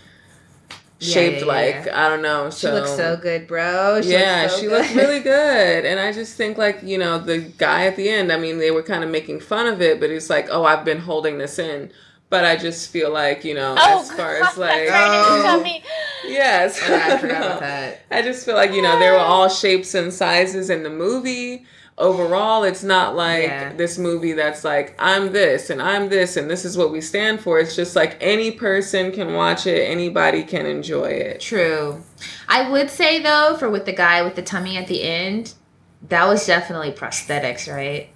Yeah, 1.04 1.14
shaped 1.14 1.34
yeah, 1.36 1.40
yeah, 1.42 1.78
like 1.78 1.88
I 1.94 2.10
don't 2.10 2.22
know 2.22 2.50
So, 2.50 2.68
She 2.70 2.74
looks 2.74 2.92
so 2.96 3.18
good, 3.18 3.48
bro. 3.48 4.02
She 4.02 4.12
yeah, 4.12 4.42
looks 4.44 4.54
so 4.56 4.60
she 4.62 4.68
good. 4.68 4.82
looked 4.82 4.96
really 4.96 5.20
good. 5.36 5.86
And 5.86 6.00
I 6.00 6.12
just 6.12 6.36
think, 6.38 6.58
like, 6.58 6.82
you 6.84 6.98
know, 6.98 7.20
the 7.20 7.40
guy 7.40 7.86
at 7.88 7.96
the 7.96 8.10
end, 8.10 8.32
I 8.32 8.38
mean, 8.38 8.58
they 8.58 8.72
were 8.72 8.84
kind 8.84 9.04
of 9.04 9.10
making 9.10 9.40
fun 9.42 9.68
of 9.68 9.82
it, 9.82 10.00
but 10.00 10.10
it's 10.10 10.30
like, 10.30 10.48
oh, 10.50 10.64
I've 10.66 10.86
been 10.86 11.00
holding 11.00 11.38
this 11.38 11.60
in. 11.60 11.92
But 12.30 12.46
I 12.46 12.56
just 12.56 12.90
feel 12.90 13.12
like, 13.12 13.44
you 13.44 13.54
know, 13.54 13.76
oh, 13.78 14.02
as 14.02 14.12
far 14.12 14.40
God, 14.40 14.50
as 14.50 14.58
like, 14.68 14.88
that's 14.88 14.92
right, 14.92 15.26
Oh. 15.40 15.44
tell 15.44 15.62
me. 15.62 15.84
yes. 16.26 16.80
Oh, 16.84 16.92
yeah, 16.96 17.08
I 17.14 17.18
forgot 17.18 17.40
No. 17.42 17.48
about 17.48 17.60
that. 17.60 18.00
I 18.10 18.22
just 18.24 18.44
feel 18.46 18.56
like, 18.56 18.72
you 18.74 18.82
know, 18.82 18.98
they 18.98 19.12
were 19.12 19.18
all 19.18 19.50
shapes 19.50 19.94
and 19.94 20.12
sizes 20.12 20.70
in 20.72 20.82
the 20.84 20.90
movie. 20.90 21.66
Overall, 21.98 22.64
it's 22.64 22.84
not 22.84 23.16
like 23.16 23.44
Yeah. 23.44 23.74
this 23.74 24.00
movie 24.00 24.34
that's 24.34 24.64
like, 24.64 24.96
I'm 24.98 25.32
this 25.32 25.70
and 25.70 25.80
I'm 25.82 26.10
this 26.10 26.36
and 26.38 26.50
this 26.50 26.66
is 26.66 26.76
what 26.76 26.92
we 26.92 27.02
stand 27.02 27.40
for. 27.40 27.60
It's 27.60 27.76
just 27.76 27.96
like 27.96 28.18
any 28.20 28.50
person 28.52 29.12
can 29.12 29.34
watch 29.34 29.68
it, 29.68 29.82
anybody 29.90 30.44
can 30.44 30.66
enjoy 30.66 31.06
it. 31.12 31.40
True. 31.40 32.04
I 32.50 32.68
would 32.70 32.90
say 32.90 33.22
though, 33.22 33.56
for 33.60 33.70
with 33.70 33.86
the 33.86 33.94
guy 33.94 34.24
with 34.24 34.36
the 34.36 34.42
tummy 34.42 34.76
at 34.76 34.88
the 34.88 35.04
end, 35.04 35.54
that 36.10 36.26
was 36.28 36.46
definitely 36.48 36.92
prosthetics, 36.92 37.72
right? 37.72 38.10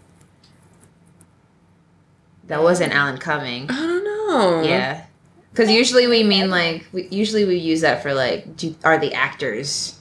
That 2.48 2.64
wasn't 2.64 2.94
Alan 2.94 3.18
Cumming. 3.18 3.70
I 3.70 3.76
don't 3.76 4.04
know. 4.04 4.62
Yeah. 4.64 5.04
Because 5.52 5.70
usually 5.70 6.08
we 6.08 6.24
mean 6.24 6.50
like 6.50 6.86
we, 6.92 7.08
usually 7.10 7.46
we 7.46 7.58
use 7.58 7.82
that 7.82 8.02
for 8.02 8.14
like 8.14 8.56
do, 8.58 8.76
are 8.84 8.98
the 8.98 9.14
actors 9.14 10.00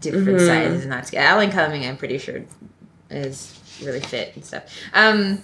different 0.00 0.40
Mhm. 0.40 0.46
sizes 0.46 0.86
not 0.86 1.04
together. 1.04 1.26
Alan 1.26 1.50
Cumming 1.50 1.84
I'm 1.86 1.96
pretty 1.96 2.18
sure 2.18 2.42
is 3.12 3.58
really 3.82 4.00
fit 4.00 4.34
and 4.34 4.44
stuff. 4.44 4.64
Um, 4.94 5.42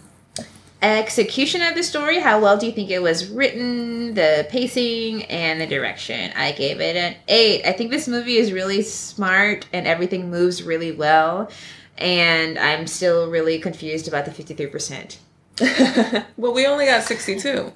execution 0.83 1.63
of 1.63 1.75
the 1.75 1.83
story. 1.83 2.21
How 2.21 2.41
well 2.41 2.57
do 2.57 2.67
you 2.67 2.73
think 2.73 2.91
it 2.91 3.03
was 3.03 3.29
written? 3.29 4.15
The 4.15 4.47
pacing 4.51 5.25
and 5.25 5.61
the 5.61 5.67
direction. 5.67 6.31
I 6.37 6.53
gave 6.53 6.81
it 6.81 6.97
an 6.97 7.17
eight. 7.29 7.65
I 7.67 7.73
think 7.73 7.91
this 7.91 8.07
movie 8.07 8.37
is 8.37 8.53
really 8.53 8.83
smart 8.83 9.67
and 9.73 9.87
everything 9.87 10.31
moves 10.31 10.63
really 10.63 10.93
well. 10.93 11.51
And 11.97 12.59
I'm 12.59 12.87
still 12.87 13.29
really 13.29 13.59
confused 13.59 14.07
about 14.07 14.25
the 14.25 14.31
fifty 14.31 14.55
three 14.55 14.67
percent. 14.67 15.19
well, 16.37 16.55
we 16.55 16.67
only 16.67 16.87
got 16.87 17.03
62. 17.03 17.73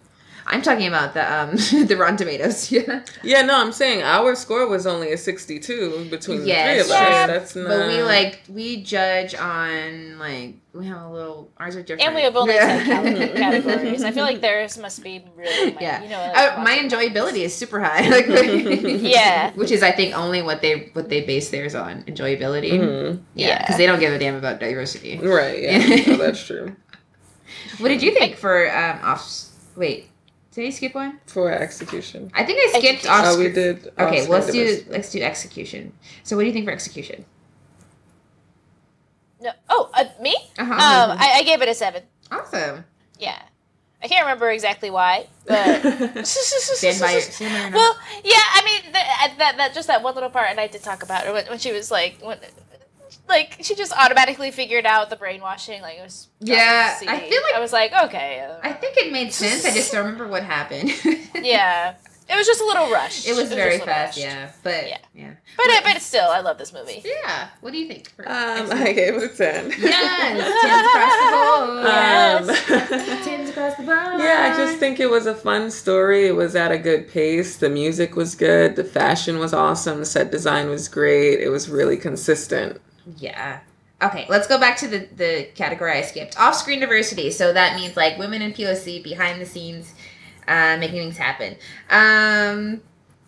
I'm 0.46 0.60
talking 0.62 0.86
about 0.88 1.14
the 1.14 1.22
um 1.32 1.50
the 1.86 1.96
Rotten 1.96 2.16
Tomatoes. 2.16 2.70
Yeah. 2.72 3.02
Yeah, 3.22 3.42
no, 3.42 3.56
I'm 3.60 3.72
saying 3.72 4.02
our 4.02 4.34
score 4.34 4.66
was 4.66 4.86
only 4.86 5.12
a 5.12 5.16
62 5.18 6.08
between 6.10 6.44
Yes, 6.46 6.88
the 6.88 6.94
three 6.94 6.96
of 6.96 7.00
Yeah. 7.02 7.20
us. 7.22 7.26
That's 7.28 7.56
not. 7.56 7.68
But 7.68 7.88
we 7.88 8.02
like 8.02 8.40
we 8.48 8.82
judge 8.82 9.34
on 9.34 10.18
like 10.18 10.56
we 10.72 10.86
have 10.86 11.02
a 11.02 11.10
little 11.10 11.50
ours 11.58 11.76
are 11.76 11.82
different. 11.82 12.06
And 12.06 12.14
we 12.14 12.22
have 12.22 12.34
only 12.36 12.54
Yeah. 12.54 12.82
ten 12.82 13.36
categories. 13.36 14.02
I 14.04 14.10
feel 14.10 14.24
like 14.24 14.40
theirs 14.40 14.78
must 14.78 15.02
be 15.02 15.22
really, 15.36 15.72
my, 15.74 15.80
Yeah. 15.80 16.02
you 16.02 16.08
know, 16.08 16.18
like 16.18 16.52
Uh, 16.58 16.62
my 16.62 16.78
enjoyability 16.78 17.44
is 17.44 17.54
super 17.54 17.78
high. 17.80 18.08
Like 18.08 18.26
Yeah. 19.02 19.52
which 19.54 19.70
is 19.70 19.82
I 19.82 19.92
think 19.92 20.16
only 20.16 20.42
what 20.42 20.60
they 20.62 20.90
what 20.94 21.08
they 21.08 21.20
base 21.22 21.50
theirs 21.50 21.74
on 21.74 22.02
enjoyability. 22.04 22.72
Mhm. 22.72 23.20
Yeah, 23.34 23.48
Yeah. 23.48 23.58
because 23.60 23.76
they 23.76 23.86
don't 23.86 24.00
give 24.00 24.12
a 24.12 24.18
damn 24.18 24.34
about 24.36 24.60
diversity. 24.60 25.18
Right, 25.18 25.62
yeah. 25.62 25.78
no, 26.06 26.16
that's 26.16 26.42
true. 26.44 26.74
What 27.78 27.88
did 27.88 28.02
you 28.02 28.12
think 28.12 28.36
for 28.36 28.68
um 28.74 28.98
off? 29.04 29.22
Wait, 29.76 30.08
did 30.52 30.66
I 30.66 30.70
skip 30.70 30.94
one? 30.94 31.18
For 31.26 31.50
execution. 31.50 32.30
I 32.34 32.44
think 32.44 32.58
I 32.60 32.78
skipped 32.78 33.04
Execution. 33.06 33.10
off. 33.10 33.24
Oh, 33.26 33.38
we 33.38 33.44
scr- 33.48 33.54
did. 33.54 33.92
Okay, 33.98 34.22
well, 34.28 34.40
let's 34.40 34.52
do 34.52 34.84
let's 34.88 35.10
do 35.10 35.20
execution. 35.22 35.92
So 36.22 36.36
what 36.36 36.42
do 36.42 36.46
you 36.48 36.52
think 36.52 36.66
for 36.66 36.72
execution? 36.72 37.24
No. 39.40 39.50
Oh, 39.68 39.90
uh, 39.94 40.04
me? 40.20 40.36
Uh-huh. 40.58 40.72
Um, 40.72 41.18
I, 41.18 41.32
I 41.38 41.42
gave 41.42 41.62
it 41.62 41.68
a 41.68 41.74
seven. 41.74 42.02
awesome. 42.30 42.84
Yeah. 43.18 43.40
I 44.04 44.08
can't 44.08 44.24
remember 44.24 44.50
exactly 44.50 44.90
why, 44.90 45.28
but 45.46 45.80
Stand 46.26 47.00
by 47.00 47.12
your 47.12 47.20
stand 47.20 47.72
by 47.72 47.78
Well, 47.78 47.96
yeah, 48.24 48.34
I 48.34 48.62
mean, 48.64 48.92
the, 48.92 48.98
that 49.38 49.54
that 49.58 49.74
just 49.74 49.86
that 49.86 50.02
one 50.02 50.14
little 50.14 50.28
part, 50.28 50.48
and 50.50 50.58
I 50.58 50.66
did 50.66 50.82
talk 50.82 51.04
about 51.04 51.24
it 51.24 51.32
when, 51.32 51.46
when 51.46 51.58
she 51.60 51.70
was 51.70 51.88
like, 51.88 52.18
when, 52.20 52.36
like 53.28 53.58
she 53.62 53.74
just 53.74 53.92
automatically 53.92 54.50
figured 54.50 54.86
out 54.86 55.10
the 55.10 55.16
brainwashing. 55.16 55.82
Like 55.82 55.98
it 55.98 56.02
was. 56.02 56.28
Yeah. 56.40 56.96
I 57.00 57.18
feel 57.20 57.42
like- 57.42 57.54
I 57.54 57.60
was 57.60 57.72
like, 57.72 57.92
okay. 58.04 58.40
uh, 58.48 58.58
I 58.62 58.72
think 58.72 58.96
it 58.96 59.12
made 59.12 59.32
sense. 59.32 59.64
I 59.64 59.70
just 59.72 59.92
don't 59.92 60.04
remember 60.04 60.26
what 60.28 60.42
happened. 60.42 60.90
yeah, 61.42 61.94
it 62.28 62.36
was 62.36 62.46
just 62.46 62.60
a 62.60 62.64
little 62.64 62.90
rushed. 62.90 63.26
It 63.28 63.36
was 63.36 63.48
very 63.52 63.72
just 63.78 63.82
a 63.82 63.86
fast, 63.86 64.16
rushed. 64.16 64.18
yeah. 64.18 64.50
But 64.62 64.88
yeah. 64.88 64.98
Yeah. 65.14 65.22
Yeah. 65.24 65.30
But 65.56 65.66
it, 65.66 65.84
but 65.84 66.00
still, 66.02 66.28
I 66.30 66.40
love 66.40 66.56
this 66.58 66.72
movie. 66.72 67.02
Yeah. 67.04 67.48
What 67.60 67.72
do 67.72 67.78
you 67.78 67.86
think? 67.88 68.10
For 68.10 68.26
um, 68.28 68.68
I 68.72 68.92
gave 68.92 69.14
it 69.14 69.22
a 69.22 69.28
10. 69.28 69.72
Yes, 69.78 70.62
tens 70.62 72.46
across 72.48 72.56
the 72.56 72.56
board. 72.56 72.92
Um, 73.12 73.22
Tens 73.24 73.50
across 73.50 73.74
the 73.76 73.82
board. 73.82 74.20
Yeah, 74.20 74.50
I 74.52 74.56
just 74.56 74.78
think 74.78 74.98
it 75.00 75.10
was 75.10 75.26
a 75.26 75.34
fun 75.34 75.70
story. 75.70 76.26
It 76.26 76.34
was 76.34 76.56
at 76.56 76.72
a 76.72 76.78
good 76.78 77.08
pace. 77.08 77.56
The 77.56 77.68
music 77.68 78.16
was 78.16 78.34
good. 78.34 78.76
The 78.76 78.84
fashion 78.84 79.38
was 79.38 79.52
awesome. 79.52 79.98
The 79.98 80.06
set 80.06 80.30
design 80.30 80.68
was 80.70 80.88
great. 80.88 81.40
It 81.40 81.50
was 81.50 81.68
really 81.68 81.96
consistent. 81.98 82.80
Yeah. 83.16 83.60
Okay, 84.02 84.26
let's 84.28 84.48
go 84.48 84.58
back 84.58 84.76
to 84.78 84.88
the, 84.88 85.08
the 85.14 85.48
category 85.54 85.92
I 85.92 86.02
skipped. 86.02 86.38
Off 86.38 86.56
screen 86.56 86.80
diversity. 86.80 87.30
So 87.30 87.52
that 87.52 87.76
means 87.76 87.96
like 87.96 88.18
women 88.18 88.42
in 88.42 88.52
POC, 88.52 89.02
behind 89.02 89.40
the 89.40 89.46
scenes, 89.46 89.94
uh, 90.48 90.76
making 90.78 90.98
things 90.98 91.16
happen. 91.16 91.56
Um, 91.88 92.82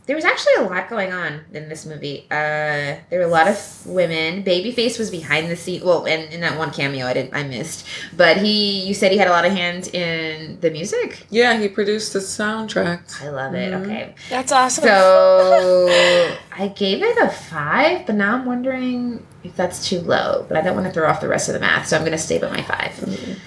there 0.06 0.16
was 0.16 0.24
actually 0.26 0.52
a 0.58 0.62
lot 0.62 0.90
going 0.90 1.12
on 1.14 1.40
in 1.52 1.68
this 1.70 1.86
movie. 1.86 2.26
Uh, 2.30 3.00
there 3.08 3.18
were 3.20 3.22
a 3.22 3.26
lot 3.26 3.48
of 3.48 3.86
women. 3.86 4.44
Babyface 4.44 4.98
was 4.98 5.10
behind 5.10 5.50
the 5.50 5.56
scene. 5.56 5.82
Well, 5.82 6.04
and 6.06 6.30
in 6.30 6.40
that 6.42 6.58
one 6.58 6.70
cameo, 6.70 7.06
I 7.06 7.14
didn't, 7.14 7.34
I 7.34 7.42
missed. 7.42 7.86
But 8.14 8.36
he, 8.36 8.80
you 8.84 8.92
said 8.92 9.12
he 9.12 9.18
had 9.18 9.28
a 9.28 9.30
lot 9.30 9.46
of 9.46 9.52
hands 9.52 9.88
in 9.88 10.60
the 10.60 10.70
music. 10.70 11.26
Yeah, 11.30 11.58
he 11.58 11.68
produced 11.68 12.12
the 12.12 12.18
soundtrack. 12.18 13.22
I 13.22 13.30
love 13.30 13.54
it. 13.54 13.72
Mhm. 13.72 13.82
Okay, 13.82 14.14
That's 14.28 14.52
awesome. 14.52 14.84
so 14.84 15.88
I 16.56 16.68
gave 16.68 17.02
it 17.02 17.16
a 17.18 17.30
five, 17.30 18.04
but 18.06 18.14
now 18.16 18.34
I'm 18.34 18.44
wondering 18.44 19.26
if 19.42 19.56
that's 19.56 19.88
too 19.88 20.00
low. 20.00 20.44
But 20.48 20.58
I 20.58 20.60
don't 20.60 20.74
want 20.74 20.86
to 20.86 20.92
throw 20.92 21.08
off 21.08 21.22
the 21.22 21.28
rest 21.28 21.48
of 21.48 21.54
the 21.54 21.60
math, 21.60 21.86
so 21.88 21.96
I'm 21.96 22.02
going 22.02 22.12
to 22.12 22.18
stay 22.18 22.38
by 22.38 22.50
my 22.50 22.62
five 22.62 22.92
Mhm. 22.92 23.38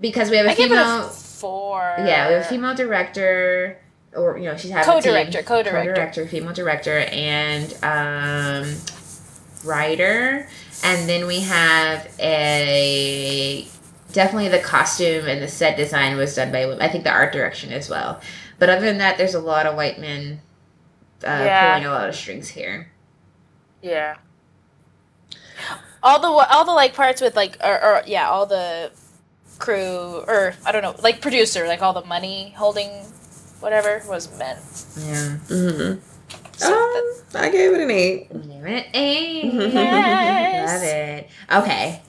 because 0.00 0.30
we 0.30 0.36
have 0.36 0.46
a 0.46 0.50
I 0.50 0.54
give 0.54 0.66
it 0.70 0.76
female. 0.76 1.06
a 1.06 1.10
four. 1.10 1.80
yeah, 1.98 2.28
we 2.28 2.34
have 2.34 2.42
a 2.42 2.48
female 2.48 2.74
director, 2.76 3.78
or 4.14 4.36
you 4.38 4.44
know, 4.44 4.56
she's 4.56 4.70
having 4.70 4.92
Co-director, 4.92 5.42
co-director. 5.42 5.92
co-director, 5.92 6.26
female 6.26 6.52
director, 6.52 6.98
and 7.10 7.72
um, 7.82 8.74
writer, 9.64 10.48
and 10.84 11.08
then 11.08 11.26
we 11.26 11.40
have 11.40 12.12
a 12.20 13.66
definitely 14.12 14.48
the 14.48 14.58
costume 14.58 15.26
and 15.26 15.42
the 15.42 15.48
set 15.48 15.76
design 15.76 16.16
was 16.16 16.34
done 16.34 16.52
by 16.52 16.66
women. 16.66 16.82
I 16.82 16.88
think 16.88 17.04
the 17.04 17.10
art 17.10 17.32
direction 17.32 17.72
as 17.72 17.88
well. 17.88 18.20
But 18.58 18.68
other 18.68 18.84
than 18.84 18.98
that, 18.98 19.16
there's 19.18 19.34
a 19.34 19.40
lot 19.40 19.66
of 19.66 19.74
white 19.76 19.98
men 19.98 20.40
uh, 21.24 21.28
Yeah. 21.28 21.74
pulling 21.74 21.86
a 21.86 21.90
lot 21.92 22.08
of 22.08 22.14
strings 22.14 22.48
here. 22.48 22.90
Yeah. 23.80 24.16
All 26.02 26.20
the 26.20 26.28
all 26.28 26.64
the 26.64 26.72
like 26.72 26.94
parts 26.94 27.20
with 27.20 27.36
like 27.36 27.56
or, 27.64 27.82
or 27.82 28.02
yeah 28.06 28.28
all 28.28 28.44
the 28.46 28.90
crew 29.58 30.24
or 30.26 30.54
I 30.66 30.72
don't 30.72 30.82
know 30.82 30.96
like 31.00 31.20
producer 31.20 31.68
like 31.68 31.80
all 31.82 31.92
the 31.92 32.04
money 32.04 32.52
holding 32.56 32.90
whatever 33.62 34.02
was 34.08 34.28
meant. 34.38 34.58
Yeah. 34.98 35.38
Mm-hmm. 35.48 36.00
So 36.56 36.72
Um, 36.72 37.14
I 37.42 37.48
gave 37.50 37.72
it 37.72 37.80
an 37.80 37.90
eight. 37.90 38.28
Give 38.32 38.66
it 38.66 38.86
eight. 38.94 39.52
Yes. 39.54 40.70
Love 40.70 40.82
it. 40.82 41.30
Okay. 41.64 42.02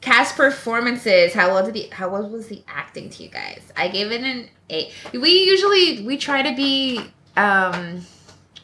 Cast 0.00 0.36
performances. 0.36 1.32
How 1.32 1.48
well 1.48 1.64
did 1.64 1.74
the 1.74 1.88
how 1.90 2.08
well 2.10 2.28
was 2.28 2.48
the 2.48 2.62
acting 2.68 3.08
to 3.10 3.22
you 3.22 3.28
guys? 3.30 3.62
I 3.76 3.88
gave 3.88 4.12
it 4.12 4.20
an 4.22 4.48
eight. 4.68 4.92
We 5.12 5.44
usually 5.44 6.04
we 6.06 6.16
try 6.18 6.42
to 6.42 6.54
be 6.54 7.00
um 7.36 8.04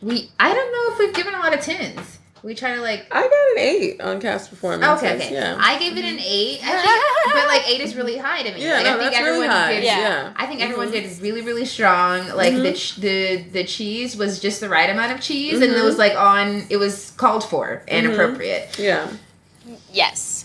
we 0.02 0.30
I 0.38 0.52
don't 0.52 0.72
know 0.72 0.92
if 0.94 0.98
we've 0.98 1.14
given 1.14 1.34
a 1.34 1.38
lot 1.38 1.54
of 1.54 1.60
tens. 1.60 2.18
We 2.42 2.54
try 2.54 2.74
to 2.74 2.80
like. 2.80 3.06
I 3.10 3.20
got 3.22 3.32
an 3.32 3.58
eight 3.58 4.00
on 4.00 4.20
cast 4.20 4.48
performance. 4.50 4.84
Okay, 5.02 5.14
okay. 5.16 5.34
Yeah. 5.34 5.56
I 5.60 5.78
gave 5.78 5.96
it 5.96 6.04
an 6.04 6.18
eight. 6.20 6.60
Think, 6.60 7.34
but 7.34 7.46
like 7.48 7.68
eight 7.68 7.80
is 7.82 7.94
really 7.94 8.16
high 8.16 8.42
to 8.42 8.52
me. 8.54 8.62
yeah, 8.64 8.74
like, 8.74 8.84
no, 8.84 8.94
I 8.94 8.98
think 8.98 9.12
that's 9.12 9.22
really 9.24 9.28
everyone 9.46 9.50
high. 9.50 9.72
did. 9.74 9.84
Yeah. 9.84 9.98
Yeah. 9.98 10.32
I 10.36 10.46
think 10.46 10.60
everyone 10.62 10.88
Mhm. 10.88 10.92
did 10.92 11.20
really, 11.22 11.42
really 11.42 11.64
strong. 11.66 12.28
Like 12.34 12.54
the 12.54 12.72
Mhm. 12.72 12.76
ch- 12.76 12.96
the 12.96 13.36
the 13.52 13.64
cheese 13.64 14.16
was 14.16 14.40
just 14.40 14.60
the 14.60 14.68
right 14.70 14.88
amount 14.88 15.12
of 15.12 15.20
cheese, 15.20 15.54
and 15.60 15.64
it 15.64 15.76
Mhm. 15.76 15.84
was 15.84 15.98
like 15.98 16.14
on. 16.16 16.66
It 16.70 16.78
was 16.78 17.12
called 17.18 17.44
for 17.44 17.82
and 17.88 18.06
Mhm. 18.06 18.12
appropriate. 18.14 18.78
Yeah. 18.78 19.06
Yes. 19.92 20.44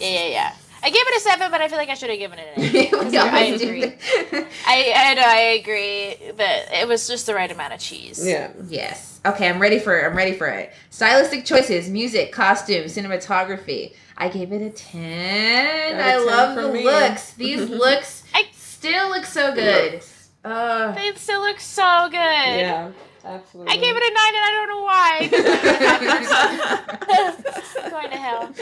Yeah, 0.00 0.08
yeah, 0.08 0.26
yeah. 0.28 0.52
I 0.84 0.90
gave 0.90 1.00
it 1.00 1.16
a 1.16 1.20
seven, 1.20 1.50
but 1.50 1.60
I 1.62 1.68
feel 1.68 1.78
like 1.78 1.88
I 1.88 1.94
should 1.94 2.10
have 2.10 2.18
given 2.18 2.38
it 2.38 2.46
an 2.56 2.62
eight. 2.62 2.92
We 2.92 2.98
'Cause 2.98 3.14
I 3.14 3.28
always 3.46 3.60
do 3.60 3.68
agree. 3.68 3.84
I, 4.66 4.92
I 4.94 5.14
know, 5.14 5.22
I 5.24 5.38
agree 5.60 6.16
that 6.36 6.68
it 6.72 6.86
was 6.86 7.08
just 7.08 7.24
the 7.26 7.34
right 7.34 7.50
amount 7.50 7.72
of 7.72 7.80
cheese. 7.80 8.24
Yeah. 8.24 8.52
yes. 8.68 9.20
Okay, 9.24 9.48
I'm 9.48 9.58
ready 9.60 9.78
for. 9.78 9.98
It. 9.98 10.04
I'm 10.04 10.14
ready 10.16 10.34
for 10.34 10.46
it. 10.46 10.72
Stylistic 10.90 11.46
choices: 11.46 11.88
music, 11.88 12.30
costume, 12.32 12.84
cinematography. 12.84 13.94
I 14.18 14.28
gave 14.28 14.52
it 14.52 14.60
a 14.62 14.68
ten. 14.70 15.92
Got 15.96 16.00
a 16.00 16.04
I 16.04 16.12
10 16.18 16.26
love 16.26 16.56
the 16.56 16.68
me. 16.72 16.84
looks. 16.84 17.32
These 17.44 17.70
looks 17.70 18.22
I- 18.34 18.50
still 18.52 19.08
look 19.08 19.24
so 19.24 19.54
good. 19.54 20.02
Uh, 20.44 20.92
They 20.92 21.12
still 21.14 21.40
look 21.40 21.58
so 21.60 22.08
good. 22.10 22.18
Yeah. 22.18 22.90
Absolutely. 23.24 23.72
I 23.72 23.76
gave 23.78 23.94
it 23.96 24.02
a 24.02 24.12
nine, 24.20 24.34
and 24.36 24.44
I 24.44 24.50
don't 24.52 24.68
know 24.68 24.82
why. 24.84 25.28
Going 27.90 28.10
to 28.10 28.16
hell. 28.18 28.52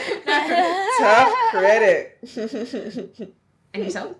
Tough 0.99 1.33
credit. 1.59 2.19
and 3.73 3.83
yourself? 3.83 4.15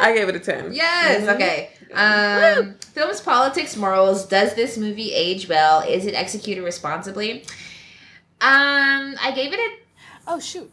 I 0.00 0.14
gave 0.14 0.28
it 0.28 0.36
a 0.36 0.40
10. 0.40 0.72
Yes. 0.72 1.22
Mhm. 1.22 1.34
Okay. 1.34 1.70
Um, 1.94 2.74
films, 2.94 3.20
politics, 3.20 3.76
morals. 3.76 4.26
Does 4.26 4.54
this 4.54 4.76
movie 4.76 5.12
age 5.12 5.48
well? 5.48 5.80
Is 5.80 6.06
it 6.06 6.14
executed 6.14 6.62
responsibly? 6.64 7.42
Um, 8.40 9.14
I 9.20 9.32
gave 9.34 9.52
it 9.52 9.58
a. 9.58 9.70
Oh 10.28 10.40
shoot! 10.40 10.70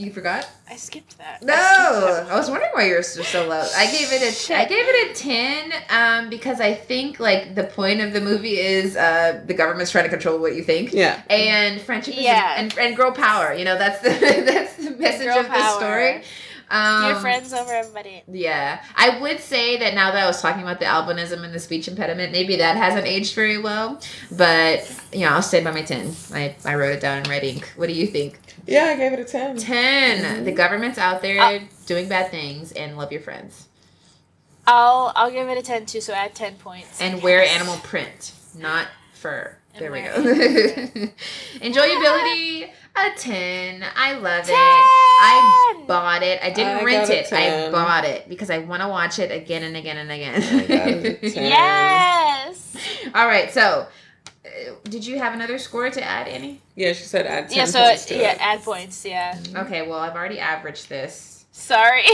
You 0.00 0.10
forgot? 0.10 0.48
I 0.68 0.76
skipped 0.76 1.18
that. 1.18 1.42
No, 1.42 1.52
I 1.52 1.56
that. 1.56 2.30
I 2.30 2.36
was 2.36 2.48
wondering 2.48 2.70
why 2.72 2.86
you're 2.86 3.02
so, 3.02 3.22
so 3.22 3.46
low. 3.46 3.66
I 3.76 3.84
gave 3.90 4.10
it 4.12 4.22
a. 4.22 4.32
Shit. 4.32 4.56
I 4.56 4.64
gave 4.64 4.84
it 4.86 5.10
a 5.10 5.14
ten. 5.14 5.72
Um, 5.90 6.30
because 6.30 6.58
I 6.60 6.72
think 6.72 7.20
like 7.20 7.54
the 7.54 7.64
point 7.64 8.00
of 8.00 8.14
the 8.14 8.20
movie 8.20 8.58
is 8.58 8.96
uh 8.96 9.42
the 9.46 9.52
government's 9.52 9.90
trying 9.90 10.04
to 10.04 10.10
control 10.10 10.38
what 10.38 10.54
you 10.54 10.62
think. 10.64 10.94
Yeah. 10.94 11.20
And 11.28 11.80
friendship 11.82 12.16
is 12.16 12.22
Yeah. 12.24 12.54
and, 12.56 12.76
and 12.78 12.96
grow 12.96 13.12
power. 13.12 13.52
You 13.52 13.64
know 13.66 13.76
that's 13.76 14.00
the 14.00 14.08
that's 14.46 14.76
the 14.76 14.90
message 14.92 15.26
Grow 15.26 15.40
of 15.40 15.48
the 15.48 15.76
story. 15.76 16.22
Um, 16.72 17.02
Dear 17.02 17.16
friends 17.16 17.52
over 17.52 17.72
everybody. 17.72 18.22
Yeah, 18.30 18.80
I 18.94 19.18
would 19.20 19.40
say 19.40 19.76
that 19.78 19.94
now 19.94 20.12
that 20.12 20.22
I 20.22 20.26
was 20.26 20.40
talking 20.40 20.62
about 20.62 20.78
the 20.78 20.86
albinism 20.86 21.42
and 21.42 21.52
the 21.52 21.58
speech 21.58 21.88
impediment, 21.88 22.30
maybe 22.30 22.54
that 22.56 22.76
hasn't 22.76 23.06
aged 23.08 23.34
very 23.34 23.58
well. 23.58 24.00
But 24.30 24.88
you 25.12 25.20
know, 25.22 25.30
I'll 25.30 25.42
stay 25.42 25.64
by 25.64 25.72
my 25.72 25.82
ten. 25.82 26.14
I, 26.32 26.54
I 26.64 26.76
wrote 26.76 26.92
it 26.92 27.00
down 27.00 27.18
in 27.18 27.24
red 27.28 27.42
ink. 27.42 27.72
What 27.76 27.88
do 27.88 27.92
you 27.92 28.06
think? 28.06 28.38
Yeah, 28.70 28.84
I 28.84 28.96
gave 28.96 29.12
it 29.12 29.18
a 29.18 29.24
10. 29.24 29.56
10 29.56 30.44
The 30.44 30.52
government's 30.52 30.96
out 30.98 31.22
there 31.22 31.40
Uh, 31.40 31.58
doing 31.86 32.08
bad 32.08 32.30
things, 32.30 32.72
and 32.72 32.96
love 32.96 33.10
your 33.12 33.20
friends. 33.20 33.66
I'll 34.66 35.12
I'll 35.16 35.30
give 35.30 35.48
it 35.48 35.58
a 35.58 35.62
ten 35.62 35.86
too. 35.86 36.00
So 36.00 36.12
add 36.12 36.34
ten 36.34 36.54
points. 36.54 37.00
And 37.00 37.22
wear 37.22 37.42
animal 37.42 37.76
print, 37.78 38.32
not 38.56 38.86
fur. 39.14 39.56
And 39.74 39.82
There 39.82 39.90
we 39.90 40.02
go. 40.02 40.12
Enjoyability, 41.60 42.70
a 42.94 43.10
ten. 43.16 43.84
I 43.96 44.12
love 44.14 44.44
it. 44.48 44.52
I 44.54 45.82
bought 45.86 46.22
it. 46.22 46.40
I 46.42 46.50
didn't 46.50 46.78
I 46.78 46.84
rent 46.84 47.08
got 47.08 47.16
a 47.16 47.20
it. 47.20 47.32
I 47.32 47.70
bought 47.70 48.04
it 48.04 48.28
because 48.28 48.50
I 48.50 48.58
want 48.58 48.82
to 48.82 48.88
watch 48.88 49.18
it 49.18 49.30
again 49.32 49.62
and 49.64 49.76
again 49.76 49.96
and 49.96 50.12
I 50.12 50.18
got 50.20 50.34
a 50.34 50.64
again. 50.64 51.18
10. 51.32 51.44
Yes. 51.50 52.76
All 53.14 53.26
right. 53.26 53.50
So, 53.52 53.86
did 54.84 55.06
you 55.06 55.18
have 55.18 55.34
another 55.34 55.58
score 55.58 55.90
to 55.90 56.02
add, 56.02 56.28
Annie? 56.28 56.60
Yeah, 56.74 56.92
she 56.92 57.04
said 57.04 57.26
add 57.26 57.48
10 57.48 57.58
Yeah. 57.58 57.64
So 57.66 57.82
points 57.84 58.06
to 58.06 58.16
yeah, 58.16 58.32
it. 58.32 58.38
add 58.40 58.62
points. 58.62 59.04
Yeah. 59.04 59.38
Okay. 59.56 59.82
Well, 59.82 59.98
I've 59.98 60.14
already 60.14 60.38
averaged 60.38 60.88
this, 60.88 61.44
Sorry. 61.52 62.04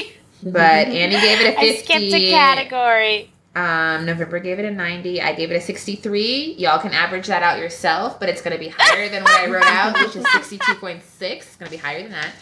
but 0.43 0.89
Annie 0.89 1.15
gave 1.21 1.41
it 1.41 1.55
a 1.57 1.61
fifty. 1.61 1.71
I 1.71 1.77
skipped 1.83 2.15
a 2.15 2.31
category. 2.31 3.31
Um, 3.55 4.05
November 4.05 4.39
gave 4.39 4.59
it 4.59 4.67
a 4.67 4.71
90. 4.71 5.23
I 5.23 5.33
gave 5.33 5.51
it 5.51 5.55
a 5.55 5.61
63. 5.63 6.57
Y'all 6.59 6.79
can 6.79 6.93
average 6.93 7.27
that 7.29 7.43
out 7.43 7.59
yourself, 7.59 8.21
but 8.21 8.29
it's 8.29 8.43
going 8.43 8.53
to 8.53 8.59
be 8.63 8.69
higher 8.69 9.09
than 9.09 9.23
what 9.23 9.33
I 9.35 9.47
wrote 9.51 9.65
out, 9.67 9.95
which 9.99 10.15
is 10.15 10.27
62.6. 10.27 11.01
It's 11.23 11.57
going 11.57 11.71
to 11.71 11.71
be 11.71 11.79
higher 11.79 12.03
than 12.03 12.11
that. 12.13 12.33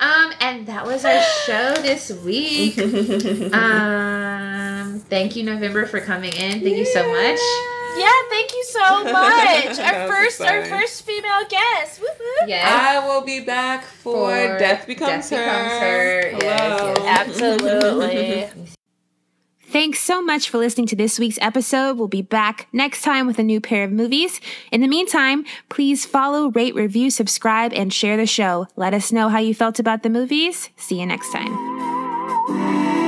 Um, 0.00 0.32
and 0.40 0.66
that 0.68 0.86
was 0.86 1.04
our 1.04 1.22
show 1.46 1.74
this 1.82 2.10
week. 2.24 2.78
Um, 3.52 4.98
thank 5.00 5.36
you, 5.36 5.42
November, 5.44 5.84
for 5.86 6.00
coming 6.00 6.32
in. 6.32 6.60
Thank 6.62 6.76
you 6.76 6.86
so 6.86 7.06
much. 7.06 7.38
Yeah. 7.96 8.12
Thank 8.30 8.52
you 8.52 8.64
so 8.64 9.04
much. 9.12 9.78
Our 9.78 10.08
was 10.08 10.10
first, 10.10 10.40
our 10.40 10.64
first 10.66 11.02
female 11.04 11.44
guest. 11.48 12.00
Woo-hoo. 12.00 12.48
Yes. 12.48 12.68
I 12.68 13.06
will 13.06 13.22
be 13.22 13.40
back 13.40 13.84
for, 13.84 14.28
For 14.28 14.58
Death 14.58 14.86
Becomes 14.86 15.30
Death 15.30 15.38
Her. 15.38 16.30
Becomes 16.30 16.42
Her. 16.42 16.46
Yes, 16.46 16.98
yes. 16.98 17.28
Absolutely. 17.28 18.48
Thanks 19.72 20.00
so 20.00 20.20
much 20.20 20.50
for 20.50 20.58
listening 20.58 20.86
to 20.88 20.96
this 20.96 21.18
week's 21.18 21.38
episode. 21.40 21.96
We'll 21.96 22.06
be 22.06 22.20
back 22.20 22.68
next 22.74 23.00
time 23.00 23.26
with 23.26 23.38
a 23.38 23.42
new 23.42 23.58
pair 23.58 23.84
of 23.84 23.90
movies. 23.90 24.38
In 24.70 24.82
the 24.82 24.86
meantime, 24.86 25.46
please 25.70 26.04
follow, 26.04 26.50
rate, 26.50 26.74
review, 26.74 27.08
subscribe, 27.10 27.72
and 27.72 27.90
share 27.90 28.18
the 28.18 28.26
show. 28.26 28.66
Let 28.76 28.92
us 28.92 29.10
know 29.12 29.30
how 29.30 29.38
you 29.38 29.54
felt 29.54 29.78
about 29.78 30.02
the 30.02 30.10
movies. 30.10 30.68
See 30.76 31.00
you 31.00 31.06
next 31.06 31.32
time. 31.32 33.00